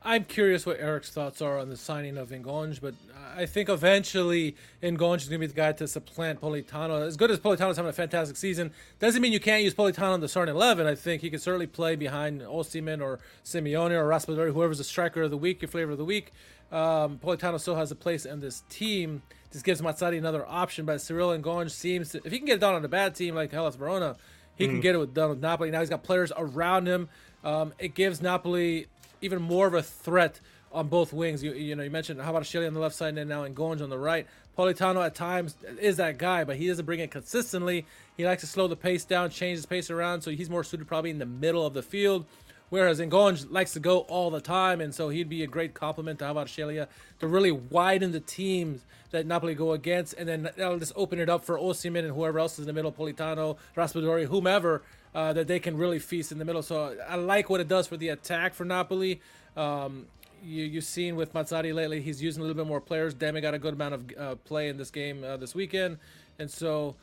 I'm 0.07 0.23
curious 0.23 0.67
what 0.67 0.79
Eric's 0.79 1.09
thoughts 1.09 1.41
are 1.41 1.57
on 1.57 1.69
the 1.69 1.75
signing 1.75 2.15
of 2.15 2.29
Ngonge, 2.29 2.79
but 2.79 2.93
I 3.35 3.47
think 3.47 3.69
eventually 3.69 4.55
Ngonge 4.83 5.21
is 5.21 5.29
going 5.29 5.41
to 5.41 5.47
be 5.47 5.47
the 5.47 5.53
guy 5.55 5.71
to 5.71 5.87
supplant 5.87 6.39
Politano. 6.39 7.01
As 7.01 7.17
good 7.17 7.31
as 7.31 7.39
Politano's 7.39 7.77
having 7.77 7.89
a 7.89 7.93
fantastic 7.93 8.37
season, 8.37 8.71
doesn't 8.99 9.19
mean 9.19 9.33
you 9.33 9.39
can't 9.39 9.63
use 9.63 9.73
Politano 9.73 10.13
in 10.13 10.21
the 10.21 10.27
starting 10.27 10.53
11. 10.53 10.85
I 10.85 10.93
think 10.93 11.23
he 11.23 11.31
can 11.31 11.39
certainly 11.39 11.65
play 11.65 11.95
behind 11.95 12.41
Osimhen 12.41 13.01
or 13.01 13.17
Simeone 13.43 13.93
or 13.93 14.07
Raspadori, 14.07 14.53
whoever's 14.53 14.77
the 14.77 14.83
striker 14.83 15.23
of 15.23 15.31
the 15.31 15.37
week, 15.37 15.63
your 15.63 15.69
flavor 15.69 15.93
of 15.93 15.97
the 15.97 16.05
week. 16.05 16.31
Um, 16.71 17.17
Politano 17.17 17.59
still 17.59 17.75
has 17.75 17.89
a 17.89 17.95
place 17.95 18.27
in 18.27 18.41
this 18.41 18.61
team. 18.69 19.23
This 19.49 19.63
gives 19.63 19.81
Mazzarri 19.81 20.19
another 20.19 20.45
option, 20.47 20.85
but 20.85 21.01
Cyril 21.01 21.29
Ngonge 21.29 21.71
seems 21.71 22.11
to, 22.11 22.21
if 22.23 22.31
he 22.31 22.37
can 22.37 22.45
get 22.45 22.57
it 22.57 22.61
done 22.61 22.75
on 22.75 22.85
a 22.85 22.89
bad 22.89 23.15
team 23.15 23.33
like 23.33 23.51
Hellas 23.51 23.75
Verona, 23.75 24.17
he 24.55 24.67
can 24.67 24.79
get 24.79 24.95
it 24.95 24.99
with, 24.99 25.13
done 25.13 25.29
with 25.31 25.41
Napoli. 25.41 25.71
Now 25.71 25.79
he's 25.79 25.89
got 25.89 26.03
players 26.03 26.31
around 26.37 26.87
him. 26.87 27.09
Um, 27.43 27.73
it 27.77 27.93
gives 27.93 28.21
Napoli 28.21 28.87
even 29.21 29.41
more 29.41 29.67
of 29.67 29.73
a 29.73 29.83
threat 29.83 30.39
on 30.71 30.87
both 30.87 31.13
wings. 31.13 31.43
You, 31.43 31.53
you 31.53 31.75
know, 31.75 31.83
you 31.83 31.89
mentioned 31.89 32.21
how 32.21 32.31
about 32.31 32.45
Shelley 32.45 32.67
on 32.67 32.73
the 32.73 32.79
left 32.79 32.95
side 32.95 33.17
and 33.17 33.29
now 33.29 33.47
Ngonge 33.47 33.81
on 33.81 33.89
the 33.89 33.97
right. 33.97 34.27
Politano 34.57 35.05
at 35.05 35.15
times 35.15 35.55
is 35.79 35.97
that 35.97 36.17
guy, 36.17 36.43
but 36.43 36.55
he 36.55 36.67
doesn't 36.67 36.85
bring 36.85 36.99
it 36.99 37.11
consistently. 37.11 37.85
He 38.15 38.25
likes 38.25 38.41
to 38.41 38.47
slow 38.47 38.67
the 38.67 38.75
pace 38.75 39.03
down, 39.03 39.29
change 39.29 39.57
his 39.57 39.65
pace 39.65 39.89
around, 39.89 40.21
so 40.21 40.31
he's 40.31 40.49
more 40.49 40.63
suited 40.63 40.87
probably 40.87 41.09
in 41.09 41.19
the 41.19 41.25
middle 41.25 41.65
of 41.65 41.73
the 41.73 41.81
field. 41.81 42.25
Whereas 42.69 42.99
Ngonge 42.99 43.51
likes 43.51 43.73
to 43.73 43.79
go 43.79 43.99
all 43.99 44.31
the 44.31 44.41
time, 44.41 44.81
and 44.81 44.93
so 44.93 45.09
he'd 45.09 45.29
be 45.29 45.43
a 45.43 45.47
great 45.47 45.73
complement 45.73 46.19
to 46.19 46.25
Kvaratskhelia 46.25 46.83
uh, 46.83 46.85
to 47.19 47.27
really 47.27 47.51
widen 47.51 48.11
the 48.11 48.19
teams 48.19 48.81
that 49.11 49.27
Napoli 49.27 49.53
go 49.53 49.73
against, 49.73 50.13
and 50.13 50.27
then 50.27 50.49
that'll 50.57 50.79
just 50.79 50.93
open 50.95 51.19
it 51.19 51.29
up 51.29 51.45
for 51.45 51.57
Osimhen 51.57 51.99
and 51.99 52.13
whoever 52.13 52.39
else 52.39 52.53
is 52.53 52.59
in 52.59 52.65
the 52.65 52.73
middle, 52.73 52.91
Politano, 52.91 53.57
Raspadori, 53.77 54.25
whomever, 54.25 54.81
uh, 55.15 55.31
that 55.33 55.47
they 55.47 55.59
can 55.59 55.77
really 55.77 55.97
feast 55.97 56.31
in 56.31 56.37
the 56.37 56.45
middle. 56.45 56.61
So 56.61 56.95
I 57.07 57.15
like 57.15 57.49
what 57.49 57.61
it 57.61 57.67
does 57.67 57.87
for 57.87 57.97
the 57.97 58.09
attack 58.09 58.53
for 58.53 58.65
Napoli. 58.65 59.21
Um, 59.55 60.05
you, 60.43 60.65
you've 60.65 60.83
seen 60.83 61.15
with 61.15 61.33
Mazzarri 61.33 61.73
lately, 61.73 62.01
he's 62.01 62.21
using 62.21 62.41
a 62.41 62.45
little 62.45 62.61
bit 62.61 62.67
more 62.67 62.81
players. 62.81 63.13
Demi 63.13 63.41
got 63.41 63.53
a 63.53 63.59
good 63.59 63.73
amount 63.73 63.93
of 63.95 64.17
uh, 64.19 64.35
play 64.43 64.67
in 64.67 64.77
this 64.77 64.91
game 64.91 65.23
uh, 65.23 65.37
this 65.37 65.55
weekend, 65.55 65.97
and 66.37 66.51
so 66.51 66.95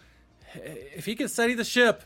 if 0.54 1.06
he 1.06 1.14
can 1.14 1.26
steady 1.28 1.54
the 1.54 1.64
ship 1.64 2.02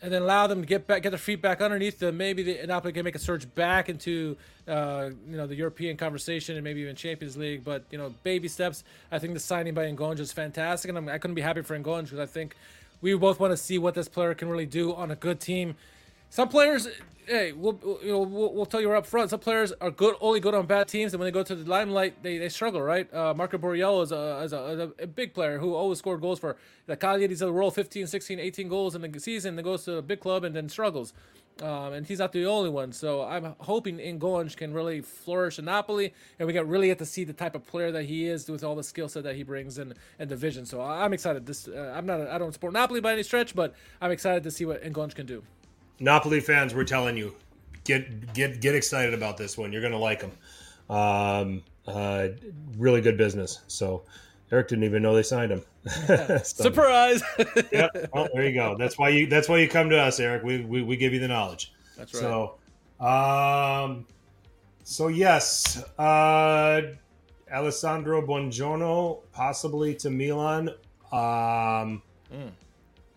and 0.00 0.12
then 0.12 0.22
allow 0.22 0.46
them 0.46 0.62
to 0.62 0.66
get 0.66 0.86
back, 0.86 1.02
get 1.02 1.10
their 1.10 1.18
feet 1.18 1.40
back 1.40 1.60
underneath 1.60 1.98
them, 1.98 2.16
maybe 2.16 2.42
the 2.42 2.66
Napoli 2.66 2.92
can 2.92 3.04
make 3.04 3.14
a 3.14 3.20
surge 3.20 3.54
back 3.54 3.88
into 3.88 4.36
uh, 4.66 5.10
you 5.28 5.36
know 5.36 5.46
the 5.46 5.54
European 5.54 5.96
conversation 5.96 6.56
and 6.56 6.64
maybe 6.64 6.80
even 6.80 6.96
Champions 6.96 7.36
League. 7.36 7.62
But 7.62 7.84
you 7.90 7.98
know, 7.98 8.14
baby 8.22 8.48
steps. 8.48 8.82
I 9.12 9.18
think 9.18 9.34
the 9.34 9.40
signing 9.40 9.74
by 9.74 9.84
Ngonge 9.92 10.18
is 10.18 10.32
fantastic, 10.32 10.88
and 10.88 10.96
I'm, 10.96 11.08
I 11.08 11.18
couldn't 11.18 11.36
be 11.36 11.42
happy 11.42 11.62
for 11.62 11.78
Ngonge 11.78 12.04
because 12.04 12.18
I 12.18 12.26
think 12.26 12.56
we 13.02 13.14
both 13.14 13.38
want 13.38 13.50
to 13.50 13.56
see 13.56 13.76
what 13.76 13.94
this 13.94 14.08
player 14.08 14.32
can 14.34 14.48
really 14.48 14.64
do 14.64 14.94
on 14.94 15.10
a 15.10 15.16
good 15.16 15.40
team. 15.40 15.74
Some 16.30 16.48
players, 16.48 16.88
hey, 17.26 17.52
we'll 17.52 17.78
you 18.02 18.12
know 18.12 18.20
we'll, 18.20 18.54
we'll 18.54 18.64
tell 18.64 18.80
you 18.80 18.88
right 18.90 18.98
up 18.98 19.06
front. 19.06 19.28
Some 19.28 19.40
players 19.40 19.72
are 19.82 19.90
good, 19.90 20.14
only 20.20 20.40
good 20.40 20.54
on 20.54 20.64
bad 20.64 20.88
teams, 20.88 21.12
and 21.12 21.20
when 21.20 21.26
they 21.26 21.32
go 21.32 21.42
to 21.42 21.54
the 21.54 21.68
limelight, 21.68 22.22
they, 22.22 22.38
they 22.38 22.48
struggle. 22.48 22.80
Right? 22.80 23.12
Uh, 23.12 23.34
Marco 23.34 23.58
Borriello 23.58 24.02
is, 24.02 24.12
a, 24.12 24.40
is, 24.42 24.52
a, 24.54 24.64
is 24.68 24.78
a, 24.80 25.02
a 25.02 25.06
big 25.06 25.34
player 25.34 25.58
who 25.58 25.74
always 25.74 25.98
scored 25.98 26.22
goals 26.22 26.38
for 26.38 26.56
the 26.86 26.96
Cagliari's 26.96 27.42
of 27.42 27.48
the 27.48 27.52
world, 27.52 27.74
15, 27.74 28.06
16, 28.06 28.38
18 28.38 28.68
goals 28.68 28.94
in 28.94 29.02
the 29.02 29.20
season. 29.20 29.56
Then 29.56 29.64
goes 29.64 29.84
to 29.84 29.96
a 29.96 30.02
big 30.02 30.20
club 30.20 30.44
and 30.44 30.56
then 30.56 30.70
struggles. 30.70 31.12
Um, 31.60 31.92
and 31.92 32.06
he's 32.06 32.18
not 32.18 32.32
the 32.32 32.46
only 32.46 32.70
one. 32.70 32.92
So 32.92 33.22
I'm 33.22 33.54
hoping 33.60 33.98
Ngonge 33.98 34.56
can 34.56 34.72
really 34.72 35.00
flourish 35.00 35.58
in 35.58 35.66
Napoli, 35.66 36.14
and 36.38 36.46
we 36.46 36.52
get 36.52 36.66
really 36.66 36.86
get 36.88 36.98
to 36.98 37.06
see 37.06 37.24
the 37.24 37.32
type 37.32 37.54
of 37.54 37.66
player 37.66 37.92
that 37.92 38.04
he 38.04 38.26
is 38.26 38.48
with 38.48 38.64
all 38.64 38.74
the 38.74 38.82
skill 38.82 39.08
set 39.08 39.22
that 39.24 39.36
he 39.36 39.42
brings 39.42 39.78
and 39.78 39.94
and 40.18 40.30
the 40.30 40.36
vision. 40.36 40.64
So 40.64 40.80
I'm 40.80 41.12
excited. 41.12 41.46
This 41.46 41.68
uh, 41.68 41.92
I'm 41.94 42.06
not 42.06 42.20
I 42.20 42.38
don't 42.38 42.52
support 42.52 42.72
Napoli 42.72 43.00
by 43.00 43.12
any 43.12 43.22
stretch, 43.22 43.54
but 43.54 43.74
I'm 44.00 44.10
excited 44.10 44.42
to 44.44 44.50
see 44.50 44.64
what 44.64 44.82
Ngonge 44.82 45.14
can 45.14 45.26
do. 45.26 45.42
Napoli 46.00 46.40
fans, 46.40 46.74
we're 46.74 46.84
telling 46.84 47.16
you, 47.16 47.34
get 47.84 48.32
get 48.32 48.60
get 48.60 48.74
excited 48.74 49.14
about 49.14 49.36
this 49.36 49.58
one. 49.58 49.72
You're 49.72 49.82
gonna 49.82 49.98
like 49.98 50.20
them. 50.20 50.32
Um, 50.88 51.62
uh, 51.86 52.28
really 52.76 53.00
good 53.00 53.16
business. 53.16 53.60
So 53.66 54.04
Eric 54.52 54.68
didn't 54.68 54.84
even 54.84 55.02
know 55.02 55.14
they 55.14 55.22
signed 55.22 55.50
him. 55.50 55.62
So, 56.44 56.64
Surprise! 56.64 57.22
yeah, 57.72 57.88
well, 58.12 58.28
there 58.32 58.44
you 58.44 58.54
go. 58.54 58.76
That's 58.78 58.98
why 58.98 59.08
you 59.08 59.26
that's 59.26 59.48
why 59.48 59.58
you 59.58 59.68
come 59.68 59.90
to 59.90 59.98
us, 59.98 60.20
Eric. 60.20 60.44
We 60.44 60.60
we, 60.64 60.82
we 60.82 60.96
give 60.96 61.12
you 61.12 61.18
the 61.18 61.26
knowledge. 61.26 61.72
That's 61.96 62.14
right. 62.14 62.20
So, 62.20 62.58
um, 63.04 64.06
so 64.84 65.08
yes, 65.08 65.82
uh, 65.98 66.82
Alessandro 67.52 68.24
Buongiorno 68.24 69.22
possibly 69.32 69.94
to 69.96 70.10
Milan. 70.10 70.68
Um, 71.10 72.02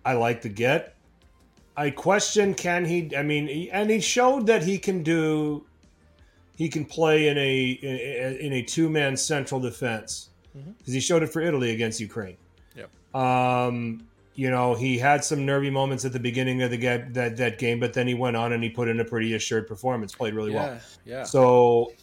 I 0.06 0.14
like 0.14 0.42
the 0.42 0.50
get. 0.50 0.96
I 1.78 1.92
question 1.92 2.56
can 2.56 2.86
he? 2.86 3.16
I 3.16 3.22
mean, 3.24 3.48
he, 3.48 3.70
and 3.70 3.90
he 3.90 4.00
showed 4.00 4.48
that 4.48 4.64
he 4.64 4.80
can 4.80 5.04
do. 5.04 5.66
He 6.56 6.70
can 6.70 6.86
play 6.86 7.28
in 7.28 7.38
a 7.38 7.66
in, 7.66 8.38
in 8.38 8.54
a 8.54 8.64
two 8.64 8.90
man 8.90 9.18
central 9.18 9.60
defense 9.60 10.30
because 10.78 10.94
he 10.94 11.00
showed 11.00 11.24
it 11.24 11.28
for 11.28 11.42
Italy 11.42 11.72
against 11.72 12.00
Ukraine. 12.00 12.38
Yep. 12.76 13.16
Um, 13.16 14.08
you 14.36 14.52
know, 14.52 14.76
he 14.76 14.98
had 14.98 15.24
some 15.24 15.46
nervy 15.46 15.70
moments 15.70 16.04
at 16.04 16.12
the 16.12 16.20
beginning 16.20 16.62
of 16.62 16.72
the 16.72 16.78
ga- 16.78 17.06
that 17.12 17.38
that 17.38 17.58
game, 17.58 17.80
but 17.80 17.94
then 17.94 18.08
he 18.08 18.14
went 18.14 18.36
on 18.36 18.54
and 18.54 18.64
he 18.64 18.70
put 18.70 18.88
in 18.88 19.00
a 19.00 19.06
pretty 19.06 19.34
assured 19.34 19.68
performance, 19.68 20.14
played 20.14 20.34
really 20.34 20.52
well. 20.54 20.66
Yeah, 20.66 20.80
yeah. 21.06 21.24
So 21.24 21.94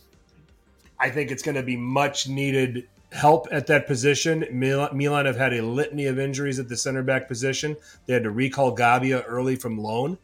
I 0.99 1.11
think 1.11 1.31
it's 1.31 1.43
going 1.43 1.57
to 1.57 1.63
be 1.63 1.77
much 1.77 2.29
needed 2.29 2.89
help 3.13 3.47
at 3.51 3.67
that 3.67 3.87
position. 3.87 4.47
Milan, 4.51 4.97
Milan 4.97 5.27
have 5.27 5.37
had 5.37 5.53
a 5.53 5.63
litany 5.63 6.07
of 6.07 6.19
injuries 6.19 6.59
at 6.59 6.69
the 6.69 6.77
center 6.77 7.03
back 7.03 7.29
position. 7.29 7.77
They 8.07 8.15
had 8.15 8.23
to 8.23 8.31
recall 8.31 8.75
Gabbia 8.75 9.23
early 9.27 9.57
from 9.57 9.79
loan. 9.79 10.17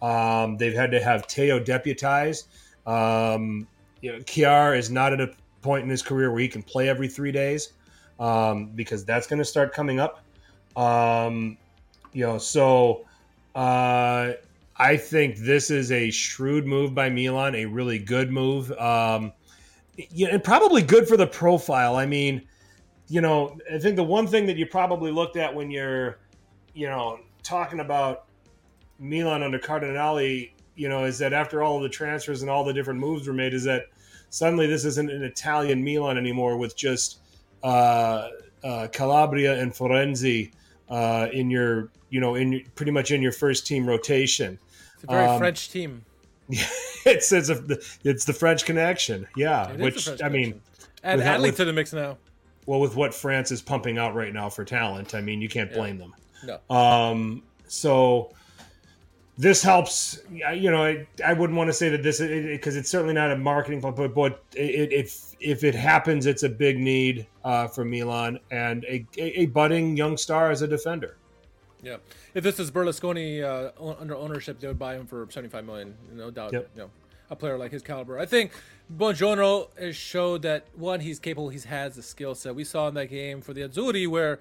Um, 0.00 0.56
they've 0.56 0.74
had 0.74 0.90
to 0.92 1.02
have 1.02 1.26
Theo 1.26 1.60
deputized. 1.60 2.48
Um, 2.86 3.68
you 4.00 4.12
know, 4.12 4.18
Kjaer 4.20 4.78
is 4.78 4.90
not 4.90 5.12
at 5.12 5.20
a 5.20 5.34
point 5.62 5.84
in 5.84 5.90
his 5.90 6.02
career 6.02 6.30
where 6.30 6.40
he 6.40 6.48
can 6.48 6.62
play 6.62 6.88
every 6.88 7.08
three 7.08 7.32
days 7.32 7.72
um, 8.18 8.66
because 8.74 9.04
that's 9.04 9.26
going 9.26 9.38
to 9.38 9.44
start 9.44 9.72
coming 9.72 10.00
up. 10.00 10.24
Um, 10.76 11.56
you 12.12 12.26
know, 12.26 12.38
so 12.38 13.06
uh, 13.54 14.32
I 14.76 14.96
think 14.96 15.38
this 15.38 15.70
is 15.70 15.92
a 15.92 16.10
shrewd 16.10 16.66
move 16.66 16.94
by 16.94 17.10
Milan, 17.10 17.54
a 17.54 17.64
really 17.66 17.98
good 17.98 18.30
move. 18.30 18.72
Um, 18.72 19.32
and 20.18 20.42
probably 20.42 20.82
good 20.82 21.06
for 21.06 21.16
the 21.16 21.26
profile. 21.26 21.96
I 21.96 22.06
mean, 22.06 22.46
you 23.08 23.20
know, 23.20 23.58
I 23.72 23.78
think 23.78 23.96
the 23.96 24.04
one 24.04 24.26
thing 24.26 24.46
that 24.46 24.56
you 24.56 24.66
probably 24.66 25.10
looked 25.10 25.36
at 25.36 25.54
when 25.54 25.70
you're, 25.70 26.20
you 26.74 26.86
know, 26.86 27.20
talking 27.42 27.80
about 27.80 28.26
Milan 28.98 29.42
under 29.42 29.58
Cardinale, 29.58 30.50
you 30.76 30.88
know, 30.88 31.04
is 31.04 31.18
that 31.18 31.32
after 31.32 31.62
all 31.62 31.80
the 31.80 31.88
transfers 31.88 32.42
and 32.42 32.50
all 32.50 32.64
the 32.64 32.72
different 32.72 33.00
moves 33.00 33.26
were 33.26 33.34
made, 33.34 33.52
is 33.52 33.64
that 33.64 33.86
suddenly 34.30 34.66
this 34.66 34.84
isn't 34.84 35.10
an 35.10 35.22
Italian 35.22 35.84
Milan 35.84 36.16
anymore 36.16 36.56
with 36.56 36.76
just 36.76 37.18
uh, 37.62 38.28
uh, 38.64 38.88
Calabria 38.92 39.60
and 39.60 39.72
Florenzi 39.72 40.52
uh, 40.88 41.28
in 41.32 41.50
your, 41.50 41.90
you 42.08 42.20
know, 42.20 42.36
in 42.36 42.64
pretty 42.74 42.92
much 42.92 43.10
in 43.10 43.20
your 43.20 43.32
first 43.32 43.66
team 43.66 43.86
rotation. 43.86 44.58
It's 44.94 45.04
a 45.04 45.06
very 45.08 45.26
um, 45.26 45.38
French 45.38 45.70
team. 45.70 46.04
it's 46.48 47.32
it's, 47.32 47.48
a, 47.48 47.78
it's 48.02 48.24
the 48.24 48.32
French 48.32 48.64
connection, 48.64 49.26
yeah. 49.36 49.72
which 49.74 50.08
I 50.22 50.28
mean, 50.28 50.60
add 51.04 51.20
Adli 51.20 51.54
to 51.56 51.64
the 51.64 51.72
mix 51.72 51.92
now. 51.92 52.18
Well, 52.66 52.80
with 52.80 52.96
what 52.96 53.14
France 53.14 53.50
is 53.50 53.62
pumping 53.62 53.98
out 53.98 54.14
right 54.14 54.32
now 54.32 54.48
for 54.48 54.64
talent, 54.64 55.14
I 55.14 55.20
mean, 55.20 55.40
you 55.40 55.48
can't 55.48 55.72
blame 55.72 55.98
yeah. 55.98 56.06
them. 56.48 56.60
No. 56.68 56.76
Um. 56.76 57.42
So 57.68 58.32
this 59.40 59.62
helps. 59.62 60.20
You 60.30 60.70
know, 60.70 60.84
I, 60.84 61.06
I 61.24 61.32
wouldn't 61.32 61.56
want 61.56 61.68
to 61.68 61.72
say 61.72 61.88
that 61.88 62.02
this 62.02 62.20
because 62.20 62.76
it, 62.76 62.80
it's 62.80 62.90
certainly 62.90 63.14
not 63.14 63.30
a 63.30 63.36
marketing 63.36 63.80
but 63.80 64.14
but 64.14 64.44
it, 64.54 64.92
if 64.92 65.34
if 65.40 65.64
it 65.64 65.74
happens, 65.74 66.26
it's 66.26 66.42
a 66.42 66.48
big 66.48 66.78
need 66.78 67.26
uh, 67.44 67.66
for 67.66 67.84
Milan 67.84 68.38
and 68.50 68.84
a, 68.84 69.06
a, 69.16 69.40
a 69.40 69.46
budding 69.46 69.96
young 69.96 70.16
star 70.16 70.50
as 70.50 70.62
a 70.62 70.68
defender. 70.68 71.16
Yeah, 71.82 71.96
if 72.34 72.44
this 72.44 72.60
is 72.60 72.70
Berlusconi 72.70 73.42
uh, 73.42 73.72
under 73.98 74.14
ownership, 74.14 74.60
they 74.60 74.68
would 74.68 74.78
buy 74.78 74.96
him 74.96 75.06
for 75.06 75.26
seventy-five 75.30 75.64
million, 75.64 75.96
no 76.12 76.30
doubt. 76.30 76.52
Yep. 76.52 76.70
You 76.74 76.82
know, 76.82 76.90
a 77.30 77.36
player 77.36 77.56
like 77.56 77.72
his 77.72 77.82
caliber. 77.82 78.18
I 78.18 78.26
think 78.26 78.52
Buongiorno 78.94 79.68
has 79.78 79.96
showed 79.96 80.42
that 80.42 80.66
one, 80.74 81.00
he's 81.00 81.18
capable. 81.18 81.48
He 81.48 81.60
has 81.60 81.96
the 81.96 82.02
skill 82.02 82.34
set. 82.34 82.54
We 82.54 82.64
saw 82.64 82.88
in 82.88 82.94
that 82.94 83.08
game 83.08 83.40
for 83.40 83.54
the 83.54 83.62
Azzurri 83.62 84.06
where 84.06 84.40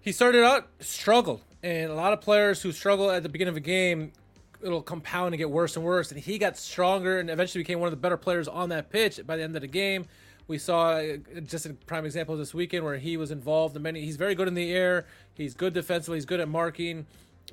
he 0.00 0.12
started 0.12 0.44
out 0.44 0.68
struggled, 0.78 1.40
and 1.62 1.90
a 1.90 1.94
lot 1.94 2.12
of 2.12 2.20
players 2.20 2.62
who 2.62 2.72
struggle 2.72 3.10
at 3.10 3.22
the 3.22 3.28
beginning 3.28 3.52
of 3.52 3.56
a 3.56 3.60
game, 3.60 4.12
it'll 4.62 4.82
compound 4.82 5.28
and 5.28 5.38
get 5.38 5.50
worse 5.50 5.76
and 5.76 5.84
worse. 5.84 6.10
And 6.10 6.20
he 6.20 6.38
got 6.38 6.56
stronger 6.56 7.18
and 7.18 7.30
eventually 7.30 7.62
became 7.62 7.80
one 7.80 7.86
of 7.86 7.92
the 7.92 7.98
better 7.98 8.16
players 8.16 8.48
on 8.48 8.70
that 8.70 8.90
pitch 8.90 9.20
by 9.26 9.36
the 9.36 9.42
end 9.42 9.54
of 9.54 9.62
the 9.62 9.68
game. 9.68 10.06
We 10.48 10.58
saw 10.58 10.94
uh, 10.94 11.16
just 11.44 11.66
a 11.66 11.72
prime 11.72 12.04
example 12.04 12.36
this 12.36 12.52
weekend 12.52 12.84
where 12.84 12.98
he 12.98 13.16
was 13.16 13.30
involved 13.30 13.76
in 13.76 13.82
many. 13.82 14.04
He's 14.04 14.16
very 14.16 14.34
good 14.34 14.48
in 14.48 14.54
the 14.54 14.72
air. 14.72 15.06
He's 15.34 15.54
good 15.54 15.72
defensively. 15.72 16.16
He's 16.16 16.26
good 16.26 16.40
at 16.40 16.48
marking. 16.48 17.06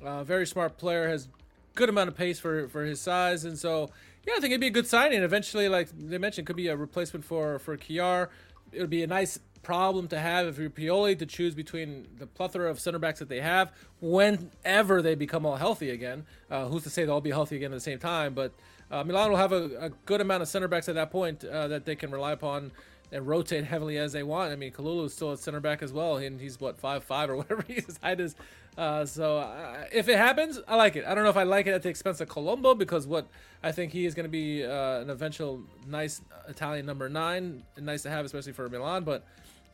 Uh, 0.04 0.24
very 0.24 0.46
smart 0.46 0.76
player. 0.76 1.08
Has 1.08 1.28
good 1.74 1.88
amount 1.88 2.08
of 2.08 2.16
pace 2.16 2.38
for 2.38 2.68
for 2.68 2.84
his 2.84 3.00
size, 3.00 3.44
and 3.44 3.58
so 3.58 3.90
yeah, 4.26 4.34
I 4.36 4.40
think 4.40 4.52
it'd 4.52 4.60
be 4.60 4.66
a 4.66 4.70
good 4.70 4.86
signing. 4.86 5.22
Eventually, 5.22 5.68
like 5.68 5.88
they 5.96 6.18
mentioned, 6.18 6.46
could 6.46 6.56
be 6.56 6.68
a 6.68 6.76
replacement 6.76 7.24
for 7.24 7.58
for 7.58 7.76
Kjaer. 7.76 8.28
It 8.72 8.80
would 8.80 8.90
be 8.90 9.02
a 9.02 9.06
nice 9.06 9.38
problem 9.62 10.08
to 10.08 10.18
have 10.18 10.46
if 10.46 10.58
you're 10.58 10.70
Pioli 10.70 11.18
to 11.18 11.26
choose 11.26 11.54
between 11.54 12.08
the 12.18 12.26
plethora 12.26 12.70
of 12.70 12.80
center 12.80 12.98
backs 12.98 13.18
that 13.18 13.28
they 13.28 13.40
have 13.40 13.72
whenever 14.00 15.02
they 15.02 15.14
become 15.14 15.44
all 15.44 15.56
healthy 15.56 15.90
again. 15.90 16.24
Uh, 16.50 16.66
who's 16.66 16.82
to 16.84 16.90
say 16.90 17.04
they'll 17.04 17.14
all 17.14 17.20
be 17.20 17.30
healthy 17.30 17.56
again 17.56 17.72
at 17.72 17.76
the 17.76 17.80
same 17.80 17.98
time? 17.98 18.34
But 18.34 18.52
uh, 18.90 19.04
Milan 19.04 19.30
will 19.30 19.36
have 19.36 19.52
a, 19.52 19.64
a, 19.78 19.90
good 20.06 20.20
amount 20.20 20.42
of 20.42 20.48
center 20.48 20.66
backs 20.66 20.88
at 20.88 20.96
that 20.96 21.10
point 21.10 21.44
uh, 21.44 21.68
that 21.68 21.84
they 21.84 21.94
can 21.94 22.10
rely 22.10 22.32
upon 22.32 22.72
and 23.12 23.26
rotate 23.26 23.64
heavily 23.64 23.98
as 23.98 24.12
they 24.12 24.22
want. 24.22 24.52
I 24.52 24.56
mean, 24.56 24.72
Kalulu 24.72 25.06
is 25.06 25.14
still 25.14 25.32
at 25.32 25.38
center 25.38 25.60
back 25.60 25.82
as 25.82 25.92
well, 25.92 26.16
and 26.16 26.40
he's 26.40 26.60
what 26.60 26.78
five 26.78 27.04
five 27.04 27.30
or 27.30 27.36
whatever 27.40 27.62
his 27.68 27.98
height 28.02 28.20
is. 28.20 28.34
Uh, 28.78 29.04
so 29.04 29.38
uh, 29.38 29.84
if 29.92 30.08
it 30.08 30.16
happens, 30.16 30.60
I 30.66 30.76
like 30.76 30.96
it. 30.96 31.04
I 31.04 31.14
don't 31.14 31.24
know 31.24 31.30
if 31.30 31.36
I 31.36 31.42
like 31.42 31.66
it 31.66 31.72
at 31.72 31.82
the 31.82 31.88
expense 31.88 32.20
of 32.20 32.28
Colombo 32.28 32.74
because 32.74 33.06
what 33.06 33.26
I 33.62 33.72
think 33.72 33.92
he 33.92 34.06
is 34.06 34.14
going 34.14 34.24
to 34.24 34.30
be 34.30 34.64
uh, 34.64 35.00
an 35.00 35.10
eventual 35.10 35.62
nice 35.86 36.22
Italian 36.48 36.86
number 36.86 37.08
nine, 37.08 37.64
nice 37.78 38.02
to 38.02 38.10
have, 38.10 38.24
especially 38.24 38.52
for 38.52 38.68
Milan. 38.68 39.04
But 39.04 39.24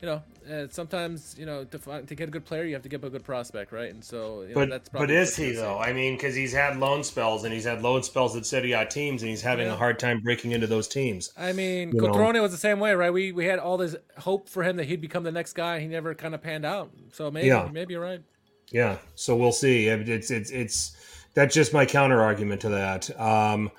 you 0.01 0.07
know, 0.07 0.21
uh, 0.51 0.67
sometimes 0.69 1.35
you 1.37 1.45
know 1.45 1.63
to, 1.63 1.77
to 2.03 2.15
get 2.15 2.27
a 2.27 2.31
good 2.31 2.45
player, 2.45 2.63
you 2.63 2.73
have 2.73 2.83
to 2.83 2.89
get 2.89 3.03
a 3.03 3.09
good 3.09 3.23
prospect, 3.23 3.71
right? 3.71 3.91
And 3.91 4.03
so, 4.03 4.41
you 4.41 4.49
know, 4.49 4.53
but 4.53 4.69
that's 4.69 4.89
but 4.89 5.09
is 5.09 5.35
he 5.35 5.51
though? 5.51 5.79
I 5.79 5.91
mean, 5.91 6.15
because 6.15 6.35
he's 6.35 6.53
had 6.53 6.77
loan 6.77 7.03
spells 7.03 7.43
and 7.43 7.53
he's 7.53 7.65
had 7.65 7.81
loan 7.81 8.03
spells 8.03 8.35
at 8.35 8.45
Serie 8.45 8.73
A 8.73 8.85
teams, 8.85 9.23
and 9.23 9.29
he's 9.29 9.41
having 9.41 9.67
yeah. 9.67 9.73
a 9.73 9.75
hard 9.75 9.97
time 9.97 10.21
breaking 10.21 10.51
into 10.51 10.67
those 10.67 10.87
teams. 10.87 11.31
I 11.35 11.51
mean, 11.51 11.93
Cutrone 11.93 12.39
was 12.41 12.51
the 12.51 12.57
same 12.57 12.79
way, 12.79 12.93
right? 12.93 13.11
We 13.11 13.31
we 13.31 13.45
had 13.45 13.57
all 13.57 13.77
this 13.77 13.95
hope 14.19 14.49
for 14.49 14.63
him 14.63 14.77
that 14.77 14.85
he'd 14.85 15.01
become 15.01 15.23
the 15.23 15.31
next 15.31 15.53
guy, 15.53 15.75
and 15.75 15.81
he 15.81 15.87
never 15.87 16.13
kind 16.13 16.35
of 16.35 16.41
panned 16.43 16.65
out. 16.65 16.91
So 17.13 17.31
maybe 17.31 17.47
yeah. 17.47 17.67
maybe 17.71 17.93
you're 17.93 18.03
right. 18.03 18.21
Yeah. 18.69 18.97
So 19.15 19.35
we'll 19.35 19.51
see. 19.51 19.87
It's 19.87 20.29
it's 20.29 20.51
it's 20.51 20.95
that's 21.33 21.55
just 21.55 21.73
my 21.73 21.85
counter 21.85 22.21
argument 22.21 22.61
to 22.61 22.69
that. 22.69 23.19
Um, 23.19 23.71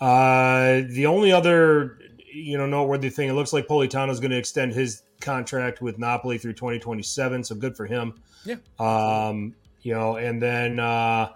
uh, 0.00 0.82
the 0.88 1.06
only 1.06 1.32
other 1.32 1.98
you 2.36 2.58
know 2.58 2.66
noteworthy 2.66 3.10
thing, 3.10 3.28
it 3.28 3.32
looks 3.32 3.52
like 3.52 3.66
Politano 3.66 4.10
is 4.10 4.20
going 4.20 4.30
to 4.30 4.36
extend 4.36 4.72
his 4.72 5.02
contract 5.20 5.80
with 5.80 5.98
Napoli 5.98 6.38
through 6.38 6.52
2027, 6.52 7.44
so 7.44 7.54
good 7.54 7.76
for 7.76 7.86
him. 7.86 8.14
Yeah. 8.44 8.56
Um, 8.78 9.54
you 9.82 9.94
know, 9.94 10.16
and 10.16 10.42
then 10.42 10.78
uh, 10.78 11.30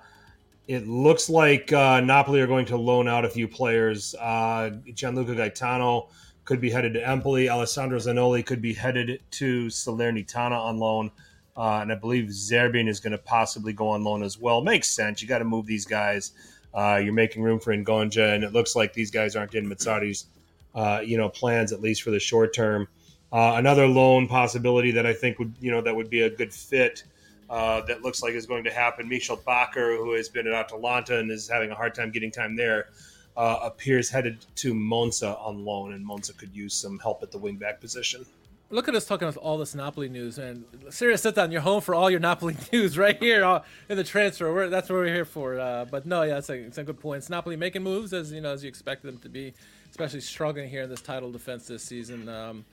it 0.68 0.86
looks 0.86 1.30
like 1.30 1.72
uh, 1.72 2.00
Napoli 2.00 2.40
are 2.40 2.46
going 2.46 2.66
to 2.66 2.76
loan 2.76 3.08
out 3.08 3.24
a 3.24 3.28
few 3.28 3.48
players. 3.48 4.14
Uh, 4.16 4.70
Gianluca 4.94 5.34
Gaetano 5.34 6.08
could 6.44 6.60
be 6.60 6.70
headed 6.70 6.94
to 6.94 7.08
Empoli. 7.08 7.48
Alessandro 7.48 7.98
Zanoli 7.98 8.44
could 8.44 8.60
be 8.60 8.74
headed 8.74 9.20
to 9.32 9.66
Salernitana 9.66 10.58
on 10.58 10.78
loan. 10.78 11.10
Uh, 11.56 11.80
and 11.82 11.92
I 11.92 11.94
believe 11.94 12.26
Zerbin 12.26 12.88
is 12.88 13.00
going 13.00 13.12
to 13.12 13.18
possibly 13.18 13.72
go 13.72 13.88
on 13.88 14.02
loan 14.02 14.22
as 14.22 14.38
well. 14.38 14.62
Makes 14.62 14.90
sense. 14.90 15.20
You 15.20 15.28
got 15.28 15.38
to 15.38 15.44
move 15.44 15.66
these 15.66 15.84
guys. 15.84 16.32
Uh, 16.72 17.00
you're 17.02 17.12
making 17.12 17.42
room 17.42 17.58
for 17.58 17.74
Ngonge, 17.74 18.34
and 18.34 18.44
it 18.44 18.52
looks 18.52 18.76
like 18.76 18.92
these 18.92 19.10
guys 19.10 19.34
aren't 19.34 19.54
in 19.54 19.68
Mazzarri's, 19.68 20.26
uh, 20.74 21.00
you 21.04 21.16
know, 21.16 21.28
plans 21.28 21.72
at 21.72 21.80
least 21.80 22.02
for 22.02 22.10
the 22.10 22.20
short 22.20 22.54
term. 22.54 22.88
Uh, 23.32 23.54
another 23.56 23.86
loan 23.86 24.26
possibility 24.26 24.90
that 24.90 25.06
I 25.06 25.12
think 25.12 25.38
would, 25.38 25.54
you 25.60 25.70
know, 25.70 25.80
that 25.80 25.94
would 25.94 26.10
be 26.10 26.22
a 26.22 26.30
good 26.30 26.52
fit. 26.52 27.04
Uh, 27.48 27.80
that 27.86 28.02
looks 28.02 28.22
like 28.22 28.34
is 28.34 28.46
going 28.46 28.62
to 28.62 28.70
happen. 28.70 29.10
Mitchel 29.10 29.42
Bakker, 29.42 29.96
who 29.96 30.12
has 30.12 30.28
been 30.28 30.46
at 30.46 30.52
Atalanta 30.52 31.18
and 31.18 31.32
is 31.32 31.48
having 31.48 31.72
a 31.72 31.74
hard 31.74 31.96
time 31.96 32.12
getting 32.12 32.30
time 32.30 32.54
there, 32.54 32.90
uh, 33.36 33.58
appears 33.62 34.08
headed 34.08 34.38
to 34.54 34.72
Monza 34.72 35.36
on 35.36 35.64
loan, 35.64 35.92
and 35.94 36.04
Monza 36.04 36.32
could 36.32 36.54
use 36.54 36.74
some 36.74 36.98
help 37.00 37.22
at 37.24 37.32
the 37.32 37.38
wingback 37.38 37.80
position. 37.80 38.24
Look 38.72 38.86
at 38.86 38.94
us 38.94 39.04
talking 39.04 39.26
about 39.26 39.42
all 39.42 39.58
this 39.58 39.74
Napoli 39.74 40.08
news, 40.08 40.38
and 40.38 40.64
Serie 40.90 41.14
A 41.14 41.18
Sit 41.18 41.34
Down. 41.34 41.50
You're 41.50 41.60
home 41.60 41.80
for 41.80 41.92
all 41.92 42.08
your 42.08 42.20
Napoli 42.20 42.56
news 42.72 42.96
right 42.96 43.18
here 43.18 43.44
uh, 43.44 43.62
in 43.88 43.96
the 43.96 44.04
transfer. 44.04 44.52
We're, 44.52 44.68
that's 44.68 44.88
what 44.88 44.96
we're 44.96 45.06
here 45.06 45.24
for. 45.24 45.58
Uh, 45.58 45.86
but 45.86 46.06
no, 46.06 46.22
yeah, 46.22 46.38
it's 46.38 46.50
a, 46.50 46.54
it's 46.54 46.78
a 46.78 46.84
good 46.84 47.00
point. 47.00 47.18
It's 47.18 47.30
Napoli 47.30 47.56
making 47.56 47.82
moves 47.82 48.12
as 48.12 48.30
you 48.30 48.40
know 48.40 48.52
as 48.52 48.62
you 48.62 48.68
expect 48.68 49.02
them 49.02 49.18
to 49.18 49.28
be, 49.28 49.54
especially 49.90 50.20
struggling 50.20 50.68
here 50.68 50.82
in 50.82 50.90
this 50.90 51.00
title 51.00 51.30
defense 51.30 51.66
this 51.66 51.82
season. 51.82 52.28
Um, 52.28 52.64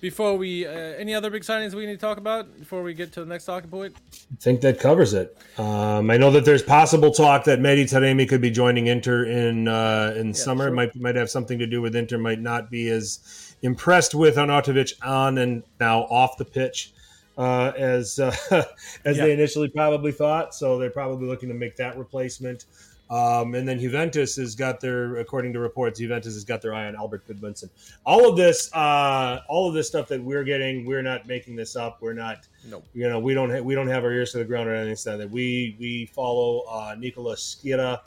before 0.00 0.36
we, 0.36 0.64
uh, 0.64 0.70
any 0.70 1.12
other 1.12 1.28
big 1.28 1.42
signings 1.42 1.74
we 1.74 1.84
need 1.84 1.94
to 1.94 2.06
talk 2.06 2.18
about 2.18 2.56
before 2.58 2.84
we 2.84 2.94
get 2.94 3.12
to 3.12 3.20
the 3.20 3.26
next 3.26 3.46
talking 3.46 3.68
point? 3.68 3.96
I 4.12 4.36
think 4.38 4.60
that 4.60 4.78
covers 4.78 5.12
it. 5.12 5.36
Um, 5.58 6.10
I 6.10 6.16
know 6.16 6.30
that 6.30 6.44
there's 6.44 6.62
possible 6.62 7.10
talk 7.10 7.44
that 7.44 7.58
Mehdi 7.58 7.84
Taremi 7.84 8.28
could 8.28 8.40
be 8.40 8.50
joining 8.50 8.86
Inter 8.86 9.24
in 9.24 9.66
uh, 9.66 10.14
in 10.16 10.28
yeah, 10.28 10.32
summer. 10.34 10.66
Sure. 10.66 10.74
Might 10.74 10.94
might 10.94 11.16
have 11.16 11.30
something 11.30 11.58
to 11.58 11.66
do 11.66 11.82
with 11.82 11.96
Inter. 11.96 12.16
Might 12.16 12.40
not 12.40 12.70
be 12.70 12.88
as 12.90 13.56
impressed 13.62 14.14
with 14.14 14.36
Arnautovic 14.36 14.92
on 15.02 15.38
and 15.38 15.64
now 15.80 16.02
off 16.02 16.36
the 16.36 16.44
pitch 16.44 16.92
uh, 17.38 17.72
as 17.76 18.18
uh, 18.18 18.34
as 19.04 19.16
yeah. 19.16 19.24
they 19.24 19.32
initially 19.32 19.68
probably 19.68 20.12
thought. 20.12 20.54
So 20.54 20.78
they're 20.78 20.90
probably 20.90 21.26
looking 21.26 21.48
to 21.48 21.54
make 21.54 21.76
that 21.76 21.96
replacement. 21.96 22.66
Um, 23.10 23.54
and 23.54 23.66
then 23.66 23.78
Juventus 23.78 24.36
has 24.36 24.54
got 24.54 24.80
their, 24.80 25.16
according 25.16 25.54
to 25.54 25.60
reports, 25.60 25.98
Juventus 25.98 26.34
has 26.34 26.44
got 26.44 26.60
their 26.60 26.74
eye 26.74 26.86
on 26.88 26.94
Albert 26.94 27.26
Gudmundsson. 27.26 27.70
All 28.04 28.28
of 28.28 28.36
this, 28.36 28.70
uh, 28.74 29.40
all 29.48 29.66
of 29.66 29.74
this 29.74 29.88
stuff 29.88 30.08
that 30.08 30.22
we're 30.22 30.44
getting, 30.44 30.84
we're 30.84 31.02
not 31.02 31.26
making 31.26 31.56
this 31.56 31.74
up. 31.74 32.02
We're 32.02 32.12
not, 32.12 32.46
nope. 32.68 32.84
you 32.92 33.08
know, 33.08 33.18
we 33.18 33.32
don't, 33.32 33.50
ha- 33.50 33.60
we 33.62 33.74
don't 33.74 33.88
have 33.88 34.04
our 34.04 34.12
ears 34.12 34.32
to 34.32 34.38
the 34.38 34.44
ground 34.44 34.68
or 34.68 34.74
anything 34.74 35.12
like 35.12 35.20
that. 35.20 35.30
We 35.30 35.76
we 35.80 36.06
follow 36.06 36.64
uh, 36.70 36.96
Nicola 36.98 37.34
Schira 37.34 38.00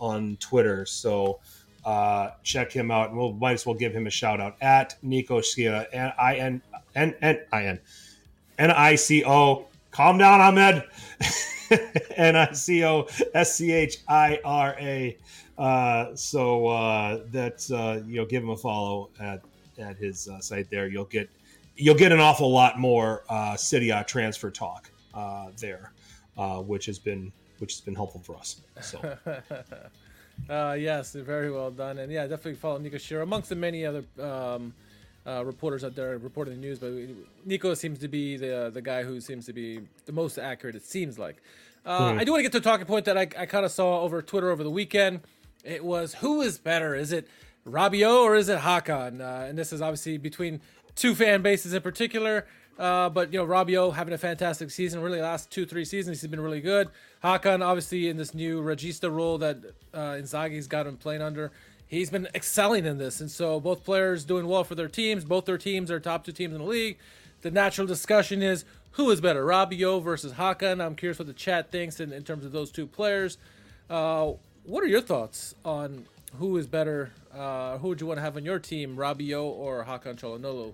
on 0.00 0.36
Twitter, 0.40 0.84
so 0.86 1.38
uh, 1.84 2.30
check 2.42 2.72
him 2.72 2.90
out, 2.90 3.10
and 3.10 3.18
we'll 3.18 3.32
might 3.32 3.52
as 3.52 3.64
well 3.64 3.74
give 3.74 3.92
him 3.92 4.06
a 4.06 4.10
shout 4.10 4.40
out 4.40 4.56
at 4.60 4.96
Nico 5.02 5.40
Schira, 5.40 5.86
I 6.18 6.36
N 6.36 6.62
N 6.94 7.14
N 7.22 7.40
I 7.52 7.64
N 7.64 7.80
N 8.58 8.70
I 8.72 8.96
C 8.96 9.24
O. 9.24 9.66
Calm 9.98 10.16
down, 10.16 10.40
Ahmed. 10.40 10.84
N 12.16 12.36
I 12.36 12.52
C 12.52 12.84
O 12.84 13.08
S 13.34 13.56
C 13.56 13.72
H 13.72 13.96
I 14.06 14.38
R 14.44 14.76
A. 14.78 15.18
Uh, 15.58 16.14
so 16.14 16.68
uh, 16.68 17.24
that's 17.32 17.72
uh, 17.72 18.00
you 18.06 18.20
know, 18.20 18.24
give 18.24 18.44
him 18.44 18.50
a 18.50 18.56
follow 18.56 19.10
at 19.18 19.42
at 19.76 19.96
his 19.96 20.28
uh, 20.28 20.38
site 20.40 20.70
there. 20.70 20.86
You'll 20.86 21.06
get 21.06 21.28
you'll 21.74 21.96
get 21.96 22.12
an 22.12 22.20
awful 22.20 22.48
lot 22.48 22.78
more 22.78 23.24
uh, 23.28 23.56
City 23.56 23.92
transfer 24.06 24.52
talk 24.52 24.88
uh, 25.14 25.48
there, 25.60 25.90
uh, 26.36 26.58
which 26.58 26.86
has 26.86 27.00
been 27.00 27.32
which 27.58 27.72
has 27.72 27.80
been 27.80 27.96
helpful 27.96 28.20
for 28.20 28.36
us. 28.36 28.60
So. 28.80 29.00
uh, 30.48 30.76
yes, 30.78 31.12
very 31.12 31.50
well 31.50 31.72
done, 31.72 31.98
and 31.98 32.12
yeah, 32.12 32.28
definitely 32.28 32.54
follow 32.54 32.78
Nico 32.78 32.98
Schira 32.98 33.24
amongst 33.24 33.48
the 33.48 33.56
many 33.56 33.84
other 33.84 34.04
um, 34.20 34.72
uh, 35.28 35.44
reporters 35.44 35.84
out 35.84 35.94
there 35.94 36.16
reporting 36.18 36.54
the 36.54 36.60
news, 36.60 36.78
but 36.78 36.92
Nico 37.44 37.74
seems 37.74 37.98
to 37.98 38.08
be 38.08 38.36
the 38.36 38.70
the 38.72 38.80
guy 38.80 39.02
who 39.02 39.20
seems 39.20 39.44
to 39.46 39.52
be 39.52 39.80
the 40.06 40.12
most 40.12 40.38
accurate. 40.38 40.74
It 40.74 40.86
seems 40.86 41.18
like. 41.18 41.42
Uh, 41.84 42.12
mm. 42.12 42.18
I 42.18 42.24
do 42.24 42.32
want 42.32 42.40
to 42.40 42.42
get 42.44 42.52
to 42.52 42.58
a 42.58 42.60
talking 42.60 42.86
point 42.86 43.04
that 43.04 43.16
I, 43.16 43.22
I 43.22 43.46
kind 43.46 43.64
of 43.64 43.70
saw 43.70 44.00
over 44.00 44.22
Twitter 44.22 44.50
over 44.50 44.62
the 44.62 44.70
weekend. 44.70 45.20
It 45.64 45.84
was 45.84 46.14
who 46.14 46.40
is 46.40 46.58
better? 46.58 46.94
Is 46.94 47.12
it 47.12 47.28
Rabiot 47.66 48.22
or 48.22 48.36
is 48.36 48.48
it 48.48 48.60
Hakan? 48.60 49.20
Uh, 49.20 49.46
and 49.46 49.58
this 49.58 49.72
is 49.72 49.82
obviously 49.82 50.18
between 50.18 50.60
two 50.94 51.14
fan 51.14 51.42
bases 51.42 51.72
in 51.72 51.82
particular. 51.82 52.46
Uh, 52.78 53.08
but 53.08 53.32
you 53.32 53.38
know, 53.38 53.46
Rabiot 53.46 53.94
having 53.94 54.14
a 54.14 54.18
fantastic 54.18 54.70
season. 54.70 55.02
Really, 55.02 55.20
last 55.20 55.50
two 55.50 55.66
three 55.66 55.84
seasons 55.84 56.20
he's 56.20 56.30
been 56.30 56.40
really 56.40 56.60
good. 56.60 56.88
Hakan 57.22 57.64
obviously 57.64 58.08
in 58.08 58.16
this 58.16 58.34
new 58.34 58.62
Regista 58.62 59.12
role 59.14 59.38
that 59.38 59.58
uh, 59.92 60.16
Inzaghi's 60.16 60.66
got 60.66 60.86
him 60.86 60.96
playing 60.96 61.22
under 61.22 61.52
he's 61.88 62.10
been 62.10 62.28
excelling 62.34 62.86
in 62.86 62.98
this. 62.98 63.20
And 63.20 63.30
so 63.30 63.58
both 63.58 63.84
players 63.84 64.24
doing 64.24 64.46
well 64.46 64.62
for 64.62 64.74
their 64.74 64.88
teams. 64.88 65.24
Both 65.24 65.46
their 65.46 65.58
teams 65.58 65.90
are 65.90 65.98
top 65.98 66.24
two 66.24 66.32
teams 66.32 66.54
in 66.54 66.60
the 66.60 66.66
league. 66.66 66.98
the 67.40 67.50
natural 67.50 67.86
discussion 67.86 68.42
is 68.42 68.64
who 68.92 69.10
is 69.10 69.20
better, 69.20 69.44
Rabiot 69.44 70.02
versus 70.02 70.32
Hakan. 70.32 70.84
I'm 70.84 70.96
curious 70.96 71.18
what 71.18 71.28
the 71.28 71.32
chat 71.32 71.70
thinks 71.70 72.00
in, 72.00 72.12
in 72.12 72.24
terms 72.24 72.44
of 72.44 72.52
those 72.52 72.70
two 72.70 72.86
players. 72.86 73.38
Uh, 73.88 74.32
what 74.64 74.82
are 74.82 74.88
your 74.88 75.00
thoughts 75.00 75.54
on 75.64 76.04
who 76.38 76.56
is 76.56 76.66
better? 76.66 77.12
Uh, 77.32 77.78
who 77.78 77.88
would 77.88 78.00
you 78.00 78.06
want 78.06 78.18
to 78.18 78.22
have 78.22 78.36
on 78.36 78.44
your 78.44 78.58
team, 78.58 78.96
Rabiot 78.96 79.40
or 79.40 79.84
Hakan 79.84 80.18
Calhanoglu? 80.18 80.72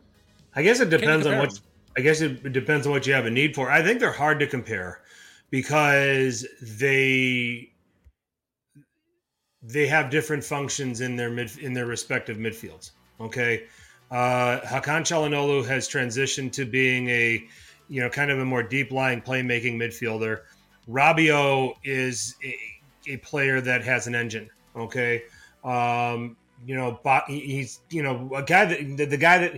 I 0.56 0.62
guess 0.62 0.80
it 0.80 0.90
depends 0.90 1.26
on 1.26 1.38
what. 1.38 1.60
I 1.96 2.00
guess 2.00 2.20
it 2.20 2.52
depends 2.52 2.86
on 2.86 2.92
what 2.92 3.06
you 3.06 3.12
have 3.12 3.26
a 3.26 3.30
need 3.30 3.54
for. 3.54 3.70
I 3.70 3.82
think 3.82 4.00
they're 4.00 4.10
hard 4.10 4.40
to 4.40 4.48
compare 4.48 5.00
because 5.50 6.44
they 6.60 7.70
they 9.66 9.86
have 9.86 10.10
different 10.10 10.44
functions 10.44 11.00
in 11.00 11.16
their 11.16 11.30
mid 11.30 11.56
in 11.58 11.72
their 11.72 11.86
respective 11.86 12.36
midfields. 12.36 12.90
Okay, 13.20 13.64
uh, 14.10 14.60
Hakan 14.60 15.02
Calhanoglu 15.02 15.66
has 15.66 15.88
transitioned 15.88 16.52
to 16.52 16.64
being 16.64 17.08
a 17.08 17.44
you 17.88 18.00
know 18.00 18.10
kind 18.10 18.30
of 18.30 18.38
a 18.38 18.44
more 18.44 18.62
deep 18.62 18.90
lying 18.90 19.20
playmaking 19.20 19.76
midfielder. 19.76 20.42
Rabiot 20.88 21.74
is 21.82 22.34
a, 22.44 23.12
a 23.12 23.16
player 23.18 23.60
that 23.60 23.82
has 23.84 24.06
an 24.06 24.14
engine. 24.14 24.50
Okay, 24.76 25.22
um, 25.64 26.36
you 26.66 26.74
know, 26.74 27.00
he's 27.26 27.80
you 27.90 28.02
know 28.02 28.30
a 28.34 28.42
guy 28.42 28.64
that 28.64 29.10
the 29.10 29.16
guy 29.16 29.38
that 29.38 29.54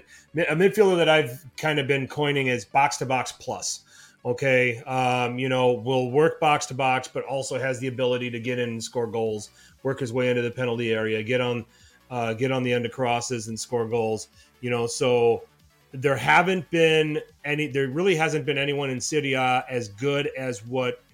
a 0.50 0.57
midfielder 0.57 0.96
that 0.96 1.09
I've 1.09 1.44
kind 1.57 1.78
of 1.78 1.86
been 1.86 2.07
coining 2.07 2.48
as 2.48 2.64
box 2.64 2.96
to 2.98 3.07
box 3.07 3.32
plus. 3.32 3.80
Okay, 4.27 4.79
um, 4.83 5.39
you 5.39 5.49
know, 5.49 5.72
will 5.72 6.11
work 6.11 6.41
box 6.41 6.66
to 6.66 6.74
box, 6.74 7.07
but 7.07 7.24
also 7.27 7.61
has 7.61 7.79
the 7.79 7.87
ability 7.87 8.29
to 8.31 8.41
get 8.41 8.59
in 8.59 8.70
and 8.70 8.83
score 8.83 9.07
goals, 9.07 9.51
work 9.85 10.01
his 10.01 10.12
way 10.12 10.29
into 10.29 10.43
the 10.43 10.51
penalty 10.51 10.93
area, 10.93 11.22
get 11.22 11.41
on, 11.41 11.64
uh, 12.11 12.35
get 12.35 12.51
on 12.51 12.64
the 12.64 12.72
end 12.72 12.85
of 12.85 12.91
crosses 12.91 13.47
and 13.47 13.59
score 13.59 13.87
goals. 13.87 14.27
You 14.62 14.70
know, 14.70 14.89
so 14.89 15.45
there 15.93 16.16
haven't 16.16 16.68
been 16.70 17.20
any. 17.45 17.68
There 17.68 17.87
really 17.87 18.16
hasn't 18.16 18.45
been 18.45 18.59
anyone 18.59 18.91
in 18.91 18.99
A 18.99 19.64
as 19.70 19.89
good 19.91 20.29
as 20.37 20.66
what 20.66 21.05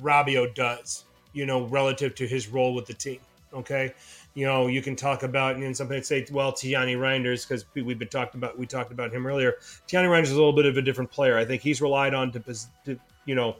Rabiot 0.00 0.54
does. 0.54 1.06
You 1.32 1.44
know, 1.44 1.66
relative 1.66 2.14
to 2.16 2.26
his 2.26 2.46
role 2.46 2.72
with 2.72 2.86
the 2.86 2.94
team. 2.94 3.18
Okay, 3.52 3.94
you 4.34 4.46
know, 4.46 4.68
you 4.68 4.80
can 4.80 4.94
talk 4.94 5.22
about, 5.22 5.56
and 5.56 5.76
some 5.76 5.88
people 5.88 6.04
say, 6.04 6.26
well, 6.30 6.52
Tijjani 6.52 6.96
Reijnders, 6.96 7.46
because 7.46 7.64
we've 7.74 7.98
been 7.98 8.08
talking 8.08 8.38
about, 8.38 8.58
we 8.58 8.66
talked 8.66 8.92
about 8.92 9.12
him 9.12 9.26
earlier. 9.26 9.56
Tijjani 9.88 10.08
Reijnders 10.08 10.24
is 10.24 10.32
a 10.32 10.36
little 10.36 10.52
bit 10.52 10.66
of 10.66 10.76
a 10.76 10.82
different 10.82 11.10
player. 11.10 11.36
I 11.36 11.44
think 11.44 11.62
he's 11.62 11.80
relied 11.80 12.14
on 12.14 12.30
to, 12.32 12.40
to 12.84 13.00
you 13.24 13.34
know, 13.34 13.56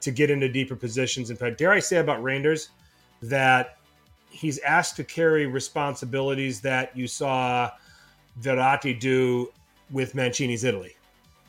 to 0.00 0.10
get 0.10 0.30
into 0.30 0.48
deeper 0.48 0.76
positions. 0.76 1.30
In 1.30 1.36
fact, 1.36 1.58
dare 1.58 1.72
I 1.72 1.78
say 1.78 1.98
about 1.98 2.22
Reijnders 2.22 2.68
that 3.22 3.78
he's 4.30 4.58
asked 4.60 4.96
to 4.96 5.04
carry 5.04 5.46
responsibilities 5.46 6.60
that 6.60 6.96
you 6.96 7.06
saw 7.06 7.70
Verratti 8.40 8.98
do 8.98 9.52
with 9.90 10.14
Mancini's 10.14 10.64
Italy. 10.64 10.96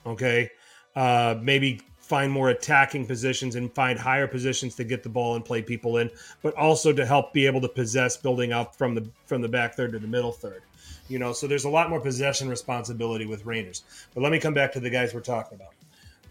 Okay. 0.06 0.50
Uh, 0.96 1.36
maybe 1.42 1.82
find 2.12 2.30
more 2.30 2.50
attacking 2.50 3.06
positions 3.06 3.56
and 3.56 3.74
find 3.74 3.98
higher 3.98 4.28
positions 4.28 4.76
to 4.76 4.84
get 4.84 5.02
the 5.02 5.08
ball 5.08 5.36
and 5.36 5.46
play 5.46 5.62
people 5.62 5.96
in, 5.96 6.12
but 6.42 6.54
also 6.56 6.92
to 6.92 7.06
help 7.06 7.32
be 7.32 7.46
able 7.46 7.62
to 7.62 7.70
possess 7.70 8.18
building 8.18 8.52
up 8.52 8.76
from 8.76 8.94
the 8.94 9.08
from 9.26 9.42
the 9.42 9.48
back 9.48 9.76
third 9.76 9.94
to 9.94 10.00
the 10.00 10.08
middle 10.08 10.34
third. 10.34 10.62
You 11.08 11.20
know, 11.20 11.32
so 11.32 11.48
there's 11.48 11.64
a 11.64 11.70
lot 11.70 11.90
more 11.90 12.02
possession 12.02 12.50
responsibility 12.50 13.26
with 13.26 13.46
Reijnders. 13.46 13.84
But 14.14 14.24
let 14.24 14.32
me 14.34 14.40
come 14.40 14.54
back 14.54 14.74
to 14.74 14.82
the 14.82 14.90
guys 14.90 15.14
we're 15.14 15.22
talking 15.22 15.58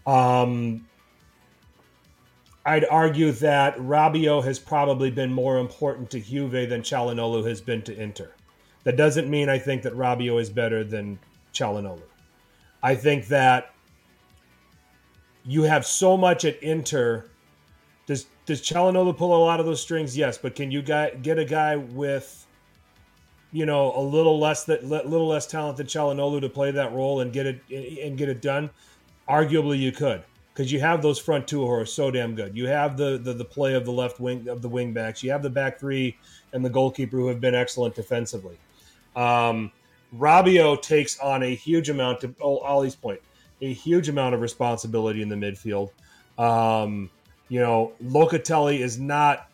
about. 0.05 0.45
Um, 0.45 0.87
I'd 2.63 2.85
argue 2.85 3.31
that 3.31 3.75
Rabiot 3.77 4.43
has 4.43 4.59
probably 4.59 5.09
been 5.09 5.33
more 5.33 5.57
important 5.57 6.11
to 6.11 6.19
Juve 6.19 6.69
than 6.69 6.83
Calhanoglu 6.83 7.43
has 7.47 7.59
been 7.59 7.81
to 7.83 7.99
Inter. 7.99 8.29
That 8.83 8.97
doesn't 8.97 9.27
mean 9.27 9.49
I 9.49 9.57
think 9.57 9.81
that 9.81 9.93
Rabiot 9.93 10.39
is 10.39 10.51
better 10.51 10.83
than 10.83 11.17
Calhanoglu. 11.55 12.03
I 12.83 12.93
think 12.93 13.27
that 13.29 13.73
you 15.45 15.63
have 15.63 15.85
so 15.85 16.17
much 16.17 16.45
at 16.45 16.61
Inter. 16.61 17.25
Does 18.05 18.25
does 18.45 18.61
Calhanoglu 18.61 19.17
pull 19.17 19.35
a 19.35 19.43
lot 19.43 19.59
of 19.59 19.65
those 19.65 19.81
strings? 19.81 20.17
Yes, 20.17 20.37
but 20.37 20.55
can 20.55 20.71
you 20.71 20.81
get 20.81 21.39
a 21.39 21.45
guy 21.45 21.75
with, 21.75 22.45
you 23.51 23.65
know, 23.65 23.93
a 23.95 24.01
little 24.01 24.39
less 24.39 24.63
that 24.65 24.83
little 24.83 25.27
less 25.27 25.47
talented 25.47 25.87
Calhanoglu 25.87 26.41
to 26.41 26.49
play 26.49 26.71
that 26.71 26.91
role 26.91 27.21
and 27.21 27.31
get 27.31 27.45
it 27.45 27.61
and 27.69 28.17
get 28.17 28.29
it 28.29 28.41
done? 28.41 28.69
Arguably, 29.29 29.79
you 29.79 29.91
could 29.91 30.23
because 30.53 30.71
you 30.71 30.79
have 30.79 31.01
those 31.01 31.17
front 31.17 31.47
two 31.47 31.65
who 31.65 31.71
are 31.71 31.85
so 31.85 32.11
damn 32.11 32.35
good. 32.35 32.55
You 32.55 32.67
have 32.67 32.97
the, 32.97 33.17
the 33.17 33.33
the 33.33 33.45
play 33.45 33.73
of 33.73 33.85
the 33.85 33.91
left 33.91 34.19
wing 34.19 34.47
of 34.47 34.61
the 34.61 34.69
wing 34.69 34.93
backs. 34.93 35.23
You 35.23 35.31
have 35.31 35.43
the 35.43 35.49
back 35.49 35.79
three 35.79 36.17
and 36.53 36.65
the 36.65 36.69
goalkeeper 36.69 37.17
who 37.17 37.27
have 37.27 37.39
been 37.39 37.55
excellent 37.55 37.95
defensively. 37.95 38.57
Um, 39.15 39.71
Rabiot 40.17 40.81
takes 40.81 41.19
on 41.19 41.43
a 41.43 41.55
huge 41.55 41.89
amount 41.89 42.25
oh, 42.41 42.59
Ollie's 42.59 42.95
point 42.95 43.21
a 43.61 43.73
huge 43.73 44.09
amount 44.09 44.35
of 44.35 44.41
responsibility 44.41 45.21
in 45.21 45.29
the 45.29 45.35
midfield. 45.35 45.91
Um, 46.37 47.09
you 47.49 47.59
know, 47.59 47.93
Locatelli 48.03 48.79
is 48.79 48.99
not. 48.99 49.49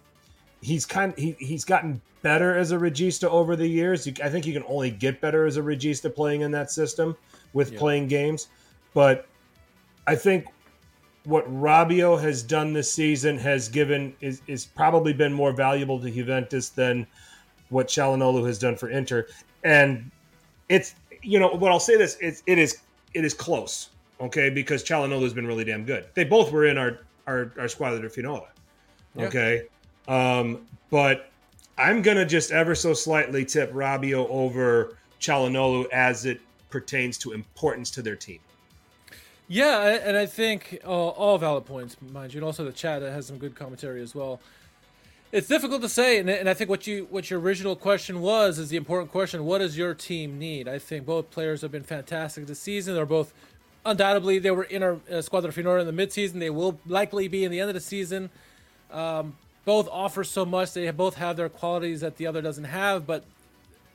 He's 0.62 0.86
kind. 0.86 1.14
He, 1.18 1.36
he's 1.40 1.66
gotten 1.66 2.02
better 2.22 2.58
as 2.58 2.72
a 2.72 2.78
regista 2.78 3.26
over 3.26 3.56
the 3.56 3.68
years. 3.68 4.08
I 4.24 4.30
think 4.30 4.46
you 4.46 4.54
can 4.54 4.64
only 4.68 4.92
get 4.92 5.22
better 5.22 5.46
as 5.46 5.58
a 5.58 5.62
regista 5.62 6.14
playing 6.14 6.42
in 6.42 6.52
that 6.52 6.72
system 6.72 7.16
with 7.54 7.74
yeah. 7.74 7.80
playing 7.80 8.08
games. 8.08 8.48
But 8.94 9.28
I 10.08 10.16
think 10.16 10.46
what 11.26 11.46
Rabiot 11.54 12.22
has 12.22 12.42
done 12.42 12.74
this 12.74 12.92
season 12.92 13.38
has 13.38 13.68
given 13.68 14.16
is, 14.22 14.42
is 14.48 14.66
probably 14.66 15.12
been 15.14 15.34
more 15.34 15.52
valuable 15.52 16.00
to 16.00 16.10
Juventus 16.10 16.70
than 16.70 17.06
what 17.70 17.88
Calhanoglu 17.88 18.46
has 18.48 18.58
done 18.58 18.78
for 18.78 18.90
Inter. 18.90 19.28
And 19.64 20.10
it's 20.70 20.96
you 21.22 21.40
know 21.40 21.50
what 21.50 21.72
I'll 21.72 21.80
say 21.80 21.98
this 21.98 22.18
it's 22.22 22.44
it 22.46 22.58
is 22.58 22.80
it 23.14 23.26
is 23.26 23.34
close 23.34 23.90
okay, 24.20 24.50
because 24.50 24.84
Calhanoglu's 24.84 25.34
been 25.34 25.48
really 25.48 25.64
damn 25.64 25.86
good. 25.86 26.06
They 26.14 26.24
both 26.24 26.52
were 26.52 26.66
in 26.66 26.78
our 26.78 27.00
our, 27.28 27.52
our 27.60 27.68
Squadra 27.68 28.02
di 28.02 28.08
Finora, 28.08 28.48
okay. 29.18 29.64
Yeah. 30.08 30.40
Um, 30.40 30.66
but 30.90 31.30
I'm 31.78 32.02
gonna 32.02 32.26
just 32.26 32.52
ever 32.52 32.76
so 32.76 32.94
slightly 32.94 33.46
tip 33.46 33.72
Rabiot 33.74 34.28
over 34.30 34.98
Calhanoglu 35.20 35.90
as 35.92 36.26
it 36.26 36.40
pertains 36.70 37.18
to 37.20 37.34
importance 37.34 37.92
to 37.92 38.02
their 38.02 38.16
team. 38.16 38.40
Yeah, 39.50 40.00
and 40.04 40.18
I 40.18 40.26
think 40.26 40.80
uh, 40.84 40.90
all 40.90 41.38
valid 41.38 41.66
points, 41.66 41.96
mind 42.02 42.34
you, 42.34 42.40
and 42.40 42.46
also 42.46 42.66
the 42.66 42.72
chat 42.72 43.02
has 43.02 43.28
some 43.28 43.38
good 43.38 43.56
commentary 43.56 44.02
as 44.02 44.14
well. 44.14 44.42
It's 45.32 45.48
difficult 45.48 45.82
to 45.82 45.90
say, 45.90 46.20
and, 46.20 46.30
and 46.30 46.50
I 46.50 46.54
think 46.54 46.70
what 46.70 46.88
you 46.88 47.08
what 47.10 47.30
your 47.30 47.40
original 47.40 47.76
question 47.76 48.22
was 48.22 48.60
is 48.60 48.70
the 48.70 48.78
important 48.78 49.12
question: 49.12 49.46
What 49.46 49.60
does 49.60 49.78
your 49.78 49.94
team 49.94 50.38
need? 50.38 50.68
I 50.68 50.80
think 50.80 51.06
both 51.06 51.32
players 51.32 51.62
have 51.62 51.72
been 51.72 51.84
fantastic 51.84 52.46
this 52.46 52.60
season. 52.60 52.96
They're 52.96 53.06
both 53.06 53.34
undoubtedly 53.88 54.38
they 54.40 54.52
were 54.52 54.64
in 54.64 54.84
our 54.84 55.00
uh, 55.12 55.22
Squadra 55.22 55.52
Finora 55.52 55.82
in 55.82 55.96
the 55.96 56.06
midseason. 56.06 56.40
They 56.40 56.50
will 56.50 56.80
likely 56.86 57.28
be 57.28 57.44
in 57.44 57.52
the 57.52 57.60
end 57.60 57.70
of 57.70 57.74
the 57.74 57.82
season. 57.82 58.30
Um, 58.92 59.36
both 59.66 59.90
offer 59.92 60.24
so 60.24 60.46
much. 60.46 60.74
They 60.74 60.90
both 60.92 61.16
have 61.16 61.38
their 61.38 61.50
qualities 61.50 62.02
that 62.02 62.18
the 62.18 62.28
other 62.28 62.42
doesn't 62.42 62.66
have, 62.66 63.06
but 63.08 63.26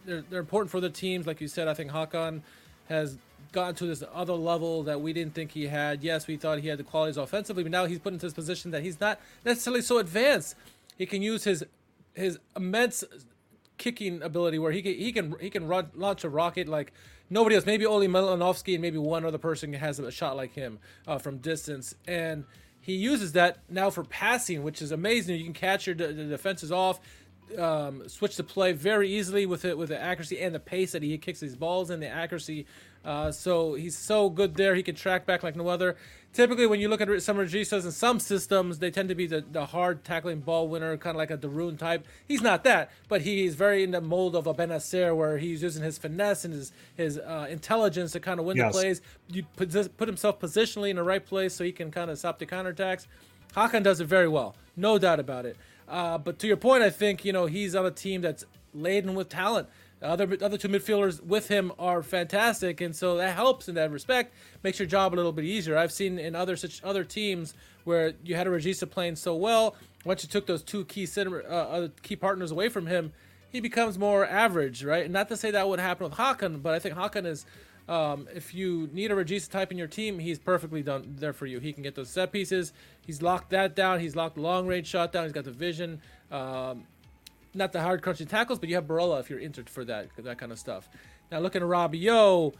they're, 0.04 0.22
they're 0.22 0.40
important 0.40 0.70
for 0.70 0.80
the 0.80 0.90
teams. 0.90 1.26
Like 1.26 1.40
you 1.40 1.48
said, 1.48 1.68
I 1.68 1.74
think 1.74 1.90
Hakan 1.90 2.42
has 2.88 3.16
gotten 3.52 3.74
to 3.76 3.86
this 3.86 4.02
other 4.12 4.34
level 4.34 4.82
that 4.84 5.00
we 5.00 5.12
didn't 5.12 5.34
think 5.34 5.52
he 5.52 5.66
had. 5.66 6.02
Yes, 6.02 6.26
we 6.26 6.36
thought 6.36 6.58
he 6.58 6.68
had 6.68 6.78
the 6.78 6.84
qualities 6.84 7.16
offensively, 7.16 7.62
but 7.62 7.72
now 7.72 7.84
he's 7.84 7.98
put 7.98 8.12
into 8.12 8.26
this 8.26 8.34
position 8.34 8.70
that 8.72 8.82
he's 8.82 9.00
not 9.00 9.20
necessarily 9.44 9.82
so 9.82 9.98
advanced. 9.98 10.56
He 10.98 11.06
can 11.06 11.22
use 11.22 11.44
his 11.44 11.64
his 12.14 12.38
immense 12.54 13.04
kicking 13.82 14.22
ability 14.22 14.60
where 14.60 14.70
he 14.70 14.80
can 14.80 14.94
he 14.94 15.12
can 15.12 15.34
he 15.40 15.50
can 15.50 15.66
run, 15.66 15.90
launch 15.94 16.22
a 16.22 16.28
rocket 16.28 16.68
like 16.68 16.92
nobody 17.28 17.56
else. 17.56 17.66
Maybe 17.66 17.84
only 17.84 18.06
Malinovskyi 18.06 18.74
and 18.74 18.82
maybe 18.82 18.96
one 18.96 19.24
other 19.24 19.38
person 19.38 19.72
has 19.72 19.98
a 19.98 20.12
shot 20.12 20.36
like 20.36 20.54
him 20.54 20.78
uh, 21.08 21.18
from 21.18 21.38
distance. 21.38 21.96
And 22.06 22.44
he 22.80 22.94
uses 22.94 23.32
that 23.32 23.58
now 23.68 23.90
for 23.90 24.04
passing, 24.04 24.62
which 24.62 24.80
is 24.80 24.92
amazing. 24.92 25.36
You 25.36 25.44
can 25.44 25.52
catch 25.52 25.88
your 25.88 25.96
the 25.96 26.12
defenses 26.12 26.70
off, 26.70 27.00
um, 27.58 28.08
switch 28.08 28.36
the 28.36 28.44
play 28.44 28.70
very 28.70 29.10
easily 29.10 29.46
with 29.46 29.64
it 29.64 29.76
with 29.76 29.88
the 29.88 30.00
accuracy 30.00 30.40
and 30.40 30.54
the 30.54 30.60
pace 30.60 30.92
that 30.92 31.02
he 31.02 31.18
kicks 31.18 31.40
these 31.40 31.56
balls 31.56 31.90
and 31.90 32.00
the 32.00 32.08
accuracy 32.08 32.66
uh, 33.04 33.32
so 33.32 33.74
he's 33.74 33.96
so 33.96 34.30
good 34.30 34.54
there. 34.54 34.74
He 34.74 34.82
can 34.82 34.94
track 34.94 35.26
back 35.26 35.42
like 35.42 35.56
no 35.56 35.68
other. 35.68 35.96
Typically, 36.32 36.66
when 36.66 36.80
you 36.80 36.88
look 36.88 37.02
at 37.02 37.22
some 37.22 37.36
registas 37.36 37.84
in 37.84 37.90
some 37.90 38.18
systems, 38.18 38.78
they 38.78 38.90
tend 38.90 39.10
to 39.10 39.14
be 39.14 39.26
the, 39.26 39.42
the 39.42 39.66
hard 39.66 40.02
tackling 40.02 40.40
ball 40.40 40.66
winner, 40.66 40.96
kind 40.96 41.14
of 41.14 41.18
like 41.18 41.30
a 41.30 41.36
De 41.36 41.48
Roon 41.48 41.76
type. 41.76 42.06
He's 42.26 42.40
not 42.40 42.64
that, 42.64 42.90
but 43.06 43.20
he's 43.20 43.54
very 43.54 43.82
in 43.82 43.90
the 43.90 44.00
mold 44.00 44.34
of 44.34 44.46
a 44.46 44.54
Bennacer, 44.54 45.14
where 45.14 45.36
he's 45.36 45.62
using 45.62 45.82
his 45.82 45.98
finesse 45.98 46.46
and 46.46 46.54
his 46.54 46.72
his 46.94 47.18
uh, 47.18 47.48
intelligence 47.50 48.12
to 48.12 48.20
kind 48.20 48.40
of 48.40 48.46
win 48.46 48.56
yes. 48.56 48.72
the 48.72 48.80
plays. 48.80 49.02
You 49.28 49.42
put, 49.56 49.96
put 49.98 50.08
himself 50.08 50.40
positionally 50.40 50.88
in 50.88 50.96
the 50.96 51.02
right 51.02 51.24
place 51.24 51.54
so 51.54 51.64
he 51.64 51.72
can 51.72 51.90
kind 51.90 52.10
of 52.10 52.18
stop 52.18 52.38
the 52.38 52.46
counterattacks. 52.46 53.06
Hakan 53.54 53.82
does 53.82 54.00
it 54.00 54.06
very 54.06 54.28
well, 54.28 54.54
no 54.74 54.98
doubt 54.98 55.20
about 55.20 55.44
it. 55.44 55.58
Uh, 55.86 56.16
but 56.16 56.38
to 56.38 56.46
your 56.46 56.56
point, 56.56 56.82
I 56.82 56.88
think 56.88 57.26
you 57.26 57.34
know 57.34 57.44
he's 57.44 57.74
on 57.74 57.84
a 57.84 57.90
team 57.90 58.22
that's 58.22 58.46
laden 58.72 59.14
with 59.14 59.28
talent. 59.28 59.68
Other 60.02 60.36
other 60.42 60.58
two 60.58 60.68
midfielders 60.68 61.22
with 61.22 61.48
him 61.48 61.72
are 61.78 62.02
fantastic, 62.02 62.80
and 62.80 62.94
so 62.94 63.16
that 63.18 63.34
helps 63.34 63.68
in 63.68 63.76
that 63.76 63.90
respect. 63.90 64.34
Makes 64.62 64.78
your 64.80 64.88
job 64.88 65.14
a 65.14 65.16
little 65.16 65.32
bit 65.32 65.44
easier. 65.44 65.78
I've 65.78 65.92
seen 65.92 66.18
in 66.18 66.34
other 66.34 66.56
such 66.56 66.82
other 66.82 67.04
teams 67.04 67.54
where 67.84 68.14
you 68.24 68.34
had 68.34 68.46
a 68.46 68.50
Regista 68.50 68.90
playing 68.90 69.16
so 69.16 69.36
well. 69.36 69.76
Once 70.04 70.22
you 70.22 70.28
took 70.28 70.46
those 70.46 70.62
two 70.62 70.84
key 70.86 71.06
center, 71.06 71.44
uh, 71.48 71.88
key 72.02 72.16
partners 72.16 72.50
away 72.50 72.68
from 72.68 72.86
him, 72.86 73.12
he 73.50 73.60
becomes 73.60 73.98
more 73.98 74.26
average, 74.26 74.84
right? 74.84 75.10
Not 75.10 75.28
to 75.28 75.36
say 75.36 75.50
that 75.52 75.68
would 75.68 75.80
happen 75.80 76.08
with 76.08 76.18
Hakan, 76.18 76.62
but 76.62 76.74
I 76.74 76.78
think 76.78 76.96
Hakan 76.96 77.26
is 77.26 77.46
Um, 77.88 78.28
if 78.32 78.54
you 78.54 78.88
need 78.92 79.10
a 79.10 79.14
Regista 79.14 79.50
type 79.50 79.72
in 79.72 79.78
your 79.78 79.88
team, 79.88 80.20
he's 80.20 80.38
perfectly 80.38 80.82
done 80.82 81.16
there 81.18 81.32
for 81.32 81.46
you. 81.46 81.58
He 81.58 81.72
can 81.72 81.82
get 81.82 81.96
those 81.96 82.10
set 82.10 82.30
pieces. 82.30 82.72
He's 83.04 83.20
locked 83.20 83.50
that 83.50 83.74
down. 83.74 83.98
He's 83.98 84.14
locked 84.14 84.38
long 84.38 84.68
range 84.68 84.86
shot 84.86 85.12
down. 85.12 85.24
He's 85.24 85.32
got 85.32 85.44
the 85.44 85.50
vision. 85.50 86.00
Um, 86.30 86.86
not 87.54 87.72
the 87.72 87.80
hard 87.80 88.02
crunchy 88.02 88.28
tackles, 88.28 88.58
but 88.58 88.68
you 88.68 88.74
have 88.76 88.84
Barella 88.84 89.20
if 89.20 89.30
you're 89.30 89.38
Inter 89.38 89.64
for 89.66 89.84
that 89.84 90.08
that 90.18 90.38
kind 90.38 90.52
of 90.52 90.58
stuff. 90.58 90.88
Now 91.30 91.38
looking 91.40 91.62
at 91.62 91.68
Rabiot, 91.68 92.54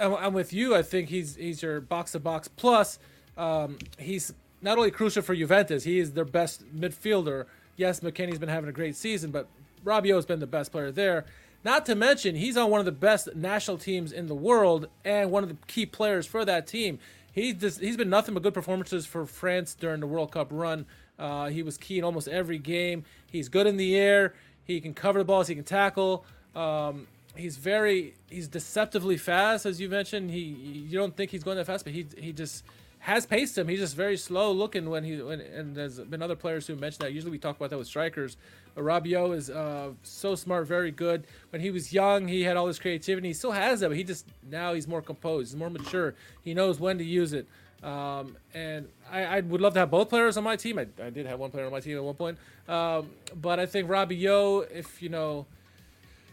I'm, 0.00 0.14
I'm 0.14 0.32
with 0.34 0.52
you. 0.52 0.74
I 0.74 0.82
think 0.82 1.08
he's 1.08 1.36
he's 1.36 1.62
your 1.62 1.80
box 1.80 2.12
to 2.12 2.20
box 2.20 2.48
plus. 2.48 2.98
Um, 3.36 3.78
he's 3.98 4.32
not 4.62 4.78
only 4.78 4.90
crucial 4.90 5.22
for 5.22 5.34
Juventus, 5.34 5.84
he 5.84 5.98
is 5.98 6.12
their 6.12 6.24
best 6.24 6.64
midfielder. 6.74 7.46
Yes, 7.76 8.00
McKennie's 8.00 8.38
been 8.38 8.48
having 8.48 8.70
a 8.70 8.72
great 8.72 8.96
season, 8.96 9.30
but 9.30 9.48
Rabiot's 9.84 10.26
been 10.26 10.40
the 10.40 10.46
best 10.46 10.72
player 10.72 10.90
there. 10.90 11.26
Not 11.62 11.84
to 11.86 11.94
mention, 11.94 12.36
he's 12.36 12.56
on 12.56 12.70
one 12.70 12.80
of 12.80 12.86
the 12.86 12.92
best 12.92 13.34
national 13.34 13.78
teams 13.78 14.12
in 14.12 14.26
the 14.28 14.34
world 14.34 14.88
and 15.04 15.30
one 15.30 15.42
of 15.42 15.48
the 15.48 15.56
key 15.66 15.84
players 15.84 16.26
for 16.26 16.44
that 16.44 16.66
team. 16.66 16.98
He 17.32 17.52
just, 17.52 17.80
he's 17.80 17.96
been 17.96 18.08
nothing 18.08 18.34
but 18.34 18.42
good 18.42 18.54
performances 18.54 19.04
for 19.04 19.26
France 19.26 19.74
during 19.74 20.00
the 20.00 20.06
World 20.06 20.32
Cup 20.32 20.48
run. 20.50 20.86
Uh, 21.18 21.48
he 21.48 21.62
was 21.62 21.76
key 21.76 21.98
in 21.98 22.04
almost 22.04 22.28
every 22.28 22.58
game. 22.58 23.04
He's 23.30 23.48
good 23.48 23.66
in 23.66 23.76
the 23.76 23.96
air. 23.96 24.34
He 24.64 24.80
can 24.80 24.94
cover 24.94 25.18
the 25.18 25.24
balls. 25.24 25.48
He 25.48 25.54
can 25.54 25.64
tackle. 25.64 26.24
Um, 26.54 27.06
he's 27.36 27.56
very 27.56 28.14
he's 28.28 28.48
deceptively 28.48 29.16
fast, 29.16 29.66
as 29.66 29.80
you 29.80 29.88
mentioned. 29.88 30.30
He 30.30 30.40
you 30.40 30.98
don't 30.98 31.16
think 31.16 31.30
he's 31.30 31.44
going 31.44 31.56
that 31.56 31.66
fast, 31.66 31.84
but 31.84 31.92
he 31.92 32.06
he 32.18 32.32
just 32.32 32.64
has 32.98 33.24
paced 33.24 33.56
him. 33.56 33.68
He's 33.68 33.78
just 33.78 33.94
very 33.94 34.16
slow 34.16 34.50
looking 34.50 34.90
when 34.90 35.04
he 35.04 35.22
when, 35.22 35.40
and 35.40 35.76
there's 35.76 36.00
been 36.00 36.22
other 36.22 36.34
players 36.34 36.66
who 36.66 36.74
mentioned 36.74 37.06
that. 37.06 37.12
Usually 37.12 37.30
we 37.30 37.38
talk 37.38 37.56
about 37.56 37.70
that 37.70 37.78
with 37.78 37.86
strikers. 37.86 38.36
But 38.74 38.84
Rabiot 38.84 39.36
is 39.36 39.48
uh, 39.48 39.90
so 40.02 40.34
smart, 40.34 40.66
very 40.66 40.90
good. 40.90 41.26
When 41.50 41.62
he 41.62 41.70
was 41.70 41.92
young, 41.92 42.26
he 42.26 42.42
had 42.42 42.56
all 42.56 42.66
this 42.66 42.78
creativity. 42.78 43.28
He 43.28 43.34
still 43.34 43.52
has 43.52 43.80
that, 43.80 43.88
but 43.88 43.96
he 43.96 44.04
just 44.04 44.26
now 44.50 44.74
he's 44.74 44.88
more 44.88 45.02
composed, 45.02 45.52
he's 45.52 45.58
more 45.58 45.70
mature. 45.70 46.14
He 46.42 46.52
knows 46.52 46.80
when 46.80 46.98
to 46.98 47.04
use 47.04 47.32
it. 47.32 47.46
Um, 47.82 48.36
and 48.54 48.88
I, 49.10 49.24
I, 49.24 49.40
would 49.40 49.60
love 49.60 49.74
to 49.74 49.80
have 49.80 49.90
both 49.90 50.08
players 50.08 50.36
on 50.36 50.44
my 50.44 50.56
team. 50.56 50.78
I, 50.78 50.86
I, 51.02 51.10
did 51.10 51.26
have 51.26 51.38
one 51.38 51.50
player 51.50 51.66
on 51.66 51.72
my 51.72 51.80
team 51.80 51.96
at 51.96 52.02
one 52.02 52.14
point. 52.14 52.38
Um, 52.68 53.10
but 53.34 53.60
I 53.60 53.66
think 53.66 53.88
Rabiot, 53.88 54.70
if 54.72 55.02
you 55.02 55.08
know, 55.08 55.46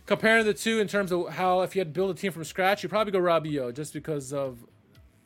comparing 0.05 0.45
the 0.45 0.53
two 0.53 0.79
in 0.79 0.87
terms 0.87 1.11
of 1.11 1.29
how 1.29 1.61
if 1.61 1.75
you 1.75 1.81
had 1.81 1.89
to 1.89 1.93
build 1.93 2.11
a 2.11 2.13
team 2.13 2.31
from 2.31 2.43
scratch, 2.45 2.81
you'd 2.81 2.89
probably 2.89 3.11
go 3.11 3.19
Rabiot 3.19 3.75
just 3.75 3.93
because 3.93 4.31
of 4.31 4.65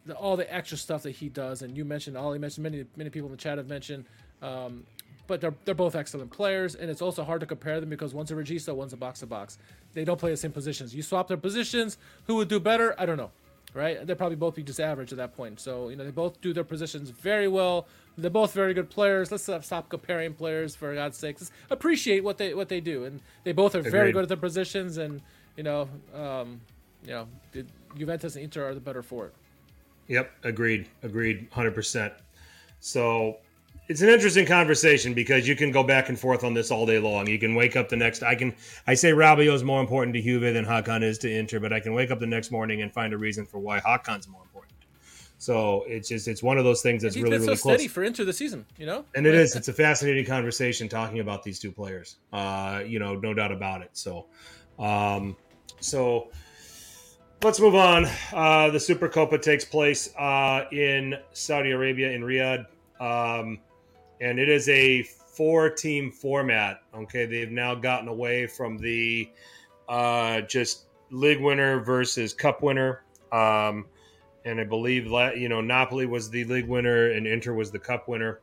the, 0.06 0.16
all 0.16 0.36
the 0.36 0.52
extra 0.54 0.78
stuff 0.78 1.04
that 1.04 1.12
he 1.12 1.30
does. 1.30 1.62
And 1.62 1.78
you 1.78 1.86
mentioned, 1.86 2.18
Ollie 2.18 2.40
mentioned, 2.40 2.64
many 2.64 2.86
many 2.96 3.10
people 3.12 3.28
in 3.28 3.32
the 3.32 3.38
chat 3.38 3.58
have 3.60 3.70
mentioned. 3.70 4.06
Um, 4.42 4.86
but 5.28 5.40
they're 5.40 5.54
they're 5.66 5.76
both 5.76 5.96
excellent 5.96 6.32
players, 6.32 6.74
and 6.74 6.90
it's 6.90 7.02
also 7.02 7.24
hard 7.24 7.42
to 7.42 7.46
compare 7.46 7.80
them 7.80 7.90
because 7.90 8.14
one's 8.14 8.32
a 8.32 8.36
regista, 8.36 8.76
one's 8.76 8.94
a 8.94 8.98
box 8.98 9.20
to 9.20 9.28
box. 9.28 9.60
They 9.94 10.04
don't 10.04 10.20
play 10.20 10.32
the 10.32 10.38
same 10.38 10.52
positions. 10.52 10.96
You 10.96 11.04
swap 11.04 11.28
their 11.28 11.38
positions, 11.38 11.98
who 12.26 12.36
would 12.36 12.48
do 12.48 12.60
better? 12.60 12.96
I 12.98 13.06
don't 13.06 13.18
know 13.18 13.32
right? 13.78 14.06
They'd 14.06 14.18
probably 14.18 14.36
both 14.36 14.56
be 14.56 14.64
just 14.64 14.80
average 14.80 15.12
at 15.12 15.18
that 15.20 15.38
point. 15.38 15.60
So, 15.60 15.90
you 15.90 15.96
know, 15.96 16.04
they 16.04 16.12
both 16.12 16.42
do 16.42 16.52
their 16.52 16.64
positions 16.64 17.12
very 17.12 17.48
well. 17.48 17.88
They're 18.18 18.32
both 18.32 18.52
very 18.52 18.74
good 18.74 18.90
players. 18.90 19.32
Let's 19.32 19.44
stop 19.44 19.90
comparing 19.90 20.34
players 20.34 20.76
for 20.76 20.94
God's 20.96 21.18
sake. 21.18 21.38
Let's 21.40 21.52
appreciate 21.70 22.24
what 22.24 22.40
they 22.40 22.56
what 22.56 22.68
they 22.68 22.82
do, 22.82 23.04
and 23.04 23.22
they 23.44 23.52
both 23.52 23.76
are 23.76 23.80
Agreed. 23.80 23.92
very 23.92 24.12
good 24.12 24.24
at 24.24 24.28
their 24.28 24.38
positions. 24.38 24.98
And 24.98 25.22
you 25.56 25.64
know, 25.64 25.88
um, 26.16 26.60
you 27.04 27.12
know, 27.12 27.28
Juventus 27.96 28.36
and 28.36 28.44
Inter 28.44 28.70
are 28.70 28.74
the 28.74 28.80
better 28.80 29.04
for 29.04 29.28
it. 29.28 29.34
Yep, 30.08 30.32
agreed, 30.44 30.88
agreed, 31.04 31.48
hundred 31.52 31.76
percent. 31.76 32.14
So 32.80 33.38
it's 33.88 34.02
an 34.02 34.10
interesting 34.10 34.46
conversation 34.46 35.14
because 35.14 35.48
you 35.48 35.56
can 35.56 35.72
go 35.72 35.82
back 35.82 36.10
and 36.10 36.20
forth 36.20 36.44
on 36.44 36.54
this 36.54 36.72
all 36.72 36.86
day 36.86 37.00
long. 37.00 37.28
You 37.28 37.40
can 37.40 37.56
wake 37.56 37.76
up 37.76 37.88
the 37.88 37.96
next. 37.96 38.22
I 38.22 38.36
can. 38.36 38.54
I 38.86 38.94
say 38.94 39.12
Rabiot 39.12 39.54
is 39.54 39.64
more 39.64 39.80
important 39.80 40.14
to 40.16 40.22
Juve 40.22 40.54
than 40.54 40.66
Hakan 40.66 41.04
is 41.04 41.18
to 41.20 41.32
Inter, 41.32 41.60
but 41.60 41.72
I 41.72 41.80
can 41.80 41.94
wake 41.94 42.12
up 42.12 42.20
the 42.20 42.28
next 42.28 42.52
morning 42.52 42.82
and 42.82 42.94
find 42.94 43.14
a 43.14 43.18
reason 43.18 43.46
for 43.46 43.60
why 43.60 43.80
Hakan's 43.80 44.28
more 44.28 44.42
important. 44.42 44.74
So 45.38 45.86
it's 45.88 46.10
just 46.10 46.28
it's 46.28 46.44
one 46.44 46.58
of 46.58 46.66
those 46.66 46.82
things 46.82 47.04
that's 47.04 47.16
really 47.16 47.38
really 47.38 47.46
so 47.46 47.62
close. 47.62 47.76
steady 47.76 47.88
for 47.88 48.04
Inter 48.04 48.26
the 48.26 48.34
season, 48.34 48.66
you 48.78 48.86
know. 48.86 49.06
And 49.16 49.26
it 49.26 49.36
is. 49.36 49.56
It's 49.56 49.68
a 49.68 49.74
fascinating 49.74 50.26
conversation 50.26 50.90
talking 50.90 51.20
about 51.20 51.44
these 51.44 51.60
two 51.60 51.72
players. 51.72 52.18
Uh, 52.34 52.82
you 52.86 53.00
know, 53.00 53.16
no 53.16 53.34
doubt 53.34 53.52
about 53.52 53.82
it. 53.82 53.92
So, 53.94 54.26
um, 54.80 55.38
so 55.80 56.30
let's 57.42 57.60
move 57.60 57.76
on. 57.76 58.06
Uh, 58.34 58.70
the 58.72 58.80
Supercoppa 58.80 59.42
takes 59.42 59.64
place 59.64 60.14
uh, 60.18 60.66
in 60.72 61.16
Saudi 61.32 61.72
Arabia 61.72 62.12
in 62.12 62.22
Riyadh. 62.22 62.66
Um, 63.00 63.60
and 64.22 64.40
it 64.40 64.50
is 64.50 64.68
a 64.70 65.04
four 65.04 65.70
team 65.70 66.12
format. 66.12 66.82
Okay, 66.94 67.26
they've 67.26 67.52
now 67.52 67.76
gotten 67.76 68.08
away 68.08 68.48
from 68.48 68.78
the 68.78 69.30
uh, 69.88 70.42
just 70.42 70.86
league 71.12 71.42
winner 71.42 71.80
versus 71.80 72.34
cup 72.34 72.62
winner. 72.62 73.04
Um, 73.32 73.86
and 74.46 74.60
I 74.60 74.64
believe 74.64 75.10
that 75.10 75.38
you 75.38 75.50
know 75.50 75.62
Napoli 75.62 76.06
was 76.06 76.30
the 76.30 76.44
league 76.46 76.68
winner 76.68 77.12
and 77.12 77.28
Inter 77.28 77.54
was 77.54 77.72
the 77.72 77.80
cup 77.80 78.08
winner. 78.08 78.40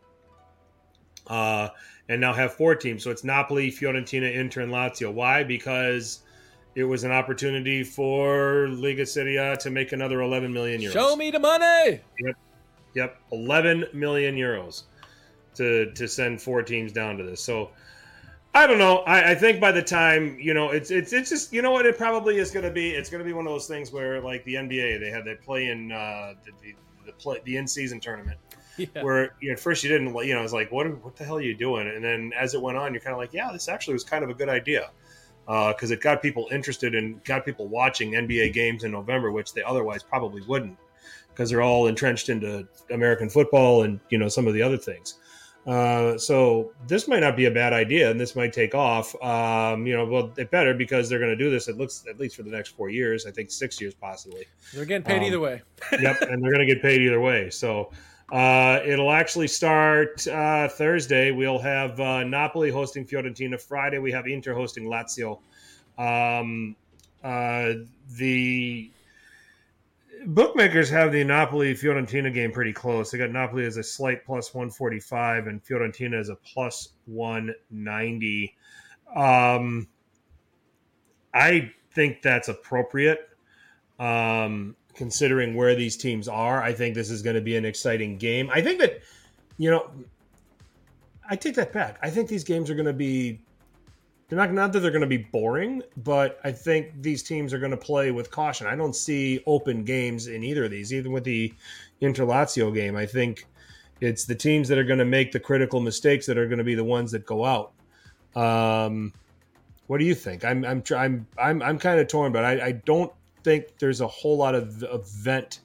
Uh, 1.27 1.69
and 2.09 2.21
now 2.21 2.35
have 2.35 2.53
four 2.53 2.75
teams. 2.75 3.03
So 3.03 3.11
it's 3.11 3.25
Napoli, 3.25 3.71
Fiorentina, 3.71 4.33
Inter, 4.35 4.61
and 4.61 4.71
Lazio. 4.71 5.11
Why? 5.11 5.43
Because 5.43 6.21
it 6.75 6.85
was 6.85 7.03
an 7.03 7.11
opportunity 7.11 7.83
for 7.83 8.67
Lega 8.69 9.09
Serie 9.09 9.37
A 9.37 9.57
to 9.57 9.71
make 9.71 9.93
another 9.93 10.21
11 10.21 10.53
million 10.53 10.83
euros. 10.83 10.93
Show 10.93 11.17
me 11.17 11.31
the 11.31 11.39
money. 11.39 12.01
Yep. 12.21 12.37
Yep. 12.95 13.21
11 13.33 13.87
million 13.95 14.37
euros 14.37 14.83
to 15.55 15.93
to 15.93 16.09
send 16.09 16.41
four 16.41 16.63
teams 16.63 16.93
down 16.93 17.17
to 17.19 17.25
this. 17.25 17.43
So 17.43 17.71
I 18.55 18.69
don't 18.69 18.79
know. 18.79 18.99
I, 18.99 19.33
I 19.33 19.35
think 19.35 19.61
by 19.61 19.73
the 19.73 19.83
time 19.83 20.39
you 20.39 20.55
know, 20.55 20.71
it's 20.71 20.93
it's 20.93 21.13
it's 21.13 21.29
just 21.29 21.53
you 21.53 21.61
know 21.61 21.73
what 21.73 21.87
it 21.87 21.99
probably 21.99 22.39
is 22.39 22.53
going 22.53 22.65
to 22.65 22.71
be. 22.71 22.91
It's 22.91 23.11
going 23.11 23.19
to 23.19 23.25
be 23.25 23.33
one 23.33 23.47
of 23.47 23.53
those 23.53 23.67
things 23.67 23.93
where 23.93 24.21
like 24.21 24.45
the 24.45 24.55
NBA, 24.55 25.01
they 25.01 25.11
had 25.11 25.25
they 25.25 25.35
play 25.35 25.71
in 25.71 25.91
uh, 25.91 26.35
the, 26.45 26.53
the, 26.63 26.75
the 27.07 27.13
play 27.13 27.41
the 27.45 27.57
in 27.57 27.67
season 27.67 27.99
tournament. 27.99 28.39
Yeah. 28.77 28.87
Where 29.03 29.35
you 29.41 29.49
know, 29.49 29.55
at 29.55 29.61
first 29.61 29.83
you 29.83 29.91
didn't, 29.91 30.15
you 30.25 30.35
know, 30.35 30.41
I 30.41 30.43
was 30.43 30.53
like, 30.53 30.71
"What? 30.71 30.87
What 31.05 31.17
the 31.17 31.25
hell 31.25 31.37
are 31.37 31.43
you 31.43 31.55
doing?" 31.55 31.89
And 31.89 32.05
then 32.05 32.33
as 32.39 32.55
it 32.55 32.63
went 32.63 32.79
on, 32.79 32.93
you're 32.93 33.01
kind 33.01 33.13
of 33.13 33.19
like, 33.19 33.33
"Yeah, 33.33 33.51
this 33.53 33.69
actually 33.69 33.95
was 33.95 34.05
kind 34.05 34.23
of 34.23 34.31
a 34.31 34.35
good 34.35 34.49
idea," 34.49 34.91
because 35.47 35.91
uh, 35.91 35.95
it 35.95 36.01
got 36.01 36.23
people 36.23 36.49
interested 36.53 36.95
and 36.95 37.23
got 37.25 37.45
people 37.45 37.67
watching 37.67 38.13
NBA 38.13 38.53
games 38.53 38.85
in 38.85 38.93
November, 38.93 39.33
which 39.33 39.53
they 39.53 39.63
otherwise 39.63 40.03
probably 40.03 40.43
wouldn't, 40.43 40.77
because 41.29 41.51
they're 41.51 41.63
all 41.63 41.87
entrenched 41.87 42.29
into 42.29 42.67
American 42.91 43.29
football 43.29 43.83
and 43.83 44.01
you 44.11 44.19
know 44.19 44.29
some 44.29 44.47
of 44.47 44.55
the 44.55 44.63
other 44.63 44.79
things. 44.79 45.19
Uh, 45.67 46.19
so 46.19 46.73
this 46.87 47.09
might 47.09 47.21
not 47.21 47.37
be 47.37 47.47
a 47.47 47.51
bad 47.51 47.73
idea, 47.73 48.11
and 48.11 48.21
this 48.21 48.37
might 48.37 48.53
take 48.53 48.75
off. 48.75 49.15
Um, 49.23 49.87
you 49.87 49.97
know, 49.97 50.05
well, 50.05 50.33
it 50.37 50.51
better 50.51 50.75
because 50.75 51.09
they're 51.09 51.19
going 51.19 51.31
to 51.31 51.43
do 51.43 51.51
this. 51.51 51.69
It 51.69 51.79
looks 51.79 52.05
at 52.09 52.21
least 52.21 52.37
for 52.37 52.43
the 52.43 52.51
next 52.51 52.71
four 52.71 52.91
years. 52.91 53.27
I 53.27 53.31
think 53.31 53.51
six 53.51 53.81
years 53.81 53.95
possibly. 53.95 54.47
They're 54.75 54.85
getting 54.85 55.05
paid 55.05 55.19
um, 55.19 55.25
either 55.25 55.41
way. 55.41 55.63
yep, 55.93 56.21
and 56.21 56.43
they're 56.43 56.53
going 56.53 56.67
to 56.67 56.73
get 56.73 56.83
paid 56.83 57.01
either 57.01 57.21
way. 57.21 57.49
So 57.49 57.91
uh, 58.31 58.81
it'll 58.85 59.11
actually 59.11 59.49
start 59.49 60.27
uh, 60.29 60.69
Thursday. 60.69 61.31
We'll 61.31 61.59
have 61.59 61.99
uh, 61.99 62.25
Napoli 62.25 62.71
hosting 62.71 63.07
Fiorentina. 63.07 63.61
Friday 63.61 63.99
we 63.99 64.13
have 64.13 64.27
Inter 64.27 64.55
hosting 64.55 64.85
Lazio. 64.85 65.41
Um, 65.97 66.77
uh, 67.23 67.73
the 68.17 68.91
bookmakers 70.27 70.91
have 70.91 71.13
the 71.13 71.25
Napoli 71.25 71.75
Fiorentina 71.75 72.33
game 72.33 72.53
pretty 72.53 72.73
close. 72.73 73.11
They 73.11 73.19
got 73.19 73.31
Napoli 73.31 73.65
as 73.65 73.77
a 73.77 73.83
slight 73.83 74.25
plus 74.25 74.55
145 74.55 75.47
and 75.47 75.65
Fiorentina 75.65 76.19
as 76.19 76.29
a 76.29 76.37
plus 76.37 76.91
190. 77.07 78.57
Um, 79.15 79.89
I 81.33 81.73
think 81.93 82.23
that's 82.23 82.49
appropriate 82.49 83.29
um, 83.99 84.77
considering 84.95 85.55
where 85.55 85.75
these 85.75 85.97
teams 85.97 86.29
are. 86.29 86.63
I 86.63 86.73
think 86.73 86.95
this 86.95 87.11
is 87.11 87.23
going 87.23 87.37
to 87.37 87.43
be 87.43 87.57
an 87.57 87.65
exciting 87.65 88.19
game. 88.19 88.51
I 88.53 88.61
think 88.61 88.81
that, 88.81 89.01
you 89.59 89.71
know, 89.71 89.91
I 91.29 91.37
take 91.37 91.55
that 91.55 91.73
back. 91.73 91.99
I 92.03 92.11
think 92.11 92.29
these 92.29 92.45
games 92.45 92.71
are 92.71 92.75
going 92.75 92.87
to 92.87 92.93
be 92.93 93.41
they're 94.29 94.39
not 94.39 94.53
not 94.53 94.73
that 94.73 94.81
they're 94.81 94.91
going 94.91 95.03
to 95.03 95.07
be 95.07 95.19
boring, 95.19 95.83
but 95.99 96.41
I 96.45 96.53
think 96.53 97.03
these 97.03 97.23
teams 97.23 97.53
are 97.53 97.59
going 97.59 97.71
to 97.71 97.77
play 97.77 98.11
with 98.11 98.31
caution. 98.31 98.67
I 98.67 98.75
don't 98.75 98.97
see 98.97 99.43
open 99.47 99.85
games 99.85 100.29
in 100.29 100.43
either 100.43 100.65
of 100.65 100.71
these, 100.71 100.93
even 100.93 101.13
with 101.13 101.25
the 101.25 101.53
Inter 102.01 102.25
Lazio 102.25 102.73
game. 102.75 102.97
I 102.97 103.07
think 103.07 103.47
it's 104.01 104.25
the 104.25 104.35
teams 104.35 104.69
that 104.69 104.79
are 104.79 104.85
going 104.85 104.99
to 104.99 105.05
make 105.05 105.33
the 105.33 105.41
critical 105.41 105.81
mistakes 105.81 106.27
that 106.27 106.39
are 106.39 106.47
going 106.47 106.59
to 106.59 106.65
be 106.65 106.75
the 106.75 106.85
ones 106.85 107.13
that 107.13 107.27
go 107.27 107.45
out. 107.45 107.73
Um, 108.35 109.13
what 109.87 109.99
do 109.99 110.05
you 110.05 110.15
think? 110.15 110.45
I'm 110.45 110.65
I'm 110.65 110.83
I'm 110.97 111.27
I'm 111.39 111.63
I'm 111.63 111.79
kind 111.79 112.01
of 112.01 112.09
torn, 112.09 112.33
but 112.33 112.45
I, 112.45 112.67
I 112.67 112.73
don't 112.73 113.13
think 113.43 113.79
there's 113.79 114.01
a 114.01 114.09
whole 114.09 114.37
lot 114.37 114.55
of 114.55 114.83
event 114.83 115.61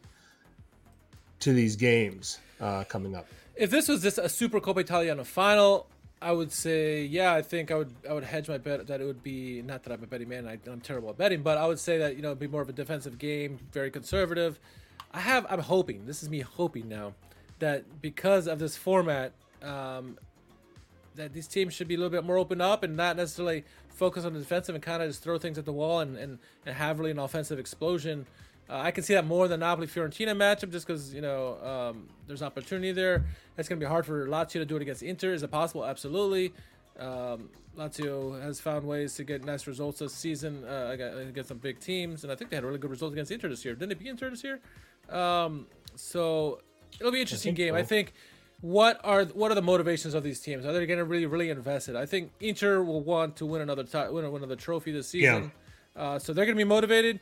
to 1.39 1.53
these 1.53 1.75
games 1.75 2.39
uh, 2.59 2.83
coming 2.83 3.15
up. 3.15 3.25
If 3.55 3.71
this 3.71 3.87
was 3.87 4.01
just 4.01 4.17
a 4.17 4.29
Super 4.29 4.59
Coppa 4.59 4.81
Italiana 4.81 5.23
final, 5.23 5.87
I 6.21 6.33
would 6.33 6.51
say, 6.51 7.05
yeah, 7.05 7.33
I 7.33 7.41
think 7.41 7.71
I 7.71 7.75
would 7.75 7.93
I 8.09 8.13
would 8.13 8.25
hedge 8.25 8.49
my 8.49 8.57
bet 8.57 8.87
that 8.87 8.99
it 8.99 9.05
would 9.05 9.23
be 9.23 9.61
not 9.61 9.83
that 9.83 9.93
I'm 9.93 10.03
a 10.03 10.07
betting 10.07 10.27
man, 10.27 10.47
I, 10.47 10.59
am 10.69 10.81
terrible 10.81 11.09
at 11.09 11.17
betting, 11.17 11.41
but 11.41 11.57
I 11.57 11.65
would 11.65 11.79
say 11.79 11.97
that 11.99 12.15
you 12.15 12.21
know 12.21 12.29
it'd 12.29 12.39
be 12.39 12.47
more 12.47 12.61
of 12.61 12.69
a 12.69 12.73
defensive 12.73 13.17
game, 13.17 13.59
very 13.71 13.89
conservative. 13.89 14.59
I 15.13 15.21
have 15.21 15.45
I'm 15.49 15.61
hoping 15.61 16.05
this 16.05 16.21
is 16.21 16.29
me 16.29 16.41
hoping 16.41 16.89
now 16.89 17.13
that 17.59 18.01
because 18.01 18.47
of 18.47 18.59
this 18.59 18.75
format, 18.75 19.31
um, 19.61 20.17
that 21.15 21.33
these 21.33 21.47
teams 21.47 21.73
should 21.73 21.87
be 21.87 21.95
a 21.95 21.97
little 21.97 22.09
bit 22.09 22.23
more 22.23 22.37
open 22.37 22.61
up 22.61 22.83
and 22.83 22.97
not 22.97 23.15
necessarily 23.15 23.63
focus 23.89 24.25
on 24.25 24.33
the 24.33 24.39
defensive 24.39 24.75
and 24.75 24.83
kind 24.83 25.03
of 25.03 25.09
just 25.09 25.21
throw 25.21 25.37
things 25.37 25.57
at 25.57 25.65
the 25.65 25.73
wall 25.73 25.99
and, 25.99 26.17
and, 26.17 26.39
and 26.65 26.75
have 26.75 26.99
really 26.99 27.11
an 27.11 27.19
offensive 27.19 27.59
explosion. 27.59 28.25
Uh, 28.69 28.81
I 28.83 28.91
can 28.91 29.03
see 29.03 29.15
that 29.15 29.25
more 29.25 29.47
than 29.47 29.61
Napoli 29.61 29.87
Fiorentina 29.87 30.35
matchup 30.35 30.71
just 30.71 30.85
because 30.85 31.13
you 31.13 31.21
know 31.21 31.57
um, 31.63 32.07
there's 32.27 32.43
opportunity 32.43 32.91
there. 32.91 33.25
It's 33.57 33.67
going 33.67 33.79
to 33.79 33.83
be 33.83 33.89
hard 33.89 34.05
for 34.05 34.27
Lazio 34.27 34.53
to 34.53 34.65
do 34.65 34.75
it 34.75 34.81
against 34.81 35.01
Inter. 35.01 35.33
Is 35.33 35.41
it 35.41 35.49
possible? 35.49 35.85
Absolutely. 35.85 36.53
Um, 36.99 37.49
Lazio 37.77 38.39
has 38.41 38.59
found 38.59 38.85
ways 38.85 39.15
to 39.15 39.23
get 39.23 39.43
nice 39.43 39.65
results 39.65 39.99
this 39.99 40.13
season 40.13 40.63
uh, 40.65 40.95
against 41.29 41.47
some 41.47 41.57
big 41.57 41.79
teams, 41.79 42.23
and 42.23 42.31
I 42.31 42.35
think 42.35 42.49
they 42.49 42.57
had 42.57 42.63
a 42.63 42.67
really 42.67 42.79
good 42.79 42.91
results 42.91 43.13
against 43.13 43.31
Inter 43.31 43.49
this 43.49 43.63
year. 43.63 43.73
Didn't 43.73 43.89
they 43.89 43.95
beat 43.95 44.09
Inter 44.09 44.29
this 44.29 44.43
year? 44.43 44.59
Um, 45.09 45.65
so 45.95 46.59
it'll 46.99 47.11
be 47.11 47.19
an 47.19 47.21
interesting 47.21 47.53
I 47.53 47.57
game. 47.57 47.73
So. 47.73 47.77
I 47.77 47.83
think 47.83 48.13
what 48.61 48.99
are 49.03 49.25
what 49.25 49.51
are 49.51 49.55
the 49.55 49.61
motivations 49.61 50.13
of 50.13 50.23
these 50.23 50.39
teams? 50.41 50.65
Are 50.65 50.73
they 50.73 50.85
going 50.85 50.99
to 50.99 51.05
really 51.05 51.25
really 51.25 51.49
invest 51.49 51.89
it? 51.89 51.95
I 51.95 52.05
think 52.05 52.31
Inter 52.39 52.83
will 52.83 53.01
want 53.01 53.37
to 53.37 53.45
win 53.45 53.61
another 53.61 53.83
t- 53.83 54.09
win 54.09 54.25
another 54.25 54.55
trophy 54.55 54.91
this 54.91 55.07
season, 55.07 55.51
yeah. 55.95 56.01
uh, 56.01 56.19
so 56.19 56.33
they're 56.33 56.45
going 56.45 56.57
to 56.57 56.63
be 56.63 56.67
motivated. 56.67 57.19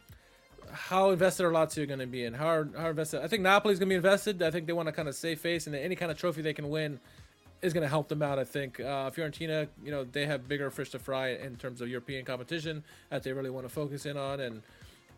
How 0.72 1.12
invested 1.12 1.46
are 1.46 1.52
Lazio 1.52 1.88
going 1.88 2.00
to 2.00 2.08
be 2.08 2.24
in? 2.24 2.34
How 2.34 2.66
how 2.78 2.90
invested? 2.90 3.24
I 3.24 3.28
think 3.28 3.44
Napoli's 3.44 3.80
going 3.80 3.90
to 3.90 3.94
be 3.94 3.96
invested. 3.96 4.42
I 4.42 4.52
think 4.52 4.68
they 4.68 4.74
want 4.74 4.88
to 4.88 4.92
kind 4.92 5.08
of 5.08 5.16
save 5.16 5.40
face, 5.40 5.68
and 5.68 5.76
any 5.76 5.96
kind 5.96 6.12
of 6.12 6.18
trophy 6.18 6.42
they 6.42 6.54
can 6.54 6.70
win 6.70 7.00
is 7.62 7.74
going 7.74 7.84
to 7.84 7.90
help 7.90 8.08
them 8.08 8.22
out. 8.22 8.38
I 8.38 8.44
think 8.44 8.80
uh, 8.80 9.10
Fiorentina, 9.10 9.68
you 9.84 9.92
know, 9.92 10.04
they 10.04 10.26
have 10.26 10.48
bigger 10.48 10.70
fish 10.70 10.92
to 10.92 11.00
fry 11.00 11.30
in 11.30 11.56
terms 11.56 11.82
of 11.82 11.90
European 11.90 12.24
competition 12.24 12.84
that 13.10 13.24
they 13.24 13.34
really 13.34 13.50
want 13.50 13.68
to 13.68 13.74
focus 13.74 14.06
in 14.06 14.18
on, 14.18 14.40
and 14.40 14.62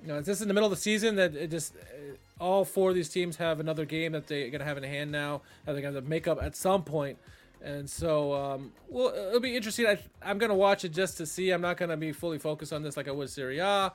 you 0.02 0.08
know, 0.08 0.18
it's 0.18 0.28
just 0.28 0.42
in 0.42 0.48
the 0.48 0.54
middle 0.54 0.68
of 0.68 0.72
the 0.72 0.82
season 0.82 1.16
that 1.16 1.36
it 1.36 1.52
just 1.52 1.76
uh, 1.76 2.44
all 2.44 2.64
four 2.64 2.90
of 2.90 2.96
these 2.96 3.10
teams 3.10 3.36
have 3.38 3.60
another 3.60 3.86
game 3.86 4.14
that 4.14 4.28
they're 4.28 4.50
going 4.50 4.60
to 4.60 4.66
have 4.66 4.78
in 4.78 4.84
hand 4.84 5.12
now 5.12 5.42
that 5.66 5.74
they're 5.74 5.82
going 5.82 5.94
to 5.94 6.02
make 6.02 6.28
up 6.28 6.42
at 6.42 6.56
some 6.56 6.84
point. 6.84 7.18
And 7.62 7.90
so, 7.90 8.34
um, 8.34 8.72
well, 8.88 9.14
it'll 9.14 9.42
be 9.42 9.56
interesting. 9.56 9.86
I, 9.86 10.00
am 10.24 10.38
going 10.38 10.50
to 10.50 10.56
watch 10.56 10.86
it 10.86 10.94
just 10.94 11.18
to 11.18 11.26
see. 11.26 11.52
I'm 11.52 11.62
not 11.62 11.76
going 11.76 11.90
to 11.90 11.98
be 11.98 12.14
fully 12.14 12.38
focused 12.38 12.72
on 12.72 12.84
this 12.84 12.96
like 12.96 13.10
I 13.10 13.12
was 13.12 13.34
Serie 13.34 13.60
A, 13.60 13.92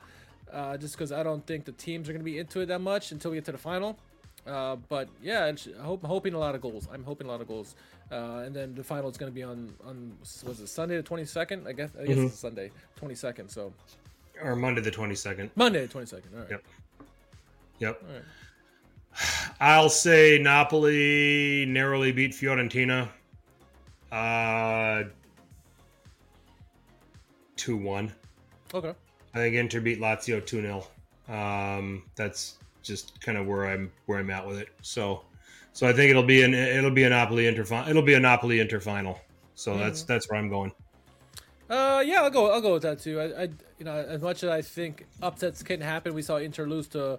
uh, 0.51 0.77
just 0.77 0.95
because 0.95 1.11
I 1.11 1.23
don't 1.23 1.45
think 1.45 1.65
the 1.65 1.71
teams 1.73 2.09
are 2.09 2.13
going 2.13 2.21
to 2.21 2.25
be 2.25 2.39
into 2.39 2.61
it 2.61 2.67
that 2.67 2.81
much 2.81 3.11
until 3.11 3.31
we 3.31 3.37
get 3.37 3.45
to 3.45 3.51
the 3.51 3.57
final. 3.57 3.97
Uh, 4.45 4.75
but 4.89 5.09
yeah, 5.21 5.45
I 5.45 5.81
hope, 5.81 6.03
I'm 6.03 6.09
hoping 6.09 6.33
a 6.33 6.39
lot 6.39 6.53
of 6.53 6.61
goals. 6.61 6.87
I'm 6.91 7.03
hoping 7.03 7.27
a 7.27 7.31
lot 7.31 7.41
of 7.41 7.47
goals. 7.47 7.75
Uh, 8.11 8.43
and 8.45 8.55
then 8.55 8.75
the 8.75 8.83
final 8.83 9.09
is 9.09 9.17
going 9.17 9.31
to 9.31 9.35
be 9.35 9.41
on 9.41 9.73
on 9.83 10.15
was 10.45 10.59
it 10.59 10.67
Sunday 10.67 10.97
the 10.97 11.03
22nd? 11.03 11.65
I 11.65 11.71
guess 11.71 11.89
I 11.99 12.05
guess 12.05 12.15
mm-hmm. 12.15 12.27
it's 12.27 12.37
Sunday 12.37 12.69
22nd. 13.01 13.49
So 13.49 13.73
or 14.41 14.55
Monday 14.55 14.81
the 14.81 14.91
22nd. 14.91 15.49
Monday 15.55 15.85
the 15.85 15.93
22nd. 15.93 16.21
All 16.33 16.39
right. 16.41 16.51
Yep. 16.51 16.63
Yep. 17.79 18.03
All 18.07 18.13
right. 18.13 19.55
I'll 19.59 19.89
say 19.89 20.37
Napoli 20.37 21.65
narrowly 21.67 22.11
beat 22.11 22.31
Fiorentina. 22.31 23.09
Uh, 24.11 25.09
two 27.55 27.77
one. 27.77 28.13
Okay. 28.73 28.93
I 29.35 29.39
think 29.39 29.55
Inter 29.55 29.81
beat 29.81 29.99
Lazio 29.99 30.43
two 30.43 30.61
0 30.61 30.87
um, 31.27 32.03
That's 32.15 32.57
just 32.81 33.19
kind 33.19 33.37
of 33.37 33.45
where 33.45 33.65
I'm 33.65 33.91
where 34.05 34.19
I'm 34.19 34.29
at 34.29 34.47
with 34.47 34.59
it. 34.59 34.69
So, 34.81 35.23
so 35.73 35.87
I 35.87 35.93
think 35.93 36.09
it'll 36.09 36.23
be 36.23 36.43
an 36.43 36.53
it'll 36.53 36.89
be 36.89 37.03
a 37.03 37.09
Napoli 37.09 37.45
Inter 37.47 37.63
it'll 37.87 38.01
be 38.01 38.13
a 38.13 38.19
Napoli 38.19 38.59
Inter 38.61 38.79
final. 38.79 39.19
So 39.55 39.71
mm-hmm. 39.71 39.81
that's 39.81 40.03
that's 40.03 40.29
where 40.29 40.39
I'm 40.39 40.49
going. 40.49 40.71
Uh, 41.69 42.03
yeah, 42.05 42.21
I'll 42.21 42.29
go. 42.29 42.51
I'll 42.51 42.61
go 42.61 42.73
with 42.73 42.83
that 42.83 42.99
too. 42.99 43.19
I, 43.19 43.43
I, 43.43 43.49
you 43.79 43.85
know, 43.85 43.95
as 43.95 44.21
much 44.21 44.43
as 44.43 44.49
I 44.49 44.61
think 44.61 45.05
upsets 45.21 45.63
can 45.63 45.81
happen, 45.81 46.13
we 46.13 46.21
saw 46.21 46.37
Inter 46.37 46.67
lose 46.67 46.87
to 46.89 47.17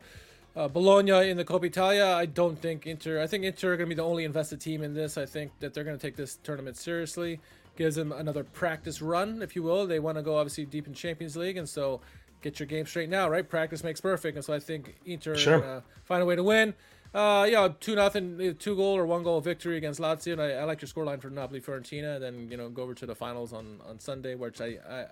uh, 0.55 0.69
Bologna 0.69 1.29
in 1.29 1.37
the 1.37 1.45
Coppa 1.45 1.65
Italia. 1.65 2.07
I 2.07 2.27
don't 2.27 2.57
think 2.57 2.87
Inter. 2.87 3.21
I 3.21 3.27
think 3.27 3.45
Inter 3.45 3.73
are 3.73 3.77
going 3.77 3.89
to 3.89 3.95
be 3.95 3.97
the 3.97 4.05
only 4.05 4.25
invested 4.25 4.61
team 4.61 4.83
in 4.83 4.95
this. 4.95 5.19
I 5.19 5.27
think 5.27 5.51
that 5.59 5.75
they're 5.75 5.85
going 5.85 5.99
to 5.99 6.01
take 6.01 6.17
this 6.17 6.37
tournament 6.45 6.77
seriously. 6.77 7.41
Gives 7.77 7.97
them 7.97 8.13
another 8.13 8.43
practice 8.45 9.03
run, 9.03 9.43
if 9.43 9.55
you 9.55 9.63
will. 9.63 9.87
They 9.87 10.01
want 10.01 10.17
to 10.17 10.23
go 10.23 10.39
obviously 10.39 10.65
deep 10.65 10.87
in 10.87 10.95
Champions 10.95 11.37
League, 11.37 11.57
and 11.57 11.69
so 11.69 12.01
get 12.41 12.59
your 12.59 12.67
game 12.67 12.87
straight 12.87 13.09
now, 13.09 13.29
right? 13.29 13.49
Practice 13.49 13.85
makes 13.85 14.01
perfect, 14.01 14.37
and 14.37 14.45
so 14.45 14.55
I 14.55 14.59
think 14.59 14.97
Inter 15.05 15.37
sure. 15.37 15.83
find 16.05 16.23
a 16.23 16.27
way 16.27 16.37
to 16.37 16.43
win. 16.43 16.75
Uh, 17.15 17.47
yeah, 17.51 17.69
two 17.81 17.95
nothing, 17.95 18.55
two 18.59 18.77
goal 18.77 18.97
or 18.97 19.07
one 19.07 19.23
goal 19.23 19.41
victory 19.41 19.77
against 19.79 20.01
Lazio. 20.01 20.33
And 20.35 20.43
I, 20.43 20.51
I 20.53 20.65
like 20.65 20.83
your 20.83 20.89
scoreline 20.89 21.21
for 21.21 21.31
Napoli 21.31 21.61
Fiorentina. 21.61 22.17
And 22.17 22.23
then 22.23 22.49
you 22.51 22.57
know 22.57 22.69
go 22.69 22.83
over 22.83 22.95
to 22.95 23.07
the 23.07 23.15
finals 23.15 23.53
on, 23.53 23.81
on 23.89 23.99
Sunday, 23.99 24.35
which 24.35 24.61
I, 24.61 24.79
I 24.89 25.07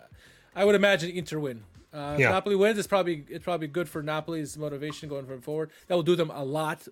I 0.55 0.65
would 0.65 0.75
imagine 0.75 1.11
Inter 1.11 1.39
win. 1.39 1.65
Uh, 1.93 2.17
yeah. 2.19 2.31
Napoli 2.31 2.57
wins. 2.57 2.79
It's 2.79 2.89
probably 2.89 3.25
it's 3.29 3.45
probably 3.45 3.69
good 3.69 3.89
for 3.89 4.03
Napoli's 4.03 4.59
motivation 4.59 5.09
going 5.09 5.27
from 5.27 5.41
forward. 5.41 5.71
That 5.87 5.95
will 5.95 6.03
do 6.03 6.17
them 6.17 6.31
a 6.31 6.45
lot 6.45 6.87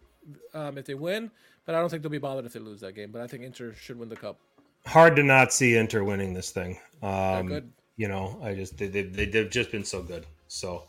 um, 0.54 0.78
if 0.78 0.86
they 0.86 0.94
win, 0.94 1.30
but 1.66 1.74
I 1.74 1.80
don't 1.80 1.90
think 1.90 2.02
they'll 2.02 2.10
be 2.10 2.18
bothered 2.18 2.46
if 2.46 2.52
they 2.52 2.60
lose 2.60 2.80
that 2.80 2.94
game. 2.94 3.10
But 3.10 3.20
I 3.20 3.26
think 3.26 3.42
Inter 3.42 3.74
should 3.74 3.98
win 3.98 4.08
the 4.08 4.16
cup. 4.16 4.38
Hard 4.86 5.16
to 5.16 5.22
not 5.22 5.52
see 5.52 5.76
Inter 5.76 6.02
winning 6.02 6.34
this 6.34 6.50
thing. 6.50 6.78
Um, 7.02 7.46
good. 7.46 7.72
You 7.96 8.08
know, 8.08 8.40
I 8.42 8.54
just 8.54 8.78
they, 8.78 8.88
they 8.88 9.26
they've 9.26 9.50
just 9.50 9.70
been 9.70 9.84
so 9.84 10.02
good. 10.02 10.26
So 10.48 10.84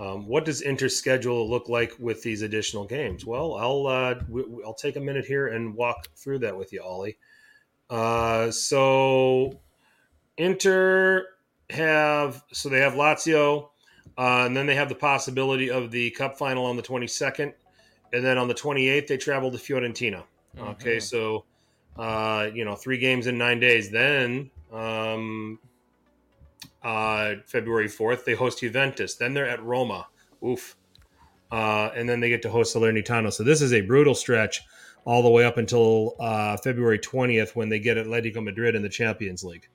um, 0.00 0.26
what 0.26 0.46
does 0.46 0.62
Inter 0.62 0.88
schedule 0.88 1.48
look 1.48 1.68
like 1.68 1.92
with 1.98 2.22
these 2.22 2.40
additional 2.40 2.86
games? 2.86 3.26
Well, 3.26 3.54
I'll 3.54 3.86
uh, 3.86 4.14
w- 4.14 4.62
I'll 4.64 4.74
take 4.74 4.96
a 4.96 5.00
minute 5.00 5.26
here 5.26 5.48
and 5.48 5.74
walk 5.74 6.08
through 6.16 6.38
that 6.40 6.56
with 6.56 6.72
you, 6.72 6.82
Ollie. 6.82 7.18
Uh, 7.90 8.50
so 8.50 9.60
Inter 10.38 11.26
have 11.68 12.42
so 12.52 12.70
they 12.70 12.80
have 12.80 12.94
Lazio, 12.94 13.68
uh, 14.16 14.44
and 14.46 14.56
then 14.56 14.66
they 14.66 14.74
have 14.74 14.88
the 14.88 14.94
possibility 14.94 15.70
of 15.70 15.90
the 15.90 16.10
Cup 16.12 16.38
final 16.38 16.64
on 16.64 16.76
the 16.76 16.82
22nd, 16.82 17.52
and 18.12 18.24
then 18.24 18.38
on 18.38 18.48
the 18.48 18.54
28th 18.54 19.06
they 19.06 19.18
travel 19.18 19.50
to 19.50 19.58
Fiorentina. 19.58 20.24
Mm-hmm. 20.56 20.68
Okay, 20.68 20.98
so 20.98 21.44
uh, 21.96 22.48
you 22.52 22.64
know 22.64 22.74
three 22.74 22.98
games 22.98 23.26
in 23.26 23.38
nine 23.38 23.60
days. 23.60 23.90
Then 23.90 24.50
um, 24.72 25.58
uh, 26.82 27.34
February 27.46 27.88
4th, 27.88 28.24
they 28.24 28.34
host 28.34 28.60
Juventus. 28.60 29.14
Then 29.14 29.34
they're 29.34 29.48
at 29.48 29.62
Roma. 29.62 30.06
Oof. 30.44 30.76
Uh, 31.52 31.90
and 31.94 32.08
then 32.08 32.20
they 32.20 32.28
get 32.28 32.42
to 32.42 32.50
host 32.50 32.74
Salernitana. 32.74 33.32
So 33.32 33.42
this 33.42 33.60
is 33.60 33.72
a 33.72 33.80
brutal 33.80 34.14
stretch 34.14 34.62
all 35.04 35.22
the 35.22 35.30
way 35.30 35.44
up 35.44 35.56
until 35.58 36.14
uh, 36.20 36.56
February 36.58 36.98
20th 36.98 37.56
when 37.56 37.68
they 37.68 37.78
get 37.78 37.96
Atletico 37.96 38.42
Madrid 38.42 38.74
in 38.74 38.82
the 38.82 38.88
Champions 38.88 39.42
League. 39.42 39.68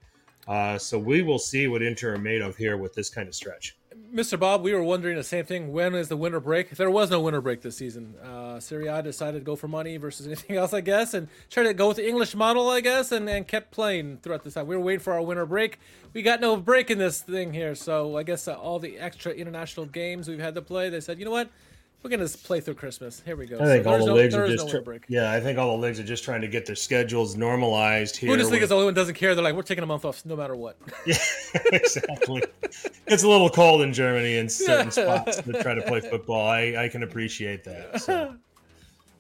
Uh, 0.48 0.78
so 0.78 0.98
we 0.98 1.22
will 1.22 1.40
see 1.40 1.68
what 1.68 1.82
Inter 1.82 2.14
are 2.14 2.20
made 2.20 2.42
of 2.42 2.56
here 2.56 2.78
with 2.78 2.94
this 2.94 3.10
kind 3.10 3.28
of 3.28 3.36
stretch. 3.36 3.76
Mr. 4.16 4.40
Bob, 4.40 4.62
we 4.62 4.74
were 4.74 4.82
wondering 4.82 5.18
the 5.18 5.26
same 5.26 5.44
thing. 5.44 5.74
When 5.74 5.94
is 5.94 6.08
the 6.08 6.16
winter 6.16 6.40
break? 6.40 6.70
There 6.70 6.90
was 6.90 7.12
no 7.12 7.20
winter 7.20 7.42
break 7.42 7.62
this 7.62 7.76
season. 7.76 8.16
Uh, 8.24 8.62
Serie 8.62 8.88
A 8.88 9.04
decided 9.04 9.40
to 9.40 9.44
go 9.44 9.58
for 9.58 9.68
money 9.68 9.98
versus 9.98 10.26
anything 10.26 10.56
else, 10.56 10.72
I 10.72 10.80
guess, 10.80 11.14
and 11.14 11.28
tried 11.50 11.64
to 11.64 11.74
go 11.74 11.90
with 11.90 11.98
the 11.98 12.08
English 12.08 12.34
model, 12.34 12.70
I 12.70 12.80
guess, 12.80 13.12
and, 13.12 13.28
and 13.28 13.46
kept 13.46 13.72
playing 13.72 14.20
throughout 14.24 14.46
this 14.46 14.54
time. 14.54 14.68
We 14.68 14.78
were 14.78 14.82
waiting 14.82 15.02
for 15.02 15.12
our 15.12 15.22
winter 15.22 15.46
break. 15.46 15.80
We 16.14 16.22
got 16.22 16.40
no 16.40 16.56
break 16.56 16.90
in 16.90 16.98
this 16.98 17.22
thing 17.22 17.54
here, 17.54 17.76
so 17.76 18.16
I 18.16 18.24
guess 18.24 18.48
uh, 18.48 18.54
all 18.54 18.80
the 18.80 18.98
extra 18.98 19.34
international 19.34 19.86
games 19.86 20.30
we've 20.30 20.40
had 20.40 20.56
to 20.56 20.62
play, 20.62 20.88
they 20.88 21.02
said, 21.02 21.20
you 21.20 21.26
know 21.26 21.32
what? 21.32 21.50
We're 22.06 22.12
gonna 22.12 22.30
play 22.30 22.62
through 22.62 22.76
Christmas. 22.76 23.24
Here 23.26 23.36
we 23.36 23.48
go. 23.48 23.58
I 23.60 23.66
think 23.66 23.84
so 23.84 23.90
all 23.90 23.98
the 23.98 24.06
no, 24.06 24.14
leagues 24.14 24.36
are 24.36 24.48
just 24.48 24.72
no 24.72 24.80
tr- 24.80 24.98
yeah. 25.08 25.32
I 25.32 25.40
think 25.40 25.58
all 25.58 25.76
the 25.76 25.82
leagues 25.82 26.00
are 26.00 26.04
just 26.04 26.24
trying 26.24 26.42
to 26.42 26.48
get 26.48 26.68
their 26.68 26.76
schedules 26.76 27.36
normalized 27.36 28.16
here. 28.16 28.30
Bundesliga 28.30 28.62
is 28.62 28.70
the 28.70 28.76
only 28.76 28.86
one 28.86 28.94
doesn't 28.94 29.16
care. 29.16 29.34
They're 29.34 29.44
like, 29.44 29.56
we're 29.56 29.64
taking 29.64 29.84
a 29.84 29.88
month 29.88 30.06
off 30.06 30.24
no 30.24 30.36
matter 30.36 30.56
what. 30.56 30.78
yeah, 31.08 31.18
exactly. 31.74 32.44
it's 33.08 33.24
a 33.24 33.28
little 33.28 33.50
cold 33.50 33.82
in 33.82 33.92
Germany 33.92 34.38
in 34.38 34.50
certain 34.50 34.92
spots 34.92 35.38
to 35.38 35.64
try 35.64 35.74
to 35.74 35.82
play 35.82 36.00
football. 36.00 36.48
I, 36.48 36.76
I 36.78 36.90
can 36.90 37.02
appreciate 37.02 37.64
that. 37.64 38.02
So. 38.02 38.36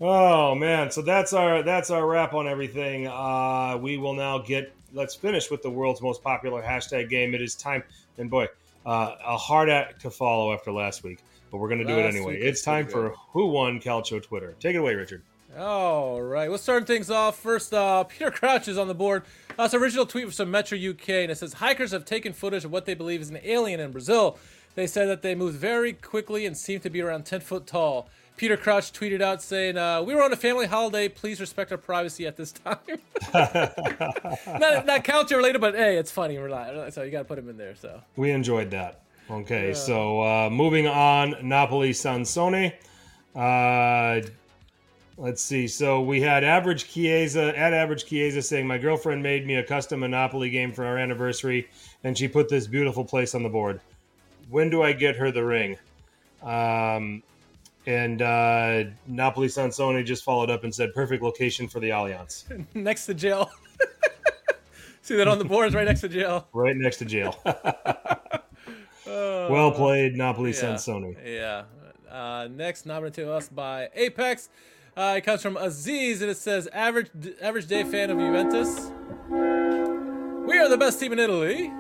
Oh 0.01 0.53
man, 0.53 0.91
so 0.91 1.01
that's 1.01 1.31
our 1.31 1.63
that's 1.63 1.89
our 1.89 2.05
wrap 2.05 2.33
on 2.33 2.49
everything. 2.49 3.07
Uh, 3.07 3.79
we 3.81 3.97
will 3.97 4.13
now 4.13 4.39
get 4.39 4.73
let's 4.91 5.15
finish 5.15 5.49
with 5.49 5.61
the 5.61 5.69
world's 5.69 6.01
most 6.01 6.21
popular 6.21 6.61
hashtag 6.61 7.09
game. 7.09 7.33
It 7.33 7.41
is 7.41 7.55
time, 7.55 7.81
and 8.17 8.29
boy, 8.29 8.49
uh, 8.85 9.15
a 9.25 9.37
hard 9.37 9.69
act 9.69 10.01
to 10.01 10.11
follow 10.11 10.51
after 10.51 10.73
last 10.73 11.05
week 11.05 11.19
but 11.55 11.61
we're 11.61 11.69
going 11.69 11.79
to 11.79 11.85
do 11.85 11.97
it 11.97 12.03
anyway. 12.03 12.37
It's 12.37 12.61
time 12.61 12.85
for 12.85 13.15
Who 13.31 13.45
Won 13.45 13.79
Calcio 13.79 14.21
Twitter. 14.21 14.55
Take 14.59 14.75
it 14.75 14.79
away, 14.79 14.93
Richard. 14.93 15.21
All 15.57 16.21
right, 16.21 16.51
let's 16.51 16.63
start 16.63 16.85
things 16.85 17.09
off. 17.09 17.39
First, 17.39 17.73
uh, 17.73 18.03
Peter 18.09 18.29
Crouch 18.29 18.67
is 18.67 18.77
on 18.77 18.89
the 18.89 18.93
board. 18.93 19.23
That's 19.55 19.73
uh, 19.73 19.79
original 19.79 20.05
tweet 20.05 20.33
from 20.33 20.51
Metro 20.51 20.77
UK, 20.77 21.07
and 21.09 21.31
it 21.31 21.37
says 21.37 21.53
hikers 21.53 21.91
have 21.91 22.03
taken 22.03 22.33
footage 22.33 22.65
of 22.65 22.73
what 22.73 22.85
they 22.85 22.93
believe 22.93 23.21
is 23.21 23.29
an 23.29 23.39
alien 23.41 23.79
in 23.79 23.93
Brazil. 23.93 24.37
They 24.75 24.85
said 24.85 25.07
that 25.07 25.21
they 25.21 25.33
moved 25.33 25.57
very 25.57 25.93
quickly 25.93 26.45
and 26.45 26.57
seemed 26.57 26.83
to 26.83 26.89
be 26.89 26.99
around 26.99 27.25
10 27.25 27.39
foot 27.39 27.65
tall. 27.65 28.09
Peter 28.35 28.57
Crouch 28.57 28.91
tweeted 28.91 29.21
out 29.21 29.41
saying, 29.41 29.77
uh, 29.77 30.01
"We 30.01 30.13
were 30.13 30.23
on 30.23 30.33
a 30.33 30.35
family 30.35 30.65
holiday. 30.65 31.07
Please 31.07 31.39
respect 31.39 31.71
our 31.71 31.77
privacy 31.77 32.27
at 32.27 32.35
this 32.35 32.51
time." 32.65 32.79
not, 33.33 34.85
not 34.85 35.05
culture 35.05 35.37
related, 35.37 35.61
but 35.61 35.73
hey, 35.73 35.95
it's 35.95 36.11
funny. 36.11 36.37
We're 36.37 36.49
not, 36.49 36.93
so 36.93 37.03
you 37.03 37.11
got 37.11 37.19
to 37.19 37.23
put 37.23 37.39
him 37.39 37.47
in 37.47 37.55
there. 37.55 37.75
So 37.75 38.01
we 38.17 38.31
enjoyed 38.31 38.71
that. 38.71 39.04
Okay, 39.29 39.69
yeah. 39.69 39.73
so 39.73 40.21
uh, 40.21 40.49
moving 40.49 40.87
on, 40.87 41.35
Napoli 41.41 41.91
Sansone. 41.93 42.73
Uh, 43.35 44.21
let's 45.17 45.41
see. 45.41 45.67
So 45.67 46.01
we 46.01 46.21
had 46.21 46.43
average 46.43 46.87
Chiesa 46.91 47.57
at 47.57 47.73
average 47.73 48.05
Chiesa 48.05 48.41
saying, 48.41 48.67
"My 48.67 48.77
girlfriend 48.77 49.23
made 49.23 49.47
me 49.47 49.55
a 49.55 49.63
custom 49.63 50.01
Monopoly 50.01 50.49
game 50.49 50.71
for 50.71 50.85
our 50.85 50.97
anniversary, 50.97 51.67
and 52.03 52.17
she 52.17 52.27
put 52.27 52.49
this 52.49 52.67
beautiful 52.67 53.03
place 53.03 53.33
on 53.33 53.43
the 53.43 53.49
board. 53.49 53.81
When 54.49 54.69
do 54.69 54.83
I 54.83 54.93
get 54.93 55.15
her 55.15 55.31
the 55.31 55.43
ring?" 55.43 55.77
Um, 56.43 57.23
and 57.87 58.21
uh, 58.21 58.83
Napoli 59.07 59.47
Sansone 59.47 60.05
just 60.05 60.23
followed 60.23 60.49
up 60.51 60.63
and 60.63 60.73
said, 60.73 60.93
"Perfect 60.93 61.23
location 61.23 61.67
for 61.67 61.79
the 61.79 61.89
Allianz, 61.89 62.45
next 62.75 63.05
to 63.07 63.13
jail." 63.13 63.49
See 65.01 65.15
that 65.17 65.27
on 65.27 65.37
the 65.37 65.45
boards 65.45 65.75
right 65.75 65.85
next 65.85 66.01
to 66.01 66.09
jail. 66.09 66.47
right 66.53 66.75
next 66.75 66.97
to 66.97 67.05
jail. 67.05 67.39
well 69.49 69.71
played, 69.71 70.15
Napoli 70.15 70.51
yeah. 70.51 70.61
Sansoni. 70.61 71.15
Yeah. 71.25 71.63
Uh, 72.09 72.47
next, 72.49 72.85
nominated 72.85 73.25
to 73.25 73.33
us 73.33 73.49
by 73.49 73.89
Apex. 73.93 74.49
Uh, 74.95 75.15
it 75.17 75.21
comes 75.21 75.41
from 75.41 75.57
Aziz, 75.57 76.21
and 76.21 76.31
it 76.31 76.37
says, 76.37 76.69
"Average 76.71 77.09
average 77.41 77.67
day 77.67 77.83
fan 77.83 78.09
of 78.09 78.17
Juventus. 78.17 78.91
We 79.29 80.57
are 80.59 80.69
the 80.69 80.77
best 80.77 80.99
team 80.99 81.11
in 81.11 81.19
Italy. 81.19 81.71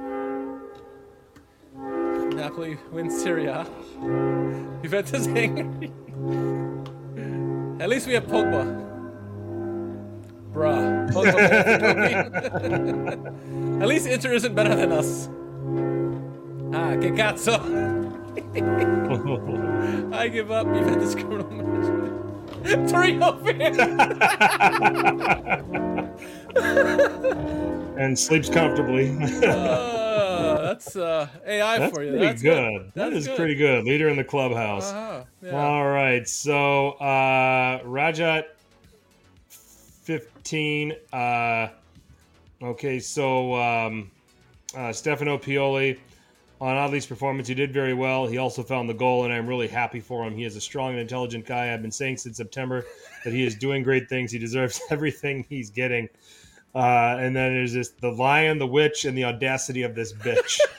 Napoli 2.35 2.77
wins 2.91 3.15
Serie 3.21 3.45
A. 3.45 3.65
Juventus 4.81 5.27
angry. 5.27 5.91
At 7.81 7.89
least 7.89 8.07
we 8.07 8.13
have 8.13 8.25
Pogba. 8.25 8.83
Bruh. 10.51 11.09
Pogba 11.11 11.41
At 13.81 13.87
least 13.87 14.07
Inter 14.07 14.33
isn't 14.33 14.55
better 14.55 14.75
than 14.75 14.91
us. 14.91 15.29
Ah, 16.77 16.97
che 16.97 17.11
cazzo. 17.13 17.53
I 20.13 20.27
give 20.27 20.51
up. 20.51 20.67
Juventus 20.67 21.15
criminal 21.15 21.49
management. 21.49 22.89
Torino 22.89 23.37
fan. 23.43 23.79
and 27.97 28.17
sleeps 28.17 28.49
comfortably. 28.49 29.15
Uh, 29.45 30.61
that's 30.73 30.95
uh, 30.95 31.27
AI 31.45 31.79
That's 31.79 31.93
for 31.95 32.03
you. 32.03 32.11
pretty 32.11 32.25
that's 32.25 32.41
good. 32.41 32.91
That 32.95 33.13
That's 33.13 33.27
good. 33.27 33.37
pretty 33.37 33.55
good. 33.55 33.85
Leader 33.85 34.09
in 34.09 34.17
the 34.17 34.23
clubhouse. 34.23 34.91
Uh-huh. 34.91 35.23
Yeah. 35.41 35.51
All 35.55 35.87
right. 35.87 36.27
So 36.27 36.91
uh 36.93 37.81
Rajat 37.83 38.45
15. 39.49 40.93
Uh 41.13 41.67
okay, 42.61 42.99
so 42.99 43.53
um 43.55 44.11
uh 44.75 44.91
Stefano 44.91 45.37
Pioli 45.37 45.97
on 46.65 46.75
Adli's 46.75 47.05
performance, 47.05 47.47
he 47.47 47.53
did 47.53 47.71
very 47.71 47.93
well. 47.93 48.25
He 48.25 48.39
also 48.39 48.63
found 48.63 48.89
the 48.89 48.93
goal, 48.95 49.23
and 49.25 49.31
I'm 49.31 49.45
really 49.45 49.67
happy 49.67 49.99
for 49.99 50.25
him. 50.25 50.35
He 50.35 50.45
is 50.45 50.55
a 50.55 50.61
strong 50.61 50.91
and 50.93 50.99
intelligent 50.99 51.45
guy. 51.45 51.71
I've 51.71 51.83
been 51.83 51.91
saying 51.91 52.17
since 52.17 52.37
September 52.37 52.83
that 53.23 53.31
he 53.31 53.45
is 53.45 53.53
doing 53.53 53.83
great 53.83 54.09
things. 54.09 54.31
He 54.31 54.39
deserves 54.39 54.81
everything 54.89 55.45
he's 55.47 55.69
getting. 55.69 56.09
Uh, 56.73 57.17
and 57.19 57.35
then 57.35 57.53
there's 57.53 57.73
this 57.73 57.89
the 57.89 58.09
lion, 58.09 58.57
the 58.57 58.65
witch, 58.65 59.05
and 59.05 59.15
the 59.15 59.25
audacity 59.25 59.83
of 59.83 59.93
this 59.93 60.11
bitch. 60.11 60.59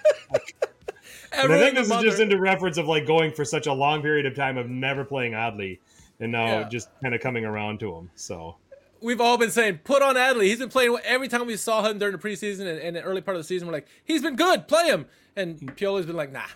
And 1.38 1.52
I 1.52 1.58
think 1.58 1.74
this 1.74 1.90
is 1.90 2.02
just 2.02 2.18
into 2.18 2.38
reference 2.38 2.78
of 2.78 2.86
like 2.86 3.06
going 3.06 3.30
for 3.30 3.44
such 3.44 3.66
a 3.66 3.72
long 3.72 4.00
period 4.00 4.24
of 4.24 4.34
time 4.34 4.56
of 4.56 4.70
never 4.70 5.04
playing 5.04 5.32
Adli, 5.32 5.80
and 6.18 6.32
now 6.32 6.46
Yeah. 6.46 6.68
just 6.68 6.88
kind 7.02 7.14
of 7.14 7.20
coming 7.20 7.44
around 7.44 7.78
to 7.80 7.94
him. 7.94 8.10
So 8.14 8.56
We've 9.02 9.20
all 9.20 9.36
been 9.36 9.50
saying, 9.50 9.80
put 9.84 10.00
on 10.00 10.14
Adli. 10.14 10.44
He's 10.44 10.60
been 10.60 10.70
playing 10.70 10.96
every 11.04 11.28
time 11.28 11.46
we 11.46 11.58
saw 11.58 11.86
him 11.86 11.98
during 11.98 12.16
the 12.16 12.18
preseason 12.18 12.60
and, 12.60 12.78
and 12.80 12.96
the 12.96 13.02
early 13.02 13.20
part 13.20 13.36
of 13.36 13.42
the 13.42 13.46
season. 13.46 13.68
We're 13.68 13.74
like, 13.74 13.88
he's 14.02 14.22
been 14.22 14.36
good. 14.36 14.66
Play 14.66 14.86
him. 14.86 15.04
And 15.36 15.58
Pioli's 15.76 16.06
been 16.06 16.16
like, 16.16 16.32
nah, 16.32 16.46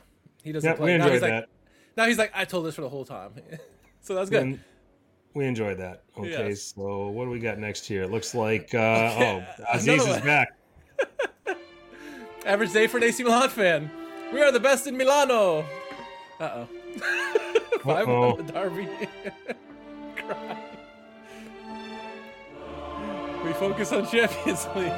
he 0.43 0.53
doesn't 0.53 0.69
yeah, 0.69 0.75
play. 0.77 0.93
we 0.93 0.99
now 0.99 1.05
enjoyed 1.05 1.13
he's 1.13 1.21
that. 1.23 1.31
like, 1.35 1.49
now 1.97 2.07
he's 2.07 2.19
like, 2.19 2.33
I 2.35 2.45
told 2.45 2.65
this 2.65 2.75
for 2.75 2.81
the 2.81 2.89
whole 2.89 3.05
time. 3.05 3.33
so 4.01 4.15
that's 4.15 4.31
good. 4.31 4.43
And 4.43 4.61
we 5.35 5.45
enjoyed 5.47 5.79
that. 5.79 6.03
Okay, 6.19 6.49
Yes. 6.49 6.73
so 6.77 7.09
what 7.09 7.25
do 7.25 7.31
we 7.31 7.39
got 7.39 7.59
next 7.59 7.87
here? 7.87 8.03
It 8.03 8.11
looks 8.11 8.35
like 8.35 8.71
uh, 8.75 8.79
Okay, 8.79 9.47
oh, 9.61 9.65
Aziz 9.75 10.03
another 10.03 10.19
is 10.19 10.25
back. 10.25 10.49
Average 12.47 12.73
day 12.73 12.87
for 12.87 12.97
an 12.97 13.05
AC 13.05 13.23
Milan 13.23 13.49
fan. 13.51 13.91
We 14.33 14.41
are 14.41 14.51
the 14.51 14.61
best 14.61 14.87
in 14.87 14.97
Milano. 14.97 15.65
Uh 16.39 16.65
oh. 16.65 16.69
Five 17.85 18.09
on 18.09 18.47
the 18.47 18.53
derby. 18.53 18.89
Cry. 20.17 20.65
We 23.45 23.53
focus 23.55 23.93
on 23.93 24.07
Champions 24.09 24.67
League. 24.75 24.91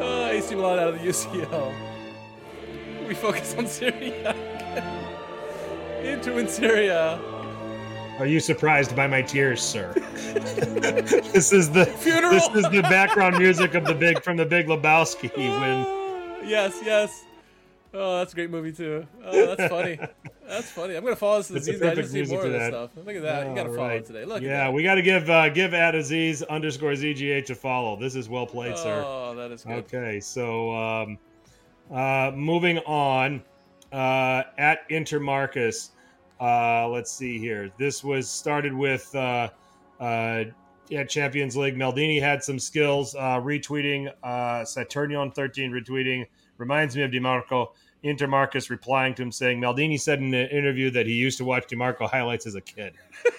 Uh, 0.00 0.28
AC 0.30 0.54
Milan 0.54 0.78
out 0.78 0.88
of 0.88 1.00
the 1.00 1.06
UCL. 1.06 1.85
We 3.06 3.14
focus 3.14 3.54
on 3.56 3.66
Serie 3.68 4.12
A. 4.24 4.34
Into 6.02 6.38
in 6.38 6.48
Serie 6.48 6.88
A. 6.88 7.18
Are 8.18 8.26
you 8.26 8.40
surprised 8.40 8.96
by 8.96 9.06
my 9.06 9.22
tears, 9.22 9.62
sir? 9.62 9.92
this 9.94 11.52
is 11.52 11.70
the 11.70 11.86
Funeral. 11.86 12.32
this 12.32 12.48
is 12.64 12.70
the 12.70 12.82
background 12.82 13.38
music 13.38 13.74
of 13.74 13.84
the 13.84 13.94
big 13.94 14.22
from 14.22 14.36
the 14.36 14.44
Big 14.44 14.66
Lebowski 14.66 15.30
when 15.36 15.84
Ah, 15.86 16.36
yes, 16.42 16.80
yes. 16.84 17.24
Oh, 17.94 18.18
that's 18.18 18.32
a 18.32 18.36
great 18.36 18.50
movie 18.50 18.72
too. 18.72 19.06
Oh, 19.24 19.54
that's 19.54 19.70
funny. 19.70 19.98
That's 20.46 20.70
funny. 20.70 20.94
I'm 20.94 21.02
gonna 21.02 21.16
follow 21.16 21.38
this 21.38 21.48
disease 21.48 21.80
perfect 21.80 22.02
just 22.02 22.12
see 22.12 22.22
more 22.32 22.46
of 22.46 22.52
this 22.52 22.60
that. 22.60 22.68
stuff. 22.68 22.90
Look 23.04 23.16
at 23.16 23.22
that. 23.22 23.48
You 23.48 23.54
gotta 23.56 23.68
follow 23.70 23.80
Alright. 23.80 24.02
it 24.02 24.06
today. 24.06 24.24
Look. 24.24 24.42
yeah, 24.42 24.48
at 24.48 24.64
that. 24.66 24.72
we 24.74 24.84
got 24.84 24.94
to 24.94 25.02
give 25.02 25.28
uh, 25.28 25.48
give 25.48 25.74
at 25.74 25.96
Aziz 25.96 26.44
underscore 26.44 26.92
ZGH 26.92 27.50
a 27.50 27.54
follow. 27.56 27.96
This 27.96 28.14
is 28.14 28.28
well 28.28 28.46
played, 28.46 28.78
sir. 28.78 29.02
Oh, 29.04 29.34
that 29.34 29.50
is 29.50 29.64
good. 29.64 29.92
Okay, 29.92 30.20
so 30.20 30.72
um, 30.72 31.18
uh, 31.92 32.32
moving 32.34 32.78
on 32.80 33.42
uh, 33.92 34.42
at 34.58 34.88
Intermarcus. 34.90 35.90
Uh, 36.40 36.88
let's 36.88 37.10
see 37.10 37.38
here. 37.38 37.70
This 37.78 38.04
was 38.04 38.28
started 38.28 38.72
with 38.74 39.14
uh, 39.14 39.48
uh, 40.00 40.44
at 40.92 41.08
Champions 41.08 41.56
League. 41.56 41.76
Maldini 41.76 42.20
had 42.20 42.42
some 42.42 42.58
skills 42.58 43.14
uh, 43.14 43.40
retweeting. 43.40 44.12
Uh, 44.22 44.64
Saturnion 44.64 45.32
thirteen 45.34 45.70
retweeting 45.72 46.26
reminds 46.58 46.96
me 46.96 47.02
of 47.02 47.10
Dimarco. 47.10 47.68
Intermarcus 48.04 48.68
replying 48.70 49.14
to 49.14 49.22
him 49.22 49.32
saying 49.32 49.60
Maldini 49.60 49.98
said 49.98 50.20
in 50.20 50.32
an 50.34 50.48
interview 50.50 50.90
that 50.90 51.06
he 51.06 51.14
used 51.14 51.38
to 51.38 51.44
watch 51.44 51.66
Dimarco 51.66 52.08
highlights 52.08 52.46
as 52.46 52.54
a 52.54 52.60
kid. 52.60 52.94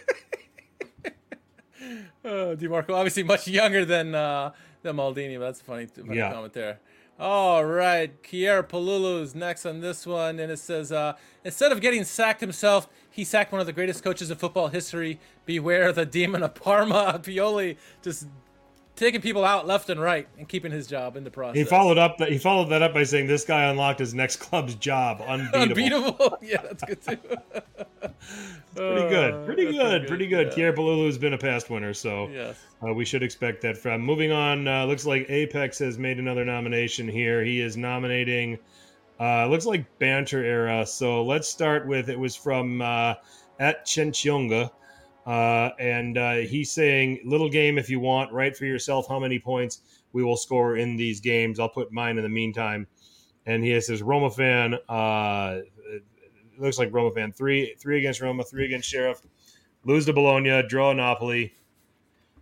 Oh, 2.25 2.57
Dimarco, 2.57 2.89
obviously 2.93 3.23
much 3.23 3.47
younger 3.47 3.85
than 3.85 4.13
uh, 4.13 4.51
than 4.81 4.97
Maldini, 4.97 5.37
but 5.39 5.45
that's 5.45 5.61
a 5.61 5.63
funny, 5.63 5.85
funny 5.85 6.17
Yeah. 6.17 6.33
comment 6.33 6.51
there. 6.51 6.79
All 7.19 7.65
right, 7.65 8.21
Kier 8.21 8.61
Palulu 8.61 9.23
is 9.23 9.33
next 9.33 9.65
on 9.65 9.81
this 9.81 10.05
one, 10.05 10.39
and 10.39 10.51
it 10.51 10.59
says 10.59 10.91
uh, 10.91 11.13
instead 11.43 11.71
of 11.71 11.81
getting 11.81 12.03
sacked 12.03 12.41
himself, 12.41 12.87
he 13.09 13.23
sacked 13.23 13.51
one 13.51 13.59
of 13.59 13.65
the 13.65 13.73
greatest 13.73 14.03
coaches 14.03 14.29
of 14.29 14.37
football 14.37 14.67
history. 14.67 15.19
Beware 15.43 15.91
the 15.91 16.05
demon 16.05 16.43
of 16.43 16.53
Parma, 16.53 17.19
Pioli, 17.23 17.77
just 18.03 18.27
taking 18.97 19.21
people 19.21 19.45
out 19.45 19.65
left 19.65 19.89
and 19.89 20.01
right 20.01 20.27
and 20.37 20.47
keeping 20.49 20.71
his 20.71 20.87
job 20.87 21.15
in 21.15 21.23
the 21.23 21.31
process. 21.31 21.55
He 21.57 21.63
followed 21.63 21.97
up. 21.97 22.17
that 22.17 22.29
He 22.29 22.37
followed 22.37 22.65
that 22.69 22.81
up 22.81 22.93
by 22.93 23.03
saying 23.03 23.27
this 23.27 23.45
guy 23.45 23.63
unlocked 23.69 23.99
his 23.99 24.13
next 24.13 24.37
club's 24.37 24.75
job, 24.75 25.21
unbeatable. 25.25 25.61
unbeatable. 26.15 26.37
yeah, 26.41 26.61
that's 26.61 26.83
good 26.83 27.01
too. 27.01 27.17
Pretty 28.75 29.09
good. 29.09 29.45
Pretty 29.45 29.65
That's 29.65 29.77
good. 29.77 30.07
Pretty 30.07 30.27
good. 30.27 30.47
yeah. 30.57 30.71
Kier 30.71 30.75
Palulu's 30.75 31.17
been 31.17 31.33
a 31.33 31.37
past 31.37 31.69
winner, 31.69 31.93
so 31.93 32.27
Yes. 32.29 32.57
uh, 32.87 32.93
we 32.93 33.05
should 33.05 33.23
expect 33.23 33.61
that 33.61 33.77
from. 33.77 34.01
Moving 34.01 34.31
on, 34.31 34.67
uh, 34.67 34.85
looks 34.85 35.05
like 35.05 35.25
Apex 35.29 35.79
has 35.79 35.97
made 35.97 36.19
another 36.19 36.45
nomination 36.45 37.07
here. 37.07 37.43
He 37.43 37.59
is 37.61 37.75
nominating, 37.75 38.59
uh, 39.19 39.47
looks 39.47 39.65
like 39.65 39.85
Banter 39.97 40.43
Era. 40.43 40.85
So 40.85 41.23
let's 41.23 41.47
start 41.47 41.87
with 41.87 42.09
it 42.09 42.19
was 42.19 42.35
from 42.35 42.81
uh, 42.81 43.15
at 43.59 43.85
Chenchunga. 43.85 44.69
Uh, 45.27 45.71
and 45.77 46.17
uh, 46.17 46.35
he's 46.35 46.71
saying, 46.71 47.19
little 47.25 47.49
game 47.49 47.77
if 47.77 47.89
you 47.89 47.99
want, 47.99 48.31
write 48.31 48.55
for 48.55 48.65
yourself 48.65 49.07
how 49.09 49.19
many 49.19 49.37
points 49.37 49.81
we 50.13 50.23
will 50.23 50.37
score 50.37 50.77
in 50.77 50.95
these 50.95 51.19
games. 51.19 51.59
I'll 51.59 51.67
put 51.67 51.91
mine 51.91 52.17
in 52.17 52.23
the 52.23 52.29
meantime. 52.29 52.87
And 53.45 53.61
he 53.63 53.79
says, 53.81 54.01
Roma 54.01 54.31
fan, 54.31 54.75
uh, 54.87 55.59
looks 56.57 56.79
like 56.79 56.93
Roma 56.93 57.11
fan 57.11 57.31
three 57.31 57.75
three 57.77 57.99
against 57.99 58.21
Roma, 58.21 58.43
three 58.43 58.65
against 58.65 58.89
Sheriff, 58.89 59.21
lose 59.83 60.05
to 60.05 60.13
Bologna, 60.13 60.63
draw 60.67 60.93
Napoli, 60.93 61.53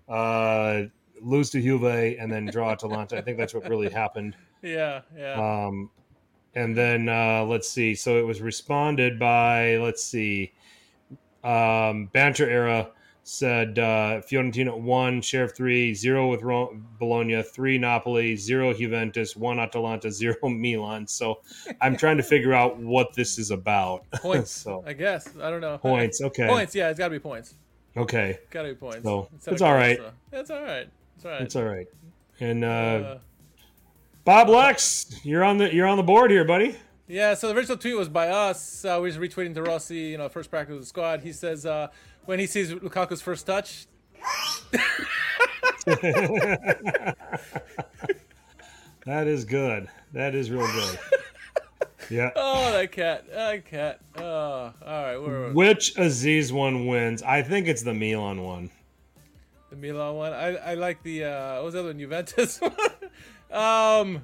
uh, 0.07 0.83
lose 1.21 1.49
to 1.51 1.61
Juve, 1.61 2.17
and 2.19 2.31
then 2.31 2.45
draw 2.45 2.71
Atalanta. 2.71 3.17
I 3.17 3.21
think 3.21 3.37
that's 3.37 3.53
what 3.53 3.67
really 3.67 3.89
happened. 3.89 4.35
Yeah, 4.61 5.01
yeah. 5.15 5.33
Um, 5.67 5.91
and 6.55 6.75
then 6.75 7.07
uh, 7.07 7.43
let's 7.43 7.69
see. 7.69 7.93
So 7.93 8.17
it 8.17 8.25
was 8.25 8.41
responded 8.41 9.19
by 9.19 9.77
let's 9.77 10.03
see. 10.03 10.53
Um, 11.45 12.07
Banter 12.13 12.49
era 12.49 12.89
said 13.27 13.79
uh, 13.79 14.21
Fiorentina 14.21 14.77
one, 14.79 15.21
Sheriff 15.21 15.55
three, 15.55 15.93
zero 15.93 16.29
with 16.29 16.41
Bologna, 16.99 17.41
three 17.43 17.77
Napoli, 17.77 18.35
zero 18.35 18.73
Juventus, 18.73 19.35
one 19.35 19.59
Atalanta, 19.59 20.11
zero 20.11 20.35
Milan. 20.49 21.07
So 21.07 21.39
I'm 21.81 21.95
trying 22.03 22.17
to 22.17 22.23
figure 22.23 22.53
out 22.53 22.77
what 22.77 23.13
this 23.13 23.39
is 23.39 23.51
about. 23.51 24.09
Points. 24.15 24.51
so 24.51 24.83
I 24.85 24.93
guess. 24.93 25.27
I 25.41 25.49
don't 25.49 25.61
know. 25.61 25.77
points. 25.77 26.21
Okay. 26.21 26.47
Points. 26.47 26.75
Yeah, 26.75 26.89
it's 26.89 26.99
got 26.99 27.05
to 27.07 27.11
be 27.11 27.19
points. 27.19 27.55
Okay. 27.97 28.39
Got 28.51 28.63
to 28.63 28.69
be 28.69 28.75
points. 28.75 29.03
So, 29.03 29.27
it's 29.33 29.47
of 29.47 29.61
all 29.63 29.73
right. 29.73 29.97
so- 29.97 30.11
It's 30.33 30.49
all 30.51 30.61
right. 30.61 30.87
It's 31.15 31.25
all 31.25 31.31
right. 31.31 31.41
It's 31.41 31.55
all 31.55 31.63
right. 31.63 31.87
And 32.39 32.63
uh, 32.63 32.67
Uh, 32.67 33.17
Bob 34.25 34.49
Lex, 34.49 35.21
you're 35.23 35.43
on 35.43 35.57
the 35.57 35.73
you're 35.73 35.87
on 35.87 35.97
the 35.97 36.03
board 36.03 36.29
here, 36.31 36.43
buddy. 36.45 36.75
Yeah. 37.07 37.33
So 37.35 37.47
the 37.47 37.55
original 37.55 37.77
tweet 37.77 37.95
was 37.95 38.09
by 38.09 38.29
us. 38.29 38.83
Uh, 38.85 38.97
we 39.01 39.07
was 39.07 39.17
retweeting 39.17 39.53
De 39.53 39.61
Rossi. 39.63 39.95
You 39.97 40.17
know, 40.17 40.29
first 40.29 40.49
practice 40.49 40.73
with 40.73 40.81
the 40.81 40.87
squad. 40.87 41.21
He 41.21 41.31
says 41.33 41.65
uh, 41.65 41.87
when 42.25 42.39
he 42.39 42.47
sees 42.47 42.71
Lukaku's 42.73 43.21
first 43.21 43.45
touch, 43.45 43.85
That 49.05 49.27
is 49.27 49.45
good. 49.45 49.87
That 50.13 50.35
is 50.35 50.49
real 50.51 50.67
good. 50.67 50.99
Yeah. 52.11 52.29
oh 52.35 52.71
that 52.71 52.91
cat, 52.91 53.25
that 53.33 53.65
cat. 53.65 53.99
Oh, 54.15 54.21
all 54.23 54.73
right. 54.85 55.17
We're 55.17 55.51
Which 55.53 55.97
Aziz 55.97 56.53
one 56.53 56.85
wins? 56.85 57.23
I 57.23 57.41
think 57.41 57.67
it's 57.67 57.81
the 57.81 57.95
Milan 57.95 58.43
one. 58.43 58.69
the 59.71 59.75
Milan 59.75 60.13
one. 60.13 60.31
I, 60.31 60.55
I 60.55 60.73
like 60.75 61.01
the 61.01 61.23
uh, 61.23 61.55
what 61.55 61.63
was 61.63 61.73
the 61.73 61.79
other 61.79 61.89
one? 61.89 61.97
Juventus. 61.97 62.61
one? 62.61 62.71
Um, 63.51 64.21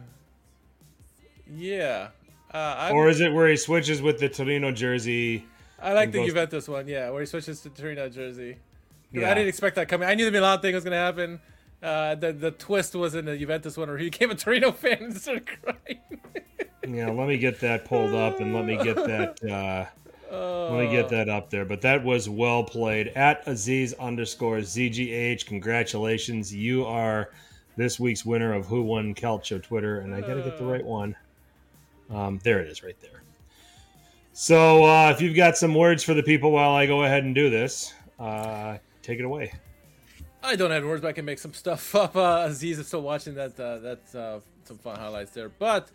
yeah. 1.52 2.10
Uh, 2.54 2.90
Or 2.94 3.08
is 3.10 3.22
it 3.22 3.32
where 3.34 3.48
he 3.48 3.56
switches 3.58 4.02
with 4.02 4.20
the 4.20 4.30
Torino 4.30 4.72
jersey? 4.72 5.46
I 5.82 5.94
like 5.94 6.12
the 6.12 6.20
goes- 6.20 6.28
Juventus 6.28 6.68
one, 6.68 6.88
yeah, 6.88 7.10
where 7.10 7.22
he 7.22 7.26
switches 7.26 7.62
to 7.62 7.70
Torino 7.70 8.10
jersey. 8.10 8.58
Yeah. 9.12 9.30
I 9.32 9.34
didn't 9.34 9.50
expect 9.50 9.76
that 9.78 9.88
coming. 9.90 10.08
I 10.08 10.16
knew 10.16 10.26
the 10.26 10.32
Milan 10.32 10.60
thing 10.62 10.74
was 10.76 10.84
going 10.84 10.92
to 10.92 10.98
happen. 10.98 11.40
Uh, 11.84 12.14
the 12.16 12.32
the 12.32 12.52
twist 12.52 12.94
was 12.96 13.16
in 13.16 13.26
the 13.26 13.36
Juventus 13.38 13.76
one 13.76 13.88
where 13.90 13.98
he 13.98 14.06
became 14.12 14.30
a 14.32 14.36
Torino 14.36 14.72
fan 14.72 14.98
and 15.02 15.18
started 15.18 15.48
crying. 15.64 16.00
Yeah, 16.88 17.10
let 17.10 17.28
me 17.28 17.38
get 17.38 17.60
that 17.62 17.86
pulled 17.86 18.14
up 18.14 18.40
and 18.40 18.54
let 18.54 18.66
me 18.66 18.78
get 18.78 18.96
that. 19.08 19.40
Uh, 19.44 19.86
let 20.72 20.86
me 20.86 20.92
get 20.92 21.10
that 21.10 21.28
up 21.30 21.50
there. 21.50 21.66
But 21.66 21.82
that 21.82 22.04
was 22.04 22.30
well 22.30 22.64
played 22.64 23.08
at 23.10 23.46
Aziz 23.48 23.94
underscore 23.96 24.58
ZGH. 24.60 25.46
Congratulations, 25.46 26.54
you 26.54 26.86
are 26.86 27.32
this 27.76 28.00
week's 28.00 28.26
winner 28.26 28.54
of 28.54 28.66
Who 28.68 28.84
Won 28.84 29.14
Calcio 29.16 29.62
Twitter, 29.62 30.00
and 30.02 30.14
I 30.14 30.22
got 30.22 30.36
to 30.36 30.42
get 30.42 30.58
the 30.58 30.66
right 30.66 30.86
one. 30.86 31.16
Um, 32.12 32.40
there 32.44 32.60
it 32.60 32.68
is, 32.68 32.84
right 32.84 33.00
there. 33.00 33.24
So 34.34 34.84
uh, 34.86 35.12
if 35.12 35.22
you've 35.22 35.36
got 35.36 35.58
some 35.58 35.74
words 35.74 36.04
for 36.04 36.14
the 36.14 36.24
people 36.24 36.52
while 36.52 36.72
I 36.72 36.86
go 36.86 37.04
ahead 37.04 37.24
and 37.24 37.34
do 37.34 37.50
this, 37.50 37.94
uh, 38.20 38.78
take 39.02 39.20
it 39.20 39.26
away. 39.26 39.54
I 40.44 40.56
don't 40.56 40.72
have 40.72 40.84
words, 40.84 41.02
but 41.02 41.10
I 41.10 41.14
can 41.14 41.26
make 41.26 41.40
some 41.40 41.54
stuff 41.54 41.94
up. 41.96 42.16
Uh, 42.16 42.46
Aziz 42.48 42.80
is 42.80 42.88
still 42.88 43.02
watching 43.02 43.36
that. 43.36 43.60
Uh, 43.60 43.80
that's 43.80 44.16
uh, 44.16 44.40
some 44.64 44.78
fun 44.78 44.98
highlights 44.98 45.32
there. 45.32 45.50
But 45.50 45.90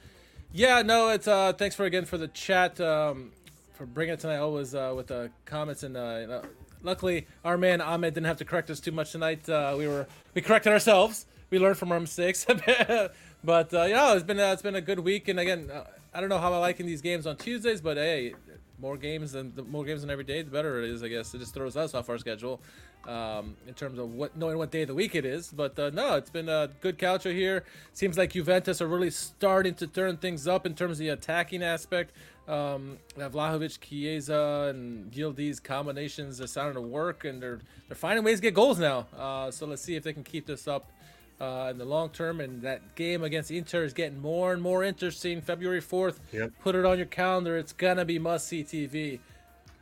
yeah, 0.52 0.82
no, 0.82 1.08
it's 1.08 1.28
uh, 1.28 1.52
thanks 1.52 1.74
for 1.74 1.84
again 1.84 2.04
for 2.04 2.18
the 2.18 2.28
chat 2.28 2.80
um, 2.80 3.32
for 3.74 3.86
bringing 3.86 4.14
it 4.14 4.20
tonight. 4.20 4.38
Always 4.38 4.74
uh, 4.74 4.92
with 4.96 5.08
the 5.08 5.30
comments 5.44 5.82
and 5.82 5.96
uh, 5.96 6.18
you 6.20 6.26
know, 6.28 6.42
luckily 6.82 7.26
our 7.44 7.58
man 7.58 7.80
Ahmed 7.80 8.14
didn't 8.14 8.26
have 8.26 8.38
to 8.38 8.44
correct 8.44 8.70
us 8.70 8.80
too 8.80 8.92
much 8.92 9.12
tonight. 9.12 9.48
Uh, 9.48 9.74
we 9.76 9.88
were 9.88 10.06
we 10.34 10.42
corrected 10.42 10.72
ourselves. 10.72 11.26
We 11.50 11.58
learned 11.58 11.78
from 11.78 11.92
our 11.92 12.00
mistakes. 12.00 12.46
but 13.44 13.74
uh, 13.74 13.84
yeah, 13.84 14.14
it's 14.14 14.24
been 14.24 14.40
uh, 14.40 14.52
it's 14.52 14.62
been 14.62 14.76
a 14.76 14.80
good 14.80 15.00
week. 15.00 15.28
And 15.28 15.40
again, 15.40 15.70
uh, 15.70 15.84
I 16.16 16.20
don't 16.20 16.30
know 16.30 16.38
how 16.38 16.54
I 16.54 16.56
like 16.56 16.80
in 16.80 16.86
these 16.86 17.02
games 17.02 17.26
on 17.26 17.36
Tuesdays, 17.36 17.82
but 17.82 17.98
hey. 17.98 18.34
More 18.78 18.98
games 18.98 19.32
than 19.32 19.54
the 19.54 19.62
more 19.62 19.86
games 19.86 20.02
than 20.02 20.10
every 20.10 20.24
day, 20.24 20.42
the 20.42 20.50
better 20.50 20.82
it 20.82 20.90
is. 20.90 21.02
I 21.02 21.08
guess 21.08 21.32
it 21.32 21.38
just 21.38 21.54
throws 21.54 21.78
us 21.78 21.94
off 21.94 22.10
our 22.10 22.18
schedule 22.18 22.60
um, 23.08 23.56
in 23.66 23.72
terms 23.72 23.98
of 23.98 24.12
what 24.12 24.36
knowing 24.36 24.58
what 24.58 24.70
day 24.70 24.82
of 24.82 24.88
the 24.88 24.94
week 24.94 25.14
it 25.14 25.24
is. 25.24 25.48
But 25.48 25.78
uh, 25.78 25.88
no, 25.94 26.16
it's 26.16 26.28
been 26.28 26.50
a 26.50 26.68
good 26.82 26.98
calcio 26.98 27.32
here. 27.32 27.64
Seems 27.94 28.18
like 28.18 28.32
Juventus 28.32 28.82
are 28.82 28.86
really 28.86 29.08
starting 29.10 29.72
to 29.76 29.86
turn 29.86 30.18
things 30.18 30.46
up 30.46 30.66
in 30.66 30.74
terms 30.74 30.92
of 30.92 30.98
the 30.98 31.08
attacking 31.08 31.62
aspect. 31.62 32.12
Um, 32.46 32.98
Vlahovic, 33.16 33.80
Chiesa, 33.80 34.66
and 34.68 35.10
Yildiz's 35.10 35.58
combinations 35.58 36.38
are 36.42 36.46
starting 36.46 36.74
to 36.74 36.82
work, 36.82 37.24
and 37.24 37.42
they're 37.42 37.60
they're 37.88 37.96
finding 37.96 38.24
ways 38.24 38.40
to 38.40 38.42
get 38.42 38.52
goals 38.52 38.78
now. 38.78 39.06
Uh, 39.16 39.50
so 39.50 39.64
let's 39.64 39.80
see 39.80 39.96
if 39.96 40.02
they 40.02 40.12
can 40.12 40.22
keep 40.22 40.44
this 40.44 40.68
up. 40.68 40.90
Uh, 41.38 41.68
in 41.70 41.76
the 41.76 41.84
long 41.84 42.08
term, 42.08 42.40
and 42.40 42.62
that 42.62 42.94
game 42.94 43.22
against 43.22 43.50
Inter 43.50 43.84
is 43.84 43.92
getting 43.92 44.18
more 44.22 44.54
and 44.54 44.62
more 44.62 44.82
interesting. 44.82 45.42
February 45.42 45.82
fourth, 45.82 46.18
Yep. 46.32 46.52
put 46.62 46.74
it 46.74 46.86
on 46.86 46.96
your 46.96 47.06
calendar. 47.06 47.58
It's 47.58 47.74
gonna 47.74 48.06
be 48.06 48.18
must 48.18 48.48
see 48.48 48.64
TV. 48.64 49.20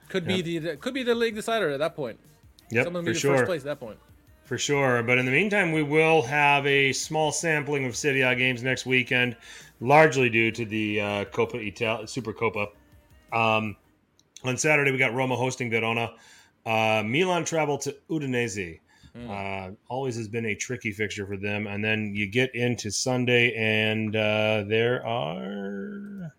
Could 0.09 0.26
be 0.26 0.36
Yep. 0.43 0.62
the 0.64 0.76
could 0.78 0.94
be 0.94 1.05
the 1.05 1.14
league 1.14 1.36
decider 1.36 1.70
at 1.70 1.78
that 1.78 1.94
point. 1.94 2.18
Yep, 2.70 2.86
Someone 2.86 3.05
for 3.05 3.12
be 3.12 3.18
sure. 3.18 3.36
first 3.36 3.47
place 3.47 3.60
at 3.60 3.66
that 3.66 3.78
point. 3.81 3.98
For 4.47 4.59
sure. 4.59 5.05
But 5.05 5.18
in 5.18 5.26
the 5.26 5.31
meantime, 5.31 5.70
we 5.70 5.85
will 5.85 6.22
have 6.22 6.66
a 6.66 6.93
small 6.93 7.31
sampling 7.31 7.85
of 7.86 7.94
Serie 7.97 8.22
A 8.22 8.35
games 8.35 8.64
next 8.64 8.85
weekend, 8.85 9.36
largely 9.81 10.28
due 10.28 10.51
to 10.51 10.64
the 10.64 11.01
uh, 11.01 11.24
Coppa 11.26 11.64
Italia, 11.64 12.05
Supercoppa. 12.06 12.66
Um, 13.32 13.76
on 14.43 14.56
Saturday, 14.59 14.90
we 14.90 14.98
got 14.98 15.14
Roma 15.14 15.36
hosting 15.36 15.70
Verona. 15.70 16.14
Uh, 16.66 17.02
Milan 17.06 17.44
travel 17.44 17.78
to 17.78 17.94
Udinese. 18.10 18.81
Uh, 19.16 19.70
always 19.89 20.16
has 20.16 20.27
been 20.28 20.47
a 20.47 20.55
tricky 20.55 20.91
fixture 20.91 21.27
for 21.27 21.36
them. 21.36 21.66
And 21.66 21.85
then 21.85 22.15
you 22.15 22.27
get 22.27 22.55
into 22.55 22.91
Sunday, 22.91 23.55
and 23.55 24.15
uh, 24.15 24.65
there 24.66 25.07
are. 25.07 26.35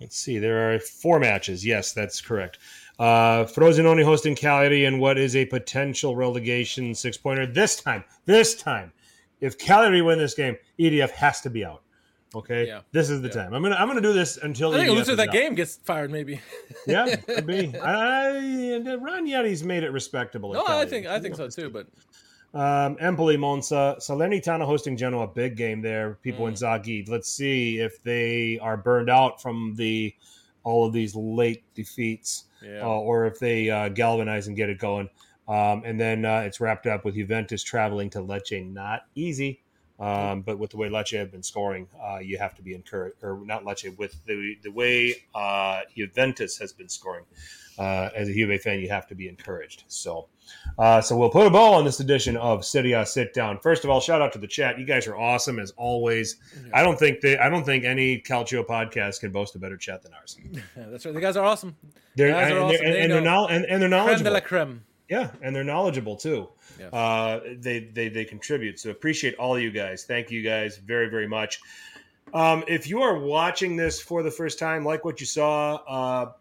Let's 0.00 0.16
see. 0.16 0.38
There 0.38 0.72
are 0.74 0.80
four 0.80 1.20
matches. 1.20 1.64
Yes, 1.64 1.92
that's 1.92 2.20
correct. 2.20 2.58
Uh, 2.98 3.44
Frosinone 3.44 4.02
hosting 4.02 4.34
Cagliari 4.34 4.84
in 4.84 4.98
what 4.98 5.18
is 5.18 5.36
a 5.36 5.44
potential 5.46 6.16
relegation 6.16 6.94
six 6.94 7.16
pointer. 7.16 7.46
This 7.46 7.80
time, 7.80 8.02
this 8.24 8.54
time, 8.54 8.92
if 9.40 9.58
Cagliari 9.58 10.02
win 10.02 10.18
this 10.18 10.34
game, 10.34 10.56
EDF 10.78 11.10
has 11.10 11.40
to 11.42 11.50
be 11.50 11.64
out. 11.64 11.81
Okay, 12.34 12.66
Yeah. 12.66 12.80
this 12.92 13.10
is 13.10 13.20
the 13.20 13.28
Yeah. 13.28 13.34
time. 13.34 13.54
I'm 13.54 13.62
gonna 13.62 13.74
I'm 13.76 13.88
gonna 13.88 14.00
do 14.00 14.12
this 14.12 14.36
until 14.38 14.72
I 14.74 14.78
think 14.78 14.90
loser 14.90 15.12
of 15.12 15.16
that 15.18 15.28
out. 15.28 15.32
game 15.34 15.54
gets 15.54 15.76
fired, 15.84 16.10
maybe. 16.10 16.40
Yeah, 16.86 17.14
could 17.26 17.46
be. 17.46 17.72
I, 17.78 18.80
Ranieri's 19.00 19.62
made 19.62 19.82
it 19.84 19.90
respectable. 19.92 20.52
no, 20.52 20.64
I 20.66 20.86
think 20.86 21.06
I 21.06 21.20
think 21.20 21.36
so 21.36 21.48
too. 21.48 21.70
But 21.70 21.86
Um, 22.54 22.98
Empoli, 23.00 23.38
Monza, 23.38 23.96
Salernitana 23.98 24.66
hosting 24.66 24.94
Genoa, 24.96 25.26
big 25.26 25.56
game 25.56 25.80
there. 25.80 26.18
Pippo 26.22 26.46
Mm. 26.46 26.52
Inzaghi. 26.52 27.08
Let's 27.08 27.30
see 27.30 27.78
if 27.78 28.02
they 28.02 28.58
are 28.60 28.76
burned 28.76 29.08
out 29.08 29.40
from 29.40 29.74
the 29.76 30.14
all 30.64 30.86
of 30.86 30.92
these 30.92 31.14
late 31.16 31.62
defeats, 31.74 32.44
yeah, 32.62 32.82
uh, 32.82 32.88
or 32.88 33.24
if 33.26 33.38
they 33.38 33.70
uh, 33.70 33.88
galvanize 33.88 34.48
and 34.48 34.56
get 34.56 34.68
it 34.68 34.78
going. 34.78 35.08
Um, 35.48 35.82
and 35.84 35.98
then 36.00 36.24
uh, 36.24 36.40
it's 36.40 36.60
wrapped 36.60 36.86
up 36.86 37.04
with 37.04 37.14
Juventus 37.16 37.62
traveling 37.62 38.10
to 38.10 38.18
Lecce. 38.20 38.70
Not 38.72 39.06
easy, 39.14 39.60
um, 40.02 40.42
but 40.42 40.58
with 40.58 40.70
the 40.70 40.76
way 40.76 40.88
Lecce 40.88 41.16
have 41.18 41.30
been 41.30 41.42
scoring, 41.42 41.86
uh, 42.02 42.18
you 42.18 42.36
have 42.38 42.54
to 42.56 42.62
be 42.62 42.74
encouraged. 42.74 43.16
Or 43.22 43.38
not 43.44 43.64
Lecce, 43.64 43.96
with 43.96 44.14
the 44.26 44.56
the 44.62 44.70
way 44.70 45.14
uh, 45.34 45.80
Juventus 45.96 46.58
has 46.58 46.72
been 46.72 46.88
scoring. 46.88 47.24
Uh, 47.78 48.10
as 48.14 48.28
a 48.28 48.32
Juve 48.34 48.60
fan, 48.60 48.80
you 48.80 48.88
have 48.90 49.06
to 49.06 49.14
be 49.14 49.28
encouraged. 49.28 49.84
So. 49.88 50.28
Uh, 50.78 51.00
so 51.00 51.16
we'll 51.16 51.30
put 51.30 51.46
a 51.46 51.50
bow 51.50 51.72
on 51.72 51.84
this 51.84 52.00
edition 52.00 52.36
of 52.36 52.64
Serie 52.64 52.92
A 52.92 53.06
Sit 53.06 53.32
Down. 53.32 53.58
First 53.60 53.84
of 53.84 53.90
all, 53.90 54.00
shout 54.00 54.20
out 54.20 54.32
to 54.34 54.38
the 54.38 54.46
chat. 54.46 54.78
You 54.78 54.84
guys 54.84 55.06
are 55.06 55.16
awesome 55.16 55.58
as 55.58 55.70
always. 55.78 56.36
I 56.74 56.82
don't 56.82 56.98
think 56.98 57.24
I 57.24 57.48
don't 57.48 57.64
think 57.64 57.84
any 57.84 58.20
Calcio 58.20 58.66
podcast 58.66 59.20
can 59.20 59.30
boast 59.32 59.54
a 59.54 59.58
better 59.58 59.76
chat 59.78 60.02
than 60.02 60.12
ours. 60.12 60.36
That's 60.76 61.06
right. 61.06 61.14
The 61.14 61.20
guys 61.20 61.36
are 61.36 61.44
awesome. 61.44 61.76
They're 62.16 62.32
Guys 62.32 62.52
are 62.52 62.56
and, 62.56 62.64
awesome. 62.64 62.76
they're, 62.76 62.84
and, 62.86 62.94
They 62.94 63.00
and 63.18 63.26
they're 63.26 63.50
and, 63.50 63.64
and 63.64 63.64
they're 63.64 63.78
Creme 63.78 63.80
de 63.80 63.88
knowledgeable. 63.88 64.32
la 64.32 64.40
creme. 64.40 64.84
Yeah, 65.12 65.28
and 65.42 65.54
they're 65.54 65.62
knowledgeable 65.62 66.16
too. 66.16 66.48
Yeah. 66.80 66.86
Uh, 66.86 67.40
they, 67.58 67.80
they 67.80 68.08
they 68.08 68.24
contribute. 68.24 68.80
So 68.80 68.88
appreciate 68.88 69.34
all 69.34 69.58
you 69.58 69.70
guys. 69.70 70.04
Thank 70.04 70.30
you 70.30 70.40
guys 70.40 70.78
very 70.78 71.10
very 71.10 71.28
much. 71.28 71.60
Um, 72.32 72.64
if 72.66 72.88
you 72.88 73.02
are 73.02 73.18
watching 73.18 73.76
this 73.76 74.00
for 74.00 74.22
the 74.22 74.30
first 74.30 74.58
time, 74.58 74.86
like 74.86 75.04
what 75.04 75.20
you 75.20 75.26
saw, 75.26 75.74
uh, 75.86 76.32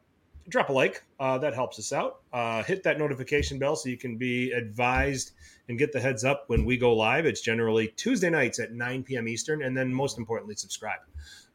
drop 0.47 0.69
a 0.69 0.71
like. 0.71 1.03
Uh, 1.19 1.37
that 1.39 1.53
helps 1.53 1.79
us 1.79 1.91
out. 1.91 2.21
Uh, 2.31 2.63
hit 2.63 2.81
that 2.83 2.97
notification 2.97 3.59
bell 3.59 3.75
so 3.75 3.89
you 3.89 3.97
can 3.97 4.15
be 4.15 4.51
advised 4.53 5.31
and 5.67 5.77
get 5.77 5.91
the 5.91 5.99
heads 5.99 6.23
up 6.23 6.45
when 6.47 6.63
we 6.63 6.77
go 6.77 6.95
live. 6.95 7.25
It's 7.25 7.41
generally 7.41 7.89
Tuesday 7.97 8.29
nights 8.29 8.57
at 8.59 8.71
9 8.71 9.03
p.m. 9.03 9.27
Eastern, 9.27 9.63
and 9.63 9.75
then 9.75 9.93
most 9.93 10.17
importantly, 10.17 10.55
subscribe 10.55 11.01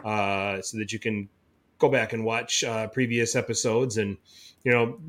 uh, 0.05 0.61
so 0.61 0.77
that 0.77 0.93
you 0.93 0.99
can 0.99 1.31
go 1.79 1.89
back 1.89 2.13
and 2.13 2.27
watch 2.27 2.63
uh, 2.63 2.89
previous 2.89 3.35
episodes 3.35 3.97
and 3.97 4.19
you 4.65 4.73
know 4.73 5.01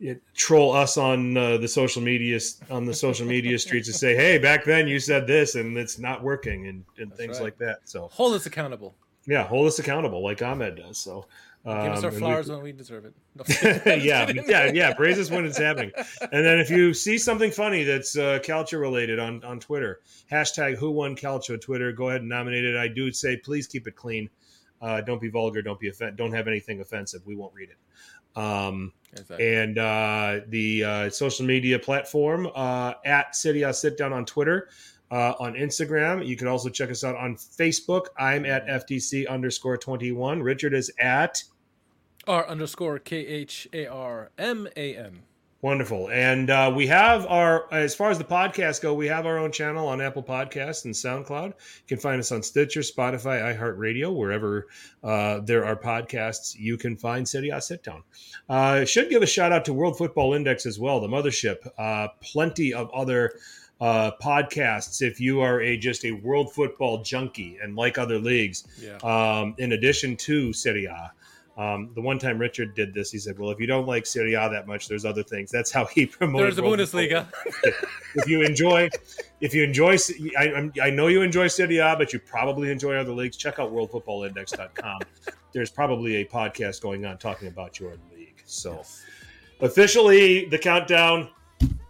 it, 0.00 0.20
troll 0.34 0.72
us 0.72 0.96
on 0.96 1.36
uh, 1.36 1.56
the 1.58 1.68
social 1.68 2.02
media 2.02 2.38
on 2.70 2.84
the 2.84 2.94
social 2.94 3.26
media 3.26 3.58
streets 3.66 3.86
to 3.88 3.92
say, 3.94 4.14
"Hey, 4.14 4.38
back 4.38 4.64
then 4.64 4.88
you 4.88 4.98
said 5.00 5.26
this 5.26 5.54
and 5.54 5.76
it's 5.78 5.98
not 5.98 6.22
working," 6.22 6.66
and, 6.68 6.84
and 6.98 7.10
That's 7.10 7.20
things 7.20 7.36
right. 7.38 7.44
like 7.44 7.58
that. 7.58 7.78
So 7.84 8.08
Hold 8.12 8.34
us 8.34 8.46
accountable. 8.46 8.94
yeah, 9.26 9.44
hold 9.44 9.66
us 9.66 9.78
accountable 9.78 10.22
like 10.22 10.42
Ahmed 10.42 10.76
does. 10.76 10.98
So 10.98 11.26
Give 11.66 11.72
us 11.72 11.98
um, 12.00 12.04
our 12.04 12.08
and 12.10 12.12
we- 12.12 12.18
flowers 12.20 12.50
when 12.50 12.62
we 12.62 12.72
deserve 12.72 13.06
it. 13.06 13.14
No, 13.36 13.44
yeah, 13.94 14.30
yeah, 14.46 14.70
yeah. 14.74 14.92
Praise 14.92 15.18
us 15.18 15.30
when 15.30 15.46
it's 15.46 15.56
happening. 15.56 15.92
And 16.20 16.44
then 16.44 16.58
if 16.58 16.68
you 16.68 16.92
see 16.92 17.16
something 17.16 17.50
funny 17.50 17.84
that's 17.84 18.18
uh, 18.18 18.38
Calcio 18.42 18.78
related 18.78 19.18
on 19.18 19.42
on 19.44 19.60
Twitter, 19.60 20.00
hashtag 20.30 20.76
Who 20.76 20.90
Won 20.90 21.16
Calcio 21.16 21.58
Twitter. 21.58 21.90
Go 21.92 22.10
ahead 22.10 22.20
and 22.20 22.28
nominate 22.28 22.64
it. 22.66 22.76
I 22.76 22.88
do 22.88 23.10
say 23.12 23.38
please 23.38 23.66
keep 23.66 23.86
it 23.86 23.96
clean. 23.96 24.28
Uh, 24.82 25.00
don't 25.00 25.20
be 25.22 25.30
vulgar. 25.30 25.62
Don't 25.62 25.80
be 25.80 25.88
offen- 25.88 26.14
Don't 26.16 26.32
have 26.34 26.46
anything 26.48 26.82
offensive. 26.82 27.22
We 27.24 27.34
won't 27.34 27.54
read 27.54 27.70
it. 27.70 27.76
Um, 28.36 28.92
Exactly. 29.12 29.54
and 29.54 29.78
uh, 29.78 30.40
the 30.48 30.84
uh, 30.84 31.10
social 31.10 31.46
media 31.46 31.78
platform 31.78 32.48
uh, 32.54 32.94
at 33.04 33.36
Serie 33.36 33.62
A 33.62 33.72
Sit 33.72 33.96
Down 33.96 34.12
on 34.12 34.24
Twitter. 34.24 34.68
Uh, 35.10 35.34
on 35.38 35.52
Instagram, 35.52 36.26
you 36.26 36.36
can 36.36 36.48
also 36.48 36.68
check 36.68 36.90
us 36.90 37.04
out 37.04 37.14
on 37.14 37.36
Facebook. 37.36 38.06
I'm 38.18 38.44
at 38.44 38.66
FTC 38.66 39.28
underscore 39.28 39.76
21. 39.76 40.42
Richard 40.42 40.74
is 40.74 40.90
at 40.98 41.44
R 42.26 42.48
underscore 42.48 42.98
K 42.98 43.18
H 43.18 43.68
A 43.72 43.86
R 43.86 44.30
M 44.38 44.66
A 44.76 44.96
N. 44.96 45.22
Wonderful. 45.64 46.10
And 46.10 46.50
uh, 46.50 46.70
we 46.76 46.86
have 46.88 47.24
our, 47.24 47.72
as 47.72 47.94
far 47.94 48.10
as 48.10 48.18
the 48.18 48.24
podcast 48.24 48.82
go, 48.82 48.92
we 48.92 49.06
have 49.06 49.24
our 49.24 49.38
own 49.38 49.50
channel 49.50 49.88
on 49.88 50.02
Apple 50.02 50.22
Podcasts 50.22 50.84
and 50.84 50.92
SoundCloud. 50.92 51.46
You 51.46 51.86
can 51.88 51.96
find 51.96 52.20
us 52.20 52.30
on 52.32 52.42
Stitcher, 52.42 52.80
Spotify, 52.80 53.56
iHeartRadio, 53.56 54.14
wherever 54.14 54.66
uh, 55.02 55.40
there 55.40 55.64
are 55.64 55.74
podcasts, 55.74 56.54
you 56.54 56.76
can 56.76 56.98
find 56.98 57.26
Serie 57.26 57.48
A 57.48 57.62
Sit 57.62 57.82
Down. 57.82 58.02
Uh, 58.46 58.84
should 58.84 59.08
give 59.08 59.22
a 59.22 59.26
shout 59.26 59.52
out 59.52 59.64
to 59.64 59.72
World 59.72 59.96
Football 59.96 60.34
Index 60.34 60.66
as 60.66 60.78
well, 60.78 61.00
the 61.00 61.08
mothership. 61.08 61.66
Uh, 61.78 62.08
plenty 62.20 62.74
of 62.74 62.90
other 62.90 63.32
uh, 63.80 64.10
podcasts 64.22 65.00
if 65.00 65.18
you 65.18 65.40
are 65.40 65.62
a 65.62 65.78
just 65.78 66.04
a 66.04 66.12
world 66.12 66.52
football 66.52 67.02
junkie 67.02 67.56
and 67.62 67.74
like 67.74 67.96
other 67.96 68.18
leagues 68.18 68.64
Yeah. 68.78 68.98
um, 68.98 69.54
in 69.56 69.72
addition 69.72 70.16
to 70.18 70.52
Serie 70.52 70.84
A. 70.84 71.10
Um, 71.56 71.90
the 71.94 72.00
one 72.00 72.18
time 72.18 72.38
Richard 72.38 72.74
did 72.74 72.92
this, 72.92 73.12
he 73.12 73.18
said, 73.18 73.38
"Well, 73.38 73.50
if 73.50 73.60
you 73.60 73.66
don't 73.66 73.86
like 73.86 74.06
Serie 74.06 74.34
A 74.34 74.48
that 74.50 74.66
much, 74.66 74.88
there's 74.88 75.04
other 75.04 75.22
things." 75.22 75.50
That's 75.52 75.70
how 75.70 75.84
he 75.84 76.04
promoted. 76.18 76.46
There's 76.46 76.56
the 76.56 76.62
Bundesliga. 76.62 77.26
If 78.16 78.28
you 78.28 78.42
enjoy, 78.42 78.88
if 79.40 79.52
you 79.52 79.64
enjoy, 79.64 79.96
I, 80.38 80.70
I 80.80 80.90
know 80.90 81.08
you 81.08 81.22
enjoy 81.22 81.48
Serie 81.48 81.78
A, 81.78 81.96
but 81.98 82.12
you 82.12 82.20
probably 82.20 82.70
enjoy 82.70 82.94
other 82.94 83.10
leagues. 83.10 83.36
Check 83.36 83.58
out 83.58 83.72
WorldFootballIndex.com. 83.72 85.00
there's 85.52 85.70
probably 85.72 86.16
a 86.16 86.24
podcast 86.24 86.80
going 86.80 87.04
on 87.04 87.18
talking 87.18 87.48
about 87.48 87.80
your 87.80 87.94
league. 88.16 88.40
So, 88.46 88.84
officially, 89.60 90.44
the 90.44 90.58
countdown, 90.58 91.28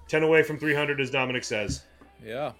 ten 0.08 0.22
away 0.22 0.42
from 0.42 0.58
300, 0.58 0.98
as 0.98 1.10
Dominic 1.10 1.44
says. 1.44 1.84
Yeah. 2.24 2.52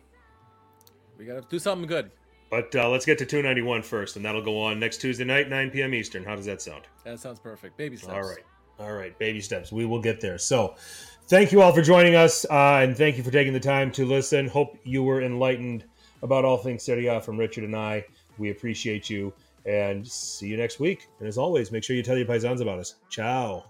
We 1.16 1.24
got 1.24 1.42
to 1.42 1.48
do 1.48 1.58
something 1.58 1.86
good. 1.88 2.10
But 2.54 2.72
uh, 2.76 2.88
let's 2.88 3.04
get 3.04 3.18
to 3.18 3.26
291 3.26 3.82
first, 3.82 4.14
and 4.14 4.24
that'll 4.24 4.40
go 4.40 4.62
on 4.62 4.78
next 4.78 5.00
Tuesday 5.00 5.24
night, 5.24 5.50
9 5.50 5.70
p.m. 5.72 5.92
Eastern. 5.92 6.22
How 6.22 6.36
does 6.36 6.46
that 6.46 6.62
sound? 6.62 6.82
That 7.02 7.18
sounds 7.18 7.40
perfect. 7.40 7.76
Baby 7.76 7.96
steps. 7.96 8.12
All 8.12 8.22
right. 8.22 8.44
All 8.78 8.92
right. 8.92 9.18
Baby 9.18 9.40
steps. 9.40 9.72
We 9.72 9.86
will 9.86 10.00
get 10.00 10.20
there. 10.20 10.38
So, 10.38 10.76
thank 11.26 11.50
you 11.50 11.62
all 11.62 11.72
for 11.72 11.82
joining 11.82 12.14
us, 12.14 12.44
uh, 12.48 12.78
and 12.80 12.96
thank 12.96 13.16
you 13.16 13.24
for 13.24 13.32
taking 13.32 13.52
the 13.52 13.58
time 13.58 13.90
to 13.90 14.06
listen. 14.06 14.46
Hope 14.46 14.78
you 14.84 15.02
were 15.02 15.20
enlightened 15.22 15.82
about 16.22 16.44
all 16.44 16.56
things 16.56 16.84
Serie 16.84 17.08
A 17.08 17.20
from 17.20 17.36
Richard 17.38 17.64
and 17.64 17.74
I. 17.74 18.04
We 18.38 18.52
appreciate 18.52 19.10
you, 19.10 19.32
and 19.66 20.06
see 20.06 20.46
you 20.46 20.56
next 20.56 20.78
week. 20.78 21.08
And 21.18 21.26
as 21.26 21.36
always, 21.36 21.72
make 21.72 21.82
sure 21.82 21.96
you 21.96 22.04
tell 22.04 22.16
your 22.16 22.26
paisans 22.28 22.60
about 22.60 22.78
us. 22.78 22.94
Ciao. 23.10 23.64